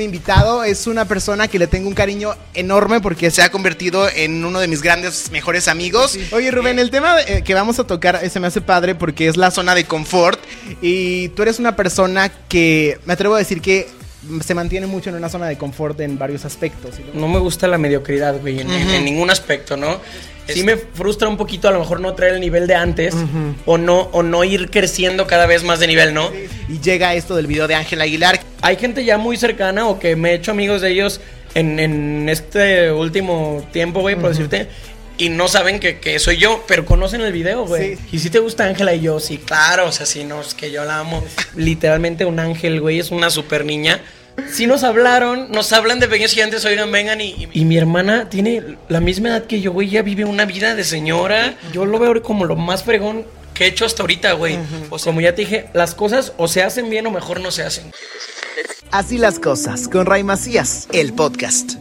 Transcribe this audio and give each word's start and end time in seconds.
Mi 0.00 0.04
invitado 0.04 0.64
es 0.64 0.86
una 0.86 1.04
persona 1.04 1.46
que 1.46 1.58
le 1.58 1.66
tengo 1.66 1.86
un 1.86 1.92
cariño 1.92 2.34
enorme 2.54 3.02
porque 3.02 3.30
se 3.30 3.42
ha 3.42 3.50
convertido 3.50 4.08
en 4.08 4.42
uno 4.46 4.58
de 4.58 4.66
mis 4.66 4.80
grandes, 4.80 5.30
mejores 5.30 5.68
amigos. 5.68 6.18
Oye, 6.32 6.50
Rubén, 6.50 6.78
el 6.78 6.88
tema 6.88 7.20
eh, 7.20 7.42
que 7.44 7.52
vamos 7.52 7.78
a 7.78 7.84
tocar 7.84 8.18
eh, 8.22 8.30
se 8.30 8.40
me 8.40 8.46
hace 8.46 8.62
padre 8.62 8.94
porque 8.94 9.28
es 9.28 9.36
la 9.36 9.50
zona 9.50 9.74
de 9.74 9.84
confort 9.84 10.40
y 10.80 11.28
tú 11.28 11.42
eres 11.42 11.58
una 11.58 11.76
persona 11.76 12.30
que 12.48 12.98
me 13.04 13.12
atrevo 13.12 13.34
a 13.34 13.38
decir 13.40 13.60
que 13.60 13.88
se 14.44 14.54
mantiene 14.54 14.86
mucho 14.86 15.10
en 15.10 15.16
una 15.16 15.28
zona 15.28 15.46
de 15.48 15.56
confort 15.56 15.98
en 16.00 16.18
varios 16.18 16.44
aspectos. 16.44 16.96
No 17.14 17.28
me 17.28 17.38
gusta 17.38 17.66
la 17.66 17.78
mediocridad, 17.78 18.38
güey, 18.40 18.60
en, 18.60 19.04
ningún 19.04 19.30
aspecto, 19.30 19.76
¿no? 19.76 20.00
Sí 20.46 20.64
me 20.64 20.76
frustra 20.76 21.28
un 21.28 21.36
poquito 21.36 21.68
a 21.68 21.70
lo 21.70 21.78
mejor 21.78 22.00
no 22.00 22.12
traer 22.14 22.34
el 22.34 22.40
nivel 22.40 22.66
de 22.66 22.74
antes 22.74 23.14
o 23.66 23.78
no 23.78 24.08
o 24.12 24.22
no 24.22 24.42
ir 24.42 24.70
creciendo 24.70 25.26
cada 25.26 25.46
vez 25.46 25.62
más 25.62 25.78
de 25.80 25.86
nivel, 25.86 26.12
¿no? 26.12 26.30
Y 26.68 26.80
llega 26.80 27.14
esto 27.14 27.36
del 27.36 27.46
video 27.46 27.68
de 27.68 27.74
Ángel 27.74 28.00
Aguilar. 28.00 28.40
Hay 28.62 28.76
gente 28.76 29.04
ya 29.04 29.16
muy 29.16 29.36
cercana 29.36 29.86
o 29.86 29.98
que 29.98 30.16
me 30.16 30.32
he 30.32 30.34
hecho 30.34 30.50
amigos 30.50 30.80
de 30.80 30.90
ellos 30.90 31.20
en, 31.54 31.78
en 31.78 32.28
este 32.28 32.92
último 32.92 33.66
tiempo, 33.72 34.00
güey, 34.00 34.16
por 34.16 34.30
decirte. 34.30 34.68
Y 35.20 35.28
no 35.28 35.48
saben 35.48 35.80
que, 35.80 36.00
que 36.00 36.18
soy 36.18 36.38
yo, 36.38 36.64
pero 36.66 36.86
conocen 36.86 37.20
el 37.20 37.30
video, 37.30 37.66
güey. 37.66 37.96
Sí. 37.96 38.02
Y 38.12 38.18
si 38.20 38.30
te 38.30 38.38
gusta 38.38 38.64
Ángela 38.64 38.94
y 38.94 39.02
yo, 39.02 39.20
sí, 39.20 39.36
claro, 39.36 39.88
o 39.88 39.92
sea, 39.92 40.06
sí, 40.06 40.24
no, 40.24 40.40
es 40.40 40.54
que 40.54 40.70
yo 40.70 40.82
la 40.86 40.98
amo. 40.98 41.22
Literalmente 41.56 42.24
un 42.24 42.38
ángel, 42.38 42.80
güey, 42.80 42.98
es 43.00 43.10
una 43.10 43.28
super 43.28 43.66
niña. 43.66 44.00
Sí 44.52 44.66
nos 44.66 44.84
hablaron, 44.84 45.50
nos 45.50 45.72
hablan 45.72 46.00
de 46.00 46.08
pequeños 46.08 46.32
gigantes, 46.32 46.64
oigan, 46.64 46.90
vengan 46.92 47.20
y, 47.20 47.26
y- 47.30 47.48
y 47.52 47.64
mi 47.64 47.76
hermana 47.76 48.28
tiene 48.28 48.76
la 48.88 49.00
misma 49.00 49.28
edad 49.30 49.44
que 49.46 49.60
yo, 49.60 49.72
güey, 49.72 49.88
ya 49.88 50.02
vive 50.02 50.24
una 50.24 50.44
vida 50.44 50.74
de 50.74 50.84
señora. 50.84 51.54
Yo 51.72 51.84
lo 51.86 51.98
veo 51.98 52.22
como 52.22 52.44
lo 52.44 52.56
más 52.56 52.84
fregón 52.84 53.24
que 53.54 53.64
he 53.64 53.68
hecho 53.68 53.84
hasta 53.84 54.02
ahorita, 54.02 54.32
güey. 54.32 54.58
O 54.90 54.98
sea, 54.98 55.10
como 55.10 55.20
ya 55.20 55.34
te 55.34 55.42
dije, 55.42 55.66
las 55.74 55.94
cosas 55.94 56.32
o 56.36 56.48
se 56.48 56.62
hacen 56.62 56.88
bien 56.90 57.06
o 57.06 57.10
mejor 57.10 57.40
no 57.40 57.50
se 57.50 57.62
hacen. 57.62 57.90
Así 58.90 59.18
las 59.18 59.38
cosas, 59.38 59.86
con 59.88 60.06
Ray 60.06 60.24
Macías, 60.24 60.88
el 60.92 61.12
podcast. 61.12 61.74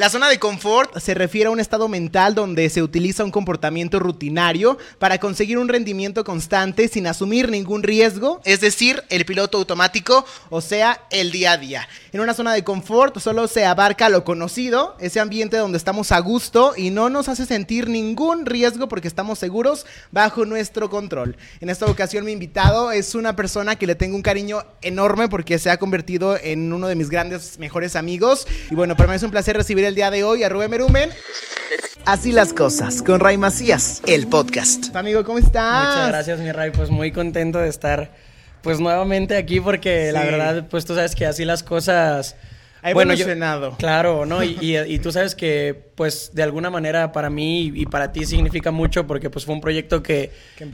La 0.00 0.08
zona 0.08 0.30
de 0.30 0.38
confort 0.38 0.96
se 0.96 1.12
refiere 1.12 1.48
a 1.48 1.50
un 1.50 1.60
estado 1.60 1.86
mental 1.86 2.34
donde 2.34 2.70
se 2.70 2.82
utiliza 2.82 3.22
un 3.22 3.30
comportamiento 3.30 3.98
rutinario 3.98 4.78
para 4.98 5.18
conseguir 5.18 5.58
un 5.58 5.68
rendimiento 5.68 6.24
constante 6.24 6.88
sin 6.88 7.06
asumir 7.06 7.50
ningún 7.50 7.82
riesgo, 7.82 8.40
es 8.46 8.62
decir, 8.62 9.04
el 9.10 9.26
piloto 9.26 9.58
automático, 9.58 10.24
o 10.48 10.62
sea, 10.62 11.02
el 11.10 11.30
día 11.32 11.52
a 11.52 11.58
día. 11.58 11.86
En 12.12 12.20
una 12.20 12.32
zona 12.32 12.54
de 12.54 12.64
confort 12.64 13.18
solo 13.18 13.46
se 13.46 13.66
abarca 13.66 14.08
lo 14.08 14.24
conocido, 14.24 14.96
ese 15.00 15.20
ambiente 15.20 15.58
donde 15.58 15.76
estamos 15.76 16.12
a 16.12 16.18
gusto 16.20 16.72
y 16.78 16.88
no 16.88 17.10
nos 17.10 17.28
hace 17.28 17.44
sentir 17.44 17.90
ningún 17.90 18.46
riesgo 18.46 18.88
porque 18.88 19.06
estamos 19.06 19.38
seguros 19.38 19.84
bajo 20.12 20.46
nuestro 20.46 20.88
control. 20.88 21.36
En 21.60 21.68
esta 21.68 21.84
ocasión 21.84 22.24
mi 22.24 22.32
invitado 22.32 22.90
es 22.90 23.14
una 23.14 23.36
persona 23.36 23.76
que 23.76 23.86
le 23.86 23.96
tengo 23.96 24.16
un 24.16 24.22
cariño 24.22 24.64
enorme 24.80 25.28
porque 25.28 25.58
se 25.58 25.68
ha 25.68 25.76
convertido 25.76 26.38
en 26.42 26.72
uno 26.72 26.88
de 26.88 26.94
mis 26.94 27.10
grandes, 27.10 27.58
mejores 27.58 27.96
amigos. 27.96 28.46
Y 28.70 28.74
bueno, 28.74 28.96
para 28.96 29.10
mí 29.10 29.16
es 29.16 29.22
un 29.22 29.30
placer 29.30 29.58
recibir 29.58 29.89
el 29.90 29.96
día 29.96 30.10
de 30.12 30.22
hoy 30.24 30.44
a 30.44 30.48
Rubén 30.48 30.70
Merumen. 30.70 31.10
Así 32.06 32.30
las 32.32 32.52
cosas, 32.52 33.02
con 33.02 33.18
Ray 33.20 33.36
Macías, 33.38 34.02
el 34.06 34.28
podcast. 34.28 34.94
Amigo, 34.94 35.24
¿cómo 35.24 35.38
estás? 35.38 35.88
Muchas 35.88 36.08
gracias, 36.08 36.38
mi 36.40 36.52
Ray. 36.52 36.70
Pues 36.70 36.90
muy 36.90 37.10
contento 37.12 37.58
de 37.58 37.68
estar, 37.68 38.12
pues 38.62 38.78
nuevamente 38.80 39.36
aquí 39.36 39.60
porque 39.60 40.12
la 40.12 40.24
verdad, 40.24 40.66
pues 40.70 40.84
tú 40.84 40.94
sabes 40.94 41.14
que 41.16 41.26
así 41.26 41.44
las 41.44 41.62
cosas. 41.64 42.36
Ha 42.82 42.94
Bueno, 42.94 43.12
yo- 43.14 43.24
evolucionado. 43.24 43.76
claro, 43.78 44.24
¿no? 44.26 44.42
Y, 44.44 44.56
y- 44.60 44.78
y 44.94 44.98
tú 45.00 45.10
sabes 45.12 45.34
que, 45.34 45.90
pues, 45.96 46.30
de 46.34 46.42
alguna 46.44 46.70
manera 46.70 47.12
para 47.12 47.28
mí 47.28 47.70
y 47.74 47.84
para 47.86 48.10
ti 48.12 48.24
significa 48.24 48.70
mucho 48.70 49.06
porque, 49.06 49.28
pues, 49.28 49.44
fue 49.44 49.54
un 49.54 49.60
proyecto 49.60 50.02
que, 50.02 50.30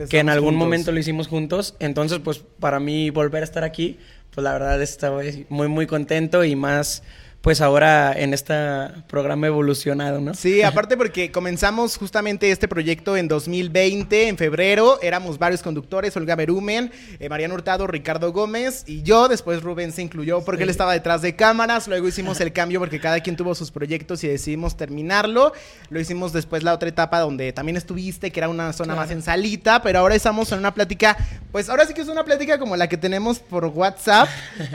Que 0.09 0.19
en 0.19 0.29
algún 0.29 0.51
juntos. 0.51 0.65
momento 0.65 0.91
lo 0.93 0.99
hicimos 0.99 1.27
juntos. 1.27 1.75
Entonces, 1.79 2.19
pues, 2.23 2.41
para 2.59 2.79
mí 2.79 3.09
volver 3.09 3.41
a 3.41 3.45
estar 3.45 3.63
aquí, 3.65 3.99
pues, 4.33 4.43
la 4.43 4.53
verdad 4.53 4.81
estoy 4.81 5.45
muy, 5.49 5.67
muy 5.67 5.85
contento 5.87 6.45
y 6.45 6.55
más, 6.55 7.03
pues, 7.41 7.61
ahora 7.61 8.11
en 8.13 8.33
este 8.33 8.53
programa 9.07 9.47
evolucionado, 9.47 10.19
¿no? 10.19 10.33
Sí, 10.33 10.63
aparte 10.63 10.97
porque 10.97 11.31
comenzamos 11.31 11.95
justamente 11.97 12.51
este 12.51 12.67
proyecto 12.67 13.15
en 13.15 13.27
2020, 13.29 14.27
en 14.27 14.37
febrero, 14.37 14.99
éramos 15.01 15.37
varios 15.39 15.61
conductores, 15.61 16.17
Olga 16.17 16.35
Berumen, 16.35 16.91
eh, 17.19 17.29
Mariano 17.29 17.53
Hurtado, 17.53 17.87
Ricardo 17.87 18.33
Gómez 18.33 18.83
y 18.85 19.01
yo, 19.03 19.29
después 19.29 19.61
Rubén 19.63 19.91
se 19.93 20.01
incluyó 20.01 20.43
porque 20.43 20.59
Sí. 20.59 20.63
él 20.63 20.69
estaba 20.69 20.91
detrás 20.93 21.21
de 21.21 21.35
cámaras, 21.37 21.87
luego 21.87 22.07
hicimos 22.07 22.41
el 22.41 22.51
cambio 22.51 22.79
porque 22.79 22.99
cada 22.99 23.21
quien 23.21 23.37
tuvo 23.37 23.55
sus 23.55 23.71
proyectos 23.71 24.23
y 24.25 24.27
decidimos 24.27 24.75
terminarlo, 24.75 25.53
lo 25.89 25.99
hicimos 26.01 26.33
después 26.33 26.63
la 26.63 26.73
otra 26.73 26.89
etapa 26.89 27.19
donde 27.19 27.53
también 27.53 27.77
estuviste, 27.77 28.31
que 28.31 28.39
era 28.39 28.49
una 28.49 28.73
zona 28.73 28.93
Claro. 28.93 29.01
más 29.01 29.11
en 29.11 29.21
salita, 29.21 29.81
pero 29.81 29.99
ahora 29.99 30.15
estamos 30.15 30.51
en 30.51 30.59
una 30.59 30.73
plática, 30.73 31.15
pues 31.51 31.69
ahora 31.69 31.85
sí 31.85 31.93
que 31.93 32.01
es 32.01 32.07
una 32.09 32.25
plática 32.25 32.59
como 32.59 32.75
la 32.75 32.89
que 32.89 32.97
tenemos 32.97 33.39
por 33.39 33.65
WhatsApp, 33.65 34.27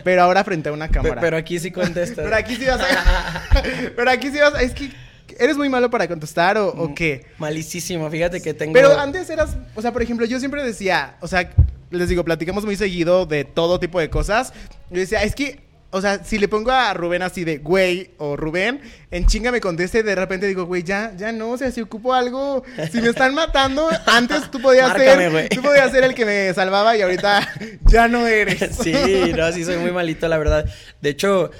pero 0.04 0.22
ahora 0.22 0.42
frente 0.44 0.68
a 0.68 0.72
una 0.72 0.88
cámara. 0.88 1.20
Pero 1.20 1.36
aquí 1.36 1.58
sí 1.58 1.70
contestas. 1.70 2.22
Pero 2.24 2.36
aquí 2.36 2.51
sí 2.56 2.64
vas 2.66 2.80
a... 2.80 3.42
Pero 3.96 4.10
aquí 4.10 4.30
sí 4.30 4.38
vas 4.38 4.54
a... 4.54 4.62
Es 4.62 4.72
que... 4.72 4.90
¿Eres 5.38 5.56
muy 5.56 5.68
malo 5.68 5.88
para 5.90 6.06
contestar 6.08 6.58
o, 6.58 6.74
Mm. 6.74 6.80
o 6.80 6.94
qué? 6.94 7.26
Malísimo, 7.38 8.10
fíjate 8.10 8.40
que 8.42 8.54
tengo... 8.54 8.72
Pero 8.74 8.98
antes 8.98 9.28
eras... 9.30 9.56
O 9.74 9.82
sea, 9.82 9.92
por 9.92 10.02
ejemplo, 10.02 10.26
yo 10.26 10.38
siempre 10.38 10.62
decía... 10.62 11.16
O 11.20 11.28
sea, 11.28 11.50
les 11.90 12.08
digo, 12.08 12.24
platicamos 12.24 12.64
muy 12.64 12.76
seguido 12.76 13.26
de 13.26 13.44
todo 13.44 13.80
tipo 13.80 13.98
de 14.00 14.10
cosas. 14.10 14.52
Yo 14.90 15.00
decía, 15.00 15.22
es 15.22 15.34
que... 15.34 15.60
O 15.94 16.00
sea, 16.00 16.24
si 16.24 16.38
le 16.38 16.48
pongo 16.48 16.70
a 16.70 16.94
Rubén 16.94 17.20
así 17.20 17.44
de 17.44 17.58
güey 17.58 18.12
o 18.16 18.34
Rubén, 18.34 18.80
en 19.10 19.26
chinga 19.26 19.52
me 19.52 19.60
conteste 19.60 19.98
y 19.98 20.02
de 20.02 20.14
repente 20.14 20.46
digo, 20.46 20.64
güey, 20.64 20.82
ya, 20.82 21.12
ya 21.18 21.32
no, 21.32 21.50
o 21.50 21.58
sea, 21.58 21.70
si 21.70 21.82
ocupo 21.82 22.14
algo, 22.14 22.64
si 22.90 23.02
me 23.02 23.10
están 23.10 23.34
matando, 23.34 23.90
antes 24.06 24.50
tú 24.50 24.58
podías 24.58 24.88
Márcame, 24.88 25.30
ser, 25.30 25.48
tú 25.50 25.60
podías 25.60 25.92
ser 25.92 26.04
el 26.04 26.14
que 26.14 26.24
me 26.24 26.54
salvaba 26.54 26.96
y 26.96 27.02
ahorita 27.02 27.46
ya 27.84 28.08
no 28.08 28.26
eres. 28.26 28.74
Sí, 28.82 28.94
no, 29.36 29.52
sí 29.52 29.64
soy 29.66 29.76
muy 29.76 29.92
malito, 29.92 30.26
la 30.28 30.38
verdad. 30.38 30.64
De 31.02 31.10
hecho, 31.10 31.50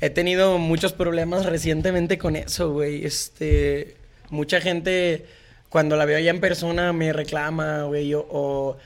he 0.00 0.10
tenido 0.10 0.58
muchos 0.58 0.92
problemas 0.92 1.46
recientemente 1.46 2.18
con 2.18 2.36
eso, 2.36 2.72
güey. 2.72 3.04
Este, 3.04 3.96
mucha 4.30 4.60
gente 4.60 5.26
cuando 5.68 5.96
la 5.96 6.04
veo 6.04 6.18
ya 6.18 6.30
en 6.30 6.40
persona 6.40 6.92
me 6.92 7.12
reclama, 7.12 7.82
güey, 7.84 8.14
o, 8.14 8.26
o, 8.30 8.76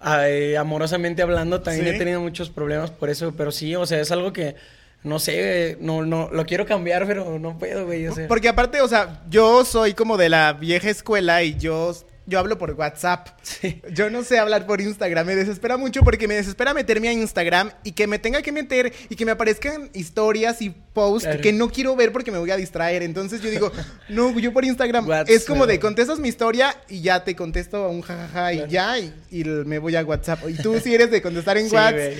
ay, 0.00 0.54
amorosamente 0.54 1.22
hablando 1.22 1.60
también 1.60 1.86
Sí. 1.88 1.94
he 1.94 1.98
tenido 1.98 2.20
muchos 2.20 2.50
problemas 2.50 2.90
por 2.90 3.10
eso, 3.10 3.34
pero 3.36 3.52
sí, 3.52 3.74
o 3.76 3.84
sea, 3.86 4.00
es 4.00 4.10
algo 4.10 4.32
que 4.32 4.54
no 5.02 5.18
sé, 5.18 5.76
no 5.80 6.02
no 6.06 6.30
lo 6.32 6.46
quiero 6.46 6.64
cambiar, 6.64 7.06
pero 7.06 7.38
no 7.38 7.58
puedo, 7.58 7.84
güey, 7.84 8.06
o 8.06 8.14
sea. 8.14 8.26
Porque 8.26 8.48
aparte, 8.48 8.80
o 8.80 8.88
sea, 8.88 9.20
yo 9.28 9.62
soy 9.66 9.92
como 9.92 10.16
de 10.16 10.30
la 10.30 10.54
vieja 10.54 10.88
escuela 10.88 11.42
y 11.42 11.58
yo, 11.58 11.94
yo 12.26 12.38
hablo 12.38 12.56
por 12.58 12.70
WhatsApp. 12.72 13.28
Sí. 13.42 13.82
Yo 13.92 14.08
no 14.10 14.22
sé 14.24 14.38
hablar 14.38 14.66
por 14.66 14.80
Instagram. 14.80 15.26
Me 15.26 15.36
desespera 15.36 15.76
mucho 15.76 16.02
porque 16.02 16.26
me 16.28 16.34
desespera 16.34 16.72
meterme 16.74 17.08
a 17.08 17.12
Instagram 17.12 17.70
y 17.82 17.92
que 17.92 18.06
me 18.06 18.18
tenga 18.18 18.40
que 18.42 18.50
meter 18.52 18.92
y 19.08 19.16
que 19.16 19.24
me 19.24 19.32
aparezcan 19.32 19.90
historias 19.94 20.60
y 20.62 20.70
posts 20.70 21.24
Claro. 21.26 21.40
que 21.42 21.52
no 21.52 21.68
quiero 21.70 21.94
ver 21.96 22.12
porque 22.12 22.30
me 22.30 22.38
voy 22.38 22.50
a 22.50 22.56
distraer. 22.56 23.02
Entonces 23.02 23.40
yo 23.42 23.50
digo, 23.50 23.70
no, 24.08 24.38
yo 24.38 24.52
por 24.52 24.64
Instagram 24.64 25.06
WhatsApp. 25.08 25.28
es 25.30 25.44
como 25.44 25.66
de 25.66 25.78
contestas 25.80 26.18
mi 26.18 26.28
historia 26.28 26.74
y 26.88 27.00
ya 27.02 27.24
te 27.24 27.34
contesto 27.36 27.84
a 27.84 27.88
un 27.88 28.00
jajaja 28.02 28.52
y 28.52 28.56
Claro. 28.56 28.70
ya 28.70 28.98
y, 28.98 29.44
me 29.44 29.78
voy 29.78 29.96
a 29.96 30.04
WhatsApp. 30.04 30.40
Y 30.48 30.54
tú 30.54 30.78
sí 30.82 30.94
eres 30.94 31.10
de 31.10 31.20
contestar 31.20 31.58
en 31.58 31.68
Sí, 31.68 31.74
WhatsApp. 31.74 32.12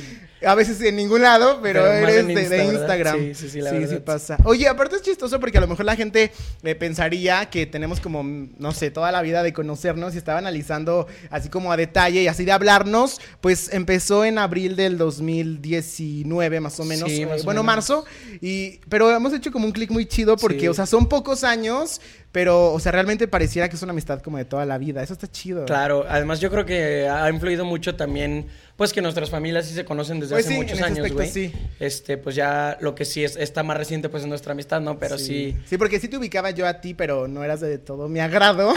A 0.47 0.55
veces 0.55 0.81
en 0.81 0.97
ningún 0.97 1.23
lado, 1.23 1.61
pero, 1.63 1.85
eres 1.87 2.27
de, 2.27 2.35
de 2.35 2.41
Insta, 2.43 2.57
¿verdad? 2.57 2.73
Instagram. 2.73 3.19
Sí, 3.21 3.35
sí, 3.35 3.49
sí, 3.51 3.61
la 3.61 3.71
sí, 3.71 3.77
verdad. 3.79 3.95
sí 3.95 4.01
pasa. 4.05 4.37
Oye, 4.45 4.69
aparte 4.69 4.97
es 4.97 5.03
chistoso 5.03 5.41
porque 5.41 5.59
a 5.59 5.61
lo 5.61 5.67
mejor 5.69 5.85
la 5.85 5.97
gente 5.97 6.31
eh, 6.63 6.75
pensaría 6.75 7.49
que 7.51 7.67
tenemos 7.67 8.01
como, 8.01 8.23
no 8.23 8.73
sé, 8.73 8.91
toda 8.91 9.11
la 9.13 9.23
vida 9.23 9.43
de 9.43 9.53
conocernos 9.53 10.15
y 10.15 10.19
estaba 10.19 10.39
analizando 10.39 11.07
así 11.31 11.49
como 11.49 11.73
a 11.73 11.77
detalle 11.77 12.23
y 12.23 12.29
así 12.29 12.45
de 12.45 12.53
hablarnos, 12.53 13.21
pues 13.41 13.73
empezó 13.73 14.25
en 14.25 14.39
abril 14.39 14.77
del 14.77 14.99
2019 14.99 16.61
más 16.61 16.79
o 16.81 16.85
menos, 16.85 17.11
Sí, 17.11 17.23
eh, 17.23 17.27
más 17.27 17.43
o 17.43 17.45
bueno, 17.45 17.63
menos. 17.63 17.77
marzo, 17.77 18.05
y, 18.41 18.79
pero 18.89 19.11
hemos 19.15 19.33
hecho 19.33 19.51
como 19.53 19.67
un 19.67 19.73
clic 19.73 19.91
muy 19.91 20.07
chido 20.07 20.37
porque, 20.37 20.61
Sí. 20.61 20.69
o 20.69 20.75
sea, 20.75 20.87
son 20.87 21.09
pocos 21.09 21.45
años, 21.45 22.01
pero, 22.33 22.73
o 22.73 22.81
sea, 22.81 22.93
realmente 22.93 23.29
pareciera 23.29 23.69
que 23.69 23.77
es 23.77 23.83
una 23.83 23.93
amistad 23.93 24.21
como 24.21 24.39
de 24.39 24.45
toda 24.45 24.65
la 24.67 24.79
vida, 24.79 25.03
eso 25.03 25.13
está 25.13 25.31
chido. 25.31 25.65
Claro, 25.67 26.05
además 26.09 26.41
yo 26.41 26.51
creo 26.51 26.65
que 26.65 27.09
ha 27.09 27.29
influido 27.31 27.65
mucho 27.65 27.95
también, 27.97 28.47
pues 28.77 28.93
que 28.93 29.01
nuestras 29.03 29.31
familias 29.31 29.67
sí 29.67 29.75
se 29.75 29.85
conocen 29.85 30.19
desde 30.21 30.35
Pues 30.35 30.47
hace 30.47 30.55
sí, 30.55 30.61
muchos 30.61 30.79
en 30.79 30.85
ese 30.85 31.01
años, 31.01 31.13
güey. 31.13 31.31
sí. 31.31 31.53
Este, 31.79 32.17
pues 32.19 32.35
ya 32.35 32.77
lo 32.81 32.95
que 32.95 33.05
sí 33.05 33.23
es, 33.23 33.37
está 33.37 33.63
más 33.63 33.77
reciente 33.77 34.09
pues 34.09 34.25
es 34.25 34.29
nuestra 34.29 34.53
amistad, 34.53 34.81
¿no? 34.81 34.99
Pero 34.99 35.17
sí. 35.19 35.57
Sí, 35.67 35.79
porque 35.79 36.01
sí 36.01 36.09
te 36.09 36.17
ubicaba 36.17 36.51
yo 36.51 36.67
a 36.67 36.81
ti, 36.81 36.93
pero 36.95 37.29
no 37.29 37.45
eras 37.45 37.61
de 37.61 37.79
todo 37.79 38.09
mi 38.09 38.19
agrado. 38.21 38.75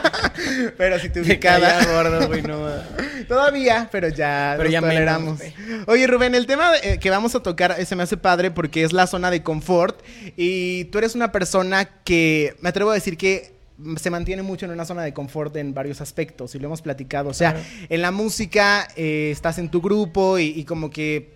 pero 0.76 0.98
sí 0.98 1.08
te 1.08 1.20
ubicaba. 1.22 1.84
gordo, 1.84 2.26
güey, 2.28 2.42
no. 2.42 2.66
Todavía, 3.28 3.88
pero 3.90 4.08
ya 4.08 4.54
Pero 4.56 4.64
nos 4.64 4.72
ya 4.72 4.80
menos, 4.80 4.94
toleramos. 4.94 5.38
güey. 5.38 5.54
Oye, 5.86 6.06
Rubén, 6.06 6.34
el 6.34 6.46
tema 6.46 6.70
eh, 6.82 6.98
que 6.98 7.10
vamos 7.10 7.34
a 7.34 7.40
tocar 7.42 7.74
eh, 7.78 7.84
se 7.84 7.96
me 7.96 8.02
hace 8.04 8.16
padre 8.16 8.50
porque 8.50 8.82
es 8.84 8.92
la 8.92 9.06
zona 9.06 9.30
de 9.30 9.42
confort 9.42 10.00
y 10.36 10.84
tú 10.86 10.98
eres 10.98 11.14
una 11.14 11.32
persona 11.32 11.84
que 12.04 12.54
me 12.60 12.68
atrevo 12.68 12.90
a 12.90 12.94
decir 12.94 13.16
que 13.16 13.55
se 13.96 14.10
mantiene 14.10 14.42
mucho 14.42 14.64
en 14.66 14.72
una 14.72 14.84
zona 14.84 15.02
de 15.02 15.12
confort 15.12 15.54
en 15.56 15.74
varios 15.74 16.00
aspectos 16.00 16.54
y 16.54 16.58
lo 16.58 16.66
hemos 16.66 16.82
platicado. 16.82 17.28
O 17.30 17.34
sea, 17.34 17.52
Claro. 17.52 17.66
en 17.88 18.02
la 18.02 18.10
música 18.10 18.88
eh, 18.96 19.30
estás 19.32 19.58
en 19.58 19.70
tu 19.70 19.80
grupo 19.80 20.38
y, 20.38 20.46
y 20.46 20.64
como 20.64 20.90
que 20.90 21.34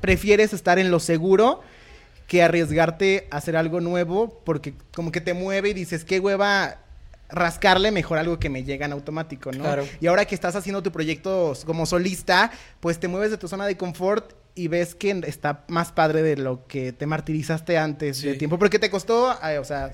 prefieres 0.00 0.52
estar 0.52 0.78
en 0.78 0.90
lo 0.90 1.00
seguro 1.00 1.60
que 2.26 2.42
arriesgarte 2.42 3.28
a 3.30 3.36
hacer 3.36 3.56
algo 3.56 3.80
nuevo 3.80 4.40
porque 4.44 4.74
como 4.94 5.12
que 5.12 5.20
te 5.20 5.34
mueve 5.34 5.70
y 5.70 5.74
dices, 5.74 6.04
qué 6.04 6.20
hueva 6.20 6.78
rascarle 7.28 7.90
mejor 7.90 8.18
algo 8.18 8.38
que 8.38 8.48
me 8.48 8.64
llega 8.64 8.86
en 8.86 8.92
automático, 8.92 9.50
¿no? 9.52 9.64
Claro. 9.64 9.84
Y 10.00 10.06
ahora 10.06 10.24
que 10.24 10.34
estás 10.34 10.56
haciendo 10.56 10.82
tu 10.82 10.92
proyecto 10.92 11.52
como 11.66 11.84
solista, 11.86 12.50
pues 12.80 12.98
te 13.00 13.08
mueves 13.08 13.30
de 13.30 13.38
tu 13.38 13.48
zona 13.48 13.66
de 13.66 13.76
confort 13.76 14.32
y 14.54 14.68
ves 14.68 14.94
que 14.94 15.10
está 15.26 15.64
más 15.68 15.92
padre 15.92 16.22
de 16.22 16.36
lo 16.36 16.66
que 16.66 16.92
te 16.92 17.06
martirizaste 17.06 17.76
antes 17.76 18.22
de 18.22 18.34
tiempo, 18.34 18.58
porque 18.58 18.78
te 18.78 18.90
costó, 18.90 19.30
o 19.60 19.64
sea, 19.64 19.92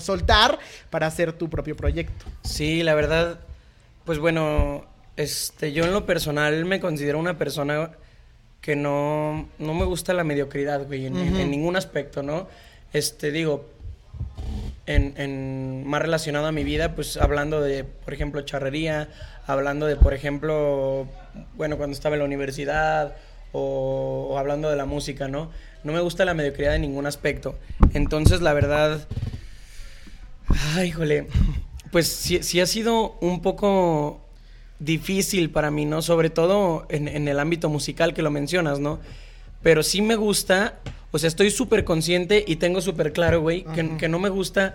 soltar 0.00 0.58
para 0.90 1.06
hacer 1.06 1.32
tu 1.32 1.48
propio 1.48 1.76
proyecto. 1.76 2.26
Sí, 2.42 2.82
la 2.82 2.94
verdad, 2.94 3.40
pues 4.04 4.18
bueno, 4.18 4.84
este, 5.16 5.72
yo 5.72 5.84
en 5.84 5.92
lo 5.92 6.04
personal 6.04 6.64
me 6.66 6.78
considero 6.80 7.18
una 7.18 7.38
persona 7.38 7.92
que 8.60 8.76
no, 8.76 9.48
no 9.58 9.74
me 9.74 9.84
gusta 9.84 10.12
la 10.12 10.24
mediocridad, 10.24 10.86
güey, 10.86 11.06
en, 11.06 11.50
ningún 11.50 11.76
aspecto, 11.76 12.22
¿no? 12.22 12.48
Este, 12.92 13.32
digo, 13.32 13.70
en, 14.84 15.14
en, 15.16 15.86
más 15.86 16.02
relacionado 16.02 16.46
a 16.46 16.52
mi 16.52 16.64
vida, 16.64 16.94
pues 16.94 17.16
hablando 17.16 17.62
de, 17.62 17.84
por 17.84 18.12
ejemplo, 18.12 18.42
charrería, 18.42 19.08
hablando 19.46 19.86
de, 19.86 19.96
por 19.96 20.12
ejemplo, 20.12 21.08
bueno, 21.54 21.78
cuando 21.78 21.94
estaba 21.94 22.14
en 22.14 22.20
la 22.20 22.26
universidad, 22.26 23.16
o, 23.52 24.36
hablando 24.38 24.70
de 24.70 24.76
la 24.76 24.86
música, 24.86 25.28
¿no? 25.28 25.50
No 25.84 25.92
me 25.92 26.00
gusta 26.00 26.24
la 26.24 26.34
mediocridad 26.34 26.74
en 26.74 26.82
ningún 26.82 27.06
aspecto. 27.06 27.58
Entonces, 27.92 28.40
la 28.40 28.52
verdad, 28.52 29.06
ay, 30.76 30.88
híjole, 30.88 31.26
pues 31.90 32.08
sí, 32.08 32.42
sí 32.42 32.60
ha 32.60 32.66
sido 32.66 33.16
un 33.20 33.42
poco 33.42 34.20
difícil 34.78 35.50
para 35.50 35.70
mí, 35.70 35.84
¿no? 35.84 36.02
Sobre 36.02 36.30
todo 36.30 36.86
en, 36.88 37.28
el 37.28 37.38
ámbito 37.38 37.68
musical 37.68 38.14
que 38.14 38.22
lo 38.22 38.30
mencionas, 38.30 38.80
¿no? 38.80 39.00
Pero 39.62 39.82
sí 39.82 40.02
me 40.02 40.16
gusta, 40.16 40.80
o 41.12 41.18
sea, 41.18 41.28
estoy 41.28 41.50
súper 41.50 41.84
consciente 41.84 42.44
y 42.46 42.56
tengo 42.56 42.80
súper 42.80 43.12
claro, 43.12 43.40
güey, 43.40 43.64
que, 43.64 44.08
no 44.08 44.18
me 44.18 44.28
gusta 44.28 44.74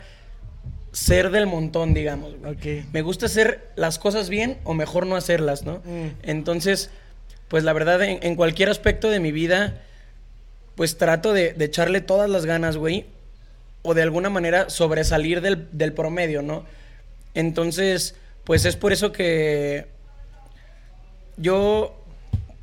ser 0.94 1.30
del 1.32 1.48
montón, 1.48 1.94
digamos. 1.94 2.36
Me 2.94 3.02
gusta 3.02 3.26
hacer 3.26 3.70
las 3.76 4.00
cosas 4.00 4.30
bien 4.30 4.58
o 4.64 4.74
mejor 4.74 5.06
no 5.06 5.16
hacerlas, 5.16 5.64
¿no? 5.64 5.82
Mm. 5.86 6.10
Entonces, 6.24 6.90
pues 7.48 7.64
la 7.64 7.74
verdad, 7.74 8.02
en, 8.04 8.36
cualquier 8.36 8.70
aspecto 8.70 9.10
de 9.10 9.20
mi 9.20 9.32
vida, 9.32 9.82
pues 10.76 10.98
trato 10.98 11.34
de, 11.34 11.56
echarle 11.60 12.02
todas 12.02 12.30
las 12.30 12.46
ganas, 12.46 12.78
güey. 12.78 13.06
O 13.84 13.94
de 13.94 14.02
alguna 14.02 14.30
manera 14.30 14.70
sobresalir 14.70 15.42
del, 15.42 15.68
del 15.72 15.94
promedio, 15.94 16.42
¿no? 16.42 16.66
Entonces, 17.34 18.16
pues 18.44 18.66
es 18.66 18.76
por 18.76 18.92
eso 18.92 19.12
que 19.12 19.88
yo, 21.38 21.96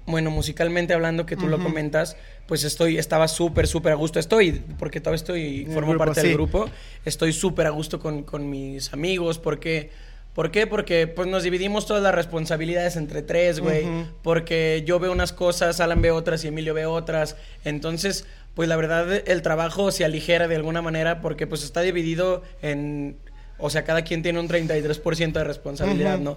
bueno, 0.07 0.31
musicalmente 0.31 0.93
hablando, 0.93 1.27
que 1.27 1.37
tú 1.37 1.47
lo 1.47 1.63
comentas, 1.63 2.17
pues 2.47 2.65
estoy, 2.65 2.99
estaba 2.99 3.29
súper, 3.29 3.67
súper 3.67 3.93
a 3.93 3.95
gusto. 3.95 4.19
Estoy, 4.19 4.63
porque 4.79 5.01
todavía 5.01 5.17
estoy, 5.17 5.67
formo 5.67 5.97
parte 5.97 6.23
del 6.23 6.35
grupo. 6.35 6.69
Estoy 7.05 7.33
súper 7.33 7.67
a 7.67 7.71
gusto 7.71 8.01
con, 8.01 8.51
mis 8.51 8.93
amigos, 8.93 9.39
porque... 9.39 9.91
¿Por 10.35 10.51
qué? 10.51 10.67
Porque 10.67 11.07
pues 11.07 11.29
nos 11.29 11.45
dividimos 11.45 11.87
todas 11.87 12.03
las 12.03 12.15
responsabilidades 12.15 12.97
entre 12.97 13.23
tres, 13.23 13.61
güey. 13.61 13.87
Porque 14.23 14.83
yo 14.85 14.99
veo 14.99 15.13
unas 15.13 15.33
cosas, 15.33 15.81
Alan 15.81 16.03
ve 16.03 16.11
otras 16.11 16.45
y 16.45 16.49
Emilio 16.49 16.75
ve 16.75 16.87
otras. 16.87 17.37
Entonces, 17.65 18.27
pues 18.55 18.69
la 18.69 18.77
verdad 18.77 19.23
el 19.29 19.43
trabajo 19.43 19.93
se 19.93 20.05
aligera 20.05 20.49
de 20.49 20.57
alguna 20.57 20.83
manera 20.83 21.21
porque 21.21 21.47
pues 21.47 21.63
está 21.63 21.83
dividido 21.83 22.43
en... 22.63 23.17
O 23.59 23.71
sea, 23.71 23.85
cada 23.85 24.03
quien 24.03 24.23
tiene 24.23 24.41
un 24.41 24.49
33% 24.49 25.33
de 25.33 25.45
responsabilidad, 25.45 26.19
¿no? 26.19 26.37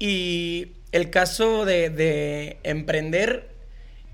Y 0.00 0.72
el 0.90 1.10
caso 1.10 1.64
de, 1.64 2.58
emprender, 2.64 3.50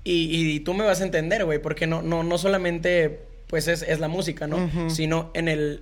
y, 0.03 0.59
tú 0.59 0.75
me 0.75 0.83
vas 0.85 1.01
a 1.01 1.03
entender, 1.03 1.45
güey, 1.45 1.59
porque 1.59 1.87
no, 1.87 2.03
no, 2.03 2.23
no 2.23 2.37
solamente 2.37 3.21
pues 3.47 3.67
es, 3.67 3.99
la 3.99 4.07
música, 4.07 4.45
¿no? 4.45 4.89
Sino 4.89 5.31
en 5.33 5.47
el 5.47 5.81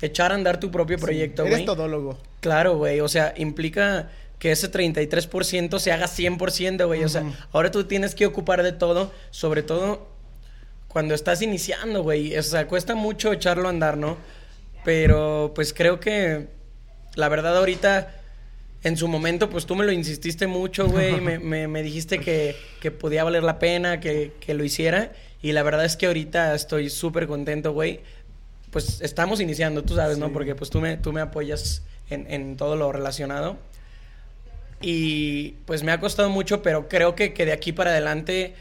echar 0.00 0.32
a 0.32 0.34
andar 0.34 0.60
tu 0.60 0.70
propio 0.70 0.98
proyecto, 0.98 1.42
güey. 1.42 1.54
eres 1.54 1.66
todólogo. 1.66 2.18
Claro, 2.40 2.76
güey, 2.76 3.00
o 3.00 3.08
sea, 3.08 3.34
implica 3.36 4.10
que 4.38 4.52
ese 4.52 4.70
33% 4.70 5.78
se 5.78 5.92
haga 5.92 6.06
100%, 6.06 6.86
güey. 6.86 7.04
O 7.04 7.08
sea, 7.08 7.24
ahora 7.52 7.70
tú 7.70 7.84
tienes 7.84 8.14
que 8.14 8.26
ocupar 8.26 8.62
de 8.62 8.72
todo, 8.72 9.12
sobre 9.30 9.62
todo 9.62 10.08
cuando 10.88 11.14
estás 11.14 11.42
iniciando, 11.42 12.02
güey. 12.02 12.36
O 12.36 12.42
sea, 12.42 12.66
cuesta 12.68 12.94
mucho 12.94 13.32
echarlo 13.32 13.66
a 13.66 13.70
andar, 13.70 13.96
¿no? 13.96 14.16
Pero 14.84 15.52
pues 15.54 15.72
creo 15.72 16.00
que 16.00 16.48
la 17.14 17.28
verdad 17.28 17.56
ahorita 17.56 18.14
en 18.82 18.96
su 18.96 19.08
momento, 19.08 19.50
pues 19.50 19.66
tú 19.66 19.74
me 19.74 19.84
lo 19.84 19.90
insististe 19.90 20.46
mucho, 20.46 20.86
güey. 20.86 21.20
me, 21.20 21.38
me, 21.68 21.82
dijiste 21.82 22.20
que, 22.20 22.54
que, 22.80 22.90
podía 22.90 23.24
valer 23.24 23.42
la 23.42 23.58
pena, 23.58 23.98
que, 23.98 24.32
que, 24.38 24.54
lo 24.54 24.62
hiciera. 24.62 25.12
Y 25.42 25.52
la 25.52 25.62
verdad 25.62 25.84
es 25.84 25.96
que 25.96 26.06
ahorita 26.06 26.54
estoy 26.54 26.88
súper 26.88 27.26
contento, 27.26 27.72
güey. 27.72 28.00
Pues 28.70 29.00
estamos 29.00 29.40
iniciando, 29.40 29.82
tú 29.82 29.94
sabes, 29.94 30.18
¿no? 30.18 30.32
Porque 30.32 30.54
pues 30.54 30.70
tú 30.70 30.80
me, 30.80 30.96
tú 30.96 31.12
me 31.12 31.20
apoyas 31.20 31.82
en, 32.10 32.30
en, 32.30 32.56
todo 32.56 32.76
lo 32.76 32.92
relacionado. 32.92 33.56
Y 34.80 35.52
pues 35.64 35.82
me 35.82 35.92
ha 35.92 36.00
costado 36.00 36.28
mucho, 36.28 36.62
pero 36.62 36.88
creo 36.88 37.14
que, 37.14 37.32
que 37.32 37.46
de 37.46 37.52
aquí 37.52 37.72
para 37.72 37.90
adelante 37.90 38.54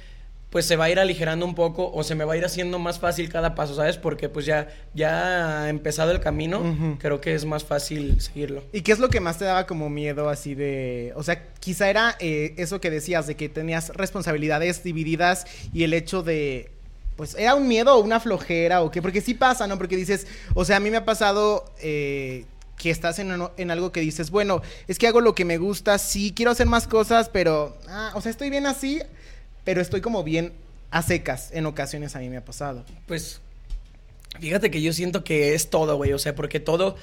pues 0.55 0.65
se 0.65 0.77
va 0.77 0.85
a 0.85 0.89
ir 0.89 0.99
aligerando 0.99 1.45
un 1.45 1.53
poco 1.53 1.91
o 1.91 2.01
se 2.01 2.15
me 2.15 2.23
va 2.23 2.31
a 2.31 2.37
ir 2.37 2.45
haciendo 2.45 2.79
más 2.79 2.97
fácil 2.97 3.27
cada 3.27 3.55
paso, 3.55 3.75
¿sabes? 3.75 3.97
Porque 3.97 4.29
pues 4.29 4.45
ya, 4.45 4.69
ya 4.93 5.63
ha 5.63 5.69
empezado 5.69 6.11
el 6.11 6.21
camino, 6.21 6.97
creo 6.97 7.19
que 7.19 7.35
es 7.35 7.43
más 7.43 7.65
fácil 7.65 8.21
seguirlo. 8.21 8.63
¿Y 8.71 8.79
qué 8.79 8.93
es 8.93 8.99
lo 8.99 9.09
que 9.09 9.19
más 9.19 9.37
te 9.37 9.43
daba 9.43 9.67
como 9.67 9.89
miedo 9.89 10.29
así 10.29 10.55
de... 10.55 11.11
O 11.17 11.23
sea, 11.23 11.43
quizá 11.59 11.89
era 11.89 12.15
eh, 12.21 12.53
eso 12.55 12.79
que 12.79 12.89
decías, 12.89 13.27
de 13.27 13.35
que 13.35 13.49
tenías 13.49 13.89
responsabilidades 13.89 14.81
divididas 14.81 15.45
y 15.73 15.83
el 15.83 15.93
hecho 15.93 16.23
de... 16.23 16.71
Pues 17.15 17.35
era 17.35 17.56
un 17.56 17.67
miedo 17.67 17.95
o 17.95 18.00
una 18.00 18.19
flojera 18.19 18.81
o 18.81 18.91
qué, 18.91 19.01
porque 19.01 19.21
sí 19.21 19.33
pasa, 19.33 19.67
¿no? 19.67 19.77
Porque 19.77 19.95
dices, 19.95 20.27
o 20.53 20.65
sea, 20.65 20.77
a 20.77 20.79
mí 20.79 20.89
me 20.89 20.97
ha 20.97 21.06
pasado... 21.06 21.65
Eh, 21.81 22.45
que 22.77 22.89
estás 22.89 23.19
en, 23.19 23.31
en, 23.56 23.71
algo 23.71 23.94
que 23.94 24.01
dices, 24.01 24.31
bueno, 24.31 24.62
es 24.89 25.00
que 25.00 25.07
hago 25.07 25.21
lo 25.21 25.33
que 25.33 25.45
me 25.45 25.57
gusta, 25.57 25.97
sí, 25.97 26.33
quiero 26.35 26.51
hacer 26.51 26.67
más 26.67 26.88
cosas, 26.88 27.29
pero, 27.29 27.77
ah, 27.88 28.12
o 28.15 28.21
sea, 28.21 28.29
estoy 28.29 28.50
bien 28.50 28.65
así, 28.65 29.01
pero 29.63 29.79
estoy 29.79 30.01
como 30.01 30.25
bien 30.25 30.51
a 30.91 31.01
secas. 31.01 31.50
En 31.51 31.65
ocasiones 31.65 32.15
a 32.15 32.19
mí 32.19 32.29
me 32.29 32.38
ha 32.38 32.45
pasado. 32.45 32.85
Pues, 33.06 33.41
fíjate 34.39 34.71
que 34.71 34.81
yo 34.81 34.94
siento 34.94 35.23
que 35.25 35.53
es 35.53 35.69
todo, 35.69 35.97
güey. 35.97 36.13
O 36.13 36.19
sea, 36.19 36.35
porque 36.35 36.62
todo, 36.62 36.95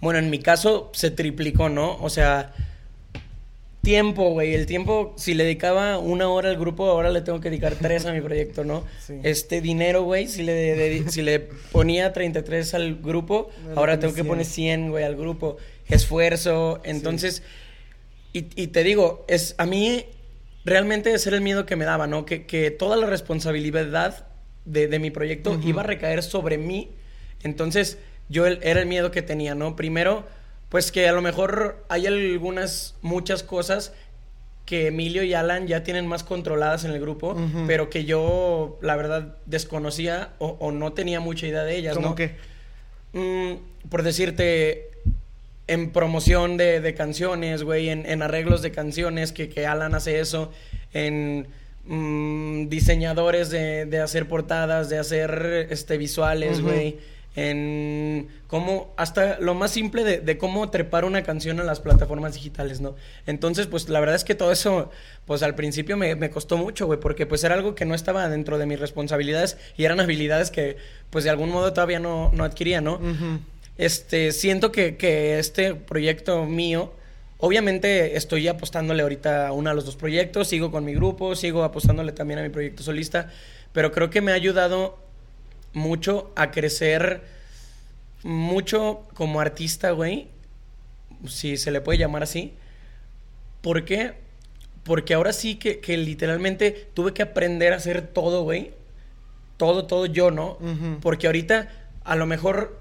bueno, 0.00 0.18
en 0.18 0.28
mi 0.28 0.38
caso 0.38 0.90
se 0.92 1.10
triplicó, 1.10 1.70
¿no? 1.70 1.96
O 2.02 2.10
sea, 2.10 2.52
tiempo, 3.82 4.30
güey. 4.30 4.54
El 4.54 4.66
tiempo, 4.66 5.14
si 5.16 5.34
le 5.34 5.44
dedicaba 5.44 5.98
una 5.98 6.28
hora 6.28 6.50
al 6.50 6.58
grupo, 6.58 6.86
ahora 6.86 7.10
le 7.10 7.22
tengo 7.22 7.40
que 7.40 7.50
dedicar 7.50 7.74
tres 7.74 8.06
a 8.06 8.12
mi 8.12 8.20
proyecto, 8.20 8.64
¿no? 8.64 8.84
Este 9.22 9.60
dinero, 9.60 10.02
güey, 10.02 10.28
si 10.28 10.42
le, 10.42 11.08
si 11.10 11.22
le 11.22 11.40
ponía 11.40 12.12
33 12.12 12.74
al 12.74 12.96
grupo, 12.96 13.50
ahora 13.74 13.98
tengo 13.98 14.14
que 14.14 14.24
poner 14.24 14.44
100, 14.44 14.90
güey, 14.90 15.04
al 15.04 15.16
grupo. 15.16 15.56
Esfuerzo, 15.88 16.80
entonces... 16.84 17.42
Y, 18.34 18.46
y, 18.62 18.66
te 18.68 18.84
digo, 18.84 19.24
es 19.26 19.54
a 19.56 19.64
mí 19.64 20.04
realmente 20.68 21.12
ese 21.12 21.30
era 21.30 21.36
el 21.36 21.42
miedo 21.42 21.66
que 21.66 21.76
me 21.76 21.84
daba, 21.84 22.06
¿no? 22.06 22.24
Que, 22.24 22.46
que 22.46 22.70
toda 22.70 22.96
la 22.96 23.06
responsabilidad 23.06 24.26
de, 24.64 24.98
mi 24.98 25.10
proyecto 25.10 25.58
iba 25.64 25.82
a 25.82 25.84
recaer 25.84 26.22
sobre 26.22 26.58
mí. 26.58 26.90
Entonces, 27.42 27.98
yo 28.28 28.46
era 28.46 28.80
el 28.80 28.86
miedo 28.86 29.10
que 29.10 29.22
tenía, 29.22 29.54
¿no? 29.54 29.76
Primero, 29.76 30.26
pues 30.68 30.92
que 30.92 31.08
a 31.08 31.12
lo 31.12 31.22
mejor 31.22 31.84
hay 31.88 32.06
algunas, 32.06 32.94
muchas 33.02 33.42
cosas 33.42 33.92
que 34.66 34.88
Emilio 34.88 35.22
y 35.22 35.32
Alan 35.32 35.66
ya 35.66 35.82
tienen 35.82 36.06
más 36.06 36.24
controladas 36.24 36.84
en 36.84 36.90
el 36.90 37.00
grupo, 37.00 37.34
pero 37.66 37.88
que 37.88 38.04
yo, 38.04 38.78
la 38.82 38.96
verdad, 38.96 39.36
desconocía 39.46 40.34
o, 40.38 40.72
no 40.72 40.92
tenía 40.92 41.20
mucha 41.20 41.46
idea 41.46 41.64
de 41.64 41.76
ellas, 41.76 41.94
¿Cómo 41.94 42.10
¿no? 42.10 42.14
que? 42.14 42.36
Mm, 43.14 43.88
por 43.88 44.02
decirte, 44.02 44.90
en 45.68 45.90
promoción 45.90 46.58
de, 46.58 46.94
canciones, 46.94 47.62
güey, 47.62 47.88
en, 47.88 48.22
arreglos 48.22 48.60
de 48.60 48.70
canciones, 48.70 49.32
que, 49.32 49.48
que 49.48 49.66
Alan 49.66 49.94
hace 49.94 50.20
eso, 50.20 50.52
en 50.92 51.46
mm, 51.86 52.68
diseñadores 52.68 53.48
de, 53.48 54.00
hacer 54.02 54.28
portadas, 54.28 54.90
de 54.90 54.98
hacer 54.98 55.68
este, 55.70 55.96
visuales, 55.96 56.60
güey. 56.60 56.98
En 57.36 58.28
cómo, 58.48 58.92
hasta 58.96 59.38
lo 59.38 59.54
más 59.54 59.70
simple 59.70 60.02
de, 60.02 60.38
cómo 60.38 60.70
trepar 60.70 61.04
una 61.04 61.22
canción 61.22 61.60
en 61.60 61.66
las 61.66 61.78
plataformas 61.78 62.34
digitales, 62.34 62.80
¿no? 62.80 62.96
Entonces, 63.26 63.66
pues 63.66 63.88
la 63.88 64.00
verdad 64.00 64.16
es 64.16 64.24
que 64.24 64.34
todo 64.34 64.50
eso, 64.50 64.90
pues 65.24 65.42
al 65.42 65.54
principio 65.54 65.96
me, 65.96 66.30
costó 66.30 66.56
mucho, 66.56 66.86
güey, 66.86 66.98
porque 66.98 67.26
pues 67.26 67.44
era 67.44 67.54
algo 67.54 67.74
que 67.74 67.84
no 67.84 67.94
estaba 67.94 68.28
dentro 68.28 68.58
de 68.58 68.66
mis 68.66 68.80
responsabilidades 68.80 69.56
y 69.76 69.84
eran 69.84 70.00
habilidades 70.00 70.50
que, 70.50 70.78
pues 71.10 71.24
de 71.24 71.30
algún 71.30 71.50
modo 71.50 71.72
todavía 71.72 72.00
no, 72.00 72.32
no 72.34 72.42
adquiría, 72.42 72.80
¿no? 72.80 72.98
Este, 73.78 74.32
siento 74.32 74.72
que, 74.72 75.38
este 75.38 75.76
proyecto 75.76 76.44
mío, 76.44 76.92
obviamente 77.38 78.16
estoy 78.16 78.48
apostándole 78.48 79.02
ahorita 79.02 79.46
a 79.46 79.52
uno 79.52 79.70
de 79.70 79.76
los 79.76 79.84
dos 79.84 79.94
proyectos, 79.94 80.48
sigo 80.48 80.72
con 80.72 80.84
mi 80.84 80.94
grupo, 80.94 81.36
sigo 81.36 81.62
apostándole 81.62 82.10
también 82.10 82.40
a 82.40 82.42
mi 82.42 82.48
proyecto 82.48 82.82
solista, 82.82 83.30
pero 83.72 83.92
creo 83.92 84.10
que 84.10 84.20
me 84.20 84.32
ha 84.32 84.34
ayudado 84.34 84.98
mucho 85.72 86.32
a 86.36 86.50
crecer 86.50 87.22
mucho 88.22 89.06
como 89.14 89.40
artista, 89.40 89.92
güey, 89.92 90.28
si 91.26 91.56
se 91.56 91.70
le 91.70 91.80
puede 91.80 91.98
llamar 91.98 92.22
así. 92.22 92.54
¿Por 93.62 93.84
qué? 93.84 94.14
Porque 94.84 95.14
ahora 95.14 95.32
sí 95.32 95.56
que, 95.56 95.96
literalmente 95.96 96.88
tuve 96.94 97.12
que 97.12 97.22
aprender 97.22 97.72
a 97.72 97.76
hacer 97.76 98.02
todo, 98.02 98.42
güey. 98.42 98.72
Todo, 99.56 99.86
todo 99.86 100.06
yo, 100.06 100.30
¿no? 100.30 100.58
Porque 101.00 101.26
ahorita 101.26 101.68
a 102.04 102.16
lo 102.16 102.26
mejor 102.26 102.78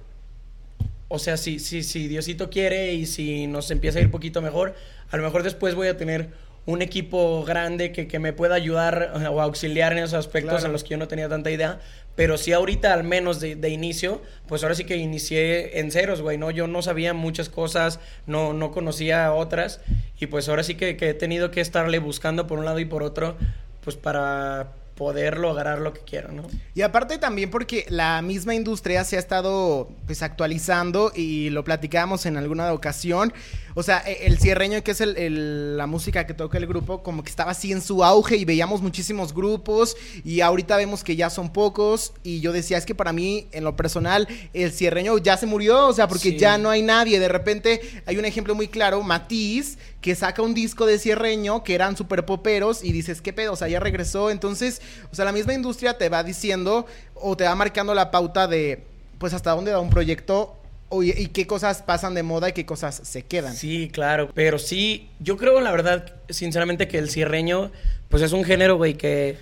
o 1.10 1.20
sea, 1.20 1.38
si, 1.38 1.60
si, 1.60 1.84
si 1.84 2.08
Diosito 2.08 2.50
quiere 2.50 2.94
y 2.94 3.06
si 3.06 3.48
nos 3.48 3.72
empieza 3.72 4.00
a 4.00 4.02
ir 4.02 4.12
poquito 4.12 4.42
mejor, 4.42 4.76
a 5.10 5.18
lo 5.18 5.24
mejor 5.24 5.44
después 5.44 5.74
voy 5.74 5.88
a 5.88 5.98
tener 5.98 6.30
un 6.68 6.84
equipo 6.84 7.44
grande 7.44 7.92
que, 7.92 8.08
que 8.08 8.20
me 8.20 8.34
pueda 8.34 8.54
ayudar 8.54 9.14
eh, 9.16 9.28
o 9.28 9.42
auxiliar 9.42 9.94
en 9.94 10.00
esos 10.00 10.14
aspectos 10.14 10.52
Claro. 10.52 10.66
en 10.68 10.72
los 10.74 10.84
que 10.84 10.90
yo 10.92 10.98
no 10.98 11.08
tenía 11.08 11.28
tanta 11.28 11.50
idea. 11.50 11.80
Pero 12.16 12.38
sí 12.38 12.52
ahorita, 12.52 12.94
al 12.94 13.04
menos 13.04 13.40
de, 13.40 13.56
de 13.56 13.70
inicio, 13.70 14.22
pues 14.48 14.64
ahora 14.64 14.76
sí 14.76 14.84
que 14.84 14.98
inicié 14.98 15.80
en 15.80 15.92
ceros, 15.92 16.22
güey, 16.22 16.38
¿no? 16.38 16.52
Yo 16.52 16.68
no 16.68 16.82
sabía 16.82 17.14
muchas 17.14 17.48
cosas, 17.50 18.00
no, 18.26 18.54
no 18.54 18.72
conocía 18.72 19.32
otras. 19.34 19.82
Y 20.20 20.26
pues 20.28 20.50
ahora 20.50 20.64
sí 20.64 20.76
que, 20.76 20.98
que 20.98 21.10
he 21.10 21.14
tenido 21.14 21.52
que 21.52 21.62
estarle 21.62 22.00
buscando 22.00 22.46
por 22.48 22.60
un 22.60 22.66
lado 22.66 22.80
y 22.80 22.86
por 22.86 23.02
otro, 23.04 23.38
pues 23.84 23.96
para 23.96 24.74
poder 24.96 25.38
lograr 25.38 25.78
lo 25.78 25.94
que 25.94 26.02
quiero, 26.02 26.32
¿no? 26.32 26.48
Y 26.74 26.82
aparte 26.82 27.20
también 27.20 27.52
porque 27.52 27.86
la 27.90 28.20
misma 28.24 28.56
industria 28.56 29.04
se 29.04 29.16
ha 29.18 29.20
estado 29.20 29.90
pues 30.08 30.24
actualizando 30.24 31.12
y 31.16 31.52
lo 31.52 31.64
platicábamos 31.64 32.26
en 32.26 32.36
alguna 32.36 32.74
ocasión. 32.74 33.32
O 33.80 33.84
sea, 33.84 34.02
e- 34.08 34.26
el 34.26 34.40
cierreño 34.40 34.84
que 34.84 34.90
es 34.90 35.02
el- 35.02 35.16
el- 35.18 35.78
la 35.78 35.86
música 35.86 36.26
que 36.26 36.34
toca 36.34 36.58
el 36.58 36.66
grupo 36.66 37.04
como 37.04 37.24
que 37.24 37.30
estaba 37.30 37.52
así 37.52 37.72
en 37.72 37.80
su 37.84 38.04
auge 38.04 38.36
y 38.36 38.44
veíamos 38.44 38.82
muchísimos 38.82 39.36
grupos 39.36 39.96
y 40.26 40.42
ahorita 40.42 40.78
vemos 40.78 41.04
que 41.04 41.16
ya 41.16 41.30
son 41.30 41.54
pocos 41.54 42.12
y 42.24 42.40
yo 42.40 42.54
decía 42.54 42.80
es 42.80 42.88
que 42.88 42.96
para 42.96 43.14
mí 43.14 43.48
en 43.52 43.64
lo 43.64 43.76
personal 43.76 44.28
el 44.56 44.72
cierreño 44.72 45.20
ya 45.20 45.38
se 45.38 45.46
murió, 45.46 45.90
o 45.90 45.94
sea, 45.94 46.08
porque 46.08 46.32
Sí. 46.32 46.38
ya 46.40 46.58
no 46.58 46.72
hay 46.72 46.82
nadie. 46.82 47.20
De 47.20 47.28
repente 47.28 47.82
hay 48.08 48.18
un 48.18 48.26
ejemplo 48.26 48.56
muy 48.56 48.68
claro, 48.68 49.04
Matiz, 49.04 49.78
que 50.02 50.16
saca 50.16 50.42
un 50.42 50.56
disco 50.56 50.88
de 50.88 50.98
cierreño 50.98 51.64
que 51.64 51.76
eran 51.76 51.96
super 51.96 52.26
poperos 52.26 52.84
y 52.84 52.92
dices, 52.92 53.22
¿qué 53.22 53.32
pedo? 53.32 53.54
O 53.54 53.56
sea, 53.56 53.68
ya 53.68 53.80
regresó. 53.80 54.32
Entonces, 54.32 54.82
o 55.12 55.16
sea, 55.16 55.24
la 55.26 55.32
misma 55.32 55.54
industria 55.54 56.00
te 56.00 56.10
va 56.10 56.24
diciendo 56.24 56.88
o 57.14 57.38
te 57.38 57.44
va 57.44 57.54
marcando 57.54 57.94
la 57.94 58.10
pauta 58.10 58.48
de, 58.48 58.86
pues, 59.20 59.34
hasta 59.36 59.52
dónde 59.52 59.72
va 59.72 59.80
un 59.82 59.92
proyecto 59.92 60.56
o 60.90 61.04
y, 61.04 61.28
qué 61.28 61.48
cosas 61.48 61.82
pasan 61.82 62.14
de 62.14 62.24
moda 62.24 62.50
y 62.50 62.54
qué 62.54 62.66
cosas 62.66 63.02
se 63.04 63.24
quedan. 63.24 63.56
Sí, 63.56 63.90
claro. 63.92 64.30
Pero 64.34 64.60
sí, 64.60 65.10
yo 65.20 65.38
creo, 65.38 65.60
la 65.62 65.72
verdad, 65.72 66.14
sinceramente, 66.30 66.88
que 66.88 66.98
el 66.98 67.10
cierreño, 67.10 67.72
pues 68.10 68.24
es 68.24 68.32
un 68.32 68.44
género, 68.44 68.78
güey, 68.78 68.96
que 68.96 69.38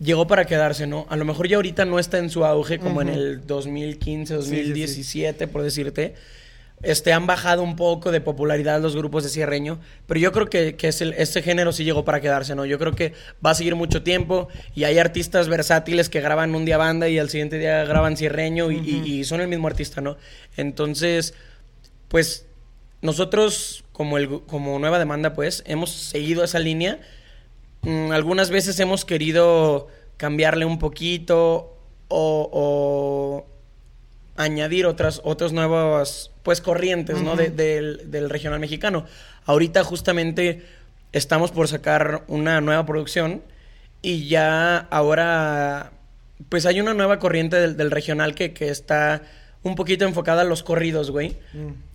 llegó 0.00 0.26
para 0.26 0.44
quedarse, 0.44 0.86
¿no? 0.86 1.06
A 1.08 1.16
lo 1.16 1.24
mejor 1.24 1.48
ya 1.48 1.56
ahorita 1.56 1.84
no 1.84 1.98
está 1.98 2.18
en 2.18 2.30
su 2.30 2.44
auge 2.44 2.78
como 2.78 3.02
en 3.02 3.08
el 3.08 3.46
2015, 3.46 4.42
sí, 4.42 4.42
sí. 4.42 4.56
2017, 4.56 5.48
por 5.48 5.62
decirte. 5.62 6.14
Este, 6.82 7.12
han 7.12 7.26
bajado 7.26 7.62
un 7.62 7.74
poco 7.74 8.12
de 8.12 8.20
popularidad 8.20 8.80
los 8.80 8.94
grupos 8.94 9.24
de 9.24 9.30
cierreño, 9.30 9.80
pero 10.06 10.20
yo 10.20 10.30
creo 10.32 10.48
que, 10.48 10.76
que 10.76 10.88
es 10.88 11.00
el- 11.00 11.12
este 11.14 11.42
género 11.42 11.72
sí 11.72 11.82
llegó 11.84 12.04
para 12.04 12.20
quedarse, 12.20 12.54
¿no? 12.54 12.64
Yo 12.66 12.78
creo 12.78 12.94
que 12.94 13.14
va 13.44 13.50
a 13.50 13.54
seguir 13.54 13.74
mucho 13.74 14.02
tiempo 14.04 14.48
y 14.76 14.84
hay 14.84 14.98
artistas 14.98 15.48
versátiles 15.48 16.08
que 16.08 16.20
graban 16.20 16.54
un 16.54 16.64
día 16.64 16.76
banda 16.76 17.08
y 17.08 17.18
al 17.18 17.30
siguiente 17.30 17.58
día 17.58 17.84
graban 17.84 18.16
cierreño 18.16 18.70
y 18.70 19.24
son 19.24 19.40
el 19.40 19.48
mismo 19.48 19.66
artista, 19.66 20.00
¿no? 20.00 20.16
Entonces, 20.56 21.34
pues 22.08 22.46
nosotros 23.02 23.84
como, 23.92 24.16
el, 24.18 24.40
como 24.42 24.78
nueva 24.78 24.98
demanda, 24.98 25.34
pues, 25.34 25.62
hemos 25.66 25.90
seguido 25.90 26.44
esa 26.44 26.58
línea. 26.60 27.00
Mm, 27.82 28.12
algunas 28.12 28.50
veces 28.50 28.78
hemos 28.80 29.04
querido 29.04 29.88
cambiarle 30.16 30.64
un 30.64 30.78
poquito 30.78 31.76
o, 32.08 32.48
o 32.52 33.46
añadir 34.38 34.86
otras, 34.86 35.20
otras 35.24 35.52
nuevas, 35.52 36.30
pues, 36.42 36.60
corrientes, 36.62 37.20
¿no? 37.20 37.36
De- 37.36 37.50
del, 37.50 38.10
del 38.10 38.30
regional 38.30 38.60
mexicano. 38.60 39.04
Ahorita 39.44 39.84
justamente 39.84 40.62
estamos 41.12 41.50
por 41.50 41.68
sacar 41.68 42.22
una 42.28 42.60
nueva 42.60 42.86
producción 42.86 43.42
y 44.00 44.28
ya 44.28 44.78
ahora, 44.78 45.92
pues, 46.48 46.64
hay 46.66 46.80
una 46.80 46.94
nueva 46.94 47.18
corriente 47.18 47.56
del, 47.56 47.76
del 47.76 47.90
regional 47.90 48.34
que, 48.34 48.52
que 48.52 48.68
está 48.70 49.22
un 49.64 49.74
poquito 49.74 50.04
enfocada 50.04 50.42
a 50.42 50.44
los 50.44 50.62
corridos, 50.62 51.10
güey 51.10 51.36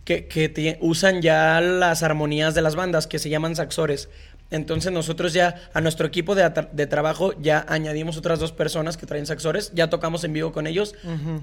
que, 0.04 0.28
que 0.28 0.50
te- 0.50 0.78
usan 0.82 1.22
ya 1.22 1.62
las 1.62 2.04
armonías 2.04 2.54
de 2.54 2.62
las 2.62 2.76
bandas, 2.76 3.08
que 3.08 3.20
se 3.20 3.30
llaman 3.30 3.56
saxores. 3.56 4.10
Entonces 4.52 4.92
nosotros 4.92 5.34
ya 5.34 5.56
a 5.74 5.82
nuestro 5.82 6.06
equipo 6.06 6.36
de, 6.36 6.52
de 6.74 6.88
trabajo 6.88 7.34
ya 7.42 7.66
añadimos 7.68 8.18
otras 8.18 8.40
dos 8.40 8.52
personas 8.52 8.98
que 8.98 9.06
traen 9.08 9.26
saxores, 9.26 9.72
ya 9.74 9.90
tocamos 9.90 10.24
en 10.24 10.34
vivo 10.34 10.52
con 10.52 10.68
ellos 10.68 10.94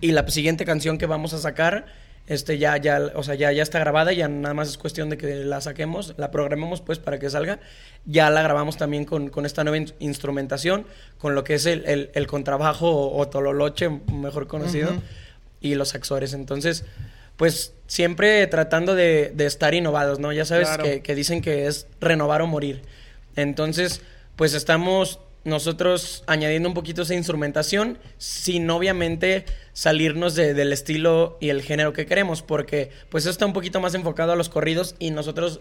y 0.01 0.13
la 0.13 0.29
siguiente 0.29 0.65
canción 0.65 0.97
que 0.97 1.07
vamos 1.07 1.33
a 1.33 1.39
sacar, 1.39 1.87
este 2.29 2.59
ya 2.59 2.77
ya, 2.77 3.01
o 3.17 3.25
sea, 3.25 3.35
ya 3.35 3.51
ya 3.51 3.65
está 3.65 3.81
grabada, 3.81 4.13
ya 4.13 4.29
nada 4.29 4.55
más 4.55 4.69
es 4.69 4.79
cuestión 4.79 5.11
de 5.11 5.19
que 5.19 5.45
la 5.45 5.61
saquemos, 5.61 6.15
la 6.19 6.31
programemos 6.31 6.81
pues 6.81 7.01
para 7.01 7.19
que 7.19 7.29
salga. 7.29 7.59
Ya 8.07 8.31
la 8.31 8.43
grabamos 8.43 8.77
también 8.77 9.05
con, 9.05 9.31
con 9.31 9.45
esta 9.45 9.65
nueva 9.65 9.79
in- 9.79 9.93
instrumentación, 9.99 10.87
con 11.19 11.35
lo 11.35 11.43
que 11.43 11.55
es 11.55 11.67
el, 11.67 11.85
el- 11.87 12.11
el 12.15 12.27
contrabajo 12.29 12.89
o, 12.89 13.19
o 13.19 13.27
tololoche, 13.29 13.89
mejor 14.13 14.47
conocido, 14.47 14.93
y 15.61 15.75
los 15.75 15.89
saxores. 15.89 16.33
Entonces, 16.33 16.85
pues 17.41 17.73
siempre 17.87 18.47
tratando 18.49 18.95
de, 18.95 19.33
de 19.35 19.47
estar 19.47 19.73
innovados, 19.73 20.19
¿no? 20.19 20.31
Ya 20.31 20.45
sabes 20.45 20.69
Claro. 20.69 20.85
que, 20.85 21.01
que 21.01 21.15
dicen 21.15 21.41
que 21.41 21.67
es 21.67 21.87
renovar 21.99 22.43
o 22.43 22.47
morir. 22.47 22.83
Entonces, 23.35 24.03
pues 24.37 24.53
estamos 24.53 25.21
nosotros 25.45 26.23
añadiendo 26.27 26.69
un 26.69 26.75
poquito 26.75 27.01
esa 27.01 27.15
instrumentación 27.15 27.99
sin 28.19 28.69
obviamente 28.69 29.47
salirnos 29.73 30.35
de- 30.35 30.53
del 30.53 30.71
estilo 30.75 31.39
y 31.41 31.49
el 31.49 31.63
género 31.63 31.95
que 31.95 32.05
queremos, 32.05 32.43
porque 32.43 32.91
pues 33.09 33.25
eso 33.25 33.31
está 33.31 33.47
un 33.47 33.55
poquito 33.55 33.81
más 33.81 33.95
enfocado 33.95 34.33
a 34.33 34.37
los 34.37 34.51
corridos 34.51 34.95
y 34.99 35.11
nosotros 35.13 35.61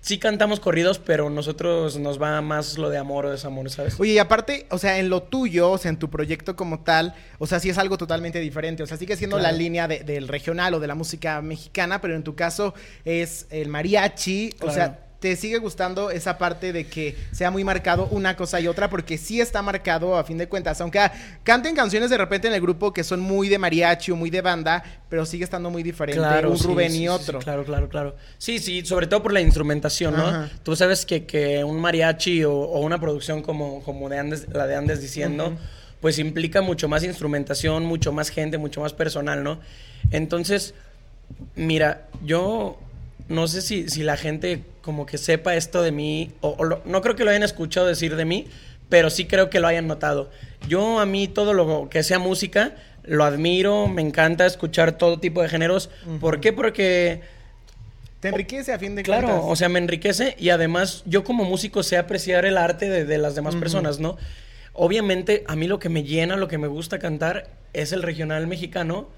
sí 0.00 0.18
cantamos 0.18 0.60
corridos, 0.60 0.98
pero 0.98 1.28
nosotros 1.30 1.98
nos 1.98 2.20
va 2.20 2.40
más 2.40 2.78
lo 2.78 2.88
de 2.90 2.98
amor 2.98 3.26
o 3.26 3.30
desamor, 3.30 3.68
¿sabes? 3.70 3.98
Oye, 4.00 4.12
y 4.12 4.18
aparte, 4.18 4.66
o 4.70 4.78
sea, 4.78 4.98
en 4.98 5.10
lo 5.10 5.22
tuyo, 5.22 5.70
o 5.70 5.78
sea, 5.78 5.90
en 5.90 5.98
tu 5.98 6.08
proyecto 6.10 6.56
como 6.56 6.80
tal, 6.80 7.14
o 7.38 7.46
sea, 7.46 7.60
sí 7.60 7.68
es 7.68 7.78
algo 7.78 7.98
totalmente 7.98 8.40
diferente. 8.40 8.82
O 8.82 8.86
sea, 8.86 8.96
sigue 8.96 9.16
siendo 9.16 9.36
Claro. 9.38 9.52
la 9.52 9.58
línea 9.58 9.86
de- 9.88 10.00
del 10.04 10.28
regional 10.28 10.74
o 10.74 10.80
de 10.80 10.86
la 10.86 10.94
música 10.94 11.42
mexicana, 11.42 12.00
pero 12.00 12.14
en 12.16 12.22
tu 12.24 12.34
caso 12.34 12.74
es 13.04 13.46
el 13.50 13.68
mariachi. 13.68 14.54
O 14.62 14.70
sea, 14.70 15.06
te 15.20 15.36
sigue 15.36 15.58
gustando 15.58 16.10
esa 16.10 16.38
parte 16.38 16.72
de 16.72 16.86
que 16.86 17.14
sea 17.30 17.50
muy 17.50 17.62
marcado 17.62 18.08
una 18.10 18.36
cosa 18.36 18.58
y 18.58 18.66
otra, 18.66 18.88
porque 18.88 19.18
sí 19.18 19.40
está 19.40 19.60
marcado 19.60 20.16
a 20.16 20.24
fin 20.24 20.38
de 20.38 20.48
cuentas. 20.48 20.80
Aunque 20.80 20.98
canten 21.44 21.76
canciones 21.76 22.08
de 22.08 22.16
repente 22.16 22.48
en 22.48 22.54
el 22.54 22.60
grupo 22.62 22.92
que 22.94 23.04
son 23.04 23.20
muy 23.20 23.50
de 23.50 23.58
mariachi 23.58 24.12
o 24.12 24.16
muy 24.16 24.30
de 24.30 24.40
banda, 24.40 24.82
pero 25.10 25.26
sigue 25.26 25.44
estando 25.44 25.70
muy 25.70 25.82
diferente 25.82 26.46
un 26.46 26.58
sí, 26.58 26.66
Rubén 26.66 26.90
sí, 26.90 27.02
y 27.02 27.08
otro. 27.08 27.38
sí, 27.38 27.44
claro, 27.44 27.64
claro, 27.64 27.88
claro. 27.90 28.16
Sí, 28.38 28.58
sí, 28.58 28.84
sobre 28.84 29.06
todo 29.06 29.22
por 29.22 29.32
la 29.32 29.42
instrumentación, 29.42 30.16
¿no? 30.16 30.26
Ajá. 30.26 30.50
Tú 30.62 30.74
sabes 30.74 31.04
que, 31.04 31.26
que 31.26 31.62
un 31.64 31.78
mariachi 31.80 32.44
o, 32.44 32.54
o 32.54 32.80
una 32.80 32.98
producción 32.98 33.42
como, 33.42 33.82
como 33.82 34.08
de 34.08 34.18
Andes, 34.18 34.46
la 34.50 34.66
de 34.66 34.74
Andes 34.74 35.02
diciendo, 35.02 35.54
pues 36.00 36.18
implica 36.18 36.62
mucho 36.62 36.88
más 36.88 37.04
instrumentación, 37.04 37.84
mucho 37.84 38.10
más 38.10 38.30
gente, 38.30 38.56
mucho 38.56 38.80
más 38.80 38.94
personal, 38.94 39.44
¿no? 39.44 39.60
Entonces, 40.10 40.72
mira, 41.56 42.08
yo 42.24 42.78
no 43.30 43.46
sé 43.46 43.62
si, 43.62 43.88
si 43.88 44.02
la 44.02 44.16
gente 44.16 44.64
como 44.82 45.06
que 45.06 45.18
sepa 45.18 45.54
esto 45.56 45.82
de 45.82 45.92
mí, 45.92 46.30
o, 46.40 46.54
o 46.58 46.64
lo- 46.64 46.82
no 46.84 47.00
creo 47.02 47.16
que 47.16 47.24
lo 47.24 47.30
hayan 47.30 47.42
escuchado 47.42 47.86
decir 47.86 48.16
de 48.16 48.24
mí, 48.24 48.46
pero 48.88 49.10
sí 49.10 49.26
creo 49.26 49.50
que 49.50 49.60
lo 49.60 49.66
hayan 49.68 49.86
notado. 49.86 50.30
Yo 50.68 50.98
a 51.00 51.06
mí 51.06 51.28
todo 51.28 51.52
lo 51.54 51.88
que 51.90 52.02
sea 52.02 52.18
música, 52.18 52.74
lo 53.04 53.24
admiro, 53.24 53.88
me 53.88 54.02
encanta 54.02 54.46
escuchar 54.46 54.92
todo 54.92 55.18
tipo 55.18 55.42
de 55.42 55.48
géneros. 55.48 55.90
¿Por 56.20 56.40
qué? 56.40 56.52
Porque, 56.52 57.20
Te 58.20 58.28
enriquece 58.28 58.72
a 58.72 58.78
fin 58.78 58.94
de 58.94 59.02
claro, 59.02 59.28
cuentas. 59.28 59.44
o 59.48 59.56
sea, 59.56 59.68
me 59.68 59.78
enriquece 59.78 60.34
y 60.38 60.50
además 60.50 61.02
yo 61.06 61.24
como 61.24 61.44
músico 61.44 61.82
sé 61.82 61.96
apreciar 61.96 62.44
el 62.44 62.56
arte 62.58 62.88
de, 62.90 63.04
de 63.04 63.18
las 63.18 63.34
demás 63.34 63.56
personas, 63.56 63.98
¿no? 64.00 64.18
Obviamente 64.74 65.44
a 65.46 65.56
mí 65.56 65.66
lo 65.66 65.78
que 65.78 65.88
me 65.88 66.02
llena, 66.04 66.36
lo 66.36 66.46
que 66.48 66.58
me 66.58 66.68
gusta 66.68 66.98
cantar 66.98 67.48
es 67.72 67.92
el 67.92 68.02
regional 68.02 68.46
mexicano, 68.46 69.08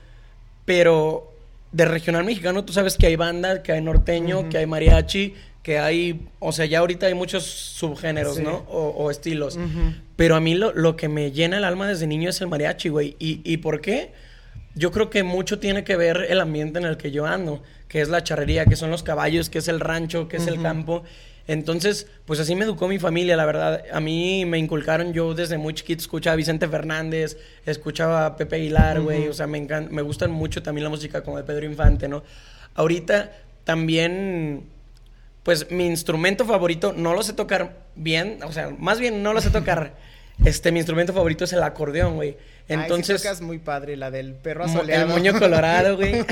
pero 0.65 1.33
de 1.73 1.85
regional 1.87 2.25
mexicano 2.25 2.65
tú 2.65 2.73
sabes 2.73 2.97
que 2.97 3.07
hay 3.07 3.17
banda, 3.17 3.63
que 3.63 3.73
hay 3.73 3.81
norteño, 3.81 4.49
que 4.49 4.59
hay 4.59 4.67
mariachi, 4.67 5.35
que 5.63 5.79
hay, 5.79 6.29
o 6.41 6.51
sea, 6.53 6.65
ya 6.67 6.81
ahorita 6.81 7.07
hay 7.07 7.15
muchos 7.15 7.45
subgéneros, 7.45 8.37
Sí. 8.37 8.43
¿no? 8.43 8.65
O, 8.69 8.89
o 8.91 9.11
estilos. 9.11 9.57
Ujú. 9.57 9.95
Pero 10.17 10.35
a 10.37 10.41
mí 10.41 10.55
lo, 10.55 10.73
lo 10.73 10.97
que 10.97 11.09
me 11.09 11.31
llena 11.31 11.59
el 11.59 11.65
alma 11.65 11.87
desde 11.87 12.07
niño 12.07 12.31
es 12.31 12.41
el 12.41 12.49
mariachi, 12.49 12.89
güey. 12.89 13.17
¿Y, 13.21 13.41
¿Y 13.45 13.59
por 13.59 13.81
qué? 13.81 14.13
Yo 14.75 14.91
creo 14.91 15.09
que 15.11 15.23
mucho 15.23 15.59
tiene 15.59 15.85
que 15.85 15.97
ver 15.97 16.27
el 16.29 16.41
ambiente 16.41 16.79
en 16.79 16.87
el 16.87 16.97
que 16.97 17.11
yo 17.13 17.27
ando, 17.27 17.63
que 17.89 18.01
es 18.01 18.09
la 18.09 18.25
charrería, 18.25 18.65
que 18.67 18.75
son 18.75 18.91
los 18.91 19.03
caballos, 19.03 19.51
que 19.51 19.59
es 19.59 19.69
el 19.69 19.79
rancho, 19.81 20.27
que 20.29 20.39
es 20.39 20.47
el 20.47 20.55
Ujú. 20.55 20.63
campo. 20.63 21.03
Entonces, 21.47 22.07
pues 22.25 22.41
así 22.41 22.55
me 22.55 22.65
educó 22.65 22.89
mi 22.89 22.99
familia, 22.99 23.37
la 23.37 23.45
verdad. 23.45 23.83
A 23.93 24.01
mí 24.01 24.45
me 24.47 24.59
inculcaron, 24.59 25.13
yo 25.13 25.35
desde 25.35 25.59
muy 25.59 25.75
chiquito 25.75 26.01
escuchaba 26.01 26.33
a 26.35 26.37
Vicente 26.37 26.67
Fernández, 26.69 27.37
escuchaba 27.67 28.27
a 28.27 28.37
Pepe 28.37 28.57
Aguilar, 28.57 29.01
güey. 29.01 29.23
Ujú. 29.23 29.31
O 29.31 29.35
sea, 29.35 29.47
me, 29.47 29.59
encan- 29.65 29.91
me 29.91 30.03
gustan 30.03 30.31
mucho 30.33 30.63
también 30.63 30.85
la 30.85 30.91
música 30.91 31.23
como 31.23 31.37
de 31.37 31.45
Pedro 31.45 31.67
Infante, 31.67 32.09
¿no? 32.09 32.23
Ahorita 32.75 33.31
también, 33.65 34.65
pues 35.43 35.71
mi 35.71 35.87
instrumento 35.87 36.45
favorito, 36.45 36.93
no 36.93 37.15
lo 37.15 37.23
sé 37.23 37.33
tocar 37.33 37.85
bien, 37.97 38.39
o 38.45 38.53
sea, 38.53 38.71
más 38.79 39.01
bien 39.01 39.23
no 39.23 39.33
lo 39.33 39.41
sé 39.41 39.51
tocar. 39.51 39.95
Este, 40.45 40.73
mi 40.73 40.81
instrumento 40.81 41.13
favorito 41.13 41.45
es 41.45 41.53
el 41.53 41.63
acordeón, 41.63 42.17
güey. 42.17 42.37
Entonces, 42.67 43.11
Ay, 43.11 43.19
sí 43.19 43.23
tocas 43.23 43.41
muy 43.43 43.59
padre, 43.59 43.97
la 43.97 44.11
del 44.11 44.35
perro 44.35 44.65
asoleado. 44.65 45.05
el 45.05 45.09
moño 45.09 45.39
colorado, 45.39 45.97
güey. 45.97 46.15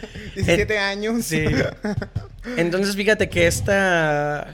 17 0.34 0.78
años. 0.78 1.24
Sí. 1.24 1.44
Entonces, 2.56 2.96
fíjate 2.96 3.28
que 3.28 3.46
esta. 3.46 4.48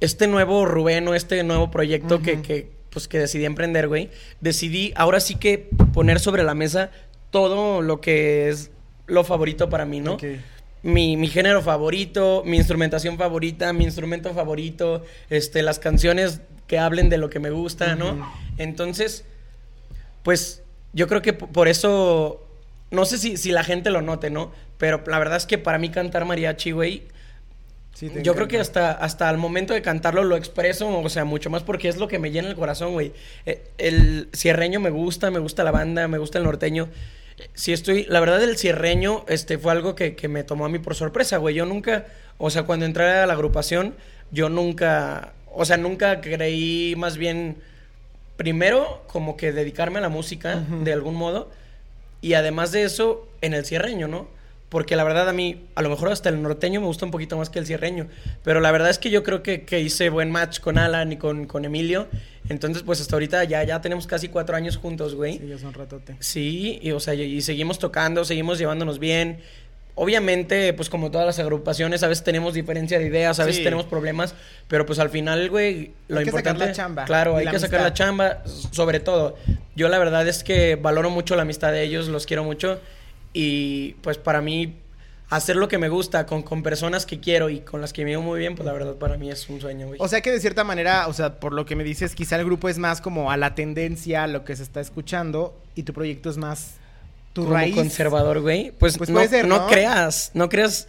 Este 0.00 0.26
nuevo 0.26 0.64
Rubén 0.64 1.06
o 1.06 1.14
este 1.14 1.44
nuevo 1.44 1.70
proyecto 1.70 2.20
que, 2.22 2.40
que, 2.40 2.70
pues, 2.88 3.06
que 3.06 3.18
decidí 3.18 3.44
emprender, 3.44 3.86
güey. 3.86 4.10
Decidí 4.40 4.92
ahora 4.96 5.20
sí 5.20 5.36
que 5.36 5.68
poner 5.92 6.18
sobre 6.20 6.42
la 6.42 6.54
mesa 6.54 6.90
todo 7.30 7.82
lo 7.82 8.00
que 8.00 8.48
es 8.48 8.70
lo 9.06 9.24
favorito 9.24 9.68
para 9.68 9.84
mí, 9.84 10.00
¿no? 10.00 10.16
Mi, 10.82 11.16
mi 11.16 11.28
género 11.28 11.62
favorito, 11.62 12.42
mi 12.44 12.56
instrumentación 12.56 13.18
favorita, 13.18 13.72
mi 13.72 13.84
instrumento 13.84 14.32
favorito, 14.34 15.04
este, 15.28 15.62
las 15.62 15.78
canciones 15.78 16.40
que 16.66 16.78
hablen 16.78 17.08
de 17.08 17.18
lo 17.18 17.30
que 17.30 17.40
me 17.40 17.50
gusta, 17.50 17.96
¿no? 17.96 18.30
Entonces, 18.56 19.24
pues 20.22 20.62
yo 20.92 21.06
creo 21.08 21.22
que 21.22 21.32
por 21.32 21.68
eso, 21.68 22.46
no 22.90 23.04
sé 23.04 23.18
si, 23.18 23.36
si 23.36 23.50
la 23.50 23.64
gente 23.64 23.90
lo 23.90 24.02
note, 24.02 24.30
¿no? 24.30 24.52
Pero 24.78 25.02
la 25.06 25.18
verdad 25.18 25.36
es 25.36 25.46
que 25.46 25.58
para 25.58 25.78
mí 25.78 25.90
cantar 25.90 26.24
mariachi, 26.24 26.72
güey, 26.72 27.02
yo 28.22 28.34
creo 28.34 28.48
que 28.48 28.58
hasta, 28.58 28.92
hasta 28.92 29.28
el 29.28 29.36
momento 29.36 29.74
de 29.74 29.82
cantarlo 29.82 30.24
lo 30.24 30.36
expreso, 30.36 30.88
o 30.88 31.08
sea, 31.10 31.24
mucho 31.24 31.50
más 31.50 31.62
porque 31.62 31.88
es 31.88 31.98
lo 31.98 32.08
que 32.08 32.18
me 32.18 32.30
llena 32.30 32.48
el 32.48 32.54
corazón, 32.54 32.92
güey. 32.92 33.12
Eh, 33.44 33.62
el 33.76 34.28
cierreño 34.34 34.80
me 34.80 34.90
gusta, 34.90 35.30
me 35.30 35.38
gusta 35.38 35.64
la 35.64 35.70
banda, 35.70 36.08
me 36.08 36.18
gusta 36.18 36.38
el 36.38 36.44
norteño. 36.44 36.88
Si 37.54 37.72
estoy, 37.72 38.04
la 38.08 38.20
verdad 38.20 38.42
el 38.42 38.56
cierreño 38.56 39.24
este, 39.28 39.58
fue 39.58 39.72
algo 39.72 39.94
que, 39.94 40.16
que 40.16 40.28
me 40.28 40.44
tomó 40.44 40.64
a 40.64 40.68
mí 40.68 40.78
por 40.78 40.94
sorpresa, 40.94 41.38
güey. 41.38 41.54
Yo 41.54 41.66
nunca, 41.66 42.06
o 42.38 42.50
sea, 42.50 42.64
cuando 42.64 42.86
entré 42.86 43.10
a 43.10 43.26
la 43.26 43.32
agrupación, 43.32 43.94
yo 44.30 44.48
nunca, 44.48 45.32
o 45.52 45.64
sea, 45.64 45.76
nunca 45.76 46.20
creí 46.20 46.94
más 46.96 47.16
bien, 47.16 47.56
primero, 48.36 49.02
como 49.06 49.36
que 49.36 49.52
dedicarme 49.52 49.98
a 49.98 50.02
la 50.02 50.08
música 50.08 50.56
de 50.56 50.92
algún 50.92 51.14
modo, 51.14 51.50
y 52.22 52.34
además 52.34 52.72
de 52.72 52.84
eso, 52.84 53.28
en 53.40 53.54
el 53.54 53.64
cierreño, 53.64 54.08
¿no? 54.08 54.28
Porque 54.70 54.94
la 54.94 55.02
verdad 55.02 55.28
a 55.28 55.32
mí, 55.32 55.66
a 55.74 55.82
lo 55.82 55.90
mejor 55.90 56.10
hasta 56.10 56.28
el 56.28 56.40
norteño 56.40 56.80
me 56.80 56.86
gusta 56.86 57.04
un 57.04 57.10
poquito 57.10 57.36
más 57.36 57.50
que 57.50 57.58
el 57.58 57.66
cierreño. 57.66 58.06
Pero 58.44 58.60
la 58.60 58.70
verdad 58.70 58.88
es 58.88 59.00
que 59.00 59.10
yo 59.10 59.24
creo 59.24 59.42
que, 59.42 59.64
que 59.64 59.80
hice 59.80 60.10
buen 60.10 60.30
match 60.30 60.60
con 60.60 60.78
Alan 60.78 61.10
y 61.10 61.16
con, 61.16 61.46
con, 61.46 61.64
Emilio. 61.64 62.06
Entonces, 62.48 62.84
pues 62.84 63.00
hasta 63.00 63.16
ahorita 63.16 63.42
ya, 63.44 63.64
ya 63.64 63.80
tenemos 63.80 64.06
casi 64.06 64.28
cuatro 64.28 64.54
años 64.54 64.76
juntos, 64.76 65.16
güey. 65.16 65.38
Sí, 65.38 65.48
ya 65.48 65.58
son 65.58 65.74
ratote. 65.74 66.14
Sí, 66.20 66.78
y, 66.82 66.92
o 66.92 67.00
sea, 67.00 67.14
y, 67.14 67.42
seguimos 67.42 67.80
tocando, 67.80 68.24
seguimos 68.24 68.58
llevándonos 68.58 69.00
bien. 69.00 69.40
Obviamente, 69.96 70.72
pues 70.72 70.88
como 70.88 71.10
todas 71.10 71.26
las 71.26 71.40
agrupaciones, 71.40 72.04
a 72.04 72.08
veces 72.08 72.22
tenemos 72.22 72.54
diferencia 72.54 73.00
de 73.00 73.06
ideas, 73.06 73.40
a 73.40 73.44
veces 73.44 73.64
tenemos 73.64 73.86
problemas, 73.86 74.36
pero 74.68 74.86
pues 74.86 75.00
al 75.00 75.10
final, 75.10 75.50
güey, 75.50 75.90
lo 76.06 76.20
hay 76.20 76.26
importante... 76.26 76.60
Que 76.60 76.66
sacar 76.66 76.68
la 76.68 76.72
chamba. 76.72 77.04
Claro, 77.06 77.36
hay 77.36 77.48
que 77.48 77.58
sacar 77.58 77.80
la 77.80 77.92
chamba, 77.92 78.44
sobre 78.44 79.00
todo. 79.00 79.36
Yo 79.74 79.88
la 79.88 79.98
verdad 79.98 80.28
es 80.28 80.44
que 80.44 80.76
valoro 80.76 81.10
mucho 81.10 81.34
la 81.34 81.42
amistad 81.42 81.72
de 81.72 81.82
ellos, 81.82 82.06
los 82.06 82.24
quiero 82.24 82.44
mucho. 82.44 82.78
Y 83.32 83.92
pues 84.02 84.18
para 84.18 84.40
mí, 84.40 84.76
hacer 85.30 85.56
lo 85.56 85.68
que 85.68 85.78
me 85.78 85.88
gusta 85.88 86.26
con, 86.26 86.42
con 86.42 86.62
personas 86.62 87.06
que 87.06 87.20
quiero 87.20 87.48
y 87.50 87.60
con 87.60 87.80
las 87.80 87.92
que 87.92 88.04
me 88.04 88.10
veo 88.10 88.22
muy 88.22 88.40
bien, 88.40 88.56
pues 88.56 88.66
la 88.66 88.72
verdad 88.72 88.96
para 88.96 89.16
mí 89.16 89.30
es 89.30 89.48
un 89.48 89.60
sueño, 89.60 89.86
güey. 89.86 89.98
O 90.02 90.08
sea 90.08 90.20
que 90.20 90.32
de 90.32 90.40
cierta 90.40 90.64
manera, 90.64 91.06
o 91.06 91.12
sea, 91.12 91.38
por 91.38 91.52
lo 91.52 91.64
que 91.64 91.76
me 91.76 91.84
dices, 91.84 92.14
quizá 92.14 92.36
el 92.36 92.44
grupo 92.44 92.68
es 92.68 92.78
más 92.78 93.00
como 93.00 93.30
a 93.30 93.36
la 93.36 93.54
tendencia, 93.54 94.24
a 94.24 94.26
lo 94.26 94.44
que 94.44 94.56
se 94.56 94.64
está 94.64 94.80
escuchando, 94.80 95.56
y 95.76 95.84
tu 95.84 95.92
proyecto 95.92 96.30
es 96.30 96.36
más 96.36 96.74
tu 97.32 97.42
como 97.42 97.54
raíz. 97.54 97.76
conservador, 97.76 98.40
güey. 98.40 98.72
Pues, 98.72 98.98
pues 98.98 99.08
no, 99.08 99.14
puede 99.14 99.28
ser, 99.28 99.46
¿no? 99.46 99.58
no 99.58 99.66
creas, 99.68 100.32
no 100.34 100.48
creas. 100.48 100.88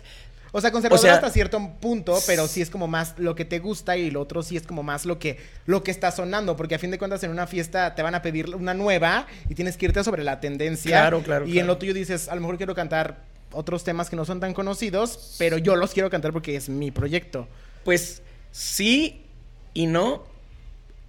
O 0.53 0.59
sea, 0.59 0.71
conservador 0.71 1.09
hasta 1.09 1.29
cierto 1.29 1.59
punto, 1.79 2.19
pero 2.27 2.47
sí 2.47 2.61
es 2.61 2.69
como 2.69 2.87
más 2.87 3.13
lo 3.17 3.35
que 3.35 3.45
te 3.45 3.59
gusta 3.59 3.95
y 3.95 4.11
lo 4.11 4.21
otro 4.21 4.43
sí 4.43 4.57
es 4.57 4.67
como 4.67 4.83
más 4.83 5.05
lo 5.05 5.17
que, 5.17 5.37
lo 5.65 5.81
que 5.81 5.91
está 5.91 6.11
sonando, 6.11 6.57
porque 6.57 6.75
a 6.75 6.79
fin 6.79 6.91
de 6.91 6.97
cuentas 6.97 7.23
en 7.23 7.31
una 7.31 7.47
fiesta 7.47 7.95
te 7.95 8.01
van 8.01 8.15
a 8.15 8.21
pedir 8.21 8.53
una 8.55 8.73
nueva 8.73 9.27
y 9.47 9.55
tienes 9.55 9.77
que 9.77 9.85
irte 9.85 10.03
sobre 10.03 10.23
la 10.23 10.41
tendencia. 10.41 10.91
Claro, 10.91 11.23
claro. 11.23 11.47
Y 11.47 11.59
en 11.59 11.67
lo 11.67 11.77
tuyo 11.77 11.93
dices, 11.93 12.27
a 12.27 12.35
lo 12.35 12.41
mejor 12.41 12.57
quiero 12.57 12.75
cantar 12.75 13.23
otros 13.53 13.83
temas 13.83 14.09
que 14.09 14.15
no 14.15 14.25
son 14.25 14.39
tan 14.39 14.53
conocidos, 14.53 15.35
pero 15.37 15.57
yo 15.57 15.75
los 15.75 15.93
quiero 15.93 16.09
cantar 16.09 16.33
porque 16.33 16.55
es 16.55 16.67
mi 16.67 16.91
proyecto. 16.91 17.47
Pues 17.85 18.21
sí 18.51 19.25
y 19.73 19.87
no. 19.87 20.23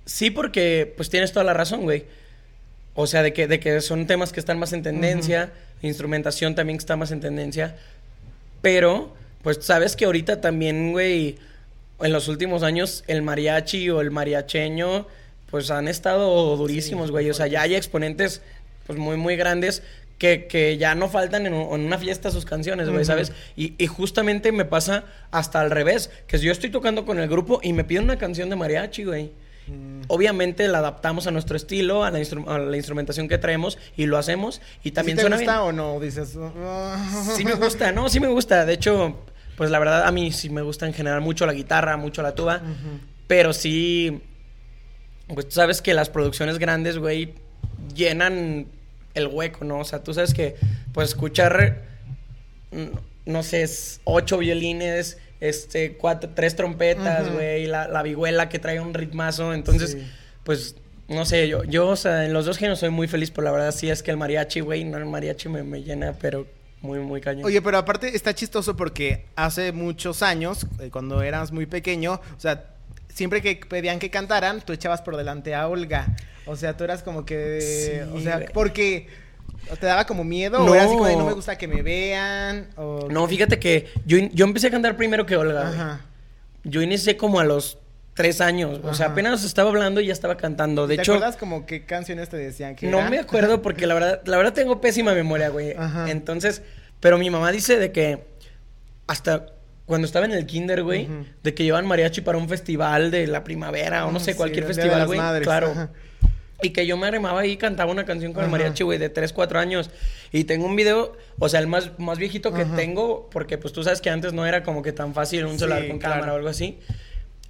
Sí, 0.04 0.30
porque 0.30 0.92
pues 0.96 1.11
tienes 1.11 1.32
toda 1.32 1.44
la 1.44 1.54
razón, 1.54 1.82
güey. 1.82 2.06
O 2.94 3.06
sea, 3.06 3.22
de 3.22 3.32
que, 3.32 3.49
de 3.49 3.58
que 3.58 3.80
son 3.80 4.06
temas 4.06 4.32
que 4.32 4.40
están 4.40 4.58
más 4.58 4.72
en 4.72 4.82
tendencia, 4.82 5.52
instrumentación 5.80 6.54
también 6.54 6.76
está 6.76 6.96
más 6.96 7.11
en 7.11 7.20
tendencia, 7.20 7.76
pero 8.61 9.14
pues 9.42 9.58
sabes 9.61 9.96
que 9.96 10.04
ahorita 10.04 10.40
también, 10.40 10.92
güey, 10.92 11.37
en 12.00 12.12
los 12.12 12.28
últimos 12.28 12.62
años 12.62 13.04
el 13.06 13.22
mariachi 13.22 13.90
o 13.90 14.00
el 14.00 14.11
mariacheño, 14.11 15.06
pues 15.50 15.70
han 15.70 15.88
estado 15.88 16.56
durísimos, 16.56 17.11
güey. 17.11 17.28
o 17.30 17.34
sea, 17.34 17.46
ya 17.46 17.62
hay 17.62 17.75
exponentes, 17.75 18.42
pues 18.87 18.99
muy, 18.99 19.16
muy 19.16 19.37
grandes. 19.37 19.82
Que, 20.18 20.46
que 20.46 20.78
ya 20.78 20.94
no 20.94 21.08
faltan 21.08 21.46
en, 21.46 21.52
una 21.52 21.99
fiesta 21.99 22.30
sus 22.30 22.44
canciones, 22.44 22.88
güey, 22.88 23.04
¿sabes? 23.04 23.32
Y, 23.56 23.75
y, 23.76 23.88
justamente 23.88 24.52
me 24.52 24.64
pasa 24.64 25.04
hasta 25.32 25.60
al 25.60 25.73
revés, 25.73 26.10
que 26.28 26.38
yo 26.38 26.52
estoy 26.52 26.71
tocando 26.71 27.04
con 27.04 27.19
el 27.19 27.28
grupo 27.28 27.58
y 27.60 27.73
me 27.73 27.82
piden 27.82 28.04
una 28.04 28.19
canción 28.19 28.49
de 28.49 28.54
mariachi, 28.54 29.02
güey. 29.02 29.32
Mm. 29.67 30.02
Obviamente 30.08 30.67
la 30.69 30.78
adaptamos 30.78 31.26
a 31.26 31.32
nuestro 31.32 31.56
estilo, 31.56 32.04
a 32.04 32.12
la, 32.12 32.19
a 32.47 32.58
la, 32.58 32.76
instrumentación 32.76 33.26
que 33.26 33.38
traemos 33.38 33.78
y 33.97 34.06
lo 34.06 34.17
hacemos. 34.19 34.60
Y 34.82 34.93
también 34.93 35.17
¿Sí 35.17 35.19
te 35.19 35.23
suena 35.23 35.36
gusta 35.36 35.62
bien. 35.62 35.69
o 35.69 35.73
no? 35.73 36.00
Dices. 36.00 36.38
Sí 37.36 37.45
me 37.45 37.54
gusta, 37.54 37.90
no, 37.90 38.08
sí 38.08 38.21
me 38.21 38.28
gusta. 38.28 38.64
De 38.64 38.75
hecho, 38.75 39.17
pues 39.62 39.70
la 39.70 39.78
verdad 39.78 40.08
a 40.08 40.10
mí 40.10 40.32
sí 40.32 40.50
me 40.50 40.60
gusta 40.60 40.88
en 40.88 40.92
general 40.92 41.20
mucho 41.20 41.46
la 41.46 41.52
guitarra, 41.52 41.96
mucho 41.96 42.20
la 42.20 42.34
tuba, 42.34 42.60
pero 43.28 43.52
sí, 43.52 44.20
pues 45.32 45.50
tú 45.50 45.54
sabes 45.54 45.80
que 45.80 45.94
las 45.94 46.10
producciones 46.10 46.58
grandes, 46.58 46.98
güey, 46.98 47.34
llenan 47.94 48.66
el 49.14 49.28
hueco, 49.28 49.64
¿no? 49.64 49.78
O 49.78 49.84
sea, 49.84 50.02
tú 50.02 50.14
sabes 50.14 50.34
que, 50.34 50.56
pues 50.92 51.10
escuchar, 51.10 51.80
no 53.25 53.44
sé, 53.44 53.70
ocho 54.02 54.38
violines, 54.38 55.18
este, 55.38 55.92
cuatro, 55.92 56.30
tres 56.34 56.56
trompetas, 56.56 57.32
güey, 57.32 57.68
la, 57.68 57.86
la, 57.86 58.02
vihuela 58.02 58.48
que 58.48 58.58
trae 58.58 58.80
un 58.80 58.94
ritmazo, 58.94 59.54
entonces, 59.54 59.92
sí. 59.92 60.04
pues 60.42 60.75
no 61.06 61.25
sé, 61.25 61.46
yo, 61.46 61.62
yo, 61.62 61.86
o 61.86 61.94
sea, 61.94 62.26
en 62.26 62.32
los 62.32 62.46
dos 62.46 62.58
géneros 62.58 62.80
soy 62.80 62.90
muy 62.90 63.06
feliz, 63.06 63.30
pero 63.30 63.44
la 63.44 63.52
verdad 63.52 63.70
sí 63.70 63.88
es 63.88 64.02
que 64.02 64.10
el 64.10 64.16
mariachi, 64.16 64.58
güey, 64.58 64.82
no, 64.82 64.98
el 64.98 65.06
mariachi 65.06 65.48
me, 65.48 65.62
me 65.62 65.84
llena, 65.84 66.14
pero 66.20 66.48
muy, 66.82 66.99
muy 66.99 67.21
cañón. 67.21 67.45
Oye, 67.45 67.62
pero 67.62 67.78
aparte 67.78 68.14
está 68.14 68.34
chistoso 68.34 68.76
porque 68.76 69.26
hace 69.36 69.73
muchos 69.73 70.23
años, 70.23 70.66
eh, 70.80 70.90
cuando 70.90 71.23
eras 71.23 71.52
muy 71.52 71.66
pequeño, 71.66 72.14
o 72.14 72.40
sea, 72.40 72.66
siempre 73.08 73.40
que 73.40 73.56
pedían 73.56 73.99
que 73.99 74.10
cantaran, 74.10 74.60
tú 74.60 74.73
echabas 74.73 75.00
por 75.00 75.16
delante 75.16 75.54
a 75.54 75.68
Olga. 75.68 76.14
O 76.45 76.56
sea, 76.56 76.76
tú 76.76 76.84
eras 76.84 77.02
como 77.02 77.25
que. 77.25 77.60
Sí, 77.60 78.10
o 78.14 78.21
sea, 78.21 78.36
güey. 78.36 78.49
porque. 78.52 79.08
¿Te 79.78 79.86
daba 79.86 80.06
como 80.06 80.25
miedo? 80.25 80.58
No. 80.58 80.73
¿O 80.73 80.75
era 80.75 80.84
así 80.84 80.92
como 80.92 81.06
de 81.06 81.16
no 81.16 81.25
me 81.25 81.32
gusta 81.34 81.56
que 81.56 81.68
me 81.68 81.82
vean? 81.82 82.68
O... 82.76 83.06
No, 83.08 83.28
fíjate 83.28 83.60
que 83.60 83.88
yo, 84.04 84.18
yo 84.32 84.45
empecé 84.45 84.66
a 84.66 84.71
cantar 84.71 84.97
primero 84.97 85.25
que 85.25 85.36
Olga. 85.36 85.68
güey. 85.68 85.75
Ajá. 85.75 86.00
Yo 86.64 86.82
inicié 86.82 87.16
como 87.16 87.38
a 87.38 87.45
los 87.45 87.78
tres 88.14 88.40
años. 88.40 88.80
O 88.84 88.94
sea, 88.94 89.06
apenas 89.08 89.44
estaba 89.44 89.70
hablando 89.70 90.00
y 90.00 90.06
ya 90.06 90.12
estaba 90.12 90.36
cantando. 90.36 90.86
De 90.86 90.96
¿Te 90.96 91.02
hecho, 91.02 91.14
acuerdas 91.14 91.36
como 91.36 91.66
qué 91.66 91.84
canciones 91.86 92.28
te 92.28 92.36
decían 92.36 92.76
que 92.76 92.86
no 92.88 93.08
me 93.08 93.18
acuerdo 93.18 93.62
porque 93.62 93.86
la 93.86 93.94
verdad, 93.94 94.20
la 94.26 94.36
verdad 94.36 94.52
tengo 94.52 94.80
pésima 94.80 95.14
memoria, 95.14 95.48
güey. 95.48 95.72
Ajá. 95.76 96.10
Entonces, 96.10 96.62
pero 97.00 97.18
mi 97.18 97.30
mamá 97.30 97.50
dice 97.52 97.78
de 97.78 97.90
que 97.92 98.25
hasta 99.06 99.46
cuando 99.86 100.06
estaba 100.06 100.25
en 100.26 100.32
el 100.32 100.46
kinder, 100.46 100.82
güey, 100.84 101.08
de 101.42 101.54
que 101.54 101.64
llevan 101.64 101.86
mariachi 101.86 102.20
para 102.20 102.38
un 102.38 102.48
festival 102.48 103.10
de 103.10 103.26
la 103.26 103.44
primavera 103.44 104.06
o 104.06 104.12
no 104.12 104.18
Ah, 104.18 104.20
sé, 104.20 104.32
sí, 104.32 104.36
cualquier 104.36 104.64
festival, 104.66 105.06
güey. 105.06 105.20
Claro. 105.42 105.90
Y 106.64 106.70
que 106.70 106.86
yo 106.86 106.96
me 106.96 107.08
arrimaba 107.08 107.44
y 107.44 107.56
cantaba 107.56 107.90
una 107.90 108.04
canción 108.04 108.32
con 108.32 108.44
el 108.44 108.50
mariachi, 108.50 108.84
güey, 108.84 108.96
de 108.96 109.08
3, 109.08 109.32
4 109.32 109.58
años. 109.58 109.90
Y 110.30 110.44
tengo 110.44 110.64
un 110.66 110.76
video, 110.76 111.16
o 111.40 111.48
sea, 111.48 111.58
el 111.58 111.66
más, 111.66 111.90
más 111.98 112.18
viejito 112.18 112.52
que 112.54 112.64
tengo, 112.64 113.28
porque 113.32 113.58
pues 113.58 113.72
tú 113.72 113.82
sabes 113.82 114.00
que 114.00 114.10
antes 114.10 114.32
no 114.32 114.46
era 114.46 114.62
como 114.62 114.80
que 114.82 114.92
tan 114.92 115.12
fácil 115.12 115.44
un 115.44 115.54
Sí, 115.54 115.58
celular 115.58 115.88
con 115.88 115.98
claro. 115.98 116.14
cámara 116.14 116.32
o 116.34 116.36
algo 116.36 116.48
así. 116.48 116.78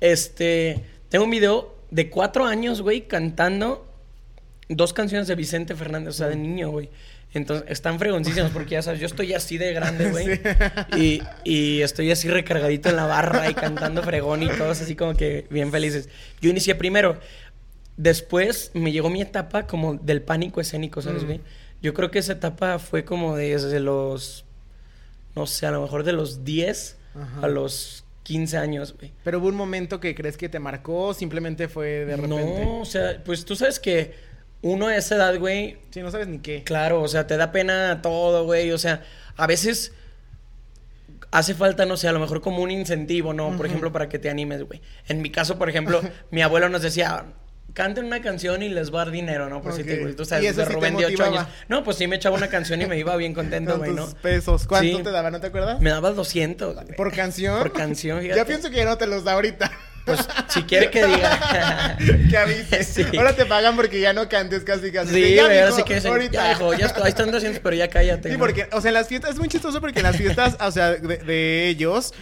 Este, 0.02 0.84
tengo 1.10 1.24
un 1.26 1.30
video 1.30 1.76
de 1.92 2.10
4 2.10 2.44
años, 2.44 2.82
güey, 2.82 3.02
cantando 3.06 3.86
dos 4.68 4.92
canciones 4.92 5.28
de 5.28 5.36
Vicente 5.36 5.76
Fernández, 5.76 6.08
o 6.08 6.18
sea, 6.18 6.28
de 6.28 6.34
niño, 6.34 6.70
güey. 6.70 6.88
Entonces, 7.34 7.64
están 7.70 8.00
fregoncísimos 8.00 8.50
porque 8.50 8.72
ya 8.72 8.82
sabes, 8.82 8.98
yo 8.98 9.06
estoy 9.06 9.32
así 9.32 9.58
de 9.58 9.72
grande, 9.72 10.10
güey. 10.10 10.40
Y, 10.98 11.22
y 11.44 11.82
estoy 11.82 12.10
así 12.10 12.28
recargadito 12.28 12.88
en 12.88 12.96
la 12.96 13.06
barra 13.06 13.48
y 13.48 13.54
cantando 13.54 14.02
fregón 14.02 14.42
y 14.42 14.48
todos 14.48 14.80
así 14.80 14.96
como 14.96 15.14
que 15.14 15.46
bien 15.50 15.70
felices. 15.70 16.08
Yo 16.40 16.50
inicié 16.50 16.74
primero. 16.74 17.18
Después 17.96 18.72
me 18.74 18.90
llegó 18.90 19.08
mi 19.08 19.22
etapa 19.22 19.66
como 19.68 19.94
del 19.94 20.20
pánico 20.20 20.60
escénico, 20.60 21.00
¿sabes, 21.00 21.22
Mm. 21.22 21.26
güey? 21.26 21.40
Yo 21.80 21.94
creo 21.94 22.10
que 22.10 22.18
esa 22.18 22.32
etapa 22.32 22.78
fue 22.80 23.04
como 23.04 23.36
desde 23.36 23.78
los, 23.78 24.44
no 25.36 25.46
sé, 25.46 25.66
a 25.66 25.70
lo 25.70 25.80
mejor 25.82 26.02
de 26.04 26.12
los 26.12 26.44
10 26.44 26.96
Ajá. 27.14 27.46
a 27.46 27.48
los 27.48 28.01
15 28.22 28.56
años, 28.56 28.94
güey. 28.96 29.12
Pero 29.24 29.38
hubo 29.38 29.48
un 29.48 29.56
momento 29.56 30.00
que 30.00 30.14
crees 30.14 30.36
que 30.36 30.48
te 30.48 30.58
marcó, 30.60 31.08
o 31.08 31.14
simplemente 31.14 31.68
fue 31.68 32.04
de 32.04 32.16
repente. 32.16 32.64
No, 32.64 32.80
o 32.80 32.84
sea, 32.84 33.22
pues 33.24 33.44
tú 33.44 33.56
sabes 33.56 33.80
que 33.80 34.14
uno 34.62 34.86
a 34.86 34.96
esa 34.96 35.16
edad, 35.16 35.38
güey, 35.38 35.78
Sí, 35.90 36.00
no 36.00 36.10
sabes 36.10 36.28
ni 36.28 36.38
qué. 36.38 36.62
Claro, 36.62 37.02
o 37.02 37.08
sea, 37.08 37.26
te 37.26 37.36
da 37.36 37.52
pena 37.52 38.00
todo, 38.00 38.44
güey. 38.44 38.70
O 38.70 38.78
sea, 38.78 39.02
a 39.36 39.46
veces 39.46 39.92
hace 41.32 41.54
falta, 41.54 41.84
no 41.84 41.96
sé, 41.96 42.06
a 42.08 42.12
lo 42.12 42.20
mejor 42.20 42.40
como 42.40 42.62
un 42.62 42.70
incentivo, 42.70 43.32
¿no? 43.34 43.56
Por 43.56 43.66
ejemplo, 43.66 43.92
para 43.92 44.08
que 44.08 44.18
te 44.18 44.30
animes, 44.30 44.62
güey. 44.62 44.80
En 45.08 45.20
mi 45.20 45.30
caso, 45.30 45.58
por 45.58 45.68
ejemplo, 45.68 46.00
mi 46.30 46.42
abuelo 46.42 46.68
nos 46.68 46.82
decía, 46.82 47.24
canten 47.74 48.04
una 48.04 48.20
canción 48.22 48.62
y 48.62 48.68
les 48.68 48.92
va 48.92 49.02
a 49.02 49.04
dar 49.06 49.12
dinero, 49.12 49.48
¿no? 49.48 49.62
Por 49.62 49.72
si 49.72 49.84
te, 49.84 49.94
¿Y 49.94 50.24
sabes, 50.24 50.50
eso 50.50 50.60
de 50.60 50.66
sí 50.66 50.72
Rubén 50.72 50.96
de 50.96 51.06
8 51.06 51.12
motivaba? 51.12 51.40
años. 51.42 51.52
No, 51.68 51.82
pues 51.84 51.96
sí 51.96 52.06
me 52.06 52.16
echaba 52.16 52.36
una 52.36 52.48
canción 52.48 52.80
y 52.82 52.86
me 52.86 52.98
iba 52.98 53.16
bien 53.16 53.34
contento, 53.34 53.78
güey, 53.78 53.90
¿no? 53.90 54.02
¿Cuántos 54.02 54.20
pesos? 54.20 54.66
¿Cuánto 54.66 54.98
Sí. 54.98 55.02
te 55.02 55.10
daba? 55.10 55.30
¿No 55.30 55.40
te 55.40 55.46
acuerdas? 55.48 55.80
Me 55.80 55.90
daba 55.90 56.10
200, 56.10 56.74
güey. 56.74 56.86
¿Por 56.96 57.14
canción? 57.14 57.58
Por 57.58 57.72
canción, 57.72 58.18
Ya 58.18 58.22
fíjate. 58.34 58.44
pienso 58.46 58.70
que 58.70 58.76
ya 58.76 58.84
no 58.84 58.98
te 58.98 59.06
los 59.06 59.24
da 59.24 59.32
ahorita. 59.32 59.70
pues 60.04 60.18
si 60.48 60.62
quiere 60.64 60.90
que 60.90 61.06
diga. 61.06 61.96
que 62.30 62.36
avise. 62.36 63.06
Ahora 63.16 63.34
te 63.36 63.46
pagan 63.46 63.76
porque 63.76 64.00
ya 64.00 64.12
no 64.12 64.28
cantes 64.28 64.64
casi 64.64 64.90
casi. 64.90 65.14
Sí, 65.14 65.38
güey, 65.40 65.60
ahora 65.60 65.70
sí 65.72 65.84
que 65.84 65.96
ahorita. 65.98 66.32
Ya, 66.32 66.52
hijo, 66.52 66.74
ya 66.74 66.86
estoy, 66.86 67.02
ahí 67.04 67.08
están 67.10 67.32
haciendo, 67.32 67.60
pero 67.62 67.76
ya 67.76 67.88
cállate. 67.88 68.32
Sí, 68.32 68.36
porque, 68.36 68.66
o 68.72 68.80
sea, 68.80 68.88
en 68.88 68.94
las 68.94 69.06
fiestas 69.06 69.30
es 69.34 69.38
muy 69.38 69.46
chistoso 69.48 69.80
porque 69.80 70.00
en 70.00 70.04
las 70.06 70.16
fiestas, 70.16 70.56
o 70.60 70.70
sea, 70.72 70.90
de, 70.94 71.18
de 71.18 71.68
ellos, 71.68 72.14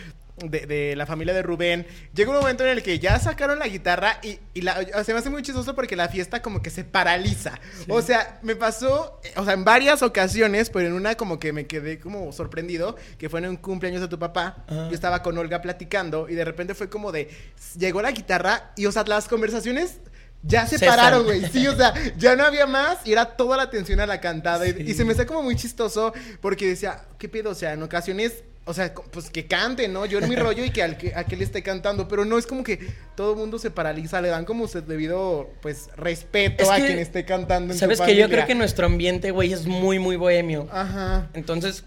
de, 0.48 0.94
la 0.96 1.07
familia 1.07 1.35
de 1.35 1.42
Rubén, 1.42 1.87
llega 2.14 2.31
un 2.31 2.37
momento 2.37 2.64
en 2.64 2.70
el 2.70 2.83
que 2.83 2.98
ya 2.98 3.18
sacaron 3.18 3.59
la 3.59 3.68
guitarra 3.68 4.18
y, 4.22 4.38
y 4.55 4.62
la, 4.62 5.05
se 5.05 5.12
me 5.12 5.18
hace 5.18 5.31
muy 5.31 5.42
chistoso 5.42 5.74
porque 5.74 5.96
la 5.96 6.09
fiesta 6.09 6.42
como 6.42 6.62
que 6.62 6.70
se 6.70 6.85
paraliza. 6.85 7.59
O 7.88 8.03
sea, 8.03 8.38
me 8.42 8.57
pasó, 8.57 9.20
o 9.37 9.44
sea, 9.44 9.55
en 9.55 9.64
varias 9.64 10.03
ocasiones, 10.03 10.70
pero 10.70 10.87
en 10.87 10.92
una 10.92 11.16
como 11.16 11.38
que 11.38 11.53
me 11.53 11.66
quedé 11.66 11.98
como 11.98 12.33
sorprendido, 12.33 12.96
que 13.18 13.29
fue 13.29 13.40
en 13.40 13.48
un 13.48 13.57
cumpleaños 13.57 14.00
de 14.00 14.09
tu 14.09 14.18
papá. 14.18 14.64
Yo 14.68 14.92
estaba 14.92 15.22
con 15.22 15.37
Olga 15.38 15.61
platicando 15.61 16.29
y 16.29 16.35
de 16.35 16.44
repente 16.44 16.74
fue 16.74 16.88
como 16.88 17.12
de, 17.12 17.31
llegó 17.76 18.03
la 18.03 18.12
guitarra 18.12 18.72
y, 18.76 18.87
o 18.87 18.92
sea, 18.92 19.05
las 19.05 19.29
conversaciones 19.29 20.00
ya 20.42 20.66
se 20.66 20.79
pararon, 20.79 21.24
güey. 21.24 21.46
Sí, 21.50 21.66
o 21.66 21.76
sea, 21.76 21.92
ya 22.16 22.35
no 22.35 22.44
había 22.44 22.66
más 22.66 23.07
y 23.07 23.12
era 23.12 23.37
toda 23.37 23.57
la 23.57 23.64
atención 23.64 24.00
a 24.00 24.07
la 24.07 24.20
cantada. 24.20 24.66
Y, 24.66 24.94
se 24.94 25.05
me 25.05 25.12
hacía 25.12 25.26
como 25.26 25.42
muy 25.42 25.57
chistoso 25.57 26.12
porque 26.40 26.66
decía, 26.66 27.05
¿qué 27.18 27.29
pedo? 27.29 27.50
O 27.50 27.55
sea, 27.55 27.74
en 27.74 27.83
ocasiones 27.83 28.44
o 28.64 28.75
sea, 28.75 28.92
pues 28.94 29.31
que 29.31 29.46
cante, 29.46 29.88
¿no? 29.88 30.07
Yo 30.07 30.18
en 30.18 30.29
mi 30.29 30.37
rollo 30.37 30.64
y 30.64 30.70
que 30.70 30.83
al 30.83 30.96
que, 30.96 31.14
a 31.14 31.25
que 31.25 31.37
le 31.37 31.44
esté 31.44 31.62
cantando, 31.62 32.09
pero 32.09 32.25
no 32.25 32.38
es 32.38 32.46
como 32.46 32.62
que 32.62 32.79
todo 33.16 33.33
el 33.33 33.38
mundo 33.38 33.59
se 33.59 33.70
paraliza, 33.70 34.20
le 34.20 34.29
dan 34.29 34.44
como 34.44 34.66
debido, 34.66 35.51
pues, 35.62 35.88
respeto 35.96 36.70
a 36.70 36.77
quien 36.77 36.99
esté 36.99 37.25
cantando. 37.25 37.73
En 37.73 37.79
Sabes 37.79 38.01
que 38.01 38.16
yo 38.16 38.29
creo 38.29 38.46
que 38.46 38.55
nuestro 38.55 38.87
ambiente, 38.87 39.31
güey, 39.31 39.53
es 39.53 39.66
muy, 39.66 39.99
muy 39.99 40.16
bohemio. 40.16 40.68
Ajá. 40.70 41.29
Entonces, 41.35 41.85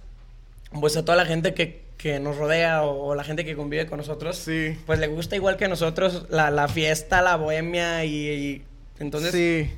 pues 0.79 0.97
a 0.97 1.05
toda 1.05 1.15
la 1.15 1.25
gente 1.25 1.53
que, 1.53 1.83
que 1.97 2.19
nos 2.19 2.37
rodea 2.37 2.83
o, 2.83 3.15
la 3.15 3.23
gente 3.23 3.45
que 3.45 3.55
convive 3.55 3.85
con 3.85 3.97
nosotros, 3.97 4.37
sí. 4.37 4.77
pues 4.85 4.99
le 4.99 5.07
gusta 5.07 5.35
igual 5.35 5.57
que 5.57 5.65
a 5.65 5.69
nosotros 5.69 6.25
la, 6.29 6.49
la 6.49 6.67
fiesta, 6.67 7.21
la 7.21 7.35
bohemia 7.35 8.03
y, 8.05 8.29
y 8.29 8.65
entonces... 8.99 9.31
Sí 9.31 9.71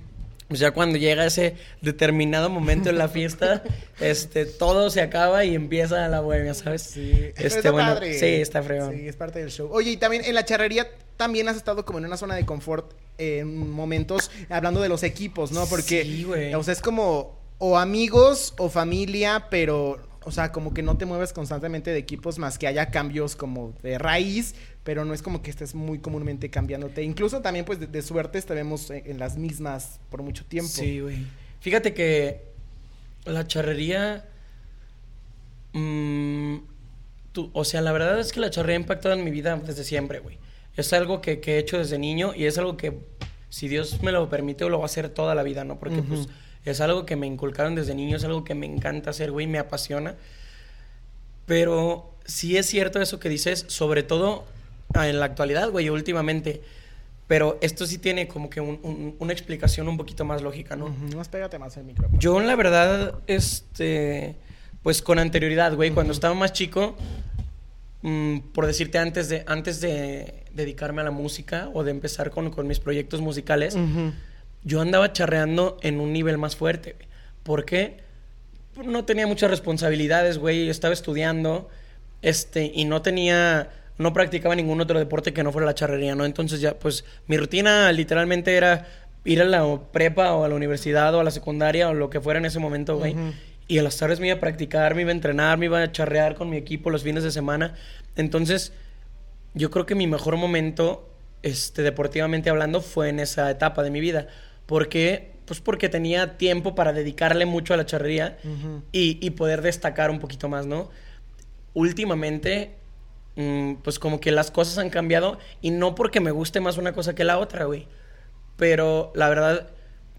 pues 0.47 0.59
ya 0.59 0.71
cuando 0.71 0.97
llega 0.97 1.25
ese 1.25 1.55
determinado 1.81 2.49
momento 2.49 2.89
en 2.89 2.97
la 2.97 3.07
fiesta, 3.07 3.63
este, 3.99 4.45
todo 4.45 4.89
se 4.89 5.01
acaba 5.01 5.43
y 5.45 5.55
empieza 5.55 6.07
la 6.07 6.19
bohemia, 6.19 6.53
¿sabes? 6.53 6.83
Sí, 6.83 7.31
este, 7.37 7.69
bueno, 7.69 7.97
Sí, 8.01 8.25
está 8.25 8.61
fregón. 8.61 8.95
Sí, 8.95 9.07
es 9.07 9.15
parte 9.15 9.39
del 9.39 9.49
show. 9.49 9.69
Oye, 9.71 9.91
y 9.91 9.97
también 9.97 10.23
en 10.25 10.35
la 10.35 10.45
charrería 10.45 10.87
también 11.17 11.47
has 11.47 11.55
estado 11.55 11.85
como 11.85 11.99
en 11.99 12.05
una 12.05 12.17
zona 12.17 12.35
de 12.35 12.45
confort 12.45 12.93
en 13.17 13.69
momentos, 13.69 14.29
hablando 14.49 14.81
de 14.81 14.89
los 14.89 15.03
equipos, 15.03 15.51
¿no? 15.51 15.65
Porque, 15.65 16.03
sí, 16.03 16.23
güey. 16.23 16.53
o 16.53 16.63
sea, 16.63 16.73
es 16.73 16.81
como 16.81 17.39
o 17.57 17.77
amigos 17.77 18.53
o 18.57 18.69
familia, 18.69 19.47
pero 19.49 19.97
o 20.25 20.31
sea, 20.31 20.51
como 20.51 20.73
que 20.73 20.81
no 20.81 20.97
te 20.97 21.05
mueves 21.05 21.33
constantemente 21.33 21.91
de 21.91 21.99
equipos 21.99 22.39
más 22.39 22.57
que 22.57 22.67
haya 22.67 22.89
cambios 22.89 23.35
como 23.35 23.73
de 23.83 23.99
raíz, 23.99 24.55
pero 24.85 25.03
no 25.03 25.15
es 25.15 25.23
como 25.23 25.41
que 25.41 25.49
estés 25.49 25.73
muy 25.73 25.97
comúnmente 25.97 26.51
cambiándote. 26.51 27.01
Incluso 27.01 27.41
también, 27.41 27.65
pues, 27.65 27.91
de, 27.91 28.01
suerte 28.03 28.37
estaremos 28.37 28.91
en, 28.91 29.17
las 29.17 29.35
mismas 29.35 29.99
por 30.11 30.21
mucho 30.21 30.45
tiempo. 30.45 30.71
Sí, 30.71 30.99
güey. 30.99 31.25
Fíjate 31.59 31.95
que 31.95 32.43
la 33.25 33.47
charrería... 33.47 34.29
Mmm, 35.73 36.57
o 37.51 37.65
sea, 37.65 37.81
la 37.81 37.91
verdad 37.91 38.19
es 38.19 38.31
que 38.31 38.39
la 38.39 38.51
charrería 38.51 38.77
ha 38.77 38.81
impactado 38.81 39.15
en 39.15 39.23
mi 39.23 39.31
vida 39.31 39.57
desde 39.57 39.83
siempre, 39.83 40.19
güey. 40.19 40.37
Es 40.77 40.93
algo 40.93 41.19
que, 41.19 41.41
he 41.43 41.57
hecho 41.57 41.79
desde 41.79 41.97
niño 41.97 42.33
y 42.35 42.45
es 42.45 42.59
algo 42.59 42.77
que, 42.77 42.99
si 43.49 43.67
Dios 43.67 44.03
me 44.03 44.11
lo 44.11 44.29
permite, 44.29 44.69
lo 44.69 44.77
voy 44.77 44.83
a 44.83 44.85
hacer 44.85 45.09
toda 45.09 45.33
la 45.33 45.41
vida, 45.41 45.63
¿no? 45.63 45.79
Porque, 45.79 46.03
pues 46.03 46.27
es 46.63 46.79
algo 46.79 47.07
que 47.07 47.15
me 47.15 47.25
inculcaron 47.25 47.73
desde 47.73 47.95
niño, 47.95 48.17
es 48.17 48.23
algo 48.23 48.43
que 48.43 48.53
me 48.53 48.67
encanta 48.67 49.09
hacer, 49.09 49.31
güey, 49.31 49.47
me 49.47 49.57
apasiona. 49.57 50.15
Pero 51.47 52.13
sí 52.25 52.55
es 52.55 52.67
cierto 52.67 53.01
eso 53.01 53.19
que 53.19 53.29
dices, 53.29 53.65
sobre 53.67 54.03
todo 54.03 54.45
en 55.03 55.19
la 55.19 55.25
actualidad, 55.25 55.69
güey, 55.69 55.89
últimamente. 55.89 56.61
Pero 57.27 57.57
esto 57.61 57.87
sí 57.87 57.97
tiene 57.97 58.27
como 58.27 58.49
que 58.49 58.61
una 58.61 59.33
explicación 59.33 59.87
un 59.87 59.97
poquito 59.97 60.25
más 60.25 60.41
lógica, 60.43 60.75
¿no? 60.75 60.89
Más 61.15 61.27
pégate 61.27 61.57
más 61.57 61.75
el 61.77 61.85
micrófono. 61.85 62.19
Yo, 62.19 62.39
la 62.39 62.55
verdad, 62.55 63.15
este. 63.27 64.35
Pues 64.83 65.01
con 65.01 65.17
anterioridad, 65.17 65.73
güey, 65.73 65.89
cuando 65.89 66.13
estaba 66.13 66.35
más 66.35 66.53
chico, 66.53 66.95
mm, 68.03 68.37
por 68.53 68.67
decirte, 68.67 68.99
antes 68.99 69.29
de, 69.29 69.43
antes 69.47 69.81
de 69.81 70.43
dedicarme 70.53 71.01
a 71.01 71.05
la 71.05 71.11
música 71.11 71.71
o 71.73 71.83
de 71.83 71.89
empezar 71.89 72.29
con, 72.29 72.51
con 72.51 72.67
mis 72.67 72.79
proyectos 72.79 73.19
musicales 73.19 73.75
yo 74.65 74.81
andaba 74.81 75.13
charreando 75.13 75.77
en 75.81 76.01
un 76.01 76.11
nivel 76.11 76.37
más 76.37 76.55
fuerte. 76.55 76.95
¿Por 77.43 77.63
qué? 77.65 77.97
No 78.83 79.05
tenía 79.05 79.27
muchas 79.27 79.49
responsabilidades, 79.49 80.39
güey. 80.39 80.69
Estaba 80.69 80.93
estudiando, 80.93 81.69
este, 82.23 82.71
y 82.73 82.83
no 82.85 83.01
tenía, 83.03 83.69
no 83.97 84.13
practicaba 84.13 84.55
ningún 84.55 84.81
otro 84.81 84.99
deporte 84.99 85.33
que 85.33 85.43
no 85.43 85.51
fuera 85.51 85.65
la 85.65 85.75
charrería, 85.75 86.15
¿no? 86.15 86.25
Entonces 86.25 86.61
ya, 86.61 86.77
pues, 86.77 87.05
mi 87.27 87.37
rutina 87.37 87.91
literalmente 87.91 88.55
era 88.55 88.87
ir 89.23 89.41
a 89.41 89.45
la 89.45 89.79
prepa 89.91 90.33
o 90.33 90.43
a 90.43 90.49
la 90.49 90.55
universidad 90.55 91.13
o 91.15 91.19
a 91.19 91.23
la 91.23 91.31
secundaria 91.31 91.89
o 91.89 91.93
lo 91.93 92.09
que 92.09 92.21
fuera 92.21 92.39
en 92.39 92.45
ese 92.45 92.59
momento, 92.59 92.97
güey. 92.97 93.15
Y 93.67 93.79
a 93.79 93.83
las 93.83 93.97
tardes 93.97 94.19
me 94.19 94.27
iba 94.27 94.37
a 94.37 94.39
practicar, 94.39 94.93
me 94.93 95.01
iba 95.01 95.09
a 95.09 95.13
entrenar, 95.13 95.57
me 95.57 95.65
iba 95.65 95.81
a 95.81 95.91
charrear 95.91 96.35
con 96.35 96.49
mi 96.49 96.57
equipo 96.57 96.91
los 96.91 97.03
fines 97.03 97.23
de 97.23 97.31
semana. 97.31 97.73
Entonces, 98.15 98.73
yo 99.55 99.71
creo 99.71 99.85
que 99.85 99.95
mi 99.95 100.05
mejor 100.05 100.37
momento, 100.37 101.09
este, 101.41 101.81
deportivamente 101.81 102.49
hablando, 102.49 102.81
fue 102.81 103.09
en 103.09 103.19
esa 103.19 103.49
etapa 103.49 103.81
de 103.81 103.89
mi 103.89 103.99
vida. 103.99 104.27
¿Por 104.67 104.89
qué? 104.89 105.31
Pues 105.45 105.61
porque 105.61 105.89
tenía 105.89 106.37
tiempo 106.37 106.75
para 106.75 106.93
dedicarle 106.93 107.45
mucho 107.45 107.73
a 107.73 107.77
la 107.77 107.85
charrería 107.85 108.37
y, 108.91 109.29
poder 109.31 109.61
destacar 109.61 110.09
un 110.11 110.19
poquito 110.19 110.49
más, 110.49 110.65
¿no? 110.65 110.89
Últimamente, 111.73 112.75
pues 113.83 113.99
como 113.99 114.19
que 114.19 114.31
las 114.31 114.51
cosas 114.51 114.77
han 114.77 114.89
cambiado 114.89 115.37
y 115.61 115.71
no 115.71 115.95
porque 115.95 116.19
me 116.21 116.31
guste 116.31 116.61
más 116.61 116.77
una 116.77 116.93
cosa 116.93 117.15
que 117.15 117.23
la 117.23 117.37
otra, 117.37 117.65
güey. 117.65 117.87
Pero 118.57 119.11
la 119.15 119.27
verdad, 119.29 119.69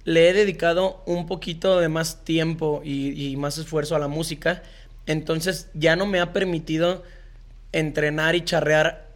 le 0.05 0.29
he 0.29 0.33
dedicado 0.33 1.03
un 1.07 1.27
poquito 1.27 1.81
de 1.81 1.89
más 1.89 2.25
tiempo 2.25 2.83
y, 2.85 3.35
más 3.39 3.59
esfuerzo 3.59 3.97
a 3.97 3.99
la 3.99 4.09
música. 4.09 4.63
Entonces 5.07 5.69
ya 5.75 5.97
no 5.97 6.07
me 6.07 6.21
ha 6.21 6.33
permitido 6.33 7.03
entrenar 7.73 8.35
y 8.35 8.45
charrear 8.45 9.07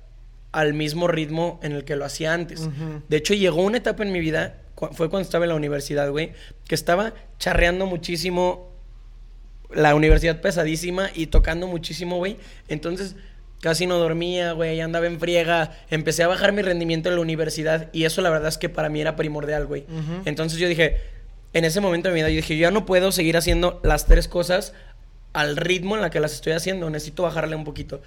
al 0.53 0.75
mismo 0.75 1.07
ritmo 1.07 1.61
en 1.63 1.73
el 1.73 1.85
que 1.85 1.97
lo 1.97 2.05
hacía 2.05 2.33
antes. 2.33 2.69
De 3.09 3.17
hecho, 3.17 3.35
llegó 3.35 3.63
una 3.63 3.77
etapa 3.77 4.03
en 4.03 4.13
mi 4.13 4.21
vida 4.21 4.57
fue 4.93 5.11
cuando 5.11 5.21
estaba 5.21 5.45
en 5.45 5.51
la 5.51 5.55
universidad, 5.55 6.11
güey, 6.11 6.33
que 6.67 6.75
estaba 6.75 7.13
charreando 7.39 7.87
muchísimo, 7.87 8.71
la 9.71 9.95
universidad 9.95 10.41
pesadísima 10.41 11.11
y 11.15 11.27
tocando 11.27 11.67
muchísimo, 11.67 12.17
güey. 12.17 12.39
Entonces, 12.69 13.17
casi 13.61 13.87
no 13.87 13.99
dormía, 13.99 14.53
güey, 14.53 14.81
andaba 14.81 15.07
en 15.07 15.21
friega, 15.21 15.73
empecé 15.91 16.23
a 16.23 16.29
bajar 16.29 16.53
mi 16.53 16.63
rendimiento 16.63 17.09
en 17.09 17.17
la 17.17 17.21
universidad 17.21 17.89
y 17.93 18.05
eso 18.05 18.23
la 18.23 18.31
verdad 18.31 18.49
es 18.49 18.59
que 18.59 18.69
para 18.69 18.89
mí 18.89 19.01
era 19.01 19.17
primordial, 19.17 19.67
güey. 19.67 19.87
Entonces 20.25 20.59
yo 20.59 20.69
dije, 20.69 20.97
en 21.53 21.65
ese 21.65 21.81
momento 21.81 22.09
de 22.09 22.15
mi 22.15 22.21
vida, 22.21 22.31
yo 22.31 22.37
dije, 22.37 22.57
yo 22.57 22.63
ya 22.63 22.71
no 22.71 22.87
puedo 22.87 23.13
seguir 23.13 23.37
haciendo 23.37 23.81
las 23.83 24.07
tres 24.07 24.29
cosas 24.29 24.73
al 25.33 25.57
ritmo 25.57 25.95
en 25.95 26.03
la 26.03 26.11
que 26.11 26.19
las 26.19 26.33
estoy 26.33 26.55
haciendo, 26.55 26.91
necesito 26.91 27.23
bajarle 27.23 27.55
un 27.55 27.65
poquito. 27.65 28.03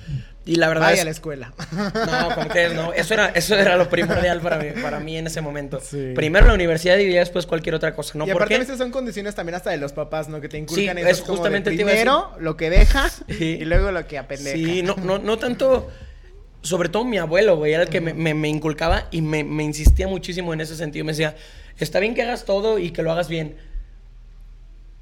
Y 0.45 0.57
la 0.57 0.67
verdad 0.67 0.87
Vaya 0.87 1.03
a 1.03 1.05
la 1.05 1.11
escuela. 1.11 1.53
No, 1.73 2.35
como 2.35 2.49
que 2.49 2.69
no, 2.69 2.93
eso 2.93 3.13
era 3.13 3.27
eso 3.29 3.55
era 3.55 3.77
lo 3.77 3.89
primordial 3.89 4.41
para 4.41 4.57
mí, 4.57 4.69
para 4.81 4.99
mí 4.99 5.17
en 5.17 5.27
ese 5.27 5.41
momento. 5.41 5.81
Primero 6.15 6.47
la 6.47 6.53
universidad 6.53 6.97
y 6.97 7.07
después 7.07 7.45
cualquier 7.45 7.75
otra 7.75 7.95
cosa, 7.95 8.17
¿no? 8.17 8.27
Y 8.27 8.31
aparte 8.31 8.55
a 8.55 8.59
veces 8.59 8.77
son 8.77 8.91
condiciones 8.91 9.35
también 9.35 9.55
hasta 9.55 9.69
de 9.69 9.77
los 9.77 9.93
papás, 9.93 10.27
¿no? 10.27 10.41
Que 10.41 10.49
te 10.49 10.57
inculcan 10.57 10.97
eso 10.97 11.09
es 11.09 11.21
justamente 11.21 11.71
primero 11.71 12.31
lo 12.39 12.57
que 12.57 12.69
dejas 12.69 13.23
y 13.27 13.63
luego 13.65 13.91
lo 13.91 14.05
que 14.05 14.17
apendeja. 14.17 14.57
Sí, 14.57 14.83
no, 14.83 14.95
no, 14.95 15.17
no 15.17 15.37
tanto 15.37 15.89
sobre 16.61 16.89
todo 16.89 17.03
mi 17.03 17.17
abuelo, 17.17 17.57
güey, 17.57 17.73
era 17.73 17.83
el 17.83 17.89
que 17.89 17.99
me, 18.01 18.33
me, 18.33 18.47
inculcaba 18.47 19.07
y 19.11 19.21
me, 19.21 19.43
me 19.43 19.63
insistía 19.63 20.07
muchísimo 20.07 20.53
en 20.53 20.61
ese 20.61 20.75
sentido. 20.77 21.03
Me 21.03 21.11
decía, 21.11 21.35
está 21.77 21.99
bien 21.99 22.15
que 22.15 22.21
hagas 22.21 22.45
todo 22.45 22.79
y 22.79 22.91
que 22.91 23.03
lo 23.03 23.11
hagas 23.11 23.27
bien 23.27 23.57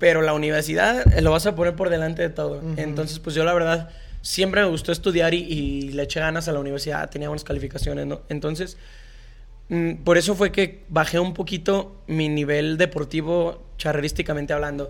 pero 0.02 0.24
la 0.24 0.34
universidad 0.34 1.06
lo 1.22 1.30
vas 1.30 1.46
a 1.46 1.54
poner 1.54 1.76
por 1.76 1.92
delante 1.92 2.24
de 2.24 2.30
todo. 2.32 2.60
Entonces, 2.76 3.20
pues 3.20 3.36
yo 3.36 3.44
la 3.44 3.54
verdad 3.54 3.92
siempre 4.24 4.62
me 4.62 4.68
gustó 4.68 4.92
estudiar 4.92 5.36
y, 5.36 5.92
le 5.92 6.02
eché 6.02 6.20
ganas 6.20 6.48
a 6.48 6.52
la 6.54 6.60
universidad, 6.60 7.08
tenía 7.08 7.28
buenas 7.28 7.44
calificaciones, 7.44 8.08
¿no? 8.08 8.22
Entonces, 8.28 8.78
mm, 9.70 9.98
por 9.98 10.18
eso 10.18 10.34
fue 10.34 10.52
que 10.52 10.86
bajé 10.90 11.20
un 11.20 11.36
poquito 11.36 12.02
mi 12.08 12.30
nivel 12.30 12.80
deportivo 12.80 13.62
charrerísticamente 13.78 14.54
hablando. 14.54 14.90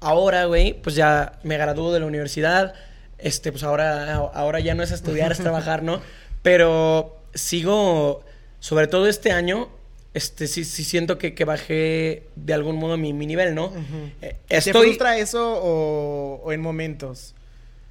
Ahora, 0.00 0.44
güey, 0.44 0.74
pues 0.74 0.96
ya 0.96 1.38
me 1.44 1.56
graduó 1.56 1.90
de 1.90 2.00
la 2.00 2.06
universidad, 2.06 2.74
este, 3.16 3.52
pues 3.52 3.62
ahora, 3.62 4.16
ahora 4.34 4.60
ya 4.60 4.74
no 4.74 4.82
es 4.82 4.90
estudiar, 4.90 5.32
es 5.32 5.38
trabajar, 5.42 5.82
¿no? 5.82 6.02
Pero 6.42 7.22
sigo, 7.32 8.22
sobre 8.60 8.86
todo 8.86 9.06
este 9.06 9.32
año, 9.32 9.70
este, 10.14 10.46
sí, 10.46 10.64
sí 10.64 10.84
siento 10.84 11.16
que, 11.16 11.34
que 11.34 11.44
bajé 11.44 12.24
de 12.36 12.52
algún 12.52 12.76
modo 12.76 12.96
mi, 12.96 13.12
mi 13.12 13.26
nivel, 13.26 13.54
¿no? 13.54 13.72
Eh, 14.20 14.36
¿Te 14.48 14.72
frustra 14.72 15.16
eso 15.16 15.58
o, 15.62 16.52
en 16.52 16.60
momentos? 16.60 17.34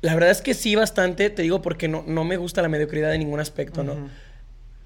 La 0.01 0.13
verdad 0.13 0.31
es 0.31 0.41
que 0.41 0.53
sí, 0.53 0.75
bastante, 0.75 1.29
te 1.29 1.41
digo, 1.41 1.61
porque 1.61 1.87
no, 1.87 2.03
no 2.07 2.23
me 2.23 2.37
gusta 2.37 2.61
la 2.61 2.69
mediocridad 2.69 3.13
en 3.13 3.19
ningún 3.21 3.39
aspecto, 3.39 3.83
¿no? 3.83 4.09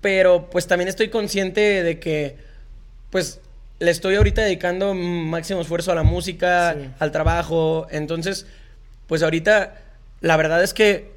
Pero 0.01 0.49
pues 0.49 0.67
también 0.67 0.87
estoy 0.87 1.09
consciente 1.09 1.83
de 1.83 1.99
que, 1.99 2.37
pues, 3.09 3.39
le 3.79 3.91
estoy 3.91 4.15
ahorita 4.15 4.41
dedicando 4.41 4.93
máximo 4.93 5.61
esfuerzo 5.61 5.91
a 5.91 5.95
la 5.95 6.03
música, 6.03 6.75
al 6.99 7.11
trabajo, 7.11 7.87
entonces, 7.91 8.45
pues 9.07 9.23
ahorita, 9.23 9.75
la 10.21 10.37
verdad 10.37 10.63
es 10.63 10.73
que 10.73 11.14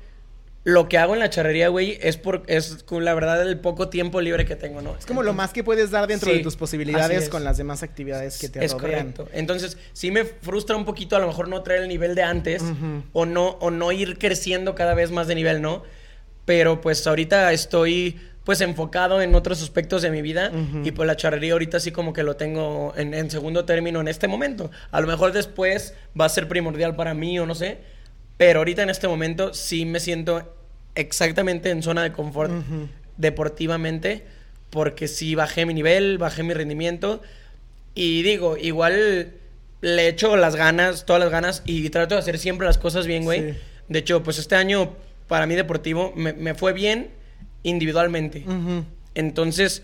lo 0.68 0.86
que 0.86 0.98
hago 0.98 1.14
en 1.14 1.20
la 1.20 1.30
charrería, 1.30 1.68
güey, 1.68 1.98
es 2.02 2.18
por 2.18 2.42
es 2.46 2.82
con 2.84 3.02
la 3.02 3.14
verdad 3.14 3.40
el 3.40 3.58
poco 3.58 3.88
tiempo 3.88 4.20
libre 4.20 4.44
que 4.44 4.54
tengo, 4.54 4.82
¿no? 4.82 4.94
Es 4.98 5.06
como 5.06 5.22
lo 5.22 5.32
más 5.32 5.54
que 5.54 5.64
puedes 5.64 5.90
dar 5.90 6.06
dentro 6.06 6.30
de 6.30 6.40
tus 6.40 6.56
posibilidades 6.56 7.30
con 7.30 7.42
las 7.42 7.56
demás 7.56 7.82
actividades 7.82 8.36
que 8.36 8.50
te 8.50 8.62
es 8.62 8.74
Correcto. 8.74 9.28
Entonces, 9.32 9.78
sí 9.94 10.10
me 10.10 10.26
frustra 10.26 10.76
un 10.76 10.84
poquito 10.84 11.16
a 11.16 11.20
lo 11.20 11.26
mejor 11.26 11.48
no 11.48 11.62
traer 11.62 11.84
el 11.84 11.88
nivel 11.88 12.14
de 12.14 12.22
antes 12.22 12.62
o 13.14 13.24
no 13.24 13.48
o 13.60 13.70
no 13.70 13.92
ir 13.92 14.18
creciendo 14.18 14.74
cada 14.74 14.92
vez 14.92 15.10
más 15.10 15.26
de 15.26 15.36
nivel, 15.36 15.62
¿no? 15.62 15.84
Pero 16.44 16.82
pues 16.82 17.06
ahorita 17.06 17.50
estoy 17.54 18.20
pues 18.44 18.60
enfocado 18.60 19.22
en 19.22 19.34
otros 19.34 19.62
aspectos 19.62 20.02
de 20.02 20.10
mi 20.10 20.20
vida 20.20 20.52
y 20.84 20.90
pues 20.90 21.06
la 21.06 21.16
charrería 21.16 21.54
ahorita 21.54 21.80
sí 21.80 21.92
como 21.92 22.12
que 22.12 22.22
lo 22.22 22.36
tengo 22.36 22.92
en, 22.94 23.14
en 23.14 23.30
segundo 23.30 23.64
término 23.64 24.02
en 24.02 24.08
este 24.08 24.28
momento. 24.28 24.70
A 24.90 25.00
lo 25.00 25.06
mejor 25.06 25.32
después 25.32 25.94
va 26.18 26.26
a 26.26 26.28
ser 26.28 26.46
primordial 26.46 26.94
para 26.94 27.14
mí 27.14 27.38
o 27.38 27.46
no 27.46 27.54
sé, 27.54 27.78
pero 28.36 28.60
ahorita 28.60 28.82
en 28.82 28.90
este 28.90 29.08
momento 29.08 29.54
sí 29.54 29.86
me 29.86 29.98
siento 29.98 30.57
exactamente 31.00 31.70
en 31.70 31.82
zona 31.82 32.02
de 32.02 32.12
confort 32.12 32.52
deportivamente, 33.16 34.24
porque 34.70 35.08
sí 35.08 35.34
bajé 35.34 35.66
mi 35.66 35.74
nivel, 35.74 36.18
bajé 36.18 36.42
mi 36.42 36.54
rendimiento. 36.54 37.22
Y 37.94 38.22
digo, 38.22 38.56
igual 38.56 39.32
le 39.80 40.08
echo 40.08 40.36
las 40.36 40.56
ganas, 40.56 41.06
todas 41.06 41.20
las 41.20 41.30
ganas, 41.30 41.62
y 41.64 41.88
trato 41.90 42.14
de 42.14 42.20
hacer 42.20 42.38
siempre 42.38 42.66
las 42.66 42.78
cosas 42.78 43.06
bien, 43.06 43.24
güey. 43.24 43.54
De 43.88 43.98
hecho, 43.98 44.22
pues 44.22 44.38
este 44.38 44.56
año 44.56 44.94
para 45.28 45.46
mí 45.46 45.54
deportivo 45.54 46.12
me, 46.16 46.54
fue 46.54 46.72
bien 46.72 47.10
individualmente. 47.62 48.44
Entonces, 49.14 49.82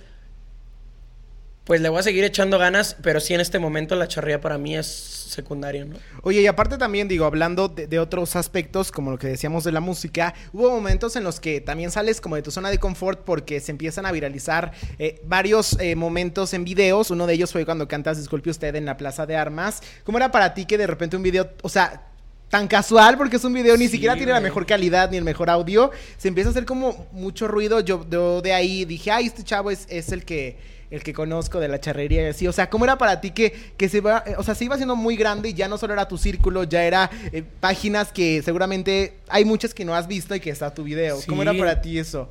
pues 1.64 1.80
le 1.80 1.88
voy 1.88 2.00
a 2.00 2.02
seguir 2.02 2.24
echando 2.24 2.58
ganas, 2.58 2.96
pero 3.02 3.20
sí 3.20 3.32
en 3.32 3.40
este 3.40 3.58
momento 3.58 3.96
la 3.96 4.06
charrea 4.06 4.40
para 4.40 4.58
mí 4.58 4.76
es 4.76 4.86
secundaria, 4.86 5.86
¿no? 5.86 5.96
Oye, 6.22 6.42
y 6.42 6.46
aparte 6.46 6.76
también, 6.76 7.08
digo, 7.08 7.24
hablando 7.24 7.68
de, 7.68 7.98
otros 7.98 8.36
aspectos, 8.36 8.92
como 8.92 9.10
lo 9.10 9.18
que 9.18 9.28
decíamos 9.28 9.64
de 9.64 9.72
la 9.72 9.80
música, 9.80 10.34
hubo 10.52 10.70
momentos 10.70 11.16
en 11.16 11.24
los 11.24 11.40
que 11.40 11.62
también 11.62 11.90
sales 11.90 12.20
como 12.20 12.36
de 12.36 12.42
tu 12.42 12.50
zona 12.50 12.70
de 12.70 12.78
confort 12.78 13.20
porque 13.24 13.60
se 13.60 13.72
empiezan 13.72 14.04
a 14.04 14.12
viralizar 14.12 14.72
eh, 14.98 15.20
varios 15.24 15.78
eh, 15.80 15.96
momentos 15.96 16.52
en 16.52 16.64
videos. 16.64 17.10
Uno 17.10 17.26
de 17.26 17.34
ellos 17.34 17.50
fue 17.50 17.64
cuando 17.64 17.88
cantas 17.88 18.18
Disculpe 18.18 18.50
usted 18.50 18.74
en 18.76 18.84
la 18.84 18.96
Plaza 18.98 19.24
de 19.24 19.36
Armas. 19.36 19.82
¿Cómo 20.04 20.18
era 20.18 20.30
para 20.30 20.52
ti 20.52 20.66
que 20.66 20.76
de 20.76 20.86
repente 20.86 21.16
un 21.16 21.22
video, 21.22 21.50
o 21.62 21.68
sea, 21.70 22.08
tan 22.50 22.68
casual 22.68 23.16
porque 23.16 23.36
es 23.36 23.44
un 23.44 23.54
video, 23.54 23.76
ni 23.76 23.88
siquiera 23.88 24.14
tiene 24.14 24.32
la 24.32 24.40
mejor 24.40 24.66
calidad 24.66 25.10
ni 25.10 25.16
el 25.16 25.24
mejor 25.24 25.50
audio. 25.50 25.90
Se 26.18 26.28
empieza 26.28 26.50
a 26.50 26.52
hacer 26.52 26.66
como 26.66 27.06
mucho 27.10 27.48
ruido. 27.48 27.80
Yo, 27.80 28.04
de 28.42 28.52
ahí 28.52 28.84
dije, 28.84 29.10
ay, 29.10 29.26
este 29.26 29.42
chavo 29.42 29.70
es, 29.70 29.86
es 29.88 30.12
el 30.12 30.24
que 30.24 30.73
el 30.94 31.02
que 31.02 31.12
conozco 31.12 31.58
de 31.58 31.68
la 31.68 31.80
charrería 31.80 32.22
y 32.22 32.26
así. 32.26 32.46
O 32.46 32.52
sea, 32.52 32.70
¿cómo 32.70 32.84
era 32.84 32.96
para 32.96 33.20
ti 33.20 33.32
que, 33.32 33.52
que 33.76 33.88
se 33.88 34.00
va, 34.00 34.24
o 34.38 34.42
sea, 34.42 34.54
se 34.54 34.64
iba 34.64 34.74
haciendo 34.74 34.94
muy 34.94 35.16
grande 35.16 35.48
y 35.48 35.54
ya 35.54 35.66
no 35.66 35.76
solo 35.76 35.92
era 35.92 36.06
tu 36.06 36.18
círculo, 36.18 36.64
ya 36.64 36.84
era 36.84 37.10
eh, 37.32 37.42
páginas 37.60 38.12
que 38.12 38.42
seguramente 38.42 39.18
hay 39.28 39.44
muchas 39.44 39.74
que 39.74 39.84
no 39.84 39.94
has 39.94 40.06
visto 40.06 40.34
y 40.34 40.40
que 40.40 40.50
está 40.50 40.72
tu 40.72 40.84
video. 40.84 41.18
¿Cómo 41.26 41.42
era 41.42 41.52
para 41.52 41.80
ti 41.80 41.98
eso? 41.98 42.28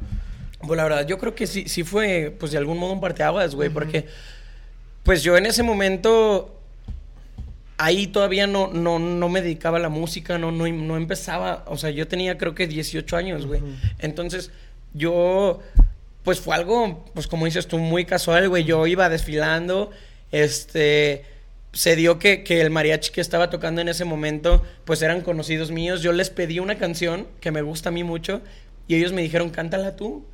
Pues 0.65 0.78
la 0.78 0.84
verdad, 0.84 1.06
yo 1.06 1.17
creo 1.17 1.36
que 1.36 1.45
sí, 1.45 1.67
sí 1.67 1.84
fue, 1.84 2.34
pues 2.39 2.54
de 2.54 2.58
algún 2.58 2.78
modo 2.78 2.93
un 2.93 3.02
parteaguas, 3.02 3.54
güey, 3.54 3.69
porque 3.69 4.06
pues 5.04 5.21
yo 5.21 5.36
en 5.36 5.45
ese 5.45 5.62
momento 5.62 6.58
ahí 7.78 8.08
todavía 8.08 8.47
no, 8.47 8.69
no, 8.71 8.97
no 8.97 9.28
me 9.28 9.41
dedicaba 9.41 9.78
a 9.78 9.82
la 9.82 9.89
música, 9.89 10.38
no, 10.38 10.54
no, 10.54 10.65
no 10.69 10.95
empezaba, 10.95 11.65
o 11.67 11.78
sea, 11.78 11.89
yo 11.89 12.08
tenía 12.08 12.38
creo 12.38 12.56
que 12.56 12.65
18 12.65 13.17
años, 13.17 13.45
güey. 13.45 13.62
Entonces, 13.99 14.52
yo 14.93 15.60
pues 16.23 16.39
fue 16.39 16.55
algo, 16.55 17.05
pues 17.13 17.27
como 17.27 17.45
dices 17.45 17.67
tú, 17.67 17.77
muy 17.79 18.05
casual, 18.05 18.49
güey. 18.49 18.63
Yo 18.63 18.88
iba 18.88 19.09
desfilando, 19.09 19.91
este, 20.31 21.25
se 21.73 21.95
dio 21.95 22.19
que, 22.19 22.43
que, 22.43 22.62
el 22.62 22.69
mariachi 22.69 23.12
que 23.12 23.21
estaba 23.21 23.49
tocando 23.49 23.81
en 23.81 23.89
ese 23.89 24.05
momento, 24.05 24.63
pues 24.86 25.01
eran 25.01 25.21
conocidos 25.21 25.71
míos. 25.71 26.01
Yo 26.01 26.13
les 26.13 26.29
pedí 26.29 26.59
una 26.59 26.77
canción 26.77 27.27
que 27.41 27.51
me 27.51 27.62
gusta 27.62 27.89
a 27.89 27.91
mí 27.91 28.03
mucho 28.03 28.41
y 28.88 28.95
ellos 28.95 29.13
me 29.13 29.21
dijeron, 29.21 29.49
cántala 29.49 29.95
tú. 29.95 30.25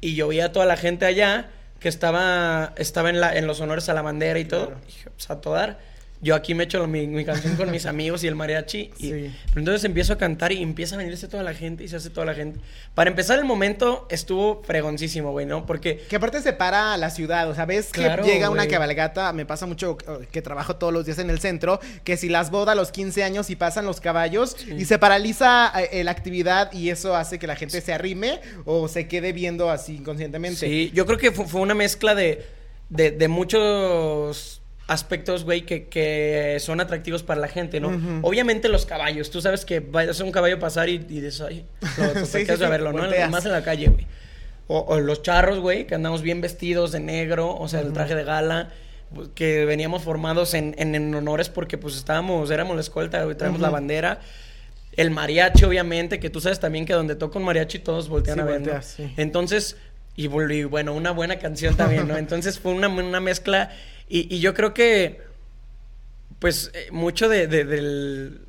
Y 0.00 0.14
yo 0.14 0.28
vi 0.28 0.40
a 0.40 0.52
toda 0.52 0.64
la 0.66 0.76
gente 0.76 1.04
allá 1.04 1.50
que 1.80 1.88
estaba, 1.88 2.72
estaba 2.76 3.10
en, 3.10 3.20
la, 3.20 3.36
en 3.36 3.46
los 3.46 3.60
honores 3.60 3.88
a 3.88 3.94
la 3.94 4.02
bandera 4.02 4.38
y 4.38 4.44
todo. 4.44 4.74
dije, 4.86 5.10
pues 5.10 5.30
a 5.30 5.36
dar 5.36 5.78
yo 6.20 6.34
aquí 6.34 6.54
me 6.54 6.64
echo 6.64 6.86
mi, 6.86 7.06
mi 7.06 7.24
canción 7.24 7.54
con 7.56 7.70
mis 7.70 7.86
amigos 7.86 8.24
y 8.24 8.26
el 8.26 8.34
mariachi. 8.34 8.90
Y, 8.98 9.30
entonces 9.54 9.84
empiezo 9.84 10.12
a 10.12 10.18
cantar 10.18 10.52
y 10.52 10.62
empieza 10.62 10.96
a 10.96 10.98
venirse 10.98 11.28
toda 11.28 11.42
la 11.42 11.54
gente 11.54 11.84
y 11.84 11.88
se 11.88 11.96
hace 11.96 12.10
toda 12.10 12.26
la 12.26 12.34
gente. 12.34 12.58
Para 12.94 13.10
empezar, 13.10 13.38
el 13.38 13.44
momento 13.44 14.06
estuvo 14.10 14.62
fregoncísimo, 14.64 15.30
güey, 15.30 15.46
¿no? 15.46 15.64
Porque. 15.66 15.98
Que 16.08 16.16
aparte 16.16 16.42
se 16.42 16.52
para 16.52 16.96
la 16.96 17.10
ciudad, 17.10 17.48
o 17.48 17.54
sea, 17.54 17.66
ves 17.66 17.92
que 17.92 18.02
llega 18.24 18.50
una 18.50 18.66
cabalgata. 18.66 19.32
Me 19.32 19.46
pasa 19.46 19.66
mucho 19.66 19.96
que 19.96 20.42
trabajo 20.42 20.76
todos 20.76 20.92
los 20.92 21.06
días 21.06 21.18
en 21.18 21.30
el 21.30 21.38
centro, 21.38 21.80
que 22.04 22.16
si 22.16 22.28
las 22.28 22.50
bodas 22.50 22.72
a 22.72 22.74
los 22.74 22.90
15 22.90 23.22
años 23.22 23.50
y 23.50 23.56
pasan 23.56 23.86
los 23.86 24.00
caballos 24.00 24.56
y 24.66 24.84
se 24.84 24.98
paraliza 24.98 25.72
eh, 25.92 26.02
la 26.04 26.10
actividad 26.10 26.72
y 26.72 26.90
eso 26.90 27.14
hace 27.14 27.38
que 27.38 27.46
la 27.46 27.56
gente 27.56 27.80
se 27.80 27.92
arrime 27.92 28.40
o 28.64 28.88
se 28.88 29.06
quede 29.06 29.32
viendo 29.32 29.70
así 29.70 29.96
inconscientemente. 29.96 30.66
Sí, 30.66 30.90
yo 30.92 31.06
creo 31.06 31.18
que 31.18 31.30
fue, 31.30 31.60
una 31.60 31.74
mezcla 31.74 32.14
de, 32.14 32.44
de, 32.88 33.10
de 33.10 33.28
muchos 33.28 34.57
aspectos, 34.88 35.44
güey, 35.44 35.62
que, 35.62 35.86
que, 35.86 36.56
son 36.60 36.80
atractivos 36.80 37.22
para 37.22 37.40
la 37.40 37.48
gente, 37.48 37.78
¿no? 37.78 38.20
Obviamente 38.22 38.68
los 38.68 38.86
caballos, 38.86 39.30
tú 39.30 39.40
sabes 39.40 39.64
que 39.64 39.80
vayas 39.80 40.20
a 40.20 40.24
un 40.24 40.32
caballo 40.32 40.58
pasar 40.58 40.88
y, 40.88 40.94
y 40.94 41.20
dices, 41.20 41.42
ay, 41.42 41.64
te 42.32 42.44
quedas 42.44 42.62
a 42.62 42.68
verlo, 42.68 42.92
¿no? 42.92 43.04
Más 43.30 43.44
en 43.44 43.52
la 43.52 43.62
calle, 43.62 43.88
güey. 43.88 44.06
O, 44.66 44.98
los 45.00 45.22
charros, 45.22 45.60
güey, 45.60 45.86
que 45.86 45.94
andamos 45.94 46.20
bien 46.20 46.42
vestidos 46.42 46.92
de 46.92 47.00
negro, 47.00 47.56
o 47.56 47.68
sea, 47.68 47.80
el 47.80 47.92
traje 47.92 48.14
de 48.14 48.24
gala, 48.24 48.70
que 49.34 49.64
veníamos 49.64 50.02
formados 50.02 50.52
en, 50.52 50.74
en, 50.76 51.14
honores 51.14 51.48
porque 51.48 51.78
pues 51.78 51.96
estábamos, 51.96 52.50
éramos 52.50 52.74
la 52.74 52.82
escolta, 52.82 53.22
güey, 53.24 53.36
traemos 53.36 53.60
la 53.60 53.70
bandera. 53.70 54.20
El 54.96 55.10
mariachi, 55.10 55.64
obviamente, 55.64 56.18
que 56.18 56.28
tú 56.28 56.40
sabes 56.40 56.60
también 56.60 56.84
que 56.84 56.92
donde 56.92 57.14
toca 57.14 57.38
un 57.38 57.44
mariachi 57.44 57.78
todos 57.78 58.08
voltean 58.08 58.40
a 58.40 58.44
ver, 58.44 58.82
Entonces, 59.16 59.76
y, 60.16 60.26
bueno, 60.26 60.92
una 60.94 61.12
buena 61.12 61.38
canción 61.38 61.76
también, 61.76 62.08
¿no? 62.08 62.16
Entonces 62.18 62.58
fue 62.58 62.72
una, 62.72 62.88
una 62.88 63.20
mezcla 63.20 63.70
y, 64.08 64.38
yo 64.40 64.54
creo 64.54 64.74
que, 64.74 65.20
pues, 66.38 66.70
eh, 66.74 66.88
mucho 66.90 67.28
de, 67.28 67.46
del, 67.46 68.40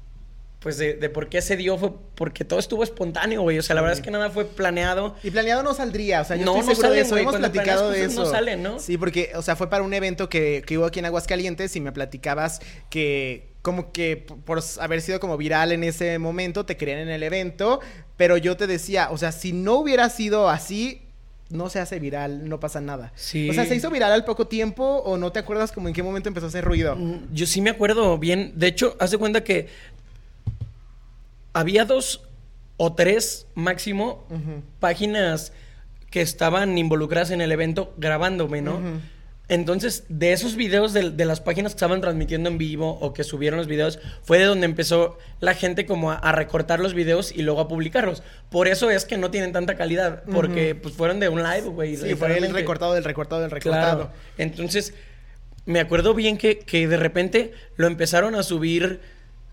pues 0.59 0.77
de, 0.77 1.09
por 1.09 1.29
qué 1.29 1.41
se 1.41 1.55
dio 1.55 1.77
fue 1.77 1.91
porque 2.15 2.43
todo 2.43 2.59
estuvo 2.59 2.83
espontáneo, 2.83 3.41
güey. 3.41 3.57
O 3.59 3.63
sea, 3.63 3.75
la 3.75 3.81
verdad 3.81 3.97
es 3.97 4.03
que 4.03 4.11
nada 4.11 4.29
fue 4.29 4.45
planeado. 4.45 5.15
Y 5.23 5.31
planeado 5.31 5.63
no 5.63 5.73
saldría, 5.73 6.21
o 6.21 6.25
sea, 6.25 6.35
yo 6.35 6.45
no, 6.45 6.59
estoy 6.59 6.75
seguro 6.75 6.91
de 6.91 7.01
eso. 7.01 7.17
Hemos 7.17 7.37
platicado 7.37 7.91
de 7.91 8.05
eso. 8.05 8.23
No 8.23 8.29
salen, 8.29 8.61
¿no? 8.61 8.79
Sí, 8.79 8.97
porque, 8.97 9.31
o 9.35 9.41
sea, 9.41 9.55
fue 9.55 9.69
para 9.69 9.83
un 9.83 9.93
evento 9.93 10.27
que, 10.27 10.63
que 10.65 10.77
hubo 10.77 10.85
aquí 10.85 10.99
en 10.99 11.05
Aguascalientes 11.05 11.75
y 11.75 11.81
me 11.81 11.91
platicabas 11.91 12.61
que 12.89 13.49
como 13.61 13.91
que 13.91 14.25
por 14.45 14.61
haber 14.79 15.01
sido 15.01 15.19
como 15.19 15.37
viral 15.37 15.71
en 15.71 15.83
ese 15.83 16.17
momento 16.17 16.65
te 16.65 16.77
querían 16.77 16.99
en 16.99 17.09
el 17.09 17.23
evento, 17.23 17.81
pero 18.15 18.37
yo 18.37 18.55
te 18.57 18.67
decía, 18.67 19.09
o 19.11 19.17
sea, 19.17 19.31
si 19.31 19.51
no 19.53 19.75
hubiera 19.75 20.09
sido 20.09 20.49
así, 20.49 21.08
no 21.49 21.69
se 21.69 21.79
hace 21.79 21.99
viral, 21.99 22.47
no 22.47 22.59
pasa 22.59 22.79
nada. 22.79 23.11
Sí. 23.15 23.49
O 23.49 23.53
sea, 23.53 23.65
¿se 23.65 23.75
hizo 23.75 23.89
viral 23.89 24.11
al 24.11 24.25
poco 24.25 24.47
tiempo 24.47 24.83
o 24.83 25.17
no 25.17 25.31
te 25.31 25.39
acuerdas 25.39 25.71
como 25.71 25.87
en 25.87 25.93
qué 25.93 26.03
momento 26.03 26.29
empezó 26.29 26.45
a 26.45 26.49
hacer 26.49 26.63
ruido? 26.63 26.95
Mm, 26.95 27.33
yo 27.33 27.45
sí 27.45 27.61
me 27.61 27.69
acuerdo 27.69 28.17
bien. 28.17 28.53
De 28.55 28.67
hecho, 28.67 28.95
haz 28.99 29.11
de 29.11 29.17
cuenta 29.17 29.43
que 29.43 29.67
había 31.53 31.85
dos 31.85 32.23
o 32.77 32.93
tres 32.93 33.47
máximo 33.55 34.25
páginas 34.79 35.51
que 36.09 36.21
estaban 36.21 36.77
involucradas 36.77 37.31
en 37.31 37.41
el 37.41 37.51
evento 37.51 37.93
grabándome, 37.97 38.61
¿no? 38.61 38.79
Entonces, 39.49 40.03
de 40.09 40.31
esos 40.31 40.55
videos 40.55 40.93
de, 40.93 41.25
las 41.25 41.41
páginas 41.41 41.73
que 41.73 41.77
estaban 41.77 42.01
transmitiendo 42.01 42.49
en 42.49 42.59
vivo 42.59 42.99
o 43.01 43.13
que 43.13 43.23
subieron 43.23 43.57
los 43.57 43.67
videos, 43.67 43.99
fue 44.21 44.37
de 44.37 44.45
donde 44.45 44.65
empezó 44.65 45.17
la 45.39 45.55
gente 45.55 45.87
como 45.87 46.11
a, 46.11 46.31
recortar 46.31 46.79
los 46.79 46.93
videos 46.93 47.31
y 47.31 47.41
luego 47.41 47.59
a 47.59 47.67
publicarlos. 47.67 48.21
Por 48.49 48.67
eso 48.67 48.91
es 48.91 49.05
que 49.05 49.17
no 49.17 49.31
tienen 49.31 49.51
tanta 49.51 49.75
calidad, 49.75 50.23
porque 50.31 50.75
pues 50.75 50.93
fueron 50.93 51.19
de 51.19 51.29
un 51.29 51.41
live, 51.41 51.67
güey. 51.67 51.97
Sí, 51.97 52.13
fue 52.13 52.37
el 52.37 52.53
recortado 52.53 52.93
del 52.93 53.03
recortado 53.03 53.41
del 53.41 53.49
recortado. 53.49 54.11
Entonces, 54.37 54.93
me 55.65 55.79
acuerdo 55.79 56.13
bien 56.13 56.37
que, 56.37 56.59
que 56.59 56.87
de 56.87 56.97
repente 56.97 57.51
lo 57.75 57.87
empezaron 57.87 58.35
a 58.35 58.43
subir 58.43 59.01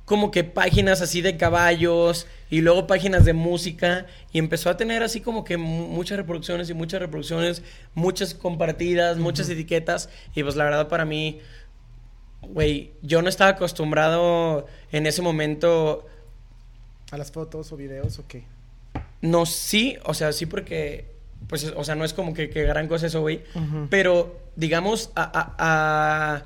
como 0.07 0.31
que 0.31 0.45
páginas 0.45 1.03
así 1.03 1.21
de 1.21 1.37
caballos 1.37 2.29
y 2.49 2.61
luego 2.61 2.87
páginas 2.87 3.25
de 3.25 3.33
música 3.33 4.07
y 4.33 4.39
empezó 4.39 4.71
a 4.71 4.77
tener 4.77 5.03
así 5.03 5.21
como 5.21 5.45
que 5.45 5.57
muchas 5.57 6.17
reproducciones 6.17 6.71
y 6.71 6.75
muchas 6.75 7.01
reproducciones, 7.01 7.63
muchas 7.95 8.33
compartidas, 8.33 9.19
muchas 9.19 9.49
etiquetas 9.49 10.09
y 10.35 10.45
pues 10.45 10.55
la 10.55 10.63
verdad 10.63 10.89
para 10.89 11.05
mí, 11.05 11.41
güey, 12.41 12.93
yo 13.03 13.21
no 13.21 13.29
estaba 13.29 13.51
acostumbrado 13.51 14.67
en 14.93 15.07
ese 15.07 15.23
momento 15.23 16.07
a 17.11 17.19
las 17.19 17.33
fotos 17.33 17.73
o 17.73 17.77
videos 17.77 18.21
o 18.21 18.29
qué. 18.29 18.45
No, 19.23 19.45
sí, 19.45 19.99
o 20.05 20.15
sea, 20.15 20.33
sí 20.33 20.47
porque 20.47 21.17
pues 21.49 21.65
o 21.77 21.83
sea, 21.83 21.97
no 21.97 22.05
es 22.05 22.15
como 22.15 22.33
que, 22.33 22.47
gran 22.47 22.87
cosa 22.87 23.09
eso, 23.09 23.23
güey, 23.23 23.43
pero 23.91 24.39
digamos 24.55 25.11
a, 25.17 25.23
a, 25.25 26.37
a 26.37 26.45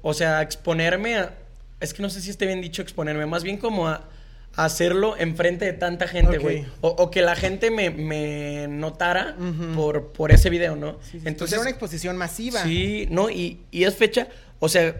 o 0.00 0.14
sea, 0.14 0.40
exponerme 0.40 1.16
a 1.16 1.45
es 1.80 1.94
que 1.94 2.02
no 2.02 2.10
sé 2.10 2.20
si 2.20 2.30
esté 2.30 2.46
bien 2.46 2.60
dicho 2.60 2.82
exponerme, 2.82 3.26
más 3.26 3.42
bien 3.42 3.58
como 3.58 3.88
a, 3.88 4.08
hacerlo 4.54 5.16
enfrente 5.18 5.66
de 5.66 5.74
tanta 5.74 6.08
gente, 6.08 6.38
güey. 6.38 6.64
O, 6.80 7.10
que 7.10 7.20
la 7.20 7.36
gente 7.36 7.70
me, 7.70 8.66
notara 8.68 9.36
por, 9.74 10.12
por 10.12 10.32
ese 10.32 10.48
video, 10.48 10.76
¿no? 10.76 10.98
Entonces 11.24 11.52
era 11.52 11.60
una 11.60 11.70
exposición 11.70 12.16
masiva. 12.16 12.62
Sí, 12.62 13.06
no, 13.10 13.28
y, 13.28 13.60
y 13.70 13.84
es 13.84 13.94
fecha, 13.94 14.28
o 14.58 14.68
sea, 14.68 14.96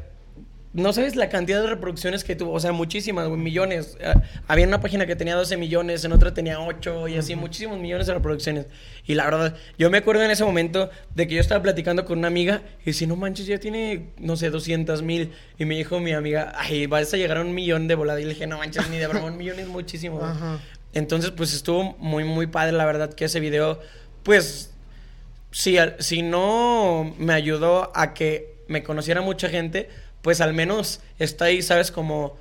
no 0.76 0.92
sabes 0.92 1.16
la 1.16 1.30
cantidad 1.30 1.62
de 1.62 1.68
reproducciones 1.68 2.22
que 2.22 2.36
tuvo, 2.36 2.52
o 2.52 2.60
sea, 2.60 2.70
muchísimas, 2.72 3.30
millones. 3.30 3.96
Eh, 3.98 4.12
había 4.46 4.66
una 4.66 4.80
página 4.80 5.06
que 5.06 5.16
tenía 5.16 5.34
12 5.34 5.56
millones, 5.56 6.04
en 6.04 6.12
otra 6.12 6.34
tenía 6.34 6.60
8 6.60 7.08
y 7.08 7.16
así, 7.16 7.34
muchísimos 7.34 7.78
millones 7.78 8.06
de 8.06 8.12
reproducciones. 8.12 8.66
Y 9.06 9.14
la 9.14 9.24
verdad, 9.24 9.56
yo 9.78 9.88
me 9.88 9.98
acuerdo 9.98 10.22
en 10.22 10.30
ese 10.30 10.44
momento 10.44 10.90
de 11.14 11.26
que 11.26 11.34
yo 11.36 11.40
estaba 11.40 11.62
platicando 11.62 12.04
con 12.04 12.18
una 12.18 12.28
amiga 12.28 12.60
y 12.84 12.92
si 12.92 13.06
no 13.06 13.16
manches, 13.16 13.46
ya 13.46 13.58
tiene, 13.58 14.10
no 14.18 14.36
sé, 14.36 14.50
200 14.50 15.00
mil. 15.00 15.32
Y 15.58 15.64
me 15.64 15.76
dijo 15.76 15.98
mi 15.98 16.12
amiga, 16.12 16.52
ay, 16.54 16.86
vas 16.86 17.12
a 17.14 17.16
llegar 17.16 17.38
a 17.38 17.40
un 17.40 17.54
millón 17.54 17.88
de 17.88 17.94
volada. 17.94 18.20
Y 18.20 18.24
le 18.24 18.34
dije, 18.34 18.46
no 18.46 18.58
manches, 18.58 18.90
ni 18.90 18.98
de 18.98 19.06
broma, 19.06 19.28
un 19.28 19.38
millón 19.38 19.58
es 19.58 19.68
muchísimo. 19.68 20.20
Entonces, 20.92 21.30
pues 21.30 21.54
estuvo 21.54 21.96
muy, 21.98 22.24
muy 22.24 22.48
padre, 22.48 22.72
la 22.72 22.84
verdad, 22.84 23.14
que 23.14 23.24
ese 23.24 23.40
video, 23.40 23.80
pues, 24.22 24.74
si, 25.52 25.78
si 26.00 26.20
no 26.20 27.14
me 27.18 27.32
ayudó 27.32 27.92
a 27.94 28.12
que 28.12 28.56
me 28.68 28.82
conociera 28.82 29.20
mucha 29.20 29.48
gente, 29.48 29.88
pues 30.26 30.40
al 30.40 30.54
menos 30.54 30.98
está 31.20 31.44
ahí, 31.44 31.62
¿sabes? 31.62 31.92
Como, 31.92 32.36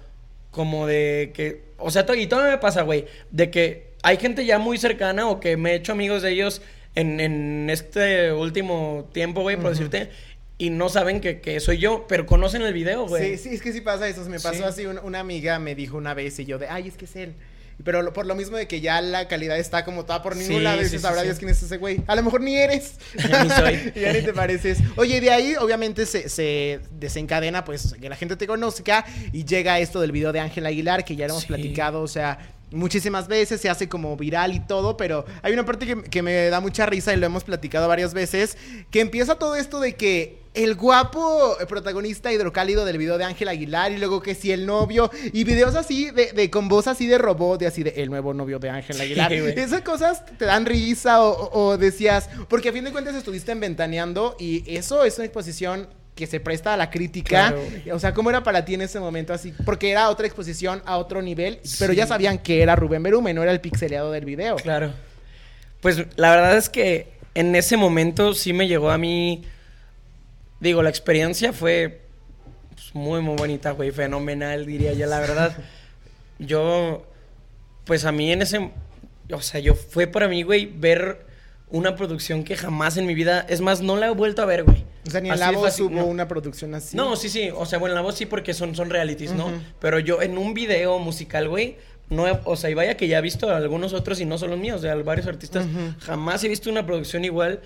como 0.50 0.88
de 0.88 1.30
que, 1.36 1.62
o 1.78 1.92
sea, 1.92 2.04
y 2.18 2.26
todo 2.26 2.42
me 2.42 2.58
pasa, 2.58 2.82
güey, 2.82 3.06
de 3.30 3.52
que 3.52 3.92
hay 4.02 4.18
gente 4.18 4.44
ya 4.44 4.58
muy 4.58 4.80
cercana 4.80 5.30
o 5.30 5.40
que 5.40 5.56
me 5.56 5.74
he 5.74 5.76
hecho 5.76 5.92
amigos 5.92 6.24
de 6.24 6.32
ellos 6.32 6.64
en, 6.96 7.20
en 7.20 7.70
este 7.70 8.34
último 8.34 9.08
tiempo, 9.14 9.42
güey, 9.42 9.56
por 9.58 9.70
decirte, 9.70 10.10
y 10.58 10.72
no 10.72 10.90
saben 10.90 11.22
que, 11.22 11.42
que, 11.42 11.60
soy 11.60 11.78
yo, 11.78 12.08
pero 12.10 12.26
conocen 12.26 12.64
el 12.64 12.74
video, 12.74 13.08
güey. 13.08 13.38
Sí, 13.38 13.50
sí, 13.50 13.50
es 13.54 13.62
que 13.62 13.72
sí 13.72 13.82
pasa 13.82 14.08
eso. 14.08 14.28
Me 14.28 14.40
pasó 14.40 14.66
así, 14.66 14.88
una 14.88 15.20
amiga 15.20 15.60
me 15.60 15.76
dijo 15.76 15.96
una 15.96 16.16
vez 16.16 16.40
y 16.40 16.46
yo 16.46 16.58
de, 16.58 16.68
ay, 16.68 16.88
es 16.88 16.98
que 16.98 17.06
es 17.06 17.16
él. 17.16 17.36
Pero 17.84 18.14
por 18.14 18.26
lo 18.26 18.36
mismo 18.36 18.58
de 18.58 18.68
que 18.68 18.82
ya 18.82 19.02
la 19.02 19.28
calidad 19.28 19.58
está 19.60 19.84
como 19.84 20.06
toda 20.06 20.24
por 20.24 20.36
ningún 20.36 20.64
lado, 20.64 20.82
dices, 20.82 21.02
sabrá 21.02 21.24
Dios 21.24 21.38
quién 21.38 21.52
es 21.52 21.62
ese 21.62 21.78
güey. 21.78 22.02
A 22.08 22.16
lo 22.16 22.24
mejor 22.24 22.42
ni 22.42 22.56
eres. 22.56 22.94
Ya 23.30 23.44
ni 23.44 23.50
soy. 23.50 23.94
ya 24.02 24.14
ni 24.14 24.22
te 24.22 24.34
pareces. 24.34 24.80
Oye, 24.96 25.20
de 25.22 25.32
ahí 25.32 25.56
obviamente 25.56 26.06
se, 26.06 26.30
se, 26.30 26.80
desencadena, 26.92 27.66
pues, 27.66 27.96
que 28.00 28.10
la 28.10 28.16
gente 28.16 28.36
te 28.38 28.48
conozca 28.48 29.06
y 29.34 29.46
llega 29.46 29.80
esto 29.80 30.00
del 30.00 30.12
video 30.12 30.32
de 30.32 30.40
Ángel 30.40 30.66
Aguilar, 30.66 31.04
que 31.04 31.16
ya 31.16 31.28
lo 31.28 31.34
hemos 31.34 31.46
platicado, 31.46 32.02
o 32.02 32.08
sea, 32.08 32.40
muchísimas 32.76 33.28
veces, 33.28 33.62
se 33.62 33.70
hace 33.70 33.90
como 33.90 34.16
viral 34.18 34.54
y 34.54 34.60
todo, 34.60 34.98
pero 34.98 35.26
hay 35.42 35.54
una 35.54 35.66
parte 35.66 35.86
que, 35.86 36.04
que, 36.04 36.22
me 36.22 36.50
da 36.50 36.60
mucha 36.60 36.86
risa 36.86 37.14
y 37.14 37.18
lo 37.18 37.26
hemos 37.26 37.44
platicado 37.44 37.88
varias 37.88 38.14
veces, 38.14 38.58
que 38.92 39.02
empieza 39.02 39.36
todo 39.36 39.56
esto 39.56 39.80
de 39.80 39.96
que 39.96 40.46
el 40.56 40.76
guapo 40.76 41.58
protagonista 41.68 42.32
hidrocálido 42.32 42.86
del 42.86 42.98
video 42.98 43.18
de 43.18 43.26
Ángel 43.26 43.50
Aguilar 43.50 43.92
y 43.92 43.98
luego 43.98 44.22
que 44.22 44.34
si 44.34 44.52
el 44.52 44.66
novio 44.66 45.12
y 45.34 45.44
videos 45.44 45.76
así 45.76 46.10
de, 46.12 46.50
con 46.50 46.68
voz 46.68 46.88
así 46.88 47.08
de 47.08 47.18
robot, 47.18 47.60
de 47.60 47.68
así 47.68 47.84
de 47.84 47.94
el 47.98 48.10
nuevo 48.10 48.34
novio 48.34 48.58
de 48.58 48.70
Ángel 48.70 49.00
Aguilar. 49.00 49.32
Esas 49.34 49.82
cosas 49.82 50.26
te 50.38 50.46
dan 50.46 50.66
risa 50.66 51.22
o, 51.22 51.78
decías, 51.78 52.30
porque 52.48 52.70
a 52.70 52.74
fin 52.74 52.84
de 52.84 52.92
cuentas 52.92 53.16
estuviste 53.16 53.54
Ventaneando 53.56 54.36
y 54.40 54.64
eso 54.76 55.04
es 55.06 55.18
una 55.18 55.26
exposición 55.26 55.88
que 56.16 56.28
se 56.28 56.40
presta 56.40 56.74
a 56.74 56.78
la 56.78 56.90
crítica. 56.90 57.54
o 57.92 58.00
sea, 58.00 58.14
¿cómo 58.14 58.30
era 58.30 58.44
para 58.44 58.64
ti 58.64 58.74
en 58.74 58.82
ese 58.82 59.00
momento 59.00 59.34
así? 59.34 59.54
Porque 59.66 59.92
era 59.92 60.10
otra 60.10 60.26
exposición 60.26 60.82
a 60.86 60.98
otro 60.98 61.22
nivel, 61.22 61.60
pero 61.78 61.94
ya 61.94 62.08
sabían 62.08 62.38
que 62.38 62.62
era 62.62 62.76
Rubén 62.76 63.04
Berume, 63.04 63.34
no 63.34 63.44
era 63.44 63.52
el 63.52 63.62
pixeleado 63.62 64.12
del 64.12 64.26
video. 64.26 64.56
Claro. 64.56 64.94
Pues 65.82 66.06
la 66.16 66.32
verdad 66.32 66.58
es 66.58 66.70
que 66.70 67.14
en 67.36 67.56
ese 67.56 67.78
momento 67.78 68.34
sí 68.34 68.54
me 68.54 68.68
llegó 68.68 68.90
a 68.90 68.98
mí 68.98 69.44
Digo, 70.60 70.82
la 70.82 70.90
experiencia 70.90 71.54
fue 71.54 72.02
pues, 72.74 72.96
muy, 72.96 73.22
muy 73.22 73.36
bonita, 73.36 73.72
güey, 73.72 73.92
fenomenal, 73.92 74.66
diría 74.66 74.94
yo, 74.94 75.06
la 75.06 75.20
verdad. 75.20 75.56
yo, 76.40 77.06
pues 77.86 78.06
a 78.06 78.12
mí 78.12 78.32
en 78.32 78.42
ese, 78.42 78.72
o 79.32 79.42
sea, 79.42 79.60
yo 79.60 79.76
fue 79.76 80.08
para 80.08 80.28
mí, 80.28 80.44
güey, 80.44 80.66
ver 80.66 81.26
una 81.70 81.96
producción 81.96 82.44
que 82.44 82.56
jamás 82.56 82.98
en 82.98 83.06
mi 83.06 83.16
vida, 83.16 83.46
es 83.50 83.62
más, 83.62 83.82
no 83.82 83.98
la 83.98 84.08
he 84.08 84.12
vuelto 84.12 84.42
a 84.42 84.46
ver, 84.46 84.64
güey. 84.64 84.86
O 85.08 85.10
sea, 85.10 85.22
ni 85.22 85.30
en 85.30 85.40
La 85.40 85.52
Voz 85.52 85.80
hubo 85.80 86.06
una 86.06 86.28
producción 86.28 86.74
así. 86.76 86.96
No, 86.96 87.16
sí, 87.16 87.30
sí, 87.30 87.50
o 87.54 87.66
sea, 87.66 87.80
bueno, 87.80 87.94
en 87.94 87.96
La 87.98 88.02
Voz 88.02 88.16
sí 88.16 88.26
porque 88.26 88.54
son, 88.54 88.76
son 88.76 88.90
realities, 88.90 89.34
¿no? 89.34 89.52
Pero 89.80 90.00
yo 90.00 90.22
en 90.22 90.38
un 90.38 90.54
video 90.54 91.00
musical, 91.00 91.50
güey, 91.50 91.78
no, 92.10 92.26
o 92.44 92.56
sea, 92.56 92.70
y 92.70 92.76
vaya 92.76 92.98
que 92.98 93.08
ya 93.08 93.18
he 93.18 93.22
visto 93.22 93.50
algunos 93.50 93.94
otros 93.94 94.20
y 94.22 94.26
no 94.26 94.38
son 94.38 94.52
los 94.52 94.60
míos, 94.60 94.82
de 94.82 94.94
varios 95.04 95.28
artistas, 95.28 95.66
jamás 96.00 96.44
he 96.44 96.48
visto 96.48 96.70
una 96.70 96.86
producción 96.86 97.26
igual. 97.26 97.62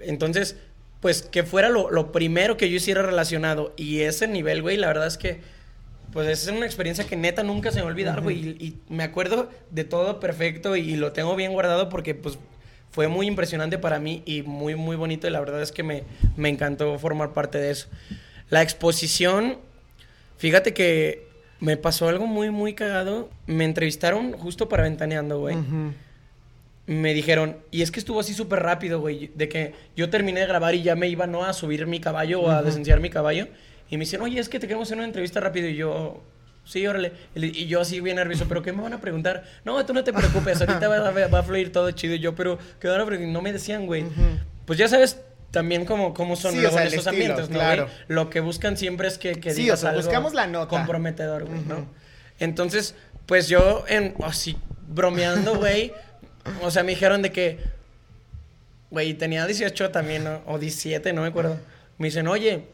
Entonces, 0.00 0.56
pues 1.00 1.22
que 1.22 1.44
fuera 1.44 1.68
lo, 1.68 2.12
primero 2.12 2.56
que 2.56 2.68
yo 2.68 2.76
hiciera 2.76 3.02
relacionado. 3.02 3.72
Y 3.76 4.00
ese 4.00 4.26
nivel, 4.26 4.62
güey, 4.62 4.76
la 4.76 4.88
verdad 4.88 5.06
es 5.06 5.16
que, 5.16 5.40
pues 6.12 6.26
es 6.28 6.48
una 6.48 6.66
experiencia 6.66 7.06
que 7.06 7.16
neta 7.16 7.42
nunca 7.42 7.70
se 7.70 7.76
me 7.76 7.82
va 7.82 7.88
a 7.88 7.92
olvidar, 7.92 8.20
güey. 8.22 8.38
y, 8.38 8.78
me 8.88 9.04
acuerdo 9.04 9.50
de 9.70 9.84
todo 9.84 10.18
perfecto 10.18 10.74
y, 10.74 10.96
lo 10.96 11.12
tengo 11.12 11.36
bien 11.36 11.52
guardado 11.52 11.88
porque, 11.88 12.14
pues, 12.14 12.38
fue 12.96 13.08
muy 13.08 13.26
impresionante 13.26 13.76
para 13.76 13.98
mí 13.98 14.22
y 14.24 14.40
muy, 14.40 14.74
muy 14.74 14.96
bonito. 14.96 15.26
Y 15.26 15.30
la 15.30 15.38
verdad 15.38 15.60
es 15.60 15.70
que 15.70 15.82
me, 15.82 16.04
me 16.34 16.48
encantó 16.48 16.98
formar 16.98 17.34
parte 17.34 17.58
de 17.58 17.70
eso. 17.70 17.88
La 18.48 18.62
exposición, 18.62 19.58
fíjate 20.38 20.72
que 20.72 21.28
me 21.60 21.76
pasó 21.76 22.08
algo 22.08 22.26
muy, 22.26 22.48
muy 22.48 22.72
cagado. 22.72 23.28
Me 23.44 23.66
entrevistaron 23.66 24.32
justo 24.32 24.70
para 24.70 24.84
Ventaneando, 24.84 25.40
güey 25.40 25.58
me 26.86 27.14
dijeron, 27.14 27.56
y 27.70 27.82
es 27.82 27.90
que 27.90 27.98
estuvo 27.98 28.20
así 28.20 28.32
súper 28.32 28.62
rápido, 28.62 29.00
güey, 29.00 29.30
de 29.34 29.48
que 29.48 29.74
yo 29.96 30.08
terminé 30.08 30.38
de 30.38 30.46
grabar 30.46 30.74
y 30.74 30.82
ya 30.82 30.94
me 30.94 31.08
iba, 31.08 31.26
¿no? 31.26 31.44
A 31.44 31.52
subir 31.52 31.84
mi 31.86 31.98
caballo 31.98 32.42
o 32.42 32.48
a 32.48 32.62
desenciar 32.62 33.00
mi 33.00 33.10
caballo. 33.10 33.48
Y 33.90 33.96
me 33.96 34.04
dicen, 34.04 34.20
oye, 34.20 34.38
es 34.38 34.48
que 34.48 34.60
te 34.60 34.68
queremos 34.68 34.86
hacer 34.86 34.96
una 34.96 35.06
entrevista 35.06 35.40
rápido. 35.40 35.68
Y 35.68 35.74
yo, 35.74 36.22
sí, 36.66 36.86
órale. 36.86 37.12
Y 37.34 37.66
yo 37.66 37.80
así 37.80 38.00
bien 38.00 38.16
nervioso, 38.16 38.46
¿pero 38.48 38.62
qué 38.62 38.72
me 38.72 38.82
van 38.82 38.92
a 38.92 39.00
preguntar? 39.00 39.44
No, 39.64 39.84
tú 39.86 39.94
no 39.94 40.04
te 40.04 40.12
preocupes, 40.12 40.60
ahorita 40.60 40.88
va, 40.88 41.38
a, 41.38 41.42
fluir 41.42 41.72
todo 41.72 41.90
chido. 41.92 42.14
Y 42.14 42.18
yo, 42.18 42.34
pero, 42.34 42.58
¿qué 42.78 42.88
van 42.88 43.00
a 43.00 43.06
preguntar? 43.06 43.32
No 43.32 43.40
me 43.40 43.52
decían, 43.52 43.86
güey. 43.86 44.04
Pues 44.66 44.78
ya 44.78 44.88
sabes 44.88 45.20
también 45.50 45.86
cómo, 45.86 46.12
cómo 46.12 46.36
son 46.36 46.60
luego 46.60 46.78
esos 46.78 47.06
ambientes, 47.06 47.48
¿no? 47.48 47.58
Claro. 47.58 47.88
Lo 48.08 48.28
que 48.28 48.40
buscan 48.40 48.76
siempre 48.76 49.08
es 49.08 49.16
que, 49.16 49.40
que 49.40 49.54
sí, 49.54 49.70
o 49.70 49.76
sea, 49.76 49.92
buscamos 49.92 50.34
la 50.34 50.46
nota. 50.46 50.68
comprometedor, 50.68 51.44
güey, 51.44 51.60
¿no? 51.62 51.86
Entonces, 52.38 52.94
pues 53.24 53.48
yo, 53.48 53.84
en, 53.88 54.14
así, 54.22 54.56
bromeando, 54.88 55.56
güey 55.56 55.92
o 56.62 56.70
sea, 56.70 56.82
me 56.82 56.90
dijeron 56.90 57.22
de 57.22 57.32
que, 57.32 57.58
güey, 58.90 59.14
tenía 59.14 59.46
18 59.46 59.90
también, 59.90 60.26
o 60.46 60.58
17, 60.58 61.12
no 61.12 61.22
me 61.22 61.28
acuerdo. 61.28 61.58
Me 61.98 62.08
dicen, 62.08 62.28
oye, 62.28 62.64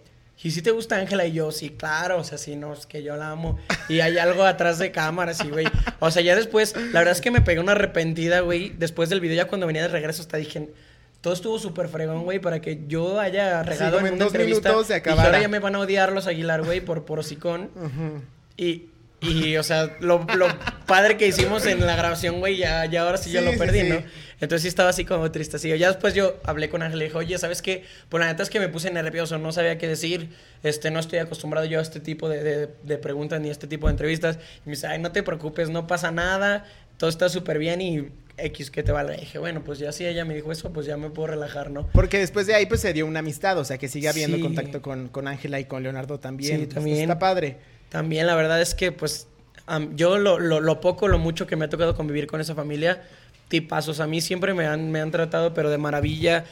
¿y 0.43 0.51
si 0.51 0.63
te 0.63 0.71
gusta 0.71 0.97
Ángela? 0.97 1.27
Y 1.27 1.33
yo, 1.33 1.53
sí, 1.53 1.71
claro, 1.71 2.19
o 2.19 2.25
sea, 2.25 2.39
sí, 2.39 2.57
no, 2.57 2.73
es 2.73 2.87
que 2.87 3.03
yo 3.03 3.17
la 3.17 3.31
amo. 3.31 3.59
Y 3.89 4.01
hay 4.01 4.19
algo 4.19 4.45
atrás 4.45 4.79
de 4.79 4.91
cámara, 4.91 5.35
sí, 5.35 5.49
güey. 5.49 5.67
O 6.01 6.11
sea, 6.11 6.23
ya 6.23 6.35
después, 6.35 6.75
la 6.77 7.01
verdad 7.01 7.13
es 7.13 7.21
que 7.21 7.31
me 7.31 7.41
pegué 7.41 7.61
una 7.61 7.73
arrepentida, 7.73 8.41
güey. 8.41 8.71
Después 8.77 9.09
del 9.09 9.21
video, 9.21 9.37
ya 9.37 9.47
cuando 9.47 9.67
venía 9.67 9.83
de 9.83 9.89
regreso, 9.89 10.23
hasta 10.23 10.37
dije, 10.37 10.71
todo 11.21 11.33
estuvo 11.33 11.59
súper 11.59 11.89
fregón, 11.89 12.25
güey, 12.25 12.39
para 12.39 12.61
que 12.61 12.83
yo 12.87 13.21
haya 13.21 13.63
regado 13.63 13.99
en, 14.01 14.15
una 14.15 14.25
entrevista. 14.25 14.73
Se 14.85 15.03
y 15.05 15.11
ahora 15.11 15.41
ya 15.41 15.49
me 15.49 15.59
van 15.59 15.75
a 15.77 15.81
odiar 15.81 16.13
los 16.13 16.27
Aguilar, 16.27 16.63
güey, 16.65 16.81
por, 16.81 17.05
por 17.05 17.19
hocicón. 17.19 17.71
Y 18.57 18.89
y, 19.23 19.57
o 19.57 19.63
sea, 19.63 19.97
lo, 20.01 20.27
lo, 20.37 20.49
padre 20.87 21.17
que 21.17 21.29
hicimos 21.29 21.65
en 21.67 21.87
la 21.87 21.95
grabación, 21.95 22.41
güey, 22.41 22.57
ya, 22.57 22.87
ya 22.87 23.03
ahora 23.03 23.19
sí, 23.19 23.31
ya 23.31 23.41
lo 23.41 23.57
perdí, 23.57 23.85
¿no? 23.85 24.03
Entonces 24.43 24.63
sí 24.63 24.69
estaba 24.69 24.91
así 24.91 25.05
como 25.05 25.31
triste. 25.31 25.57
Así. 25.57 25.69
Ya 25.79 25.89
después 25.89 26.15
yo 26.15 26.37
hablé 26.45 26.69
con 26.69 26.83
Ángel 26.83 27.01
y 27.01 27.05
dije, 27.05 27.17
oye, 27.17 27.39
¿sabes 27.39 27.63
qué? 27.63 27.85
Pues 28.09 28.21
la 28.21 28.27
neta 28.27 28.43
es 28.43 28.51
que 28.51 28.61
me 28.61 28.69
puse 28.69 28.91
nervioso, 28.91 29.39
no 29.39 29.53
sabía 29.53 29.79
qué 29.79 29.89
decir. 29.89 30.31
Este, 30.63 30.91
no 30.91 30.99
estoy 30.99 31.21
acostumbrado 31.21 31.67
yo 31.67 31.79
a 31.79 31.83
este 31.83 32.01
tipo 32.01 32.29
de, 32.29 32.69
de, 32.83 32.99
preguntas 32.99 33.41
ni 33.41 33.49
a 33.49 33.53
este 33.53 33.67
tipo 33.67 33.87
de 33.87 33.93
entrevistas. 33.93 34.39
Y 34.67 34.69
me 34.69 34.73
dice, 34.73 34.89
ay, 34.89 34.99
no 34.99 35.13
te 35.13 35.23
preocupes, 35.23 35.71
no 35.71 35.87
pasa 35.87 36.11
nada, 36.11 36.65
todo 36.99 37.09
está 37.09 37.29
súper 37.29 37.59
bien 37.59 37.81
y 37.81 38.09
X 38.37 38.71
que 38.71 38.83
te 38.83 38.93
valga. 38.93 39.17
Y 39.17 39.21
dije, 39.21 39.39
bueno, 39.39 39.63
pues 39.65 39.79
ya 39.79 39.93
si 39.93 40.07
ella 40.07 40.25
me 40.25 40.35
dijo 40.35 40.53
eso, 40.53 40.73
pues 40.73 40.87
ya 40.87 40.97
me 40.97 41.11
puedo 41.11 41.29
relajar, 41.29 41.71
¿no? 41.71 41.87
Porque 41.93 42.19
después 42.19 42.47
de 42.47 42.55
ahí, 42.55 42.67
pues 42.67 42.81
se 42.81 42.93
dio 42.93 43.07
una 43.07 43.21
amistad, 43.21 43.59
o 43.59 43.65
sea, 43.65 43.79
que 43.79 43.89
sigue 43.89 44.09
habiendo 44.09 44.41
contacto 44.41 44.83
con 44.83 45.29
Ángela 45.29 45.61
y 45.61 45.65
con 45.65 45.83
Leonardo 45.83 46.19
también. 46.19 46.61
Sí, 46.61 46.67
también. 46.67 46.99
está 46.99 47.19
padre. 47.19 47.59
También, 47.91 48.27
la 48.27 48.35
verdad 48.35 48.61
es 48.61 48.75
que, 48.75 48.91
pues, 48.91 49.29
yo 49.95 50.19
lo, 50.19 50.39
lo, 50.39 50.81
poco, 50.81 51.09
lo 51.09 51.19
mucho 51.19 51.47
que 51.47 51.57
me 51.57 51.67
ha 51.67 51.69
tocado 51.69 51.95
convivir 51.95 52.27
con 52.27 52.41
esa 52.41 52.55
familia, 52.55 53.03
tipazos, 53.53 54.01
a 54.01 54.07
mí 54.07 54.23
siempre 54.23 54.55
me 54.55 54.67
han, 54.67 54.91
me 54.91 55.01
han 55.01 55.11
tratado, 55.11 55.53
pero 55.53 55.69
de 55.69 55.77
maravilla. 55.77 56.47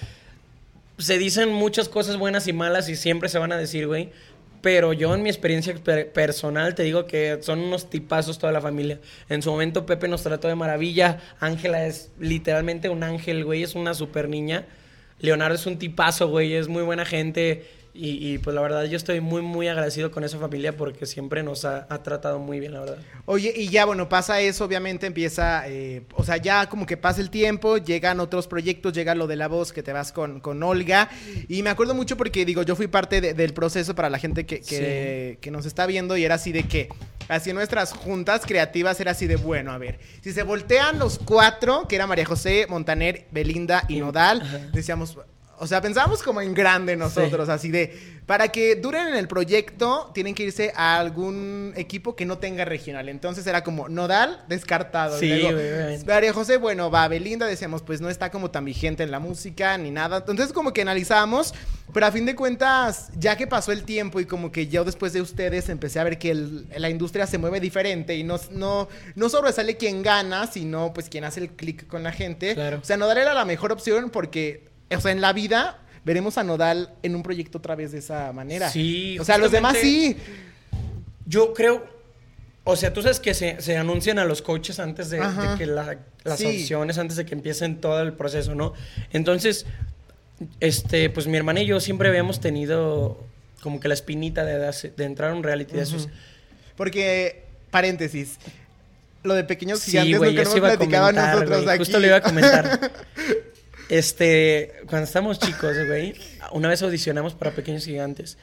Se 0.98 1.16
dicen 1.16 1.50
muchas 1.50 1.88
cosas 1.88 2.18
buenas 2.18 2.46
y 2.46 2.52
malas 2.52 2.90
y 2.90 2.94
siempre 2.94 3.30
se 3.30 3.38
van 3.38 3.52
a 3.52 3.56
decir, 3.56 3.86
güey. 3.86 4.10
Pero 4.60 4.92
yo 4.92 5.14
en 5.14 5.22
mi 5.22 5.30
experiencia 5.30 5.74
personal 6.12 6.74
te 6.74 6.82
digo 6.82 7.06
que 7.06 7.38
son 7.40 7.60
unos 7.60 7.88
tipazos 7.88 8.38
toda 8.38 8.52
la 8.52 8.60
familia. 8.60 9.00
En 9.30 9.40
su 9.40 9.50
momento 9.50 9.86
Pepe 9.86 10.08
nos 10.08 10.22
trató 10.22 10.48
de 10.48 10.54
maravilla. 10.54 11.18
Ángela 11.40 11.86
es 11.86 12.10
literalmente 12.20 12.90
un 12.90 13.02
ángel, 13.02 13.46
güey. 13.46 13.62
Es 13.62 13.74
una 13.74 13.94
super 13.94 14.28
niña. 14.28 14.66
Leonardo 15.20 15.54
es 15.54 15.64
un 15.64 15.78
tipazo, 15.78 16.28
güey. 16.28 16.52
Es 16.52 16.68
muy 16.68 16.82
buena 16.82 17.06
gente. 17.06 17.64
Y, 17.92 18.38
pues 18.38 18.54
la 18.54 18.62
verdad 18.62 18.84
yo 18.84 18.96
estoy 18.96 19.20
muy, 19.20 19.42
muy 19.42 19.66
agradecido 19.66 20.12
con 20.12 20.22
esa 20.22 20.38
familia 20.38 20.76
porque 20.76 21.06
siempre 21.06 21.42
nos 21.42 21.64
ha, 21.64 21.86
tratado 22.02 22.38
muy 22.38 22.60
bien, 22.60 22.72
la 22.72 22.80
verdad. 22.80 22.98
Oye, 23.26 23.52
y 23.54 23.68
ya 23.68 23.84
bueno, 23.84 24.08
pasa 24.08 24.40
eso, 24.40 24.64
obviamente 24.64 25.06
empieza, 25.06 25.68
eh, 25.68 26.02
o 26.14 26.24
sea, 26.24 26.36
ya 26.36 26.68
como 26.68 26.86
que 26.86 26.96
pasa 26.96 27.20
el 27.20 27.30
tiempo, 27.30 27.78
llegan 27.78 28.20
otros 28.20 28.46
proyectos, 28.46 28.92
llega 28.92 29.14
lo 29.14 29.26
de 29.26 29.36
la 29.36 29.48
voz 29.48 29.72
que 29.72 29.82
te 29.82 29.92
vas 29.92 30.12
con, 30.12 30.40
con 30.40 30.62
Olga. 30.62 31.10
Y 31.48 31.62
me 31.62 31.70
acuerdo 31.70 31.94
mucho 31.94 32.16
porque 32.16 32.44
digo, 32.44 32.62
yo 32.62 32.76
fui 32.76 32.86
parte 32.86 33.20
del 33.20 33.52
proceso 33.52 33.94
para 33.94 34.08
la 34.08 34.18
gente 34.18 34.46
que, 34.46 34.60
que, 35.40 35.50
nos 35.50 35.66
está 35.66 35.86
viendo 35.86 36.16
y 36.16 36.24
era 36.24 36.36
así 36.36 36.52
de 36.52 36.62
que, 36.62 36.88
así 37.28 37.52
nuestras 37.52 37.92
juntas 37.92 38.42
creativas 38.46 39.00
era 39.00 39.10
así 39.10 39.26
de, 39.26 39.34
bueno, 39.34 39.72
a 39.72 39.78
ver, 39.78 39.98
si 40.22 40.32
se 40.32 40.44
voltean 40.44 41.00
los 41.00 41.18
cuatro, 41.18 41.88
que 41.88 41.96
era 41.96 42.06
María 42.06 42.24
José, 42.24 42.66
Montaner, 42.68 43.26
Belinda 43.32 43.84
y 43.88 43.98
Nodal, 43.98 44.70
decíamos 44.72 45.18
O 45.62 45.66
sea, 45.66 45.80
pensábamos 45.82 46.22
como 46.22 46.40
en 46.40 46.54
grande 46.54 46.96
nosotros, 46.96 47.48
así 47.50 47.70
de, 47.70 48.20
para 48.24 48.48
que 48.48 48.76
duren 48.76 49.08
en 49.08 49.14
el 49.14 49.28
proyecto, 49.28 50.10
tienen 50.14 50.34
que 50.34 50.44
irse 50.44 50.72
a 50.74 50.98
algún 50.98 51.74
equipo 51.76 52.16
que 52.16 52.24
no 52.24 52.38
tenga 52.38 52.64
regional. 52.64 53.08
Entonces 53.10 53.46
era 53.46 53.62
como 53.62 53.88
Nodal, 53.88 54.42
descartado. 54.48 55.18
Sí, 55.18 55.28
Luego. 55.28 55.58
María 56.06 56.32
José, 56.32 56.56
bueno, 56.56 56.90
va, 56.90 57.06
Belinda, 57.08 57.46
decíamos, 57.46 57.82
pues 57.82 58.00
no 58.00 58.08
está 58.08 58.30
como 58.30 58.50
tan 58.50 58.64
vigente 58.64 59.02
en 59.02 59.10
la 59.10 59.18
música 59.20 59.76
ni 59.76 59.90
nada. 59.90 60.24
Entonces 60.26 60.52
como 60.54 60.72
que 60.72 60.80
analizábamos, 60.80 61.52
pero 61.92 62.06
a 62.06 62.10
fin 62.12 62.24
de 62.24 62.34
cuentas, 62.34 63.10
ya 63.18 63.36
que 63.36 63.46
pasó 63.46 63.70
el 63.72 63.84
tiempo 63.84 64.18
y 64.18 64.24
como 64.24 64.50
que 64.52 64.68
yo 64.68 64.84
después 64.84 65.12
de 65.12 65.20
ustedes 65.20 65.68
empecé 65.68 66.00
a 66.00 66.04
ver 66.04 66.18
que 66.18 66.30
el- 66.30 66.66
la 66.74 66.88
industria 66.88 67.26
se 67.26 67.36
mueve 67.36 67.60
diferente 67.60 68.16
y 68.16 68.24
no, 68.24 68.40
no, 68.50 68.88
no 69.14 69.28
sobresale 69.28 69.76
quien 69.76 70.02
gana, 70.02 70.46
sino 70.46 70.92
pues 70.94 71.10
quien 71.10 71.24
hace 71.24 71.40
el 71.40 71.50
clic 71.50 71.86
con 71.86 72.02
la 72.02 72.12
gente. 72.12 72.54
Claro. 72.54 72.78
O 72.80 72.84
sea, 72.84 72.96
Nodal 72.96 73.18
era 73.18 73.34
la 73.34 73.44
mejor 73.44 73.72
opción 73.72 74.08
porque, 74.10 74.69
o 74.96 75.00
sea, 75.00 75.12
en 75.12 75.20
la 75.20 75.32
vida 75.32 75.78
veremos 76.04 76.38
a 76.38 76.44
Nodal 76.44 76.90
en 77.02 77.14
un 77.14 77.22
proyecto 77.22 77.58
otra 77.58 77.74
vez 77.74 77.92
de 77.92 77.98
esa 77.98 78.32
manera. 78.32 78.70
Sí, 78.70 79.18
O 79.18 79.24
sea, 79.24 79.38
los 79.38 79.50
demás 79.52 79.76
sí. 79.80 80.16
Yo 81.26 81.52
creo, 81.54 81.86
o 82.64 82.74
sea, 82.76 82.92
tú 82.92 83.02
sabes 83.02 83.20
que 83.20 83.34
se, 83.34 83.60
se 83.60 83.76
anuncian 83.76 84.18
a 84.18 84.24
los 84.24 84.42
coaches 84.42 84.80
antes 84.80 85.10
de, 85.10 85.20
que 85.58 85.66
la- 85.66 85.98
las 86.24 86.38
Sí. 86.38 86.46
audiciones, 86.46 86.98
antes 86.98 87.16
de 87.16 87.24
que 87.24 87.34
empiecen 87.34 87.80
todo 87.80 88.00
el 88.02 88.12
proceso, 88.14 88.54
¿no? 88.54 88.72
Entonces, 89.12 89.66
este, 90.58 91.08
pues 91.10 91.26
mi 91.26 91.36
hermana 91.36 91.60
y 91.60 91.66
yo 91.66 91.80
siempre 91.80 92.08
habíamos 92.08 92.40
tenido 92.40 93.18
como 93.62 93.78
que 93.78 93.88
la 93.88 93.94
espinita 93.94 94.44
de, 94.44 94.58
de- 94.58 95.04
entrar 95.04 95.30
a 95.30 95.34
un 95.34 95.42
reality 95.42 95.76
de 95.76 95.82
esos. 95.82 96.08
Porque, 96.76 97.44
paréntesis, 97.70 98.38
lo 99.22 99.34
de 99.34 99.44
pequeños 99.44 99.80
Sí, 99.80 99.90
gigantes 99.92 100.18
güey, 100.18 100.30
nunca 100.34 100.44
nos 100.44 100.56
iba 100.56 100.72
a 100.72 100.76
comentar, 100.78 101.14
nosotros 101.14 101.62
güey, 101.62 101.68
aquí. 101.68 101.78
Justo 101.78 102.00
lo 102.00 102.06
iba 102.06 102.16
a 102.16 102.22
comentar. 102.22 102.90
Este, 103.90 104.72
cuando 104.88 105.04
estábamos 105.06 105.38
chicos, 105.40 105.76
güey, 105.86 106.14
una 106.52 106.68
vez 106.68 106.80
audicionamos 106.82 107.34
para 107.34 107.50
Pequeños 107.50 107.84
Gigantes. 107.84 108.38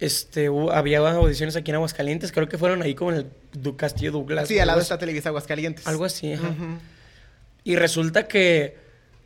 Este, 0.00 0.48
hubo- 0.50 0.72
había 0.72 0.98
audiciones 0.98 1.56
aquí 1.56 1.70
en 1.70 1.76
Aguascalientes, 1.76 2.30
creo 2.32 2.48
que 2.48 2.58
fueron 2.58 2.82
ahí 2.82 2.94
como 2.94 3.12
en 3.12 3.16
el 3.18 3.26
Du- 3.52 3.76
Castillo 3.76 4.12
Douglas. 4.12 4.48
Sí, 4.48 4.58
al 4.58 4.66
lado 4.66 4.76
algo 4.78 4.82
está 4.82 4.98
Televisa 4.98 5.28
Aguascalientes. 5.30 5.86
Algo 5.86 6.04
así, 6.04 6.32
ajá. 6.34 6.54
Y 7.64 7.76
resulta 7.76 8.26
que 8.28 8.76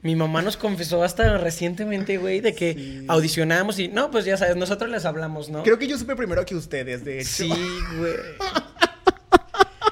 mi 0.03 0.17
mamá 0.17 0.43
nos 0.43 0.57
confesó 0.57 1.03
hasta 1.05 1.39
recientemente, 1.39 2.17
güey, 2.19 2.41
de 2.41 2.55
que 2.55 2.75
Sí. 2.75 3.05
audicionamos 3.09 3.79
y 3.79 3.89
no, 3.89 4.11
pues 4.11 4.25
ya 4.25 4.37
sabes, 4.37 4.57
nosotros 4.57 4.91
les 4.91 5.05
hablamos, 5.05 5.49
¿no? 5.49 5.63
Creo 5.63 5.79
que 5.79 5.87
yo 5.87 5.97
supe 5.99 6.17
primero 6.17 6.45
que 6.45 6.55
ustedes, 6.57 7.05
de 7.05 7.21
hecho. 7.21 7.29
Sí, 7.31 7.49
güey. 7.99 8.15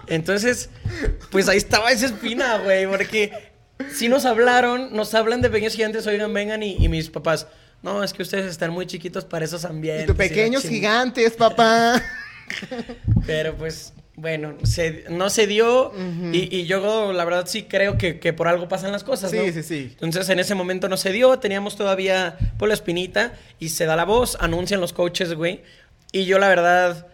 Entonces, 0.07 0.71
pues 1.31 1.49
ahí 1.49 1.59
estaba 1.59 1.93
esa 1.93 2.07
espina, 2.07 2.59
güey, 2.59 2.87
porque 2.87 3.50
si 3.95 4.09
nos 4.09 4.25
hablaron, 4.25 4.95
nos 4.95 5.15
hablan 5.15 5.41
de 5.43 5.51
pequeños 5.51 5.75
gigantes, 5.75 6.07
oigan, 6.07 6.33
vengan, 6.35 6.63
y, 6.63 6.77
y 6.79 6.89
mis 6.89 7.09
papás, 7.11 7.47
no, 7.83 8.03
es 8.05 8.13
que 8.13 8.23
ustedes 8.23 8.47
están 8.47 8.71
muy 8.73 8.87
chiquitos 8.87 9.25
para 9.25 9.45
esos 9.45 9.65
ambientes. 9.65 10.05
Y 10.05 10.07
tu 10.09 10.17
pequeños 10.17 10.63
chingada". 10.63 11.03
gigantes, 11.05 11.33
papá. 11.35 12.03
Pero 13.27 13.55
pues, 13.57 13.93
bueno, 14.17 14.55
se- 14.65 15.05
no 15.09 15.31
se 15.31 15.47
dio, 15.47 15.93
y, 16.33 16.55
y 16.55 16.67
yo 16.67 17.13
la 17.13 17.25
verdad 17.25 17.47
sí 17.47 17.63
creo 17.65 17.97
que, 17.97 18.19
que 18.19 18.33
por 18.33 18.49
algo 18.49 18.69
pasan 18.69 18.93
las 18.93 19.05
cosas, 19.05 19.33
¿no? 19.33 19.43
Sí, 19.45 19.53
sí, 19.53 19.63
sí. 19.63 19.93
Entonces 19.95 20.29
en 20.29 20.39
ese 20.41 20.55
momento 20.55 20.89
no 20.89 20.97
se 20.97 21.13
dio, 21.13 21.39
teníamos 21.39 21.77
todavía 21.77 22.37
por 22.59 22.69
la 22.69 22.75
espinita 22.75 23.33
y 23.59 23.71
se 23.71 23.87
da 23.87 23.97
la 23.97 24.05
voz, 24.05 24.37
anuncian 24.41 24.81
los 24.81 24.93
coaches, 24.93 25.35
güey. 25.35 25.63
Y 26.13 26.25
yo 26.25 26.39
la 26.39 26.49
verdad, 26.49 27.07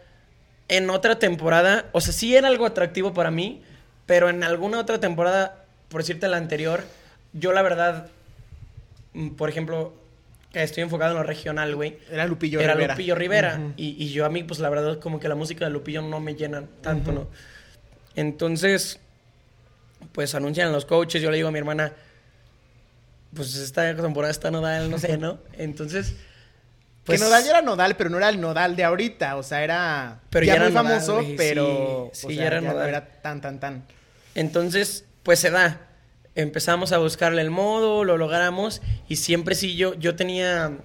en 0.69 0.89
otra 0.91 1.19
temporada, 1.19 1.91
o 1.93 2.01
sea, 2.01 2.13
sí 2.13 2.35
era 2.35 2.49
algo 2.49 2.67
atractivo 2.67 3.13
para 3.13 3.31
mí, 3.31 3.63
pero 4.07 4.31
en 4.31 4.43
alguna 4.43 4.79
otra 4.81 4.99
temporada, 5.01 5.66
por 5.89 6.03
decirte 6.03 6.29
la 6.29 6.37
anterior, 6.37 6.85
yo 7.33 7.53
la 7.53 7.63
verdad, 7.63 8.09
mm, 9.15 9.31
por 9.31 9.49
ejemplo, 9.49 9.95
estoy 10.53 10.83
enfocado 10.83 11.13
en 11.13 11.19
lo 11.19 11.23
regional, 11.23 11.75
güey. 11.75 11.99
Era 12.11 12.27
Lupillo 12.27 12.61
Era 12.61 12.75
Rivera. 12.75 12.95
Lupillo 12.95 13.15
Rivera. 13.15 13.61
Y, 13.77 14.03
y 14.03 14.11
yo 14.11 14.25
a 14.25 14.29
mí, 14.29 14.43
pues 14.43 14.61
la 14.61 14.71
verdad, 14.71 14.99
como 14.99 15.21
que 15.21 15.29
la 15.29 15.35
música 15.35 15.65
de 15.65 15.71
Lupillo 15.71 16.03
no 16.03 16.21
me 16.21 16.35
llena 16.35 16.65
tanto, 16.81 17.13
¿no? 17.13 17.29
Entonces, 18.15 18.99
pues 20.13 20.35
anuncian 20.35 20.73
los 20.73 20.87
coaches, 20.87 21.21
yo 21.21 21.31
le 21.31 21.37
digo 21.37 21.49
a 21.49 21.53
mi 21.53 21.59
hermana, 21.59 21.93
pues 23.35 23.55
esta 23.57 23.95
temporada 23.95 24.31
está 24.31 24.51
nodal, 24.51 24.91
no 24.91 24.99
sé, 24.99 25.19
¿no? 25.19 25.39
Entonces, 25.53 26.17
pues... 27.05 27.21
que 27.21 27.25
Nodal 27.25 27.45
ya 27.45 27.51
era 27.51 27.63
Nodal, 27.63 27.97
pero 27.97 28.11
no 28.11 28.17
era 28.17 28.29
el 28.31 28.41
Nodal 28.41 28.75
de 28.75 28.85
ahorita. 28.85 29.37
O 29.37 29.43
sea, 29.43 29.63
era 29.63 30.21
Pero 30.31 30.47
ya, 30.47 30.55
ya 30.55 30.61
muy 30.61 30.71
era 30.71 30.83
Nodal, 30.83 31.01
famoso, 31.01 31.35
pero 31.37 32.11
sí, 32.13 32.27
o 32.27 32.31
sí, 32.31 32.35
sea, 32.35 32.45
ya 32.45 32.47
era 32.49 32.61
no 32.61 32.73
Nodal. 32.73 32.89
era 32.89 33.07
tan, 33.23 33.41
tan, 33.41 33.61
tan. 33.61 33.85
Entonces, 34.35 35.05
pues 35.27 35.41
se 35.41 35.51
da. 35.51 35.81
Empezamos 36.37 36.93
a 36.93 36.99
buscarle 36.99 37.43
el 37.43 37.51
modo, 37.51 38.05
lo 38.05 38.17
logramos 38.17 38.81
y 39.09 39.17
siempre 39.17 39.57
sí 39.57 39.75
yo, 39.75 39.95
yo 39.95 40.15
tenía 40.15 40.79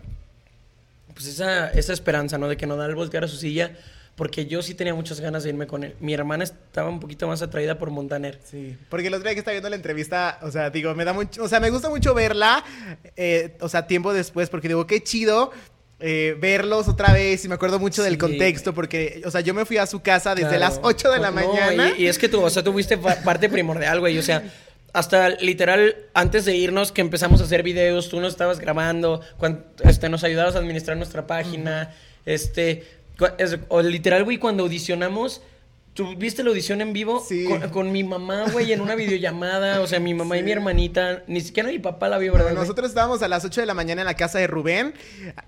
pues 1.14 1.28
esa, 1.28 1.70
esa 1.70 1.94
esperanza, 1.94 2.39
¿no? 2.39 2.48
De 2.48 2.58
que 2.58 2.66
Nodal 2.66 2.96
volteara 2.96 3.28
su 3.28 3.38
silla 3.38 3.78
porque 4.16 4.48
yo 4.48 4.64
sí 4.64 4.74
tenía 4.74 4.96
muchas 4.96 5.20
ganas 5.20 5.44
de 5.44 5.50
irme 5.50 5.68
con 5.68 5.84
él. 5.84 5.96
Mi 6.00 6.16
hermana 6.16 6.44
estaba 6.44 6.89
un 6.89 7.00
poquito 7.00 7.28
más 7.28 7.44
atraída 7.44 7.78
por 7.78 7.92
Montaner. 7.92 8.39
Sí, 8.44 8.76
porque 8.89 9.08
el 9.08 9.14
otro 9.14 9.26
día 9.26 9.34
que 9.34 9.39
estaba 9.39 9.54
viendo 9.54 9.70
la 9.70 9.76
entrevista, 9.76 10.39
o 10.42 10.50
sea, 10.50 10.72
digo, 10.72 10.96
me 10.96 11.06
da 11.06 11.14
mucho, 11.14 11.44
o 11.44 11.48
sea, 11.48 11.60
me 11.60 11.70
gusta 11.70 11.89
mucho 11.89 12.16
verla, 12.16 12.64
eh, 13.16 13.58
o 13.62 13.70
sea, 13.70 13.86
tiempo 13.86 14.14
después, 14.14 14.50
porque 14.50 14.70
digo, 14.70 14.88
qué 14.88 15.04
chido 15.04 15.52
eh, 16.02 16.36
verlos 16.39 16.88
otra 16.88 17.14
vez 17.14 17.45
y 17.45 17.47
me 17.47 17.56
acuerdo 17.56 17.80
mucho 17.80 18.04
del 18.04 18.18
contexto, 18.18 18.74
porque, 18.74 19.22
o 19.26 19.32
sea, 19.32 19.41
yo 19.41 19.54
me 19.54 19.66
fui 19.66 19.78
a 19.78 19.86
su 19.86 20.02
casa 20.02 20.34
desde 20.36 20.49
Claro. 20.58 20.60
las 20.76 20.80
8 20.84 21.12
de 21.12 21.20
la 21.20 21.32
No, 21.32 21.36
mañana. 21.36 21.93
Y, 21.97 22.04
y 22.04 22.08
es 22.08 22.18
que 22.18 22.28
tú, 22.28 22.41
o 22.41 22.49
sea, 22.49 22.64
tú 22.64 22.72
fuiste 22.74 22.97
parte 22.97 23.49
primordial, 23.49 23.99
güey. 23.99 24.18
O 24.18 24.24
sea, 24.24 24.43
hasta 24.93 25.30
literal, 25.30 25.95
antes 26.14 26.45
de 26.45 26.56
irnos, 26.56 26.91
que 26.91 27.02
empezamos 27.02 27.39
a 27.41 27.45
hacer 27.45 27.64
videos, 27.64 28.10
tú 28.10 28.20
nos 28.20 28.34
estabas 28.34 28.60
grabando, 28.60 29.22
cuando, 29.38 29.64
este, 29.84 30.10
nos 30.10 30.24
ayudabas 30.24 30.56
a 30.56 30.60
administrar 30.60 30.97
nuestra 30.97 31.28
página. 31.28 31.93
Este, 32.26 32.84
o 33.70 33.82
literal, 33.82 34.24
güey, 34.24 34.38
cuando 34.38 34.64
audicionamos. 34.64 35.41
¿Tú 35.94 36.16
viste 36.16 36.42
la 36.42 36.50
audición 36.52 36.80
en 36.80 36.94
vivo? 36.94 37.20
Sí. 37.28 37.44
Con, 37.46 37.70
con 37.70 37.92
mi 37.92 38.04
mamá, 38.04 38.46
güey, 38.52 38.72
en 38.72 38.80
una 38.80 38.96
videollamada. 38.96 39.82
O 39.82 39.88
sea, 39.88 40.00
mi 40.00 40.14
mamá 40.14 40.38
y 40.38 40.44
mi 40.44 40.52
hermanita. 40.52 41.24
Ni 41.28 41.42
siquiera 41.42 41.68
mi 41.70 41.80
papá 41.80 42.08
la 42.08 42.18
vio, 42.18 42.32
Bueno, 42.32 42.46
¿verdad? 42.46 42.58
güey? 42.60 42.68
nosotros 42.68 42.89
estábamos 42.89 43.22
a 43.24 43.28
las 43.28 43.44
8 43.44 43.60
de 43.62 43.68
la 43.68 43.74
mañana 43.74 44.02
en 44.02 44.06
la 44.06 44.16
casa 44.16 44.39
de 44.39 44.48
Rubén. 44.48 44.94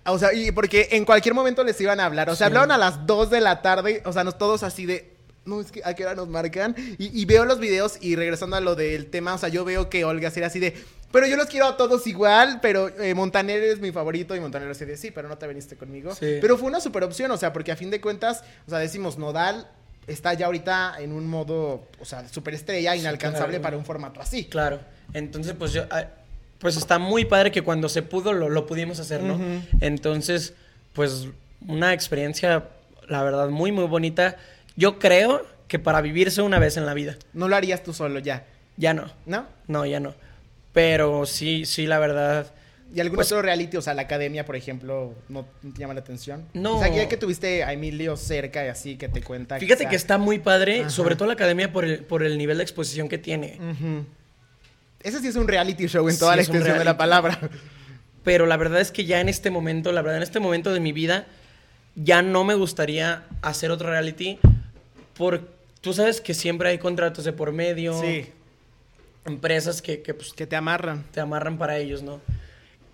O 0.06 0.20
sea, 0.20 0.34
y 0.34 0.52
porque 0.52 0.90
en 0.92 1.06
cualquier 1.06 1.34
momento 1.34 1.64
les 1.64 1.80
iban 1.80 2.00
a 2.02 2.06
hablar. 2.06 2.30
O 2.30 2.36
sea, 2.36 2.48
Sí. 2.48 2.50
hablaron 2.52 2.72
a 2.72 2.78
las 2.78 3.08
2 3.08 3.30
de 3.30 3.40
la 3.40 3.62
tarde. 3.62 4.02
O 4.06 4.12
sea, 4.12 4.26
nos 4.26 4.38
todos 4.38 4.64
así 4.64 4.86
de. 4.86 5.14
No, 5.46 5.60
es 5.62 5.72
que 5.72 5.82
a 5.84 5.94
qué 5.94 6.04
hora 6.06 6.16
nos 6.16 6.28
marcan. 6.28 6.76
Y, 6.98 7.22
y 7.22 7.26
veo 7.26 7.46
los 7.46 7.60
videos 7.60 7.98
y 8.02 8.16
regresando 8.18 8.56
a 8.58 8.62
lo 8.62 8.76
del 8.76 9.08
tema, 9.08 9.34
o 9.34 9.38
sea, 9.38 9.48
yo 9.50 9.64
veo 9.66 9.90
que 9.90 10.04
Olga 10.06 10.30
era 10.36 10.48
así 10.48 10.60
de. 10.60 10.74
Pero 11.14 11.26
yo 11.28 11.38
los 11.38 11.46
quiero 11.48 11.68
a 11.68 11.78
todos 11.78 12.06
igual, 12.08 12.60
pero 12.62 12.90
eh, 13.00 13.14
Montaner 13.14 13.62
es 13.64 13.80
mi 13.80 13.92
favorito 13.92 14.36
y 14.36 14.40
Montaner 14.42 14.70
así 14.72 14.84
de 14.84 14.98
sí, 14.98 15.12
pero 15.12 15.30
no 15.30 15.38
te 15.38 15.48
viniste 15.48 15.76
conmigo. 15.78 16.12
Pero 16.20 16.58
fue 16.58 16.68
una 16.68 16.82
super 16.82 17.04
opción, 17.04 17.30
o 17.32 17.38
sea, 17.38 17.54
porque 17.54 17.72
a 17.72 17.76
fin 17.76 17.92
de 17.92 18.02
cuentas, 18.02 18.44
o 18.68 18.72
sea, 18.72 18.80
decimos, 18.80 19.18
Nodal 19.18 19.70
está 20.08 20.34
ya 20.34 20.48
ahorita 20.48 20.96
en 21.00 21.12
un 21.12 21.28
modo, 21.28 21.88
o 22.00 22.06
sea, 22.06 22.28
superestrella, 22.28 22.96
inalcanzable 22.96 23.54
claro. 23.56 23.62
para 23.64 23.78
un 23.78 23.86
formato 23.86 24.22
así. 24.22 24.46
Claro. 24.46 24.80
Entonces, 25.14 25.54
pues 25.58 25.74
yo. 25.74 25.86
ah, 25.92 26.06
Pues 26.60 26.78
está 26.78 26.98
muy 27.00 27.26
padre 27.26 27.52
que 27.52 27.62
cuando 27.62 27.90
se 27.90 28.02
pudo 28.02 28.34
lo, 28.34 28.50
lo 28.50 28.66
pudimos 28.66 29.00
hacer, 29.00 29.22
¿no? 29.22 29.40
Entonces, 29.82 30.54
pues 30.94 31.28
una 31.68 31.94
experiencia, 31.94 32.70
la 33.08 33.24
verdad, 33.24 33.50
muy, 33.50 33.72
muy 33.72 33.86
bonita. 33.86 34.38
Yo 34.76 35.00
creo 35.00 35.46
que 35.68 35.80
para 35.80 36.02
vivirse 36.02 36.42
una 36.42 36.60
vez 36.60 36.78
en 36.78 36.86
la 36.86 36.94
vida. 36.94 37.18
No 37.34 37.48
lo 37.48 37.56
harías 37.56 37.84
tú 37.84 37.94
solo 37.94 38.20
ya, 38.20 38.46
Ya 38.78 38.94
no. 38.94 39.12
¿no? 39.26 39.46
No, 39.68 39.86
ya 39.86 40.00
no. 40.00 40.14
Pero 40.72 41.26
sí, 41.26 41.66
sí, 41.66 41.86
la 41.86 42.00
verdad. 42.00 42.52
¿Y 42.94 43.00
algún 43.00 43.16
Pues- 43.16 43.32
otro 43.32 43.42
reality, 43.42 43.76
o 43.78 43.82
sea, 43.82 43.94
la 43.96 44.04
academia, 44.04 44.46
por 44.46 44.56
ejemplo, 44.56 45.16
no 45.28 45.46
te 45.62 45.80
llama 45.80 45.96
la 45.96 46.02
atención? 46.02 46.46
No. 46.54 46.78
O 46.78 46.80
sea, 46.80 46.90
ya 46.94 47.08
que 47.10 47.18
tuviste 47.18 47.64
a 47.64 47.74
Emilio 47.74 48.16
cerca 48.18 48.64
y 48.66 48.70
así, 48.70 48.98
que 48.98 49.10
te 49.10 49.22
cuenta. 49.24 49.58
Fíjate 49.58 49.88
que 49.88 49.96
está 49.96 50.18
muy 50.20 50.38
padre, 50.40 50.82
Ajá. 50.82 50.90
sobre 50.92 51.16
todo 51.16 51.28
la 51.28 51.34
academia 51.34 51.72
por 51.72 51.86
el, 51.86 52.04
por 52.04 52.22
el 52.22 52.38
nivel 52.38 52.58
de 52.58 52.64
exposición 52.64 53.10
que 53.10 53.18
tiene. 53.18 53.60
Ese 55.02 55.20
sí 55.20 55.28
es 55.28 55.36
un 55.36 55.48
reality 55.48 55.88
show 55.88 56.08
en 56.08 56.18
toda 56.20 56.34
Sí, 56.34 56.38
la 56.38 56.42
extensión 56.44 56.78
de 56.78 56.86
la 56.86 56.96
palabra. 56.98 57.40
Pero 58.24 58.46
la 58.46 58.56
verdad 58.58 58.80
es 58.80 58.92
que 58.92 59.06
ya 59.06 59.20
en 59.20 59.28
este 59.28 59.50
momento, 59.50 59.92
la 59.92 60.02
verdad, 60.02 60.18
en 60.18 60.24
este 60.24 60.40
momento 60.40 60.72
de 60.72 60.80
mi 60.80 60.92
vida, 60.94 61.26
ya 61.96 62.22
no 62.22 62.44
me 62.44 62.54
gustaría 62.54 63.24
hacer 63.42 63.70
otro 63.72 63.90
reality. 63.90 64.40
Por, 65.18 65.50
tú 65.82 65.94
sabes 65.94 66.22
que 66.22 66.34
siempre 66.34 66.70
hay 66.70 66.78
contratos 66.78 67.26
de 67.26 67.34
por 67.34 67.52
medio, 67.52 68.00
Sí, 68.00 68.28
empresas 69.26 69.82
que, 69.82 70.02
que, 70.02 70.14
pues, 70.14 70.32
que 70.34 70.48
te 70.48 70.56
amarran. 70.56 71.04
te 71.12 71.20
amarran 71.20 71.58
para 71.58 71.78
ellos, 71.78 72.02
¿no? 72.04 72.22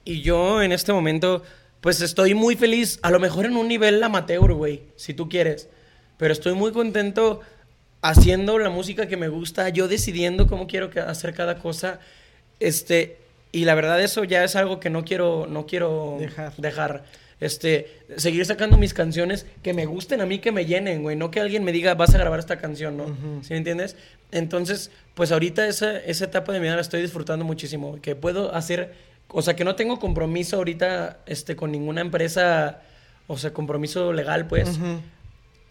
Y 0.10 0.22
yo 0.24 0.64
en 0.64 0.72
este 0.72 0.92
momento, 0.92 1.44
pues 1.82 2.02
estoy 2.02 2.34
muy 2.34 2.56
feliz, 2.56 2.98
a 3.04 3.12
lo 3.12 3.20
mejor 3.20 3.46
en 3.46 3.56
un 3.56 3.68
nivel 3.68 4.02
amateur, 4.02 4.54
güey, 4.54 4.82
si 4.96 5.14
tú 5.14 5.30
quieres. 5.30 5.70
Pero 6.18 6.34
estoy 6.34 6.54
muy 6.54 6.72
contento 6.72 7.42
haciendo 8.02 8.58
la 8.58 8.72
música 8.72 9.08
que 9.08 9.18
me 9.18 9.28
gusta, 9.28 9.70
yo 9.70 9.88
decidiendo 9.88 10.48
cómo 10.48 10.66
quiero 10.66 10.90
hacer 11.06 11.36
cada 11.36 11.60
cosa. 11.60 12.00
Este, 12.60 13.18
y 13.52 13.66
la 13.66 13.76
verdad 13.76 14.02
eso 14.02 14.24
ya 14.24 14.44
es 14.44 14.56
algo 14.56 14.80
que 14.80 14.90
no 14.90 15.06
quiero, 15.06 15.46
no 15.48 15.68
quiero 15.68 16.18
Dejar. 16.20 16.54
dejar. 16.58 17.04
Este, 17.40 17.88
seguir 18.18 18.46
sacando 18.48 18.76
mis 18.78 18.96
canciones 18.96 19.46
que 19.62 19.74
me 19.76 19.86
gusten 19.86 20.22
a 20.22 20.26
mí, 20.26 20.40
que 20.40 20.52
me 20.52 20.66
llenen, 20.66 21.04
güey. 21.04 21.16
No 21.16 21.30
que 21.30 21.40
alguien 21.40 21.64
me 21.64 21.72
diga, 21.72 21.94
vas 21.94 22.16
a 22.16 22.18
grabar 22.18 22.40
esta 22.40 22.58
canción, 22.58 22.98
¿no? 22.98 23.04
Ujú. 23.04 23.44
¿Sí 23.44 23.52
me 23.52 23.58
entiendes? 23.58 23.96
Entonces, 24.32 24.90
pues 25.14 25.32
ahorita 25.32 25.68
esa, 25.68 26.00
esa 26.00 26.26
etapa 26.26 26.52
de 26.52 26.60
mi 26.60 26.64
vida 26.64 26.76
la 26.76 26.82
estoy 26.82 27.02
disfrutando 27.04 27.46
muchísimo. 27.46 28.00
Que 28.02 28.16
puedo 28.16 28.56
hacer 28.56 29.08
o 29.32 29.42
sea, 29.42 29.56
que 29.56 29.64
no 29.64 29.76
tengo 29.76 30.00
compromiso 30.00 30.58
ahorita 30.58 31.20
este, 31.26 31.56
con 31.56 31.72
ninguna 31.72 32.02
empresa, 32.02 32.82
o 33.28 33.38
sea, 33.38 33.54
compromiso 33.54 34.12
legal, 34.14 34.48
pues. 34.48 34.80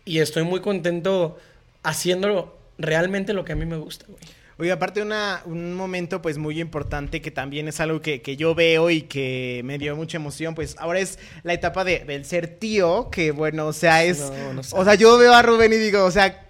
Y 0.04 0.20
estoy 0.20 0.44
muy 0.44 0.60
contento 0.60 1.38
haciendo 1.82 2.58
realmente 2.78 3.32
lo 3.32 3.44
que 3.44 3.52
a 3.52 3.56
mí 3.56 3.66
me 3.66 3.76
gusta, 3.76 4.06
güey. 4.08 4.20
Oye, 4.60 4.72
aparte 4.72 5.00
una, 5.00 5.42
un 5.44 5.74
momento 5.74 6.20
pues 6.20 6.36
muy 6.36 6.60
importante 6.60 7.22
que 7.22 7.30
también 7.30 7.68
es 7.68 7.78
algo 7.78 8.00
que, 8.00 8.22
que, 8.22 8.36
yo 8.36 8.56
veo 8.56 8.90
y 8.90 9.02
que 9.02 9.60
me 9.64 9.78
dio 9.78 9.94
mucha 9.94 10.16
emoción, 10.16 10.56
pues 10.56 10.74
ahora 10.80 10.98
es 10.98 11.20
la 11.44 11.52
etapa 11.52 11.84
de, 11.84 12.00
del 12.00 12.24
ser 12.24 12.58
tío, 12.58 13.08
que 13.08 13.30
bueno, 13.30 13.66
o 13.66 13.72
sea, 13.72 14.02
es... 14.02 14.18
No, 14.18 14.54
no 14.54 14.62
o 14.72 14.84
sea, 14.84 14.96
yo 14.96 15.16
veo 15.16 15.32
a 15.32 15.42
Rubén 15.42 15.72
y 15.72 15.76
digo, 15.76 16.04
o 16.04 16.10
sea, 16.10 16.47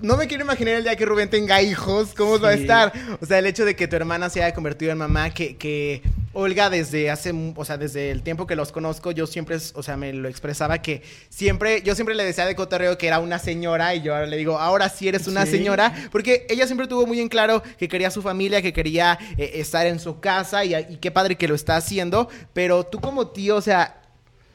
no 0.00 0.16
me 0.16 0.26
quiero 0.26 0.44
imaginar 0.44 0.74
el 0.74 0.84
día 0.84 0.96
que 0.96 1.06
Rubén 1.06 1.30
tenga 1.30 1.62
hijos, 1.62 2.14
cómo 2.16 2.38
va 2.40 2.50
a 2.50 2.54
estar. 2.54 2.92
O 3.20 3.26
sea, 3.26 3.38
el 3.38 3.46
hecho 3.46 3.64
de 3.64 3.76
que 3.76 3.86
tu 3.86 3.96
hermana 3.96 4.28
se 4.28 4.42
haya 4.42 4.54
convertido 4.54 4.92
en 4.92 4.98
mamá, 4.98 5.30
que, 5.30 5.56
que 5.56 6.02
Olga 6.32 6.70
desde 6.70 7.10
hace, 7.10 7.32
o 7.54 7.64
sea, 7.64 7.76
desde 7.76 8.10
el 8.10 8.22
tiempo 8.22 8.46
que 8.46 8.56
los 8.56 8.72
conozco, 8.72 9.12
yo 9.12 9.26
siempre, 9.26 9.56
o 9.74 9.82
sea, 9.82 9.96
me 9.96 10.12
lo 10.12 10.28
expresaba 10.28 10.82
que 10.82 11.02
siempre, 11.28 11.82
yo 11.82 11.94
siempre 11.94 12.14
le 12.14 12.24
decía 12.24 12.46
de 12.46 12.56
cotorreo 12.56 12.98
que 12.98 13.06
era 13.06 13.18
una 13.18 13.38
señora 13.38 13.94
y 13.94 14.02
yo 14.02 14.14
ahora 14.14 14.26
le 14.26 14.36
digo, 14.36 14.58
ahora 14.58 14.88
sí 14.88 15.08
eres 15.08 15.28
una 15.28 15.46
señora, 15.46 15.94
porque 16.10 16.46
ella 16.48 16.66
siempre 16.66 16.86
tuvo 16.86 17.06
muy 17.06 17.20
en 17.20 17.28
claro 17.28 17.62
que 17.78 17.88
quería 17.88 18.10
su 18.10 18.22
familia, 18.22 18.62
que 18.62 18.72
quería 18.72 19.18
eh, 19.36 19.52
estar 19.54 19.86
en 19.86 20.00
su 20.00 20.20
casa 20.20 20.64
y, 20.64 20.74
y 20.74 20.96
qué 20.96 21.10
padre 21.10 21.36
que 21.36 21.48
lo 21.48 21.54
está 21.54 21.76
haciendo, 21.76 22.28
pero 22.52 22.84
tú 22.84 23.00
como 23.00 23.28
tío, 23.28 23.56
o 23.56 23.62
sea, 23.62 24.01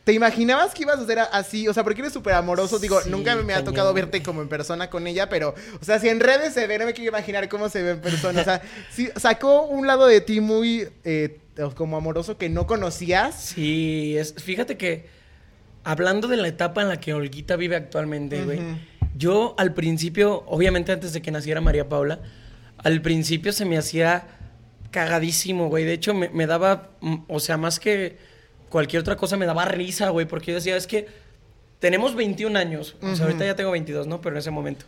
¿Te 0.08 0.14
imaginabas 0.14 0.74
que 0.74 0.84
ibas 0.84 1.00
a 1.00 1.06
ser 1.06 1.20
así? 1.20 1.68
O 1.68 1.74
sea, 1.74 1.84
porque 1.84 2.00
eres 2.00 2.14
súper 2.14 2.34
amoroso. 2.34 2.80
Digo, 2.80 2.98
nunca 3.08 3.36
me, 3.36 3.54
ha 3.54 3.66
tocado 3.66 3.94
verte 3.94 4.24
como 4.24 4.42
en 4.42 4.48
persona 4.48 4.90
con 4.90 5.06
ella, 5.06 5.28
pero, 5.28 5.54
o 5.82 5.84
sea, 5.84 6.00
si 6.00 6.08
en 6.08 6.22
redes 6.22 6.54
se 6.54 6.66
ve, 6.66 6.80
no 6.80 6.86
me 6.86 6.94
quiero 6.94 7.10
imaginar 7.10 7.50
cómo 7.50 7.68
se 7.68 7.84
ve 7.84 7.92
en 7.92 8.00
persona. 8.00 8.40
O 8.40 8.44
sea, 8.46 8.62
sí, 8.90 9.10
sacó 9.18 9.64
un 9.64 9.86
lado 9.86 10.08
de 10.08 10.22
ti 10.22 10.40
muy 10.40 10.88
eh, 11.04 11.42
como 11.76 11.98
amoroso 11.98 12.38
que 12.38 12.48
no 12.48 12.68
conocías. 12.68 13.36
Sí, 13.36 14.18
es, 14.18 14.34
fíjate 14.36 14.78
que 14.78 15.08
hablando 15.84 16.30
de 16.30 16.38
la 16.38 16.48
etapa 16.48 16.84
en 16.84 16.88
la 16.88 17.02
que 17.02 17.14
Olguita 17.14 17.58
vive 17.58 17.76
actualmente, 17.76 18.46
güey, 18.46 18.62
yo 19.18 19.56
al 19.58 19.74
principio, 19.74 20.46
obviamente 20.48 20.94
antes 20.94 21.12
de 21.12 21.22
que 21.22 21.32
naciera 21.32 21.60
María 21.60 21.90
Paula, 21.90 22.22
al 22.78 23.02
principio 23.02 23.52
se 23.52 23.66
me 23.66 23.78
hacía 23.78 24.26
cagadísimo, 24.90 25.68
güey. 25.68 25.84
De 25.84 25.92
hecho, 25.92 26.14
me, 26.14 26.30
me 26.30 26.48
daba, 26.48 26.92
mm, 27.02 27.16
o 27.28 27.42
sea, 27.42 27.58
más 27.58 27.82
que 27.82 28.37
cualquier 28.70 29.02
otra 29.02 29.16
cosa 29.16 29.38
me 29.38 29.46
daba 29.46 29.66
risa, 29.66 30.10
güey, 30.10 30.26
porque 30.26 30.52
yo 30.52 30.56
decía, 30.56 30.76
es 30.76 30.88
que 30.88 31.08
tenemos 31.80 32.16
21 32.16 32.58
años, 32.58 32.96
o 33.02 33.16
sea, 33.16 33.26
ahorita 33.26 33.46
ya 33.46 33.56
tengo 33.56 33.72
22, 33.72 34.08
¿no? 34.08 34.22
Pero 34.22 34.36
en 34.36 34.40
ese 34.40 34.52
momento. 34.52 34.86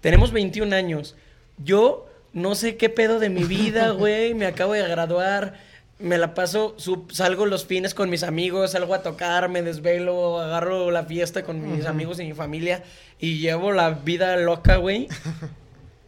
Tenemos 0.00 0.32
21 0.32 0.74
años. 0.74 1.14
Yo 1.58 2.06
no 2.32 2.54
sé 2.54 2.76
qué 2.76 2.88
pedo 2.88 3.20
de 3.20 3.30
mi 3.30 3.44
vida, 3.44 3.90
güey, 3.92 4.34
me 4.34 4.46
acabo 4.46 4.72
de 4.72 4.86
graduar, 4.86 5.54
me 5.98 6.18
la 6.18 6.34
paso, 6.34 6.76
salgo 7.10 7.46
los 7.46 7.66
fines 7.66 7.94
con 7.94 8.10
mis 8.10 8.24
amigos, 8.24 8.72
salgo 8.72 8.94
a 8.94 9.02
tocar, 9.02 9.48
me 9.48 9.62
desvelo, 9.62 10.40
agarro 10.40 10.90
la 10.90 11.04
fiesta 11.04 11.44
con 11.44 11.76
mis 11.76 11.86
amigos 11.86 12.18
y 12.18 12.24
mi 12.24 12.32
familia 12.32 12.82
y 13.20 13.38
llevo 13.38 13.72
la 13.72 13.90
vida 13.90 14.36
loca, 14.36 14.76
güey. 14.76 15.08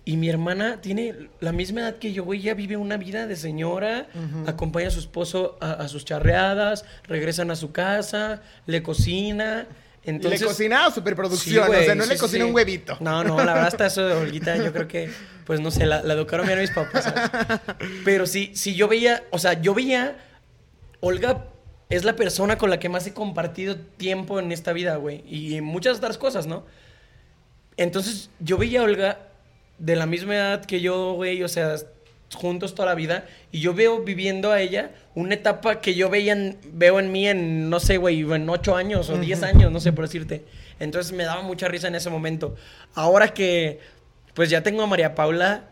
Y 0.08 0.16
mi 0.16 0.28
hermana 0.28 0.80
tiene 0.80 1.30
la 1.40 1.50
misma 1.50 1.80
edad 1.80 1.96
que 1.96 2.12
yo, 2.12 2.22
güey. 2.22 2.38
Ella 2.38 2.54
vive 2.54 2.76
una 2.76 2.96
vida 2.96 3.26
de 3.26 3.34
señora, 3.34 4.06
acompaña 4.46 4.86
a 4.86 4.90
su 4.92 5.00
esposo 5.00 5.58
a, 5.60 5.88
sus 5.88 6.04
charreadas, 6.04 6.84
regresan 7.08 7.50
a 7.50 7.56
su 7.56 7.72
casa, 7.72 8.40
le 8.66 8.84
cocina. 8.84 9.66
Entonces, 10.04 10.42
le 10.42 10.46
cocina 10.46 10.92
superproducción, 10.92 11.68
o 11.68 11.72
sea, 11.72 11.96
no 11.96 12.06
le 12.06 12.16
cocina 12.16 12.46
un 12.46 12.54
huevito. 12.54 12.96
No, 13.00 13.24
no, 13.24 13.36
la 13.38 13.52
verdad 13.52 13.66
está 13.66 13.86
eso 13.86 14.06
de 14.06 14.14
Olguita, 14.14 14.56
yo 14.56 14.72
creo 14.72 14.86
que, 14.86 15.10
pues 15.44 15.58
no 15.58 15.72
sé, 15.72 15.86
la, 15.86 15.98
educaron 16.02 16.46
bien 16.46 16.60
a 16.60 16.62
mis 16.62 16.70
papás. 16.70 17.12
Pero 18.04 18.26
sí, 18.26 18.52
sí, 18.54 18.76
yo 18.76 18.86
veía, 18.86 19.24
o 19.32 19.40
sea, 19.40 19.60
yo 19.60 19.74
veía, 19.74 20.18
Olga 21.00 21.46
es 21.88 22.04
la 22.04 22.14
persona 22.14 22.58
con 22.58 22.70
la 22.70 22.78
que 22.78 22.88
más 22.88 23.04
he 23.08 23.12
compartido 23.12 23.74
tiempo 23.74 24.38
en 24.38 24.52
esta 24.52 24.72
vida, 24.72 24.94
güey. 24.94 25.24
Y 25.26 25.60
muchas 25.62 25.98
otras 25.98 26.16
cosas, 26.16 26.46
¿no? 26.46 26.64
Entonces, 27.76 28.30
yo 28.38 28.56
veía 28.56 28.82
a 28.82 28.84
Olga 28.84 29.25
de 29.78 29.96
la 29.96 30.06
misma 30.06 30.34
edad 30.34 30.64
que 30.64 30.80
yo, 30.80 31.12
güey, 31.14 31.42
o 31.42 31.48
sea, 31.48 31.76
juntos 32.34 32.74
toda 32.74 32.88
la 32.88 32.94
vida. 32.94 33.26
Y 33.52 33.60
yo 33.60 33.74
veo 33.74 34.02
viviendo 34.02 34.52
a 34.52 34.60
ella 34.60 34.92
una 35.14 35.34
etapa 35.34 35.80
que 35.80 35.94
yo 35.94 36.10
veía 36.10 36.36
veo 36.72 37.00
en 37.00 37.12
mí 37.12 37.26
en, 37.28 37.70
no 37.70 37.80
sé, 37.80 37.96
güey, 37.96 38.20
en 38.20 38.48
ocho 38.48 38.76
años 38.76 39.10
o 39.10 39.18
diez 39.18 39.42
años, 39.42 39.70
no 39.70 39.80
sé 39.80 39.92
por 39.92 40.04
decirte. 40.06 40.44
Entonces 40.78 41.12
me 41.12 41.24
daba 41.24 41.42
mucha 41.42 41.68
risa 41.68 41.88
en 41.88 41.94
ese 41.94 42.10
momento. 42.10 42.54
Ahora 42.94 43.28
que, 43.28 43.80
pues 44.34 44.50
ya 44.50 44.62
tengo 44.62 44.82
a 44.82 44.86
María 44.86 45.14
Paula, 45.14 45.64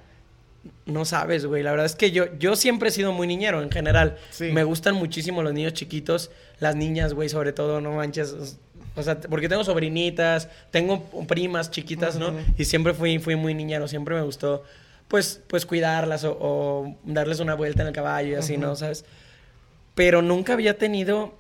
no 0.86 1.04
sabes, 1.04 1.44
güey. 1.44 1.62
La 1.62 1.70
verdad 1.70 1.86
es 1.86 1.94
que 1.94 2.10
yo, 2.10 2.26
yo 2.38 2.56
siempre 2.56 2.88
he 2.88 2.92
sido 2.92 3.12
muy 3.12 3.26
niñero 3.26 3.62
en 3.62 3.70
general. 3.70 4.16
Me 4.40 4.64
gustan 4.64 4.94
muchísimo 4.94 5.42
los 5.42 5.52
niños 5.52 5.74
chiquitos, 5.74 6.30
las 6.60 6.74
niñas, 6.76 7.12
güey, 7.12 7.28
sobre 7.28 7.52
todo, 7.52 7.80
no 7.80 7.92
manches. 7.92 8.58
O 8.96 9.02
sea, 9.02 9.20
porque 9.20 9.48
tengo 9.48 9.64
sobrinitas, 9.64 10.48
tengo 10.70 11.04
primas 11.26 11.70
chiquitas, 11.70 12.16
¿no? 12.16 12.32
Y 12.56 12.64
siempre 12.64 12.94
fui, 12.94 13.18
fui 13.18 13.34
muy 13.34 13.54
niñero, 13.54 13.88
siempre 13.88 14.14
me 14.14 14.22
gustó, 14.22 14.62
pues, 15.08 15.40
pues 15.48 15.66
cuidarlas 15.66 16.24
o, 16.24 16.96
darles 17.04 17.40
una 17.40 17.54
vuelta 17.54 17.82
en 17.82 17.88
el 17.88 17.94
caballo 17.94 18.30
y 18.30 18.34
así, 18.34 18.56
¿no? 18.56 18.76
¿Sabes? 18.76 19.04
Pero 19.94 20.22
nunca 20.22 20.52
había 20.52 20.78
tenido 20.78 21.34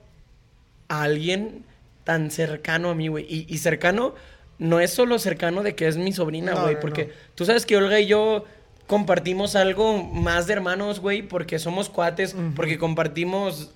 a 0.88 1.02
alguien 1.02 1.64
tan 2.02 2.30
cercano 2.30 2.90
a 2.90 2.94
mí, 2.94 3.08
güey. 3.08 3.26
Y, 3.28 3.58
cercano 3.58 4.14
no 4.58 4.80
es 4.80 4.92
solo 4.92 5.18
cercano 5.18 5.62
de 5.62 5.74
que 5.74 5.86
es 5.86 5.96
mi 5.96 6.12
sobrina, 6.12 6.54
güey, 6.54 6.78
porque 6.80 7.12
tú 7.34 7.44
sabes 7.44 7.66
que 7.66 7.76
Olga 7.76 8.00
y 8.00 8.06
yo 8.06 8.44
compartimos 8.86 9.56
algo 9.56 10.02
más 10.02 10.46
de 10.46 10.54
hermanos, 10.54 11.00
güey, 11.00 11.22
porque 11.22 11.58
somos 11.58 11.88
cuates, 11.88 12.36
porque 12.54 12.78
compartimos 12.78 13.70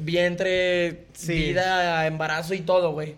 vientre, 0.00 1.06
vida, 1.26 2.06
embarazo 2.06 2.54
y 2.54 2.60
todo, 2.60 2.92
güey. 2.92 3.16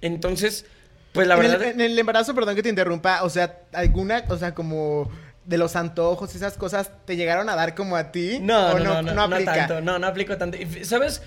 Entonces, 0.00 0.66
pues 1.12 1.26
la 1.26 1.36
verdad. 1.36 1.62
en 1.62 1.80
el 1.80 1.98
embarazo, 1.98 2.34
perdón 2.34 2.54
que 2.54 2.62
te 2.62 2.68
interrumpa, 2.68 3.22
o 3.22 3.30
sea, 3.30 3.58
alguna, 3.72 4.24
o 4.28 4.36
sea, 4.36 4.54
como 4.54 5.10
de 5.44 5.58
los 5.58 5.74
antojos, 5.76 6.34
esas 6.34 6.56
cosas, 6.56 6.90
¿te 7.04 7.16
llegaron 7.16 7.48
a 7.48 7.56
dar 7.56 7.74
como 7.74 7.96
a 7.96 8.12
ti? 8.12 8.38
No, 8.40 8.78
no, 8.78 9.02
no, 9.02 9.14
no, 9.14 9.28
no, 9.28 9.44
tanto, 9.44 9.80
no, 9.80 9.98
no 9.98 10.06
aplico 10.06 10.36
tanto. 10.36 10.58
¿Sabes? 10.82 11.22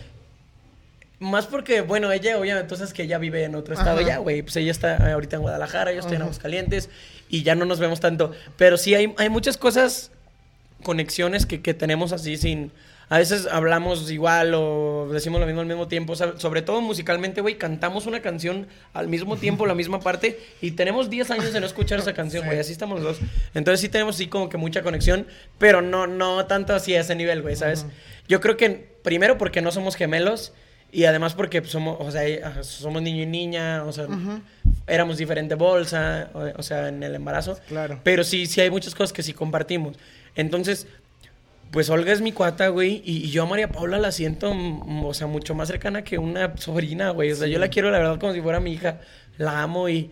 Más 1.20 1.48
porque, 1.48 1.82
bueno, 1.82 2.12
ella, 2.12 2.38
obviamente, 2.38 2.64
entonces 2.64 2.94
que 2.94 3.04
ella 3.04 3.18
vive 3.18 3.44
en 3.44 3.56
otro 3.56 3.74
estado 3.74 4.02
ya, 4.02 4.18
güey. 4.18 4.42
Pues 4.42 4.56
ella 4.58 4.72
está 4.72 5.14
ahorita 5.14 5.38
en 5.38 5.42
Guadalajara, 5.42 5.92
yo 5.92 6.00
estoy 6.00 6.18
en 6.18 6.24
Aguascalientes 6.24 6.90
y 7.30 7.44
ya 7.44 7.56
no 7.56 7.66
nos 7.66 7.80
vemos 7.80 8.00
tanto. 8.00 8.32
Pero 8.58 8.78
sí 8.78 8.94
hay, 8.94 9.14
hay 9.18 9.30
muchas 9.30 9.58
cosas, 9.58 10.12
conexiones 10.84 11.46
que, 11.46 11.62
que 11.62 11.74
tenemos 11.74 12.12
así 12.12 12.36
sin 12.38 12.72
a 13.14 13.20
veces 13.20 13.48
hablamos 13.52 14.10
igual 14.10 14.56
o 14.56 15.08
decimos 15.14 15.40
lo 15.40 15.46
mismo 15.46 15.62
al 15.62 15.68
mismo 15.68 15.88
tiempo. 15.88 16.16
sobre 16.16 16.64
todo 16.64 16.82
musicalmente, 16.82 17.42
güey, 17.42 17.60
cantamos 17.60 18.08
una 18.08 18.24
canción 18.24 18.66
al 18.92 19.08
mismo 19.08 19.38
tiempo, 19.38 19.68
la 19.68 19.76
misma 19.76 20.00
parte, 20.00 20.40
y 20.62 20.72
tenemos 20.72 21.12
10 21.12 21.30
años 21.30 21.54
de 21.54 21.60
no 21.60 21.68
escuchar 21.68 22.00
esa 22.00 22.14
canción, 22.16 22.44
güey. 22.44 22.58
Así 22.58 22.72
estamos 22.72 23.04
los 23.04 23.20
dos. 23.20 23.30
Entonces 23.54 23.82
sí 23.82 23.90
tenemos 23.90 24.16
así 24.16 24.26
como 24.26 24.50
que 24.50 24.58
mucha 24.58 24.82
conexión, 24.82 25.28
pero 25.60 25.84
no, 25.84 26.08
no 26.08 26.48
tanto 26.48 26.74
así 26.74 26.96
a 26.96 27.02
ese 27.02 27.14
nivel, 27.14 27.44
güey, 27.44 27.56
¿sabes? 27.56 27.86
Yo 28.28 28.42
creo 28.42 28.58
que 28.58 28.98
primero 29.04 29.38
porque 29.38 29.62
no 29.62 29.72
somos 29.72 29.96
gemelos. 29.96 30.52
Y 30.92 31.06
además 31.06 31.34
porque 31.34 31.64
somos, 31.66 31.98
o 32.00 32.12
sea, 32.12 32.64
somos 32.64 33.02
niño 33.02 33.24
y 33.24 33.26
niña, 33.26 33.84
o 33.84 33.92
sea, 33.92 34.08
éramos 34.86 35.18
diferente 35.18 35.56
bolsa, 35.56 36.30
o, 36.56 36.62
sea, 36.62 36.88
en 36.90 37.02
el 37.02 37.16
embarazo. 37.16 37.60
Claro. 37.68 38.00
Pero 38.04 38.24
sí, 38.24 38.46
sí 38.46 38.62
hay 38.62 38.70
muchas 38.70 38.94
cosas 38.94 39.12
que 39.12 39.24
sí 39.24 39.34
compartimos. 39.34 39.98
Entonces, 40.36 40.88
pues 41.74 41.90
Olga 41.90 42.14
es 42.14 42.22
mi 42.22 42.32
cuata, 42.32 42.68
güey, 42.68 43.02
y, 43.04 43.32
yo 43.32 43.44
a 43.44 43.46
María 43.48 43.68
Paula 43.68 43.98
la 43.98 44.12
siento, 44.12 44.54
mm, 44.54 45.04
o 45.04 45.14
sea, 45.16 45.26
mucho 45.26 45.56
más 45.56 45.68
cercana 45.68 46.04
que 46.04 46.20
una 46.20 46.56
sobrina, 46.58 47.10
güey. 47.10 47.32
O 47.32 47.36
sea, 47.36 47.48
yo 47.48 47.58
la 47.58 47.70
quiero, 47.70 47.90
la 47.90 47.98
verdad, 47.98 48.20
como 48.20 48.32
si 48.32 48.42
fuera 48.42 48.60
mi 48.60 48.74
hija. 48.74 49.00
La 49.40 49.64
amo 49.64 49.90
y, 49.90 50.12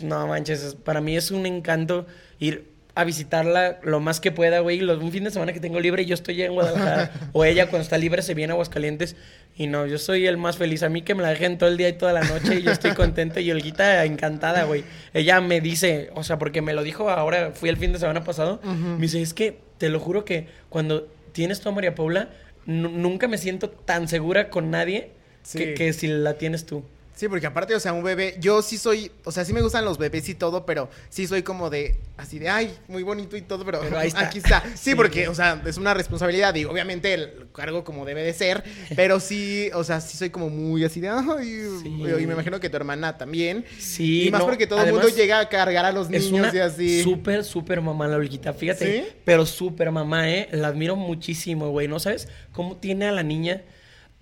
no 0.00 0.26
manches, 0.26 0.74
para 0.82 1.02
mí 1.02 1.14
es 1.14 1.30
un 1.30 1.44
encanto 1.44 2.06
ir 2.38 2.70
a 2.94 3.04
visitarla 3.04 3.78
lo 3.82 4.00
más 4.00 4.20
que 4.20 4.32
pueda, 4.32 4.60
güey. 4.60 4.82
Un 4.82 5.12
fin 5.12 5.24
de 5.24 5.30
semana 5.30 5.52
que 5.52 5.60
tengo 5.60 5.78
libre, 5.80 6.06
yo 6.06 6.14
estoy 6.14 6.40
en 6.40 6.54
Guadalajara. 6.54 7.12
o 7.34 7.44
ella, 7.44 7.68
cuando 7.68 7.82
está 7.82 7.98
libre, 7.98 8.22
se 8.22 8.32
viene 8.32 8.52
a 8.52 8.54
Aguascalientes. 8.54 9.16
Y 9.54 9.66
no, 9.66 9.84
yo 9.84 9.98
soy 9.98 10.26
el 10.26 10.38
más 10.38 10.56
feliz. 10.56 10.82
A 10.82 10.88
mí 10.88 11.02
que 11.02 11.14
me 11.14 11.22
la 11.22 11.28
dejen 11.28 11.58
todo 11.58 11.68
el 11.68 11.76
día 11.76 11.90
y 11.90 11.92
toda 11.92 12.14
la 12.14 12.22
noche 12.22 12.54
y 12.54 12.62
yo 12.62 12.72
estoy 12.72 12.92
contento. 12.92 13.38
Y 13.38 13.50
Olguita 13.50 14.02
encantada, 14.06 14.64
güey. 14.64 14.82
Ella 15.12 15.42
me 15.42 15.60
dice, 15.60 16.08
o 16.14 16.24
sea, 16.24 16.38
porque 16.38 16.62
me 16.62 16.72
lo 16.72 16.82
dijo 16.82 17.10
ahora, 17.10 17.50
fui 17.52 17.68
el 17.68 17.76
fin 17.76 17.92
de 17.92 17.98
semana 17.98 18.24
pasado. 18.24 18.62
Me 18.64 19.02
dice, 19.02 19.20
es 19.20 19.34
que 19.34 19.65
te 19.78 19.88
lo 19.88 20.00
juro 20.00 20.24
que 20.24 20.46
cuando 20.68 21.08
tienes 21.32 21.60
tú 21.60 21.68
a 21.68 21.72
María 21.72 21.94
Paula, 21.94 22.30
nunca 22.66 23.28
me 23.28 23.38
siento 23.38 23.70
tan 23.70 24.08
segura 24.08 24.50
con 24.50 24.70
nadie 24.70 25.10
que, 25.52 25.92
si 25.92 26.08
la 26.08 26.34
tienes 26.34 26.66
tú. 26.66 26.82
Sí, 27.16 27.28
porque 27.28 27.46
aparte, 27.46 27.74
o 27.74 27.80
sea, 27.80 27.94
un 27.94 28.04
bebé, 28.04 28.36
yo 28.40 28.60
sí 28.60 28.76
soy, 28.76 29.10
o 29.24 29.32
sea, 29.32 29.42
sí 29.46 29.54
me 29.54 29.62
gustan 29.62 29.86
los 29.86 29.96
bebés 29.96 30.28
y 30.28 30.34
todo, 30.34 30.66
pero 30.66 30.90
sí 31.08 31.26
soy 31.26 31.42
como 31.42 31.70
de, 31.70 31.96
así 32.18 32.38
de, 32.38 32.50
ay, 32.50 32.76
muy 32.88 33.02
bonito 33.02 33.38
y 33.38 33.40
todo, 33.40 33.64
pero, 33.64 33.80
ahí 33.96 34.08
está. 34.08 34.26
aquí 34.26 34.36
está. 34.36 34.62
Sí, 34.74 34.94
porque, 34.94 35.26
o 35.26 35.34
sea, 35.34 35.62
es 35.64 35.78
una 35.78 35.94
responsabilidad 35.94 36.54
y 36.54 36.66
obviamente 36.66 37.14
el 37.14 37.46
cargo 37.54 37.84
como 37.84 38.04
debe 38.04 38.22
de 38.22 38.34
ser, 38.34 38.62
pero 38.96 39.18
sí, 39.18 39.70
o 39.72 39.82
sea, 39.82 40.02
sí 40.02 40.18
soy 40.18 40.28
como 40.28 40.50
muy 40.50 40.84
así 40.84 41.00
de, 41.00 41.08
ay, 41.08 41.48
y 41.86 41.88
me 42.26 42.34
imagino 42.34 42.60
que 42.60 42.68
tu 42.68 42.76
hermana 42.76 43.16
también. 43.16 43.64
Sí. 43.78 44.28
Y 44.28 44.30
más 44.30 44.42
porque 44.42 44.66
todo 44.66 44.82
el 44.82 44.92
mundo 44.92 45.08
llega 45.08 45.40
a 45.40 45.48
cargar 45.48 45.86
a 45.86 45.92
los 45.92 46.10
niños 46.10 46.52
y 46.52 46.58
así. 46.58 47.02
Súper, 47.02 47.44
súper 47.44 47.80
mamá 47.80 48.06
la 48.08 48.16
Olguita, 48.16 48.52
fíjate. 48.52 49.04
¿Sí? 49.04 49.08
Pero 49.24 49.46
súper 49.46 49.90
mamá, 49.90 50.28
¿eh? 50.28 50.48
La 50.52 50.68
admiro 50.68 50.96
muchísimo, 50.96 51.70
güey. 51.70 51.88
¿No 51.88 51.98
sabes 51.98 52.28
cómo 52.52 52.76
tiene 52.76 53.06
a 53.06 53.12
la 53.12 53.22
niña? 53.22 53.62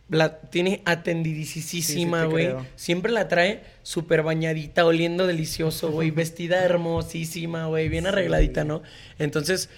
La 0.09 0.41
tiene 0.41 0.83
atendidísima, 0.85 2.25
güey. 2.25 2.55
Siempre 2.77 3.11
la 3.11 3.29
trae 3.29 3.63
súper 3.83 4.23
bañadita, 4.23 4.85
oliendo 4.85 5.27
delicioso, 5.27 5.91
güey. 5.91 6.11
Vestida 6.11 6.63
hermosísima, 6.63 7.67
güey. 7.67 7.89
Bien 7.89 8.07
arregladita, 8.07 8.65
¿no? 8.65 8.83
Entonces, 9.19 9.71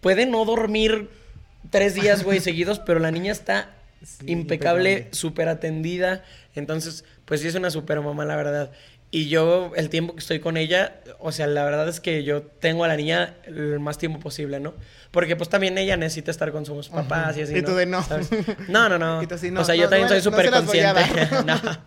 puede 0.00 0.26
no 0.26 0.44
dormir 0.44 1.08
tres 1.70 1.94
días, 1.94 2.24
güey, 2.24 2.40
seguidos, 2.40 2.78
pero 2.78 3.00
la 3.00 3.10
niña 3.10 3.32
está 3.32 3.74
impecable, 4.26 5.08
súper 5.12 5.48
atendida. 5.48 6.24
Entonces, 6.54 7.04
pues 7.24 7.40
sí 7.40 7.48
es 7.48 7.54
una 7.54 7.70
súper 7.70 8.00
mamá, 8.00 8.24
la 8.24 8.36
verdad. 8.36 8.72
Y 9.14 9.28
yo, 9.28 9.70
el 9.76 9.90
tiempo 9.90 10.14
que 10.14 10.18
estoy 10.18 10.40
con 10.40 10.56
ella, 10.56 10.96
o 11.20 11.30
sea, 11.30 11.46
la 11.46 11.64
verdad 11.64 11.88
es 11.88 12.00
que 12.00 12.24
yo 12.24 12.42
tengo 12.42 12.82
a 12.82 12.88
la 12.88 12.96
niña 12.96 13.36
el 13.44 13.78
más 13.78 13.96
tiempo 13.96 14.18
posible, 14.18 14.58
¿no? 14.58 14.74
Porque 15.12 15.36
pues 15.36 15.48
también 15.48 15.78
ella 15.78 15.96
necesita 15.96 16.32
estar 16.32 16.50
con 16.50 16.66
sus 16.66 16.88
papás 16.88 17.36
y 17.36 17.42
así. 17.42 17.56
Y 17.56 17.62
tú 17.62 17.76
de 17.76 17.86
no. 17.86 18.04
No, 18.66 18.88
no, 18.88 18.98
no. 18.98 19.20
o 19.20 19.64
sea, 19.64 19.76
yo 19.76 19.88
también 19.88 20.08
soy 20.08 20.20
súper 20.20 20.50
consciente. 20.50 21.00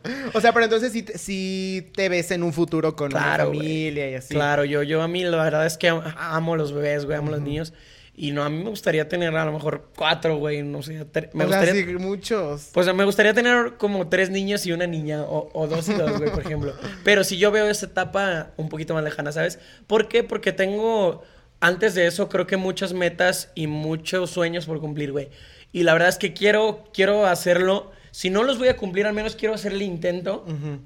o 0.33 0.39
sea, 0.39 0.53
pero 0.53 0.63
entonces 0.63 0.93
si, 1.15 1.91
te 1.93 2.07
ves 2.07 2.31
en 2.31 2.43
un 2.43 2.53
futuro 2.53 2.95
con 2.95 3.11
una 3.11 3.35
familia 3.35 4.09
y 4.09 4.15
así. 4.15 4.33
Claro, 4.33 4.63
yo, 4.63 4.81
yo 4.83 5.01
a 5.01 5.09
mí 5.09 5.25
la 5.25 5.43
verdad 5.43 5.65
es 5.65 5.77
que 5.77 5.89
amo 5.89 6.55
los 6.55 6.71
bebés, 6.71 7.03
güey, 7.03 7.17
amo 7.17 7.31
los 7.31 7.41
niños. 7.41 7.73
Y 8.19 8.31
no, 8.31 8.43
a 8.43 8.49
mí 8.49 8.63
me 8.63 8.71
gustaría 8.71 9.07
tener 9.07 9.35
a 9.37 9.45
lo 9.45 9.51
mejor 9.51 9.91
cuatro, 9.95 10.37
güey, 10.37 10.63
no 10.63 10.81
sé. 10.81 11.05
Me 11.33 11.43
o 11.43 11.47
gustaría. 11.47 11.73
sí, 11.73 11.85
muchos. 11.99 12.71
Pues 12.73 12.91
me 12.95 13.05
gustaría 13.05 13.35
tener 13.35 13.77
como 13.77 14.09
tres 14.09 14.31
niños 14.31 14.65
y 14.65 14.71
una 14.71 14.87
niña, 14.87 15.21
o, 15.23 15.67
dos 15.67 15.87
y 15.87 15.93
dos, 15.93 16.17
güey, 16.17 16.31
por 16.31 16.41
ejemplo. 16.41 16.73
Pero 17.03 17.23
si 17.23 17.37
yo 17.37 17.51
veo 17.51 17.69
esa 17.69 17.85
etapa 17.85 18.53
un 18.57 18.69
poquito 18.69 18.95
más 18.95 19.03
lejana, 19.03 19.31
¿sabes? 19.31 19.59
¿Por 19.85 20.07
qué? 20.07 20.23
Porque 20.23 20.51
tengo, 20.51 21.21
antes 21.59 21.93
de 21.93 22.07
eso, 22.07 22.27
creo 22.27 22.47
que 22.47 22.57
muchas 22.57 22.91
metas 22.91 23.51
y 23.53 23.67
muchos 23.67 24.31
sueños 24.31 24.65
por 24.65 24.79
cumplir, 24.79 25.11
güey. 25.11 25.29
Y 25.71 25.83
la 25.83 25.93
verdad 25.93 26.09
es 26.09 26.17
que 26.17 26.33
quiero, 26.33 26.85
quiero 26.91 27.27
hacerlo. 27.27 27.91
Si 28.09 28.31
no 28.31 28.41
los 28.41 28.57
voy 28.57 28.69
a 28.69 28.77
cumplir, 28.77 29.05
al 29.05 29.13
menos 29.13 29.35
quiero 29.35 29.53
hacer 29.53 29.73
el 29.73 29.83
intento 29.83 30.43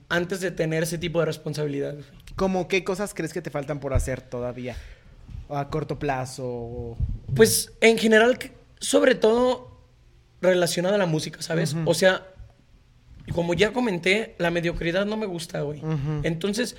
antes 0.10 0.42
de 0.42 0.52
tener 0.52 0.84
ese 0.84 0.98
tipo 0.98 1.22
de 1.22 1.28
responsabilidad. 1.28 1.96
¿Cómo 2.36 2.68
qué 2.68 2.84
cosas 2.84 3.14
crees 3.14 3.32
que 3.32 3.42
te 3.42 3.52
faltan 3.52 3.80
por 3.80 3.94
hacer 3.94 4.20
todavía? 4.22 4.76
A 5.52 5.70
corto 5.70 6.00
plazo? 6.00 6.98
Pues 7.36 7.74
en 7.82 7.98
general, 7.98 8.38
sobre 8.80 9.16
todo 9.16 9.72
relacionado 10.42 10.96
a 10.96 10.98
la 10.98 11.06
música, 11.06 11.42
¿sabes? 11.42 11.76
O 11.86 11.94
sea, 11.94 12.28
como 13.34 13.54
ya 13.54 13.72
comenté, 13.74 14.36
la 14.38 14.52
mediocridad 14.52 15.06
no 15.06 15.18
me 15.18 15.26
gusta, 15.26 15.62
güey. 15.62 15.82
Entonces, 16.24 16.76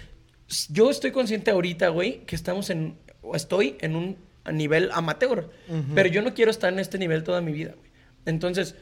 yo 0.69 0.91
estoy 0.91 1.13
consciente 1.13 1.51
ahorita, 1.51 1.89
güey, 1.89 2.25
que 2.27 2.35
estamos 2.35 2.71
en, 2.71 2.99
o 3.23 3.37
estoy 3.37 3.77
en 3.81 3.97
un 3.97 4.17
nivel 4.53 4.91
amateur, 4.93 5.51
pero 5.95 6.09
yo 6.09 6.23
no 6.23 6.35
quiero 6.35 6.51
estar 6.51 6.73
en 6.73 6.79
este 6.79 6.99
nivel 6.99 7.23
toda 7.23 7.41
mi 7.41 7.53
vida, 7.53 7.75
güey. 7.77 7.91
Entonces, 8.25 8.77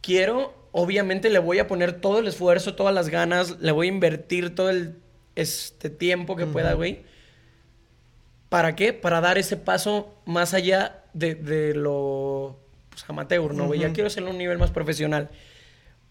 quiero, 0.00 0.68
obviamente 0.72 1.30
le 1.30 1.38
voy 1.38 1.58
a 1.58 1.66
poner 1.66 2.00
todo 2.00 2.18
el 2.18 2.26
esfuerzo, 2.26 2.74
todas 2.74 2.94
las 2.94 3.08
ganas, 3.08 3.60
le 3.60 3.72
voy 3.72 3.86
a 3.86 3.90
invertir 3.90 4.54
todo 4.54 4.70
el 4.70 4.96
este 5.34 5.90
tiempo 5.90 6.34
que 6.34 6.46
pueda, 6.46 6.72
güey 6.72 7.04
¿Para 8.48 8.76
qué? 8.76 8.92
Para 8.92 9.20
dar 9.20 9.38
ese 9.38 9.56
paso 9.56 10.14
más 10.24 10.54
allá 10.54 11.04
de, 11.12 11.72
lo 11.74 12.58
pues, 12.90 13.04
amateur, 13.08 13.54
¿no, 13.54 13.66
güey? 13.66 13.80
Ya 13.80 13.92
quiero 13.92 14.06
hacerlo 14.06 14.28
a 14.28 14.32
un 14.32 14.38
nivel 14.38 14.58
más 14.58 14.70
profesional. 14.70 15.30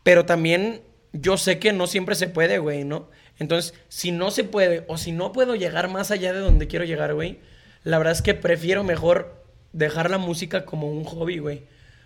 Pero 0.03 0.25
también 0.25 0.81
yo 1.13 1.38
sé 1.38 1.59
que 1.59 1.73
no 1.73 1.88
siempre 1.88 2.15
se 2.15 2.27
puede, 2.27 2.57
güey, 2.57 2.83
¿no? 2.83 3.09
Entonces, 3.39 3.73
si 3.88 4.11
no 4.11 4.31
se 4.31 4.43
puede 4.43 4.83
o 4.88 4.97
si 4.97 5.11
no 5.11 5.31
puedo 5.31 5.55
llegar 5.55 5.89
más 5.89 6.11
allá 6.11 6.33
de 6.33 6.39
donde 6.39 6.67
quiero 6.67 6.86
llegar, 6.86 7.13
güey, 7.13 7.39
la 7.83 7.97
verdad 7.97 8.13
es 8.13 8.21
que 8.21 8.33
prefiero 8.33 8.83
mejor 8.83 9.43
dejar 9.73 10.09
la 10.09 10.17
música 10.17 10.65
como 10.65 10.91
un 10.91 11.03
hobby, 11.03 11.39
güey. 11.39 11.63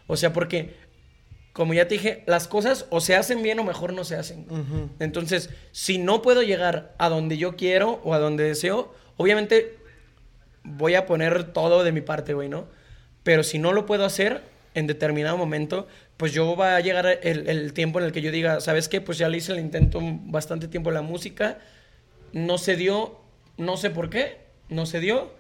O 0.08 0.18
sea, 0.18 0.34
porque, 0.34 0.76
como 1.54 1.74
ya 1.74 1.88
te 1.88 1.96
dije, 1.96 2.24
las 2.26 2.48
cosas 2.48 2.86
o 2.90 3.00
se 3.00 3.16
hacen 3.16 3.44
bien 3.44 3.60
o 3.60 3.64
mejor 3.64 3.94
no 3.94 4.04
se 4.04 4.16
hacen. 4.16 4.46
Entonces, 5.00 5.50
si 5.72 5.98
no 5.98 6.22
puedo 6.22 6.42
llegar 6.42 6.96
a 6.98 7.10
donde 7.10 7.38
yo 7.38 7.56
quiero 7.56 8.02
o 8.04 8.14
a 8.14 8.20
donde 8.20 8.44
deseo, 8.44 8.94
obviamente 9.18 9.79
voy 10.64 10.96
a 10.96 11.06
poner 11.06 11.52
todo 11.54 11.84
de 11.84 11.92
mi 11.92 12.02
parte, 12.02 12.34
güey, 12.34 12.50
¿no? 12.50 12.68
Pero 13.24 13.44
si 13.44 13.60
no 13.60 13.74
lo 13.74 13.86
puedo 13.86 14.06
hacer 14.06 14.42
en 14.74 14.88
determinado 14.88 15.38
momento, 15.38 15.88
pues 16.18 16.34
yo 16.34 16.56
va 16.56 16.76
a 16.76 16.80
llegar 16.80 17.06
el, 17.24 17.74
tiempo 17.74 18.00
en 18.00 18.06
el 18.06 18.12
que 18.12 18.22
yo 18.22 18.32
diga, 18.32 18.62
¿sabes 18.62 18.88
qué? 18.88 19.02
Pues 19.02 19.18
ya 19.18 19.30
le 19.30 19.38
hice 19.38 19.52
el 19.52 19.60
intento 19.60 20.00
bastante 20.02 20.68
tiempo 20.68 20.92
la 20.92 21.02
música, 21.02 21.60
no 22.34 22.58
se 22.58 22.76
dio, 22.76 23.20
no 23.58 23.78
sé 23.78 23.90
por 23.90 24.10
qué, 24.10 24.38
no 24.70 24.86
se 24.86 25.00
dio. 25.00 25.34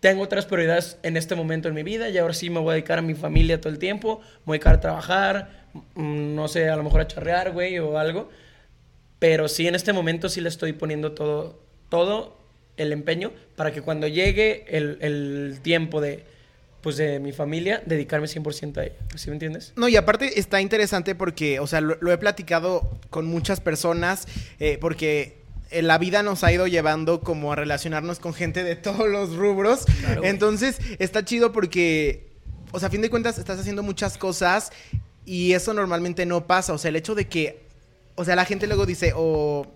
Tengo 0.00 0.22
otras 0.22 0.44
prioridades 0.44 0.98
en 1.02 1.16
este 1.16 1.34
momento 1.34 1.68
en 1.68 1.74
mi 1.74 1.82
vida 1.82 2.10
y 2.10 2.18
ahora 2.18 2.34
sí 2.34 2.50
me 2.50 2.60
voy 2.60 2.70
a 2.70 2.72
dedicar 2.74 2.98
a 2.98 3.02
mi 3.02 3.14
familia 3.14 3.60
todo 3.60 3.72
el 3.72 3.78
tiempo, 3.78 4.20
me 4.20 4.44
voy 4.46 4.56
a 4.56 4.58
dedicar 4.58 4.74
a 4.74 4.80
trabajar, 4.80 5.66
mm, 5.94 6.34
no 6.34 6.48
sé, 6.48 6.68
a 6.68 6.76
lo 6.76 6.82
mejor 6.82 7.00
a 7.00 7.06
charrear, 7.06 7.52
güey, 7.52 7.78
o 7.78 7.98
algo. 7.98 8.28
Pero 9.18 9.48
sí, 9.48 9.66
en 9.66 9.74
este 9.74 9.92
momento 9.92 10.28
sí 10.28 10.40
le 10.42 10.50
estoy 10.50 10.74
poniendo 10.74 11.12
todo, 11.12 11.62
todo 11.88 12.43
el 12.76 12.92
empeño 12.92 13.32
para 13.56 13.72
que 13.72 13.82
cuando 13.82 14.08
llegue 14.08 14.64
el, 14.68 15.58
tiempo 15.62 16.00
de, 16.00 16.24
pues 16.80 16.96
de 16.96 17.20
mi 17.20 17.32
familia, 17.32 17.82
dedicarme 17.86 18.26
100% 18.26 18.76
a 18.78 18.84
ella. 18.84 18.94
¿Sí 19.14 19.30
me 19.30 19.34
entiendes? 19.34 19.72
No, 19.76 19.88
y 19.88 19.96
aparte 19.96 20.38
está 20.38 20.60
interesante 20.60 21.14
porque, 21.14 21.60
o 21.60 21.66
sea, 21.66 21.80
lo, 21.80 22.12
he 22.12 22.18
platicado 22.18 22.98
con 23.10 23.26
muchas 23.26 23.60
personas, 23.60 24.26
eh, 24.58 24.78
porque 24.80 25.42
la 25.70 25.98
vida 25.98 26.22
nos 26.22 26.44
ha 26.44 26.52
ido 26.52 26.66
llevando 26.66 27.20
como 27.20 27.52
a 27.52 27.56
relacionarnos 27.56 28.18
con 28.18 28.34
gente 28.34 28.62
de 28.62 28.76
todos 28.76 29.08
los 29.08 29.34
rubros. 29.36 29.84
Entonces, 30.22 30.78
está 30.98 31.24
chido 31.24 31.52
porque, 31.52 32.28
o 32.72 32.78
sea, 32.78 32.88
a 32.88 32.90
fin 32.90 33.00
de 33.00 33.10
cuentas, 33.10 33.38
estás 33.38 33.58
haciendo 33.58 33.82
muchas 33.82 34.18
cosas 34.18 34.72
y 35.24 35.52
eso 35.52 35.72
normalmente 35.74 36.26
no 36.26 36.46
pasa. 36.46 36.72
O 36.72 36.78
sea, 36.78 36.90
el 36.90 36.96
hecho 36.96 37.14
de 37.14 37.28
que, 37.28 37.64
o 38.14 38.24
sea, 38.24 38.36
la 38.36 38.44
gente 38.44 38.66
luego 38.66 38.86
dice, 38.86 39.12
o 39.16 39.66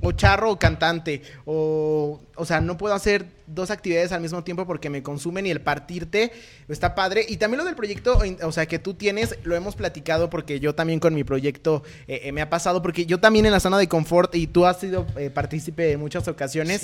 o 0.00 0.12
charro 0.12 0.52
o 0.52 0.58
cantante, 0.58 1.22
o, 1.44 2.20
o 2.36 2.44
sea, 2.44 2.60
no 2.60 2.76
puedo 2.76 2.94
hacer 2.94 3.26
dos 3.54 3.70
actividades 3.70 4.12
al 4.12 4.20
mismo 4.20 4.44
tiempo 4.44 4.66
porque 4.66 4.90
me 4.90 5.02
consumen 5.02 5.46
y 5.46 5.50
el 5.50 5.60
partirte 5.60 6.32
está 6.68 6.94
padre. 6.94 7.24
Y 7.28 7.36
también 7.36 7.58
lo 7.58 7.64
del 7.64 7.74
proyecto, 7.74 8.18
o 8.42 8.52
sea, 8.52 8.66
que 8.66 8.78
tú 8.78 8.94
tienes, 8.94 9.36
lo 9.42 9.56
hemos 9.56 9.76
platicado 9.76 10.30
porque 10.30 10.60
yo 10.60 10.74
también 10.74 11.00
con 11.00 11.14
mi 11.14 11.24
proyecto 11.24 11.82
eh, 12.06 12.22
eh, 12.24 12.32
me 12.32 12.40
ha 12.40 12.50
pasado, 12.50 12.80
porque 12.82 13.06
yo 13.06 13.18
también 13.18 13.46
en 13.46 13.52
la 13.52 13.60
zona 13.60 13.78
de 13.78 13.88
confort, 13.88 14.34
y 14.34 14.46
tú 14.46 14.66
has 14.66 14.80
sido 14.80 15.06
eh, 15.16 15.30
partícipe 15.30 15.92
en 15.92 16.00
muchas 16.00 16.28
ocasiones, 16.28 16.82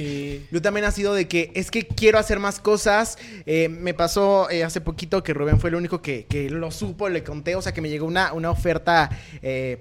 yo 0.50 0.62
también 0.62 0.84
ha 0.84 0.90
sido 0.90 1.14
de 1.14 1.28
que 1.28 1.50
es 1.54 1.70
que 1.70 1.86
quiero 1.86 2.18
hacer 2.18 2.38
más 2.38 2.58
cosas. 2.58 3.18
me 3.46 3.94
pasó 3.94 4.48
hace 4.64 4.80
poquito 4.80 5.22
que 5.22 5.32
Rubén 5.32 5.60
fue 5.60 5.70
el 5.70 5.76
único 5.76 6.02
que, 6.02 6.26
que, 6.26 6.50
lo 6.50 6.70
supo, 6.70 7.08
le 7.08 7.22
conté, 7.22 7.56
o 7.56 7.62
sea, 7.62 7.72
que 7.72 7.80
me 7.80 7.88
llegó 7.88 8.06
una, 8.06 8.32
una 8.32 8.50
oferta 8.50 9.10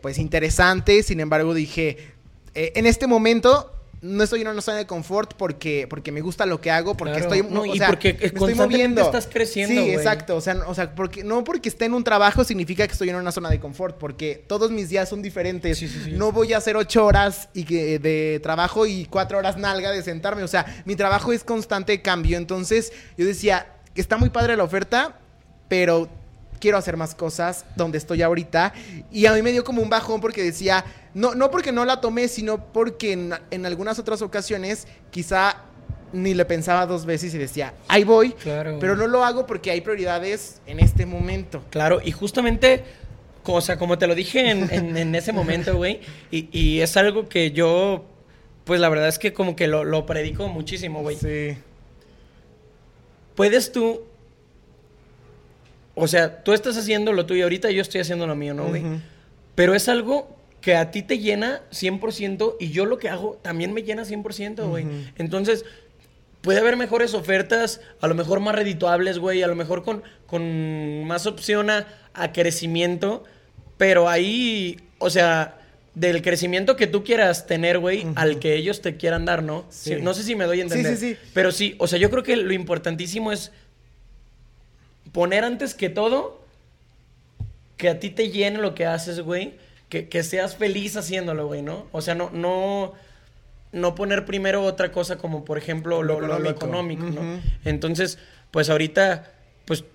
pues 0.02 0.18
interesante, 0.18 1.04
sin 1.04 1.20
embargo 1.20 1.54
dije 1.54 2.15
eh, 2.56 2.74
en 2.76 2.86
este 2.86 3.06
momento 3.08 3.72
no 4.02 4.24
estoy 4.24 4.42
en 4.42 4.48
una 4.48 4.62
zona 4.62 4.78
de 4.78 4.86
confort 4.86 5.34
porque, 5.34 5.88
porque 5.90 6.12
me 6.12 6.22
gusta 6.22 6.46
lo 6.46 6.62
que 6.62 6.70
hago, 6.70 6.96
porque 6.96 7.18
estoy, 7.18 7.42
no, 7.42 7.66
y 7.66 7.80
porque 7.80 8.14
me 8.14 8.26
estoy 8.26 8.54
moviendo. 8.54 9.02
estás 9.02 9.28
creciendo. 9.28 9.82
Sí, 9.82 9.90
exacto. 9.90 10.36
O 10.36 10.42
sea, 10.42 10.58
o 10.68 10.76
sea 10.76 10.94
porque, 10.94 11.24
no 11.24 11.44
porque 11.44 11.70
esté 11.70 11.86
en 11.86 11.94
un 11.94 12.04
trabajo 12.04 12.44
significa 12.44 12.86
que 12.86 12.94
estoy 12.94 13.10
en 13.10 13.16
una 13.16 13.32
zona 13.32 13.50
de 13.50 13.60
confort, 13.60 13.98
porque 13.98 14.44
todos 14.48 14.70
mis 14.72 14.90
días 14.90 15.10
son 15.10 15.22
diferentes. 15.22 15.82
no 16.12 16.32
voy 16.32 16.54
a 16.54 16.58
hacer 16.58 16.78
ocho 16.78 17.06
horas 17.06 17.50
y 17.54 17.64
que, 17.64 18.00
de 18.00 18.40
trabajo 18.44 18.86
y 18.86 19.06
cuatro 19.06 19.40
horas 19.40 19.58
nalga 19.58 19.92
de 19.92 20.04
sentarme. 20.04 20.44
O 20.44 20.48
sea, 20.48 20.66
mi 20.86 20.96
trabajo 20.96 21.32
es 21.34 21.44
constante 21.44 22.02
cambio. 22.02 22.38
Entonces, 22.38 22.94
yo 23.18 23.26
decía, 23.26 23.74
está 23.96 24.18
muy 24.18 24.30
padre 24.30 24.56
la 24.56 24.64
oferta, 24.64 25.20
pero 25.68 26.10
quiero 26.66 26.80
hacer 26.80 26.98
más 26.98 27.14
cosas 27.14 27.64
donde 27.76 28.00
estoy 28.00 28.24
ahorita. 28.24 28.74
Y 29.12 29.28
a 29.28 29.34
mí 29.34 29.44
me 29.44 29.52
dio 29.52 29.64
como 29.64 29.84
un 29.84 29.90
bajón 29.92 30.20
porque 30.20 30.42
decía, 30.42 30.84
no, 31.14 31.36
no 31.36 31.52
porque 31.52 31.72
no 31.72 31.86
la 31.86 32.02
tomé, 32.02 32.28
sino 32.28 32.58
porque 32.74 33.12
en, 33.52 33.66
algunas 33.68 34.00
otras 34.00 34.24
ocasiones 34.24 34.88
quizá 35.12 35.58
ni 36.12 36.34
le 36.34 36.44
pensaba 36.44 36.88
dos 36.88 37.06
veces 37.06 37.36
y 37.36 37.38
decía, 37.38 37.76
ahí 37.88 38.04
voy, 38.04 38.32
claro. 38.32 38.80
pero 38.80 38.96
no 38.96 39.06
lo 39.06 39.24
hago 39.24 39.46
porque 39.46 39.70
hay 39.70 39.82
prioridades 39.82 40.60
en 40.66 40.80
este 40.80 41.06
momento. 41.06 41.62
Claro, 41.70 42.02
y 42.04 42.12
justamente, 42.12 42.84
o 43.44 43.62
sea, 43.62 43.78
como 43.78 44.00
te 44.00 44.08
lo 44.08 44.16
dije 44.16 44.50
en, 44.50 45.14
ese 45.14 45.34
momento, 45.34 45.78
güey, 45.78 46.00
y, 46.32 46.50
y, 46.52 46.82
es 46.82 46.98
algo 46.98 47.30
que 47.30 47.52
yo, 47.52 48.06
pues 48.64 48.80
la 48.80 48.90
verdad 48.90 49.08
es 49.08 49.20
que 49.20 49.34
como 49.34 49.56
que 49.56 49.68
lo, 49.68 49.84
lo 49.84 50.08
predico 50.08 50.48
muchísimo, 50.48 51.04
güey. 51.04 51.16
Sí. 51.16 51.60
Puedes 53.36 53.72
tú 53.72 54.02
o 55.96 56.08
sea, 56.08 56.44
tú 56.44 56.54
estás 56.54 56.78
haciendo 56.78 57.14
lo 57.14 57.26
tuyo 57.26 57.44
ahorita, 57.44 57.72
yo 57.72 57.82
estoy 57.82 58.02
haciendo 58.02 58.28
lo 58.28 58.36
mío, 58.36 58.54
¿no, 58.54 58.68
güey? 58.68 58.84
Pero 59.56 59.74
es 59.74 59.88
algo 59.88 60.36
que 60.60 60.76
a 60.76 60.92
ti 60.92 61.04
te 61.04 61.20
llena 61.20 61.62
100% 61.72 62.56
y 62.60 62.72
yo 62.72 62.86
lo 62.86 62.98
que 62.98 63.08
hago 63.10 63.40
también 63.42 63.74
me 63.74 63.84
llena 63.84 64.04
100%, 64.04 64.68
güey. 64.68 64.86
Entonces, 65.16 65.64
puede 66.42 66.60
haber 66.60 66.76
mejores 66.76 67.14
ofertas, 67.14 67.82
a 68.02 68.08
lo 68.08 68.16
mejor 68.16 68.40
más 68.40 68.56
redituables, 68.56 69.18
güey, 69.20 69.42
a 69.42 69.48
lo 69.48 69.56
mejor 69.56 69.84
con, 69.84 70.04
con 70.28 71.04
más 71.06 71.26
opción 71.26 71.70
a, 71.70 71.86
crecimiento, 72.34 73.24
pero 73.78 74.10
ahí, 74.10 74.78
o 75.00 75.10
sea, 75.10 75.60
del 75.96 76.22
crecimiento 76.22 76.76
que 76.76 76.88
tú 76.88 77.04
quieras 77.04 77.48
tener, 77.48 77.80
güey, 77.80 78.06
al 78.16 78.40
que 78.40 78.56
ellos 78.56 78.82
te 78.82 78.98
quieran 78.98 79.26
dar, 79.26 79.44
¿no? 79.44 79.66
no 80.02 80.14
sé 80.14 80.24
si 80.24 80.36
me 80.36 80.46
doy 80.46 80.60
a 80.60 80.64
entender. 80.64 80.98
Sí, 80.98 81.10
sí, 81.10 81.14
sí. 81.16 81.30
Pero 81.34 81.52
sí, 81.52 81.76
o 81.80 81.88
sea, 81.88 82.00
yo 82.00 82.10
creo 82.10 82.24
que 82.24 82.36
lo 82.36 82.54
importantísimo 82.54 83.32
es 83.32 83.52
poner 85.16 85.46
antes 85.46 85.74
que 85.74 85.88
todo 85.88 86.44
que 87.78 87.88
a 87.88 88.02
ti 88.02 88.10
te 88.10 88.32
llene 88.32 88.60
lo 88.60 88.76
que 88.76 88.86
haces, 88.86 89.22
güey, 89.22 89.54
que, 89.88 90.10
que 90.10 90.24
seas 90.24 90.58
feliz 90.58 90.98
haciéndolo, 90.98 91.48
güey, 91.48 91.62
¿no? 91.62 91.88
O 91.94 92.02
sea, 92.02 92.16
no, 92.16 92.32
no, 92.32 92.92
no 93.72 93.96
poner 93.96 94.26
primero 94.26 94.62
otra 94.64 94.92
cosa 94.92 95.18
como 95.18 95.46
por 95.46 95.58
ejemplo 95.58 96.04
lo, 96.04 96.50
económico, 96.50 97.06
¿no? 97.06 97.42
Entonces, 97.64 98.20
pues 98.52 98.70
ahorita, 98.70 99.32
pues 99.64 99.86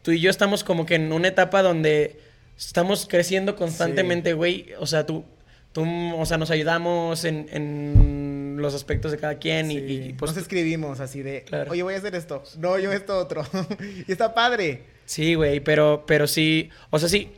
tú 0.00 0.12
y 0.12 0.20
yo 0.20 0.30
estamos 0.30 0.64
como 0.64 0.86
que 0.86 0.94
en 0.94 1.12
una 1.12 1.28
etapa 1.28 1.62
donde 1.62 2.18
estamos 2.56 3.06
creciendo 3.06 3.56
constantemente, 3.56 4.32
güey. 4.32 4.68
O 4.78 4.86
sea, 4.86 5.04
tú, 5.04 5.26
tú, 5.72 5.84
o 6.16 6.24
sea, 6.24 6.38
nos 6.38 6.50
ayudamos 6.50 7.26
en, 7.26 7.46
en 7.52 8.21
los 8.62 8.74
aspectos 8.74 9.12
de 9.12 9.18
cada 9.18 9.38
quien 9.38 9.70
y, 9.70 10.14
pues... 10.14 10.32
Nos 10.32 10.40
escribimos 10.40 11.00
así 11.00 11.22
de, 11.22 11.44
oye, 11.68 11.82
voy 11.82 11.94
a 11.94 11.98
hacer 11.98 12.14
esto. 12.14 12.42
No, 12.58 12.78
yo 12.78 12.92
esto 12.92 13.18
otro. 13.18 13.44
y 14.08 14.10
está 14.10 14.32
padre. 14.34 14.84
Sí, 15.04 15.34
güey, 15.34 15.60
pero, 15.60 16.04
pero 16.06 16.26
sí, 16.26 16.70
o 16.90 16.98
sea, 16.98 17.08
sí, 17.08 17.30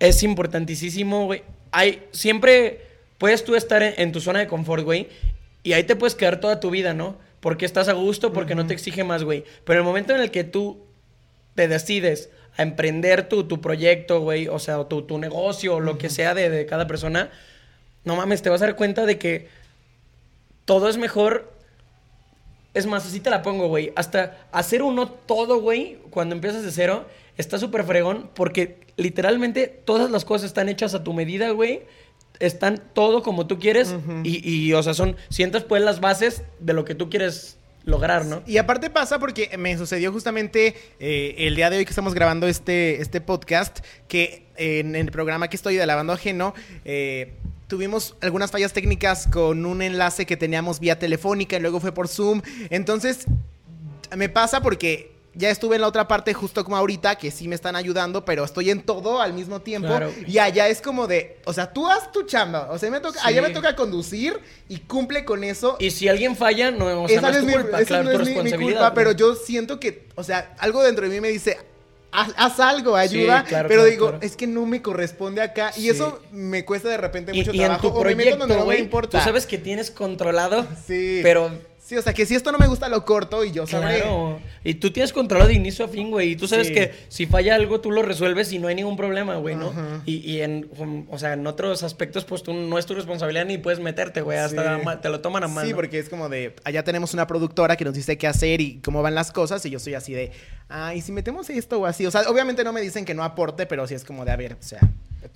es 0.00 0.22
importantísimo, 0.22 1.26
güey. 1.26 1.42
Hay, 1.70 2.02
siempre 2.10 2.80
puedes 3.18 3.44
tú 3.44 3.54
estar 3.54 3.82
en, 3.82 4.12
tu 4.12 4.20
zona 4.20 4.40
de 4.40 4.46
confort, 4.46 4.84
güey, 4.84 5.08
y 5.62 5.72
ahí 5.72 5.84
te 5.84 5.96
puedes 5.96 6.14
quedar 6.14 6.40
toda 6.40 6.60
tu 6.60 6.70
vida, 6.70 6.94
¿no? 6.94 7.16
Porque 7.40 7.66
estás 7.66 7.88
a 7.88 7.92
gusto, 7.92 8.32
porque 8.32 8.54
no 8.54 8.66
te 8.66 8.74
exige 8.74 9.04
más, 9.04 9.24
güey. 9.24 9.44
Pero 9.64 9.80
el 9.80 9.84
momento 9.84 10.14
en 10.14 10.20
el 10.20 10.30
que 10.30 10.44
tú 10.44 10.84
te 11.54 11.68
decides 11.68 12.30
a 12.56 12.62
emprender 12.62 13.28
tu, 13.28 13.44
tu 13.44 13.60
proyecto, 13.60 14.20
güey, 14.20 14.48
o 14.48 14.58
sea, 14.58 14.84
tu, 14.84 15.02
tu 15.02 15.18
negocio, 15.18 15.76
o 15.76 15.80
lo 15.80 15.98
que 15.98 16.08
sea 16.08 16.34
de, 16.34 16.48
de 16.50 16.66
cada 16.66 16.86
persona, 16.86 17.30
no 18.04 18.16
mames, 18.16 18.42
te 18.42 18.50
vas 18.50 18.62
a 18.62 18.66
dar 18.66 18.76
cuenta 18.76 19.04
de 19.04 19.18
que 19.18 19.48
todo 20.66 20.90
es 20.90 20.98
mejor 20.98 21.56
es 22.74 22.84
más, 22.84 23.06
así 23.06 23.20
te 23.20 23.30
la 23.30 23.40
pongo, 23.40 23.68
güey. 23.68 23.90
Hasta 23.96 24.46
hacer 24.52 24.82
uno 24.82 25.08
todo, 25.08 25.62
güey, 25.62 25.96
cuando 26.10 26.34
empiezas 26.34 26.62
de 26.62 26.70
cero, 26.70 27.06
está 27.38 27.58
súper 27.58 27.84
fregón 27.84 28.28
porque 28.34 28.80
literalmente 28.98 29.66
todas 29.66 30.10
las 30.10 30.26
cosas 30.26 30.48
están 30.48 30.68
hechas 30.68 30.92
a 30.94 31.02
tu 31.02 31.14
medida, 31.14 31.48
güey 31.50 31.84
están 32.40 32.82
todo 32.92 33.22
como 33.22 33.46
tú 33.46 33.58
quieres 33.58 33.94
y, 34.22 34.48
y, 34.48 34.72
o 34.72 34.82
sea, 34.82 34.94
son, 34.94 35.16
sientas 35.28 35.64
pues 35.64 35.82
las 35.82 36.00
bases 36.00 36.42
de 36.60 36.72
lo 36.72 36.84
que 36.84 36.94
tú 36.94 37.08
quieres 37.08 37.58
lograr, 37.84 38.26
¿no? 38.26 38.42
Y 38.46 38.58
aparte 38.58 38.90
pasa 38.90 39.18
porque 39.18 39.56
me 39.56 39.76
sucedió 39.78 40.12
justamente 40.12 40.74
eh, 40.98 41.34
el 41.38 41.54
día 41.54 41.70
de 41.70 41.78
hoy 41.78 41.84
que 41.84 41.90
estamos 41.90 42.14
grabando 42.14 42.48
este, 42.48 43.00
este 43.00 43.20
podcast, 43.20 43.78
que 44.08 44.46
en, 44.56 44.96
el 44.96 45.10
programa 45.10 45.48
que 45.48 45.56
estoy 45.56 45.76
de 45.76 45.86
Lavando 45.86 46.12
Ajeno, 46.12 46.52
eh, 46.84 47.34
tuvimos 47.66 48.16
algunas 48.20 48.50
fallas 48.50 48.72
técnicas 48.72 49.26
con 49.26 49.66
un 49.66 49.82
enlace 49.82 50.26
que 50.26 50.36
teníamos 50.36 50.80
vía 50.80 50.98
telefónica 50.98 51.56
y 51.56 51.60
luego 51.60 51.80
fue 51.80 51.92
por 51.92 52.08
Zoom. 52.08 52.42
Entonces, 52.70 53.26
me 54.16 54.28
pasa 54.28 54.60
porque 54.60 55.16
ya 55.36 55.50
estuve 55.50 55.76
en 55.76 55.82
la 55.82 55.88
otra 55.88 56.08
parte 56.08 56.32
justo 56.32 56.64
como 56.64 56.76
ahorita, 56.76 57.16
que 57.16 57.30
sí 57.30 57.46
me 57.46 57.54
están 57.54 57.76
ayudando, 57.76 58.24
pero 58.24 58.44
estoy 58.44 58.70
en 58.70 58.82
todo 58.82 59.20
al 59.20 59.34
mismo 59.34 59.60
tiempo. 59.60 59.92
Y 60.26 60.38
allá 60.38 60.68
es 60.68 60.80
como 60.80 61.06
de, 61.06 61.38
o 61.44 61.52
sea, 61.52 61.72
tú 61.72 61.86
haz 61.88 62.10
tu 62.10 62.22
chamba. 62.22 62.68
O 62.70 62.78
sea, 62.78 62.90
me 62.90 63.00
toca, 63.00 63.20
allá 63.22 63.42
me 63.42 63.50
toca 63.50 63.76
conducir 63.76 64.40
y 64.68 64.78
cumple 64.78 65.24
con 65.24 65.44
eso. 65.44 65.76
Y 65.78 65.90
si 65.90 66.08
alguien 66.08 66.36
falla, 66.36 66.70
no, 66.70 67.02
o 67.02 67.08
sea, 67.08 67.20
no 67.20 67.28
es, 67.28 67.42
culpa, 67.42 67.84
claro, 67.84 68.04
no 68.04 68.10
es 68.12 68.44
mi, 68.44 68.52
culpa, 68.52 68.94
pero 68.94 69.12
yo 69.12 69.34
siento 69.34 69.78
que, 69.78 70.06
o 70.14 70.24
sea, 70.24 70.54
algo 70.58 70.82
dentro 70.82 71.06
de 71.06 71.14
mí 71.14 71.20
me 71.20 71.28
dice, 71.28 71.58
Haz, 72.16 72.60
algo, 72.60 72.96
ayuda, 72.96 73.44
pero 73.68 73.84
digo, 73.84 74.18
es 74.22 74.36
que 74.36 74.46
no 74.46 74.64
me 74.64 74.80
corresponde 74.80 75.42
acá 75.42 75.72
y 75.76 75.90
eso 75.90 76.22
me 76.30 76.64
cuesta 76.64 76.88
de 76.88 76.96
repente 76.96 77.34
mucho 77.34 77.52
y, 77.52 77.58
trabajo. 77.58 77.86
En 77.86 77.92
tu 77.92 78.00
proyecto, 78.00 78.46
no 78.46 78.66
me 78.66 78.78
importa. 78.78 79.18
Tú 79.18 79.24
sabes 79.24 79.46
que 79.46 79.58
tienes 79.58 79.90
controlado, 79.90 80.66
sí. 80.86 81.20
pero 81.22 81.50
Sí, 81.86 81.96
o 81.96 82.02
sea, 82.02 82.12
que 82.12 82.26
si 82.26 82.34
esto 82.34 82.50
no 82.50 82.58
me 82.58 82.66
gusta, 82.66 82.88
lo 82.88 83.04
corto 83.04 83.44
y 83.44 83.52
yo 83.52 83.64
sabré. 83.64 84.00
Claro. 84.00 84.40
Y 84.64 84.74
tú 84.74 84.90
tienes 84.90 85.12
control 85.12 85.46
de 85.46 85.54
inicio 85.54 85.84
a 85.84 85.88
fin, 85.88 86.10
güey. 86.10 86.32
Y 86.32 86.36
tú 86.36 86.48
sabes 86.48 86.68
que 86.68 86.92
si 87.06 87.26
falla 87.26 87.54
algo, 87.54 87.80
tú 87.80 87.92
lo 87.92 88.02
resuelves 88.02 88.52
y 88.52 88.58
no 88.58 88.66
hay 88.66 88.74
ningún 88.74 88.96
problema, 88.96 89.36
güey, 89.36 89.54
¿no? 89.54 89.72
Y, 90.04 90.40
en, 90.40 90.68
o 91.08 91.16
sea, 91.16 91.34
en 91.34 91.46
otros 91.46 91.84
aspectos, 91.84 92.24
pues 92.24 92.42
tú 92.42 92.52
no 92.54 92.76
es 92.76 92.86
tu 92.86 92.94
responsabilidad 92.96 93.44
ni 93.44 93.58
puedes 93.58 93.78
meterte, 93.78 94.20
güey. 94.20 94.36
Hasta 94.36 95.00
te 95.00 95.08
lo 95.08 95.20
toman 95.20 95.44
a 95.44 95.48
mano. 95.48 95.64
Sí, 95.64 95.74
porque 95.74 96.00
es 96.00 96.08
como 96.08 96.28
de, 96.28 96.56
allá 96.64 96.82
tenemos 96.82 97.14
una 97.14 97.28
productora 97.28 97.76
que 97.76 97.84
nos 97.84 97.94
dice 97.94 98.18
qué 98.18 98.26
hacer 98.26 98.60
y 98.60 98.80
cómo 98.80 99.00
van 99.00 99.14
las 99.14 99.30
cosas. 99.30 99.64
Y 99.64 99.70
yo 99.70 99.78
soy 99.78 99.94
así 99.94 100.12
de, 100.12 100.32
ah, 100.68 100.92
y 100.92 101.02
si 101.02 101.12
metemos 101.12 101.48
esto 101.50 101.78
o 101.78 101.86
así. 101.86 102.04
O 102.04 102.10
sea, 102.10 102.22
obviamente 102.22 102.64
no 102.64 102.72
me 102.72 102.80
dicen 102.80 103.04
que 103.04 103.14
no 103.14 103.22
aporte, 103.22 103.64
pero 103.64 103.86
sí 103.86 103.94
es 103.94 104.02
como 104.02 104.24
de, 104.24 104.32
a 104.32 104.36
ver, 104.36 104.54
o 104.54 104.56
sea. 104.58 104.80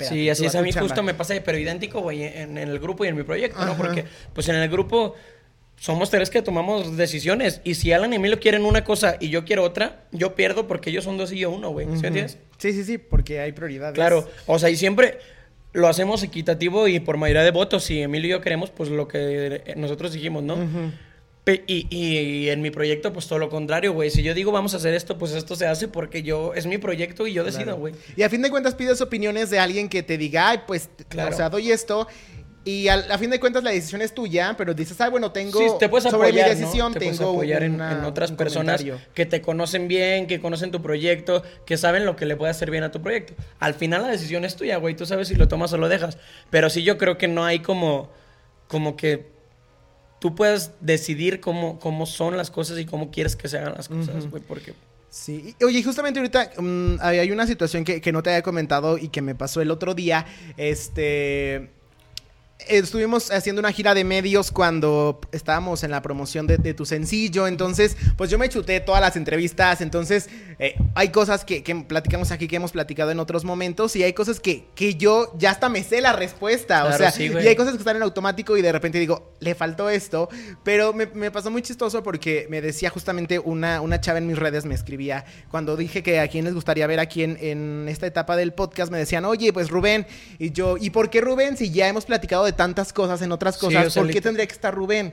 sí, 0.00 0.28
así 0.28 0.46
es. 0.46 0.56
A 0.56 0.62
mí 0.62 0.72
justo 0.72 1.04
me 1.04 1.14
pasa, 1.14 1.34
pero 1.44 1.58
idéntico, 1.58 2.00
güey, 2.00 2.24
en, 2.24 2.58
en, 2.58 2.68
el 2.68 2.80
grupo 2.80 3.04
y 3.04 3.08
en 3.08 3.14
mi 3.14 3.22
proyecto, 3.22 3.64
¿no? 3.64 3.76
Porque, 3.76 4.04
pues 4.34 4.48
en 4.48 4.56
el 4.56 4.68
grupo 4.68 5.14
somos 5.80 6.10
tres 6.10 6.28
que 6.28 6.42
tomamos 6.42 6.98
decisiones. 6.98 7.62
Y 7.64 7.74
si 7.74 7.90
Alan 7.90 8.12
y 8.12 8.16
Emilio 8.16 8.38
quieren 8.38 8.66
una 8.66 8.84
cosa 8.84 9.16
y 9.18 9.30
yo 9.30 9.46
quiero 9.46 9.64
otra, 9.64 10.04
yo 10.12 10.34
pierdo 10.34 10.68
porque 10.68 10.90
ellos 10.90 11.04
son 11.04 11.16
dos 11.16 11.32
y 11.32 11.38
yo 11.38 11.50
uno, 11.50 11.70
güey. 11.70 11.86
¿Sí 11.86 12.06
entiendes? 12.06 12.38
Sí, 12.58 12.74
sí, 12.74 12.84
sí, 12.84 12.98
porque 12.98 13.40
hay 13.40 13.52
prioridades. 13.52 13.94
Claro. 13.94 14.28
O 14.46 14.58
sea, 14.58 14.68
y 14.68 14.76
siempre 14.76 15.18
lo 15.72 15.88
hacemos 15.88 16.22
equitativo 16.22 16.86
y 16.86 17.00
por 17.00 17.16
mayoría 17.16 17.42
de 17.42 17.50
votos. 17.50 17.84
Si 17.84 17.98
Emilio 18.02 18.28
y 18.28 18.30
yo 18.32 18.40
queremos, 18.42 18.68
pues 18.70 18.90
lo 18.90 19.08
que 19.08 19.72
nosotros 19.76 20.12
dijimos, 20.12 20.42
¿no? 20.42 20.58
y, 21.66 21.86
y, 21.88 22.50
en 22.50 22.60
mi 22.60 22.70
proyecto, 22.70 23.14
pues 23.14 23.26
todo 23.26 23.38
lo 23.38 23.48
contrario, 23.48 23.94
güey. 23.94 24.10
Si 24.10 24.22
yo 24.22 24.34
digo 24.34 24.52
vamos 24.52 24.74
a 24.74 24.76
hacer 24.76 24.92
esto, 24.92 25.16
pues 25.16 25.32
esto 25.32 25.56
se 25.56 25.66
hace 25.66 25.88
porque 25.88 26.22
yo, 26.22 26.52
es 26.54 26.66
mi 26.66 26.76
proyecto 26.76 27.26
y 27.26 27.32
yo 27.32 27.42
decido, 27.42 27.78
güey. 27.78 27.94
Y 28.16 28.22
a 28.22 28.28
fin 28.28 28.42
de 28.42 28.50
cuentas 28.50 28.74
pides 28.74 29.00
opiniones 29.00 29.48
de 29.48 29.58
alguien 29.58 29.88
que 29.88 30.02
te 30.02 30.18
diga, 30.18 30.50
ay, 30.50 30.60
pues, 30.66 30.90
claro. 31.08 31.34
o 31.34 31.36
sea, 31.36 31.48
doy 31.48 31.72
esto 31.72 32.06
y 32.62 32.88
a, 32.88 33.16
fin 33.16 33.30
de 33.30 33.40
cuentas 33.40 33.64
la 33.64 33.70
decisión 33.70 34.02
es 34.02 34.12
tuya, 34.12 34.54
pero 34.56 34.74
dices, 34.74 35.00
ah, 35.00 35.08
bueno, 35.08 35.32
tengo 35.32 35.58
sí, 35.58 35.66
te 35.78 35.88
puedes 35.88 36.10
sobre 36.10 36.28
apoyar, 36.28 36.50
mi 36.50 36.54
decisión, 36.54 36.92
te 36.92 36.98
tengo 36.98 37.16
puedes 37.16 37.30
apoyar 37.32 37.62
en, 37.62 37.80
otras 38.04 38.32
personas 38.32 38.84
que 39.14 39.24
te 39.24 39.40
conocen 39.40 39.88
bien, 39.88 40.26
que 40.26 40.40
conocen 40.40 40.70
tu 40.70 40.82
proyecto, 40.82 41.42
que 41.64 41.78
saben 41.78 42.04
lo 42.04 42.16
que 42.16 42.26
le 42.26 42.36
puede 42.36 42.50
hacer 42.50 42.70
bien 42.70 42.84
a 42.84 42.90
tu 42.90 43.00
proyecto. 43.00 43.32
Al 43.60 43.72
final 43.72 44.02
la 44.02 44.08
decisión 44.08 44.44
es 44.44 44.56
tuya, 44.56 44.76
güey, 44.76 44.94
tú 44.94 45.06
sabes 45.06 45.28
si 45.28 45.36
lo 45.36 45.48
tomas 45.48 45.72
o 45.72 45.78
lo 45.78 45.88
dejas. 45.88 46.18
Pero 46.50 46.68
sí 46.68 46.82
yo 46.82 46.98
creo 46.98 47.16
que 47.16 47.28
no 47.28 47.46
hay 47.46 47.60
como, 47.60 48.10
como 48.68 48.94
que 48.94 49.30
tú 50.18 50.34
puedas 50.34 50.72
decidir 50.80 51.40
cómo, 51.40 51.78
cómo 51.78 52.04
son 52.04 52.36
las 52.36 52.50
cosas 52.50 52.78
y 52.78 52.84
cómo 52.84 53.10
quieres 53.10 53.36
que 53.36 53.48
se 53.48 53.56
hagan 53.56 53.72
las 53.74 53.88
cosas, 53.88 54.28
güey, 54.28 54.42
porque... 54.42 54.74
Sí, 55.08 55.56
oye, 55.64 55.82
justamente 55.82 56.20
ahorita 56.20 56.52
mm, 56.56 56.98
hay 57.00 57.32
una 57.32 57.44
situación 57.44 57.84
que, 57.84 58.00
que 58.00 58.12
no 58.12 58.22
te 58.22 58.30
había 58.30 58.42
comentado 58.42 58.96
y 58.96 59.08
que 59.08 59.22
me 59.22 59.34
pasó 59.34 59.60
el 59.60 59.72
otro 59.72 59.94
día, 59.94 60.24
este 60.56 61.79
estuvimos 62.68 63.30
haciendo 63.30 63.60
una 63.60 63.72
gira 63.72 63.94
de 63.94 64.04
medios 64.04 64.50
cuando 64.50 65.20
estábamos 65.32 65.82
en 65.84 65.90
la 65.90 66.02
promoción 66.02 66.46
de, 66.46 66.74
tu 66.74 66.86
sencillo. 66.86 67.46
Entonces, 67.46 67.96
pues 68.16 68.30
yo 68.30 68.38
me 68.38 68.48
chuté 68.48 68.80
todas 68.80 69.00
las 69.00 69.16
entrevistas. 69.16 69.80
Entonces, 69.80 70.28
eh, 70.58 70.76
hay 70.94 71.08
cosas 71.10 71.44
que, 71.44 71.62
platicamos 71.86 72.30
aquí 72.30 72.48
que 72.48 72.56
hemos 72.56 72.72
platicado 72.72 73.10
en 73.10 73.20
otros 73.20 73.44
momentos. 73.44 73.96
Y 73.96 74.02
hay 74.02 74.12
cosas 74.12 74.40
que, 74.40 74.66
que 74.74 74.94
yo 74.94 75.32
ya 75.38 75.50
hasta 75.50 75.68
me 75.68 75.82
sé 75.82 76.00
la 76.00 76.12
respuesta. 76.12 76.84
o 76.84 76.92
sea, 76.92 77.12
y 77.18 77.46
hay 77.46 77.56
cosas 77.56 77.72
que 77.72 77.78
están 77.78 77.96
en 77.96 78.02
automático 78.02 78.56
y 78.56 78.62
de 78.62 78.72
repente 78.72 78.98
digo, 78.98 79.34
le 79.40 79.54
faltó 79.54 79.90
esto. 79.90 80.28
Pero 80.62 80.92
me, 80.92 81.30
pasó 81.30 81.50
muy 81.50 81.62
chistoso 81.62 82.02
porque 82.02 82.46
me 82.50 82.60
decía 82.60 82.90
justamente 82.90 83.38
una, 83.38 83.80
una 83.80 84.00
chava 84.00 84.18
en 84.18 84.26
mis 84.26 84.38
redes, 84.38 84.64
me 84.64 84.74
escribía, 84.74 85.24
cuando 85.50 85.76
dije 85.76 86.02
que 86.02 86.20
a 86.20 86.28
quién 86.28 86.44
les 86.44 86.54
gustaría 86.54 86.86
ver 86.86 87.00
aquí 87.00 87.22
en, 87.22 87.36
en 87.40 87.86
esta 87.88 88.06
etapa 88.06 88.36
del 88.36 88.52
podcast, 88.52 88.90
me 88.92 88.98
decían, 88.98 89.24
oye, 89.24 89.52
pues 89.52 89.70
Rubén. 89.70 90.06
Y 90.38 90.52
yo, 90.52 90.76
¿y 90.78 90.90
por 90.90 91.10
qué 91.10 91.20
Rubén? 91.20 91.56
Si 91.56 91.70
ya 91.70 91.88
hemos 91.88 92.04
platicado 92.04 92.44
de 92.44 92.49
tantas 92.52 92.92
cosas 92.92 93.22
en 93.22 93.32
otras 93.32 93.56
cosas, 93.58 93.94
¿por 93.94 94.10
qué 94.10 94.20
tendría 94.20 94.46
que 94.46 94.54
estar 94.54 94.74
Rubén? 94.74 95.12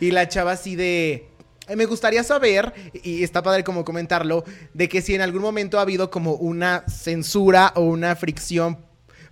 y 0.00 0.10
la 0.10 0.28
chava 0.28 0.52
así 0.52 0.76
de... 0.76 1.28
Me 1.74 1.86
gustaría 1.86 2.22
saber, 2.22 2.72
y 3.02 3.24
está 3.24 3.42
padre 3.42 3.64
como 3.64 3.84
comentarlo, 3.84 4.44
de 4.72 4.88
que 4.88 5.02
si 5.02 5.16
en 5.16 5.20
algún 5.20 5.42
momento 5.42 5.78
ha 5.78 5.82
habido 5.82 6.10
como 6.10 6.34
una 6.34 6.84
censura 6.86 7.72
o 7.74 7.80
una 7.80 8.14
fricción 8.14 8.78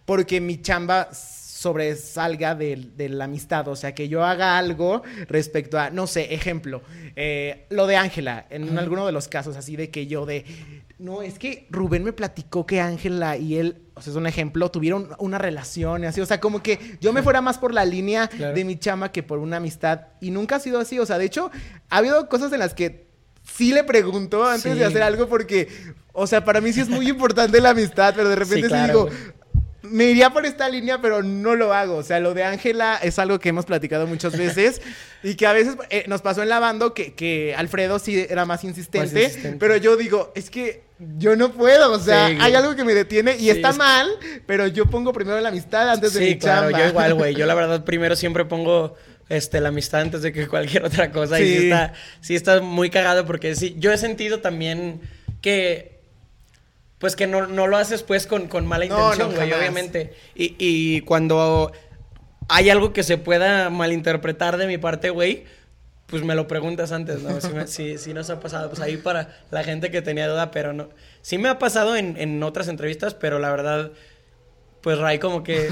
porque 0.04 0.40
mi 0.40 0.60
chamba 0.60 1.10
sobresalga 1.12 2.54
de, 2.54 2.90
de, 2.94 3.08
la 3.08 3.24
amistad. 3.24 3.66
O 3.68 3.76
sea, 3.76 3.94
que 3.94 4.08
yo 4.08 4.22
haga 4.22 4.58
algo 4.58 5.02
respecto 5.28 5.78
a, 5.78 5.88
no 5.88 6.06
sé, 6.06 6.34
ejemplo, 6.34 6.82
eh, 7.16 7.66
lo 7.70 7.86
de 7.86 7.96
Ángela, 7.96 8.46
en 8.50 8.76
alguno 8.78 9.06
de 9.06 9.12
los 9.12 9.28
casos 9.28 9.56
así 9.56 9.74
de 9.74 9.88
que 9.90 10.06
yo 10.06 10.26
de, 10.26 10.44
no, 10.98 11.22
es 11.22 11.38
que 11.38 11.66
Rubén 11.70 12.04
me 12.04 12.12
platicó 12.12 12.66
que 12.66 12.80
Ángela 12.80 13.36
y 13.36 13.56
él, 13.56 13.82
o 13.94 14.00
sea, 14.00 14.12
es 14.12 14.16
un 14.16 14.26
ejemplo, 14.26 14.70
tuvieron 14.70 15.10
una 15.18 15.38
relación 15.38 16.04
y 16.04 16.06
así, 16.06 16.20
o 16.20 16.26
sea, 16.26 16.40
como 16.40 16.62
que 16.62 16.98
yo 17.00 17.12
me 17.12 17.22
fuera 17.22 17.40
más 17.40 17.58
por 17.58 17.74
la 17.74 17.84
línea 17.84 18.26
de 18.54 18.64
mi 18.64 18.78
chama 18.78 19.10
que 19.10 19.22
por 19.22 19.38
una 19.38 19.56
amistad 19.56 20.02
y 20.20 20.30
nunca 20.30 20.56
ha 20.56 20.60
sido 20.60 20.78
así, 20.78 20.98
o 20.98 21.06
sea, 21.06 21.18
de 21.18 21.24
hecho, 21.24 21.50
ha 21.90 21.96
habido 21.96 22.28
cosas 22.28 22.52
en 22.52 22.60
las 22.60 22.74
que 22.74 23.08
sí 23.42 23.72
le 23.72 23.84
pregunto 23.84 24.44
antes 24.46 24.78
de 24.78 24.84
hacer 24.84 25.02
algo 25.02 25.28
porque, 25.28 25.68
o 26.12 26.26
sea, 26.26 26.44
para 26.44 26.60
mí 26.60 26.72
sí 26.72 26.80
es 26.80 26.88
muy 26.88 27.08
importante 27.08 27.60
la 27.60 27.70
amistad, 27.70 28.14
pero 28.16 28.28
de 28.28 28.36
repente 28.36 28.68
sí, 28.68 28.76
digo, 28.86 29.08
me 29.84 30.04
iría 30.04 30.30
por 30.30 30.46
esta 30.46 30.68
línea, 30.68 31.00
pero 31.00 31.22
no 31.22 31.54
lo 31.54 31.72
hago. 31.72 31.96
O 31.96 32.02
sea, 32.02 32.20
lo 32.20 32.34
de 32.34 32.42
Ángela 32.42 32.98
es 33.02 33.18
algo 33.18 33.38
que 33.38 33.50
hemos 33.50 33.66
platicado 33.66 34.06
muchas 34.06 34.36
veces 34.38 34.80
y 35.22 35.34
que 35.34 35.46
a 35.46 35.52
veces 35.52 35.76
eh, 35.90 36.04
nos 36.08 36.22
pasó 36.22 36.42
en 36.42 36.48
la 36.48 36.58
banda 36.58 36.92
que, 36.94 37.14
que 37.14 37.54
Alfredo 37.56 37.98
sí 37.98 38.26
era 38.28 38.44
más 38.44 38.64
insistente, 38.64 39.06
más 39.06 39.12
insistente, 39.12 39.56
pero 39.58 39.76
yo 39.76 39.96
digo, 39.96 40.32
es 40.34 40.50
que 40.50 40.84
yo 41.18 41.36
no 41.36 41.52
puedo, 41.52 41.92
o 41.92 41.98
sea, 41.98 42.26
hay 42.26 42.54
algo 42.54 42.76
que 42.76 42.84
me 42.84 42.94
detiene 42.94 43.36
y 43.36 43.50
está 43.50 43.72
mal, 43.72 44.08
pero 44.46 44.66
yo 44.66 44.86
pongo 44.86 45.12
primero 45.12 45.40
la 45.40 45.48
amistad 45.48 45.90
antes 45.90 46.14
de 46.14 46.20
mi 46.20 46.38
claro, 46.38 46.70
yo 46.70 46.86
igual, 46.86 47.14
güey. 47.14 47.34
Yo 47.34 47.46
la 47.46 47.54
verdad 47.54 47.84
primero 47.86 48.16
siempre 48.16 48.44
pongo 48.44 48.94
este, 49.28 49.60
la 49.60 49.68
amistad 49.68 50.02
antes 50.02 50.22
de 50.22 50.32
que 50.32 50.46
cualquier 50.46 50.84
otra 50.84 51.10
cosa. 51.10 51.40
Y 51.40 51.46
sí 51.46 51.64
está, 51.64 51.92
sí 52.20 52.34
está 52.34 52.60
muy 52.60 52.90
cagado 52.90 53.26
porque 53.26 53.54
sí, 53.54 53.74
yo 53.78 53.92
he 53.92 53.98
sentido 53.98 54.40
también 54.40 55.00
que 55.40 55.93
pues 57.04 57.16
que 57.16 57.26
no, 57.26 57.42
lo 57.42 57.76
haces 57.76 58.02
pues 58.02 58.26
con, 58.26 58.48
mala 58.64 58.86
intención, 58.86 59.34
güey, 59.34 59.52
obviamente. 59.52 60.14
Y, 60.34 60.56
y, 60.58 61.02
cuando 61.02 61.70
hay 62.48 62.70
algo 62.70 62.94
que 62.94 63.02
se 63.02 63.18
pueda 63.18 63.68
malinterpretar 63.68 64.56
de 64.56 64.66
mi 64.66 64.78
parte, 64.78 65.10
güey, 65.10 65.44
pues 66.06 66.22
me 66.22 66.34
lo 66.34 66.48
preguntas 66.48 66.92
antes, 66.92 67.20
¿no? 67.20 67.38
Si, 67.66 67.98
si, 67.98 68.14
nos 68.14 68.30
ha 68.30 68.40
pasado, 68.40 68.70
pues 68.70 68.80
ahí 68.80 68.96
para 68.96 69.36
la 69.50 69.62
gente 69.62 69.90
que 69.90 70.00
tenía 70.00 70.26
duda, 70.28 70.50
pero 70.50 70.72
no. 70.72 70.88
Sí 71.20 71.36
me 71.36 71.50
ha 71.50 71.58
pasado 71.58 71.94
en, 71.94 72.16
en 72.16 72.42
otras 72.42 72.68
entrevistas, 72.68 73.12
pero 73.12 73.38
la 73.38 73.50
verdad 73.50 73.90
pues 74.80 74.96
Ray 74.96 75.18
como 75.18 75.44
que 75.44 75.68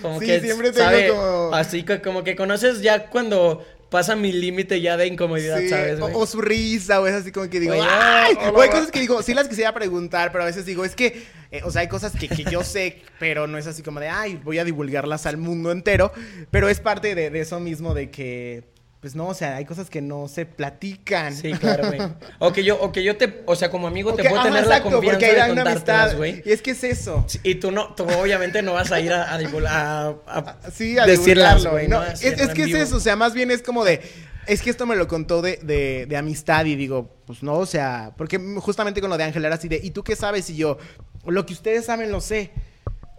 como 0.00 0.18
que 0.20 0.40
siempre 0.40 0.72
sabe, 0.72 1.08
como... 1.08 1.50
así 1.52 1.82
que 1.82 2.00
como 2.00 2.24
que 2.24 2.36
conoces 2.36 2.80
ya 2.80 3.10
cuando 3.10 3.66
pasa 3.90 4.16
mi 4.16 4.32
límite 4.32 4.80
ya 4.80 4.96
de 4.96 5.06
incomodidad, 5.06 5.60
¿sabes? 5.68 5.98
O, 6.00 6.26
su 6.26 6.40
risa, 6.40 7.00
o 7.00 7.06
es 7.06 7.14
así 7.14 7.32
como 7.32 7.50
que 7.50 7.60
digo, 7.60 7.74
¡ay! 7.74 8.34
O 8.54 8.60
hay 8.60 8.70
cosas 8.70 8.90
que 8.90 9.00
digo, 9.00 9.22
sí 9.22 9.34
las 9.34 9.48
quisiera 9.48 9.74
preguntar, 9.74 10.30
pero 10.32 10.44
a 10.44 10.46
veces 10.46 10.64
digo, 10.64 10.84
es 10.84 10.94
que, 10.94 11.24
eh, 11.50 11.60
o 11.64 11.70
sea, 11.70 11.82
hay 11.82 11.88
cosas 11.88 12.12
que, 12.12 12.28
que, 12.28 12.44
yo 12.44 12.62
sé, 12.62 13.02
pero 13.18 13.46
no 13.46 13.58
es 13.58 13.66
así 13.66 13.82
como 13.82 14.00
de, 14.00 14.08
ay, 14.08 14.40
voy 14.42 14.58
a 14.58 14.64
divulgarlas 14.64 15.26
al 15.26 15.36
mundo 15.36 15.72
entero, 15.72 16.12
pero 16.50 16.68
es 16.68 16.80
parte 16.80 17.14
de, 17.14 17.30
de 17.30 17.40
eso 17.40 17.58
mismo 17.58 17.92
de 17.92 18.10
que, 18.10 18.62
pues 19.00 19.14
no, 19.14 19.28
o 19.28 19.34
sea, 19.34 19.56
hay 19.56 19.64
cosas 19.64 19.88
que 19.88 20.02
no 20.02 20.28
se 20.28 20.44
platican. 20.44 21.34
Sí, 21.34 21.52
claro, 21.52 21.86
güey. 21.86 22.00
O 22.38 22.52
que 22.52 22.62
yo, 22.62 22.78
o 22.78 22.92
que 22.92 23.02
yo 23.02 23.16
te, 23.16 23.42
o 23.46 23.56
sea, 23.56 23.70
como 23.70 23.86
amigo 23.86 24.12
te 24.14 24.28
puedo 24.28 24.42
tener 24.42 24.66
la 24.66 24.82
confianza 24.82 25.26
de 25.26 25.54
contártelas, 25.54 26.16
güey. 26.16 26.42
Y 26.44 26.52
es 26.52 26.60
que 26.60 26.72
es 26.72 26.84
eso. 26.84 27.24
y 27.42 27.54
tú 27.54 27.70
no, 27.70 27.94
tú 27.94 28.04
obviamente 28.04 28.60
no 28.60 28.74
vas 28.74 28.92
a 28.92 29.00
ir 29.00 29.12
a, 29.12 29.34
a, 29.34 29.36
a, 29.36 30.08
a 30.26 30.58
sí, 30.70 30.98
a 30.98 31.06
decirlas, 31.06 31.66
güey. 31.66 31.88
No, 31.88 32.02
es, 32.04 32.22
es 32.22 32.48
que 32.50 32.64
es 32.64 32.74
eso, 32.74 32.96
o 32.96 33.00
sea, 33.00 33.16
más 33.16 33.32
bien 33.32 33.50
es 33.50 33.62
como 33.62 33.84
de, 33.84 34.02
es 34.46 34.60
que 34.60 34.68
esto 34.68 34.84
me 34.84 34.96
lo 34.96 35.08
contó 35.08 35.40
de, 35.40 35.58
de, 35.62 36.04
de, 36.06 36.16
amistad 36.18 36.66
y 36.66 36.76
digo, 36.76 37.10
pues 37.26 37.42
no, 37.42 37.54
o 37.54 37.66
sea, 37.66 38.12
porque 38.18 38.38
justamente 38.58 39.00
con 39.00 39.08
lo 39.08 39.16
de 39.16 39.24
Ángel 39.24 39.44
era 39.46 39.54
así 39.54 39.68
de, 39.68 39.80
¿y 39.82 39.92
tú 39.92 40.04
qué 40.04 40.14
sabes? 40.14 40.50
Y 40.50 40.56
yo, 40.56 40.76
lo 41.24 41.46
que 41.46 41.54
ustedes 41.54 41.86
saben 41.86 42.12
lo 42.12 42.20
sé. 42.20 42.50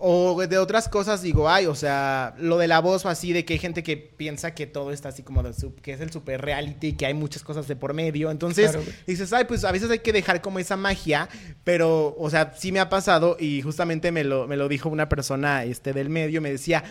O 0.04 0.48
de 0.48 0.58
otras 0.58 0.90
cosas 0.90 1.22
digo, 1.22 1.48
ay, 1.48 1.68
o 1.68 1.76
sea, 1.76 2.34
lo 2.40 2.58
de 2.58 2.68
la 2.68 2.80
voz 2.80 3.06
o 3.06 3.10
así, 3.10 3.34
de 3.34 3.46
que 3.46 3.54
hay 3.54 3.60
gente 3.60 3.84
que 3.84 3.98
piensa 3.98 4.56
que 4.56 4.66
todo 4.66 4.92
está 4.92 5.10
así 5.10 5.22
como 5.22 5.44
de 5.44 5.52
que 5.82 5.94
es 5.94 6.02
el 6.02 6.12
super 6.12 6.42
reality, 6.42 6.94
que 6.94 7.06
hay 7.06 7.14
muchas 7.14 7.44
cosas 7.44 7.68
de 7.68 7.76
por 7.76 7.94
medio. 7.94 8.32
Entonces 8.32 8.76
dices, 9.06 9.32
ay, 9.32 9.46
pues 9.46 9.64
a 9.64 9.72
veces 9.72 9.92
hay 9.92 10.00
que 10.00 10.12
dejar 10.12 10.42
como 10.42 10.58
esa 10.58 10.76
magia, 10.76 11.30
pero, 11.64 12.16
o 12.18 12.30
sea, 12.32 12.54
sí 12.58 12.72
me 12.72 12.80
ha 12.80 12.90
pasado 12.90 13.38
y 13.40 13.62
justamente 13.62 14.12
me 14.12 14.24
lo, 14.24 14.48
me 14.48 14.58
lo 14.58 14.68
dijo 14.68 14.90
una 14.90 15.08
persona 15.08 15.64
este, 15.66 15.94
del 15.94 16.10
medio, 16.10 16.42
me 16.42 16.52
decía, 16.52 16.84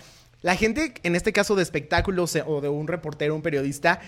la 0.43 0.55
gente, 0.55 0.95
en 1.03 1.17
este 1.17 1.33
caso 1.33 1.55
de 1.55 1.63
espectáculos 1.63 2.35
eh, 2.37 2.45
o 2.47 2.61
de 2.61 2.69
un 2.69 2.87
reportero, 2.87 3.35
un 3.35 3.43
periodista, 3.43 4.01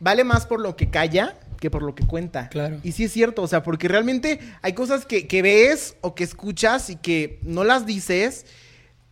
vale 0.00 0.24
más 0.24 0.46
por 0.46 0.60
lo 0.60 0.76
que 0.76 0.88
calla 0.88 1.36
que 1.56 1.70
por 1.70 1.82
lo 1.82 1.94
que 1.94 2.06
cuenta. 2.06 2.48
Claro. 2.48 2.78
Y 2.82 2.92
sí 2.92 3.04
es 3.04 3.12
cierto, 3.12 3.42
o 3.42 3.48
sea, 3.48 3.62
porque 3.62 3.88
realmente 3.88 4.40
hay 4.62 4.72
cosas 4.72 5.06
que, 5.06 5.26
que 5.26 5.42
ves 5.42 5.96
o 6.00 6.14
que 6.14 6.24
escuchas 6.24 6.90
y 6.90 6.96
que 6.96 7.38
no 7.42 7.64
las 7.64 7.86
dices, 7.86 8.46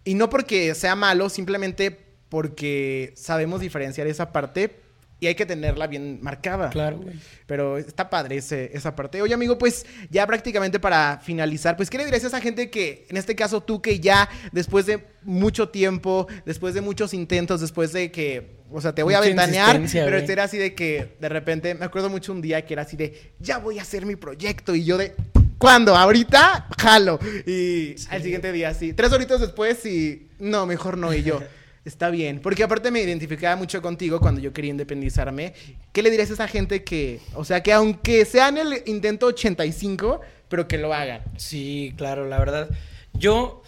y 0.05 0.15
no 0.15 0.31
porque 0.31 0.75
sea 0.75 0.97
malo, 0.97 1.29
simplemente 1.29 2.05
porque 2.29 3.13
sabemos 3.17 3.61
diferenciar 3.61 4.07
esa 4.07 4.33
parte, 4.33 4.84
y 5.25 5.27
hay 5.27 5.35
que 5.35 5.47
tenerla 5.47 5.87
bien 5.87 6.19
marcada. 6.21 6.69
Claro, 6.69 6.99
güey. 6.99 7.17
Pero 7.47 7.79
está 7.79 8.11
padre 8.11 8.37
esa 8.37 8.95
parte. 8.95 9.23
Oye, 9.23 9.33
amigo, 9.33 9.57
pues 9.57 9.87
ya 10.11 10.27
prácticamente 10.27 10.79
para 10.79 11.19
finalizar, 11.25 11.79
pues, 11.79 11.89
¿qué 11.89 11.97
le 11.97 12.05
dirías 12.05 12.25
a 12.25 12.27
esa 12.27 12.43
gente 12.43 12.69
que, 12.69 13.07
en 13.09 13.17
este 13.17 13.35
caso 13.35 13.63
tú, 13.63 13.81
que 13.81 14.01
ya 14.01 14.29
después 14.53 14.85
de 14.85 15.03
mucho 15.23 15.71
tiempo, 15.71 16.27
después 16.45 16.75
de 16.75 16.83
muchos 16.83 17.15
intentos, 17.15 17.63
después 17.63 17.95
de 17.95 18.13
que, 18.13 18.59
o 18.71 18.83
sea, 18.83 18.95
te 18.95 19.03
voy 19.03 19.15
a 19.15 19.21
ventanear, 19.21 19.81
pero 19.91 20.19
este 20.19 20.33
era 20.33 20.45
así 20.45 20.59
de 20.59 20.75
que 20.75 21.17
de 21.19 21.29
repente, 21.31 21.75
me 21.75 21.87
acuerdo 21.87 22.11
mucho 22.11 22.33
un 22.33 22.43
día 22.43 22.67
que 22.67 22.75
era 22.75 22.83
así 22.83 22.99
de, 22.99 23.33
ya 23.39 23.57
voy 23.57 23.79
a 23.79 23.83
hacer 23.83 24.05
mi 24.05 24.17
proyecto, 24.17 24.75
y 24.75 24.85
yo 24.85 24.99
de, 24.99 25.15
¿cuándo? 25.57 25.97
¿Ahorita? 25.97 26.69
Jalo. 26.79 27.19
Y 27.47 27.95
al 28.11 28.23
siguiente 28.23 28.53
día, 28.53 28.75
sí. 28.75 28.93
Tres 28.93 29.11
horitas 29.11 29.41
después, 29.41 29.87
y 29.87 30.29
no, 30.39 30.67
mejor 30.67 30.99
no, 30.99 31.15
y 31.15 31.23
yo. 31.23 31.41
Está 31.85 32.09
bien, 32.09 32.41
porque 32.41 32.63
aparte 32.63 32.91
me 32.91 33.03
identificaba 33.03 33.57
mucho 33.57 33.83
contigo 33.83 34.19
cuando 34.19 34.41
yo 34.41 34.55
quería 34.55 34.71
independizarme. 34.71 35.53
¿Qué 35.93 36.03
le 36.03 36.11
dirías 36.11 36.31
a 36.31 36.35
esa 36.35 36.49
gente 36.49 36.83
que, 36.83 37.21
o 37.35 37.45
sea, 37.45 37.63
que 37.63 37.75
aunque 37.75 38.25
sea 38.25 38.49
en 38.49 38.59
el 38.59 38.83
intento 38.87 39.27
85, 39.27 40.23
pero 40.49 40.67
que 40.67 40.79
lo 40.79 40.95
hagan? 40.95 41.23
Sí, 41.37 41.93
claro, 41.99 42.27
la 42.27 42.39
verdad. 42.39 42.71
Yo 43.13 43.63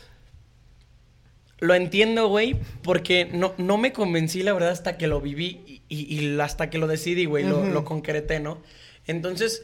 lo 1.59 1.75
entiendo, 1.75 2.29
güey, 2.29 2.57
porque 2.83 3.27
no, 3.27 3.53
no 3.59 3.77
me 3.77 3.93
convencí, 3.93 4.43
la 4.43 4.55
verdad, 4.55 4.71
hasta 4.71 4.97
que 4.97 5.09
lo 5.09 5.21
viví 5.21 5.83
y, 5.89 6.39
hasta 6.41 6.71
que 6.71 6.79
lo 6.79 6.87
decidí, 6.87 7.27
güey, 7.27 7.45
lo, 7.45 7.85
concreté, 7.85 8.41
¿no? 8.41 8.62
Entonces, 9.07 9.62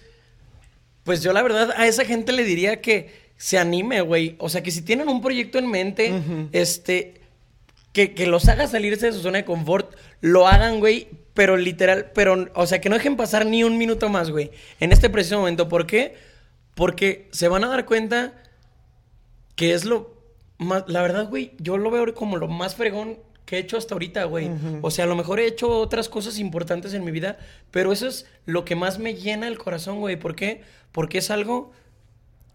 pues 1.04 1.22
yo 1.22 1.32
la 1.32 1.42
verdad 1.42 1.72
a 1.74 1.86
esa 1.86 2.04
gente 2.04 2.32
le 2.32 2.44
diría 2.44 2.82
que 2.82 3.32
se 3.38 3.58
anime, 3.58 4.02
güey. 4.02 4.36
O 4.38 4.50
sea, 4.50 4.62
que 4.62 4.70
si 4.70 4.82
tienen 4.82 5.08
un 5.08 5.22
proyecto 5.22 5.58
en 5.58 5.70
mente, 5.70 6.12
este 6.52 7.21
que, 7.92 8.26
los 8.26 8.48
haga 8.48 8.66
salirse 8.66 9.06
de 9.06 9.12
su 9.12 9.20
zona 9.20 9.38
de 9.38 9.44
confort, 9.44 9.94
lo 10.20 10.48
hagan, 10.48 10.80
güey, 10.80 11.08
pero 11.34 11.56
literal, 11.56 12.10
pero, 12.14 12.50
o 12.54 12.66
sea, 12.66 12.80
que 12.80 12.88
no 12.88 12.96
dejen 12.96 13.16
pasar 13.16 13.46
ni 13.46 13.64
un 13.64 13.78
minuto 13.78 14.08
más, 14.08 14.30
güey, 14.30 14.50
en 14.80 14.92
este 14.92 15.10
preciso 15.10 15.38
momento. 15.38 15.68
¿Por 15.68 15.86
qué? 15.86 16.16
Porque 16.74 17.28
se 17.32 17.48
van 17.48 17.64
a 17.64 17.68
dar 17.68 17.84
cuenta 17.84 18.42
que 19.56 19.74
es 19.74 19.84
lo 19.84 20.16
más, 20.58 20.84
la 20.86 21.02
verdad, 21.02 21.28
güey, 21.28 21.52
yo 21.58 21.76
lo 21.76 21.90
veo 21.90 22.14
como 22.14 22.36
lo 22.36 22.48
más 22.48 22.76
fregón 22.76 23.18
que 23.44 23.56
he 23.56 23.60
hecho 23.60 23.76
hasta 23.76 23.94
ahorita, 23.94 24.24
güey. 24.24 24.50
O 24.80 24.90
sea, 24.90 25.04
a 25.04 25.08
lo 25.08 25.16
mejor 25.16 25.40
he 25.40 25.46
hecho 25.46 25.68
otras 25.68 26.08
cosas 26.08 26.38
importantes 26.38 26.94
en 26.94 27.04
mi 27.04 27.10
vida, 27.10 27.38
pero 27.70 27.92
eso 27.92 28.06
es 28.06 28.26
lo 28.46 28.64
que 28.64 28.76
más 28.76 28.98
me 28.98 29.14
llena 29.14 29.48
el 29.48 29.58
corazón, 29.58 30.00
güey. 30.00 30.16
¿Por 30.16 30.34
qué? 30.34 30.62
Porque 30.92 31.18
es 31.18 31.30
algo 31.30 31.72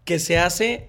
que 0.04 0.18
se 0.18 0.38
hace, 0.38 0.88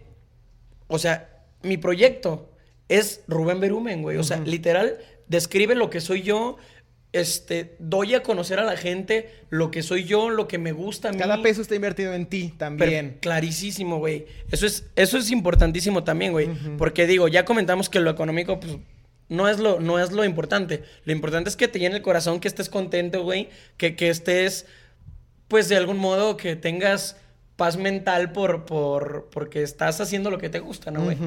o 0.87 0.97
sea, 0.97 1.43
mi 1.61 1.77
proyecto 1.77 2.48
es 2.89 3.21
Rubén 3.27 3.59
Berumen, 3.59 4.01
güey. 4.01 4.17
O 4.17 4.23
sea, 4.23 4.39
literal, 4.39 4.97
describe 5.27 5.75
lo 5.75 5.89
que 5.89 6.01
soy 6.01 6.23
yo. 6.23 6.57
Este, 7.11 7.75
doy 7.79 8.13
a 8.13 8.21
conocer 8.21 8.59
a 8.59 8.63
la 8.63 8.77
gente 8.77 9.31
lo 9.49 9.71
que 9.71 9.81
soy 9.81 10.03
yo, 10.03 10.29
lo 10.29 10.47
que 10.47 10.57
me 10.57 10.73
gusta 10.73 11.09
a 11.09 11.11
mí. 11.11 11.17
Cada 11.17 11.41
peso 11.41 11.61
está 11.61 11.73
invertido 11.75 12.13
en 12.13 12.27
ti 12.27 12.53
también. 12.57 13.17
clarísimo, 13.19 13.97
güey. 13.97 14.25
Eso 14.51 14.65
es, 14.65 14.85
eso 14.95 15.17
es 15.17 15.31
importantísimo 15.31 16.03
también, 16.03 16.33
güey. 16.33 16.49
Porque 16.77 17.07
digo, 17.07 17.27
ya 17.27 17.45
comentamos 17.45 17.89
que 17.89 17.99
lo 17.99 18.11
económico, 18.11 18.59
pues, 18.59 18.77
no 19.27 19.47
es 19.47 19.59
lo, 19.59 19.79
no 19.79 19.99
es 19.99 20.11
lo 20.11 20.23
importante. 20.23 20.83
Lo 21.05 21.11
importante 21.11 21.49
es 21.49 21.55
que 21.55 21.67
te 21.67 21.79
llene 21.79 21.95
el 21.95 22.01
corazón, 22.01 22.39
que 22.39 22.47
estés 22.47 22.69
contento, 22.69 23.23
güey. 23.23 23.49
Que, 23.77 23.95
que 23.95 24.09
estés, 24.09 24.65
pues, 25.47 25.69
de 25.69 25.77
algún 25.77 25.97
modo, 25.97 26.37
que 26.37 26.55
tengas 26.55 27.17
paz 27.55 27.75
mental 27.77 28.31
por, 28.31 28.65
por, 28.65 29.29
porque 29.31 29.63
estás 29.63 29.99
haciendo 29.99 30.29
lo 30.31 30.37
que 30.37 30.49
te 30.49 30.59
gusta, 30.59 30.91
¿no, 30.91 31.03
güey? 31.03 31.17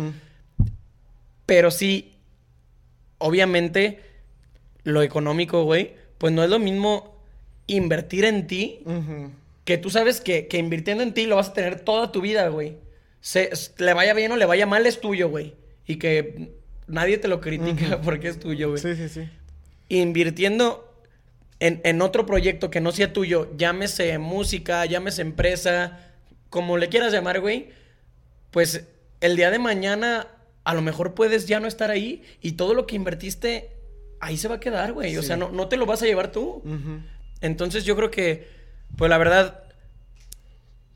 Pero 1.46 1.70
sí, 1.70 2.14
obviamente, 3.18 4.00
lo 4.84 5.02
económico, 5.02 5.64
güey, 5.64 5.94
pues 6.18 6.32
no 6.32 6.42
es 6.44 6.50
lo 6.50 6.58
mismo 6.58 7.16
invertir 7.66 8.24
en 8.24 8.46
ti 8.46 8.80
que 9.64 9.78
tú 9.78 9.90
sabes 9.90 10.20
que, 10.20 10.48
que, 10.48 10.58
invirtiendo 10.58 11.02
en 11.02 11.14
ti 11.14 11.26
lo 11.26 11.36
vas 11.36 11.50
a 11.50 11.52
tener 11.52 11.80
toda 11.80 12.10
tu 12.12 12.20
vida, 12.20 12.48
güey. 12.48 12.76
Se, 13.20 13.50
le 13.78 13.94
vaya 13.94 14.14
bien 14.14 14.32
o 14.32 14.36
le 14.36 14.44
vaya 14.44 14.66
mal, 14.66 14.86
es 14.86 15.00
tuyo, 15.00 15.28
güey. 15.28 15.54
Y 15.86 15.96
que 15.96 16.52
nadie 16.88 17.18
te 17.18 17.28
lo 17.28 17.40
critica 17.40 18.00
porque 18.04 18.28
es 18.28 18.40
tuyo, 18.40 18.70
güey. 18.70 18.82
Sí, 18.82 18.96
sí, 18.96 19.08
sí. 19.08 19.28
Invirtiendo 19.88 20.92
en, 21.60 21.80
en, 21.84 22.02
otro 22.02 22.26
proyecto 22.26 22.70
que 22.70 22.80
no 22.80 22.90
sea 22.90 23.12
tuyo, 23.12 23.52
llámese 23.56 24.18
música, 24.18 24.84
llámese 24.86 25.22
empresa, 25.22 26.00
como 26.50 26.76
le 26.76 26.88
quieras 26.88 27.12
llamar, 27.12 27.40
güey, 27.40 27.68
pues 28.50 28.84
el 29.20 29.36
día 29.36 29.50
de 29.50 29.60
mañana 29.60 30.26
a 30.64 30.74
lo 30.74 30.82
mejor 30.82 31.14
puedes 31.14 31.46
ya 31.46 31.60
no 31.60 31.66
estar 31.66 31.90
ahí 31.90 32.22
y 32.40 32.52
todo 32.52 32.74
lo 32.74 32.86
que 32.86 32.96
invertiste 32.96 33.70
ahí 34.20 34.36
se 34.36 34.48
va 34.48 34.54
a 34.54 34.60
quedar, 34.60 34.92
güey. 34.92 35.16
O 35.16 35.22
sea, 35.22 35.36
no, 35.36 35.50
no 35.50 35.68
te 35.68 35.76
lo 35.76 35.84
vas 35.84 36.02
a 36.02 36.06
llevar 36.06 36.30
tú. 36.30 36.62
Entonces 37.40 37.84
yo 37.84 37.96
creo 37.96 38.10
que, 38.10 38.48
pues 38.96 39.08
la 39.10 39.18
verdad, 39.18 39.64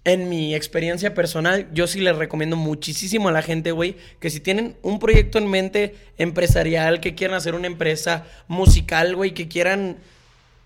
en 0.05 0.29
mi 0.29 0.55
experiencia 0.55 1.13
personal, 1.13 1.69
yo 1.73 1.89
sí 1.89 2.01
les 2.01 2.17
recomiendo 2.17 2.55
muchísimo 2.55 3.29
a 3.29 3.33
la 3.33 3.43
gente, 3.43 3.73
güey, 3.73 3.97
que 4.21 4.31
si 4.31 4.39
tienen 4.39 4.77
un 4.83 5.01
proyecto 5.01 5.39
en 5.39 5.49
mente 5.49 5.97
empresarial, 6.17 7.01
que 7.01 7.17
quieran 7.17 7.37
hacer 7.37 7.57
una 7.57 7.67
empresa 7.67 8.25
musical, 8.47 9.17
güey, 9.17 9.35
que 9.35 9.49
quieran 9.49 9.97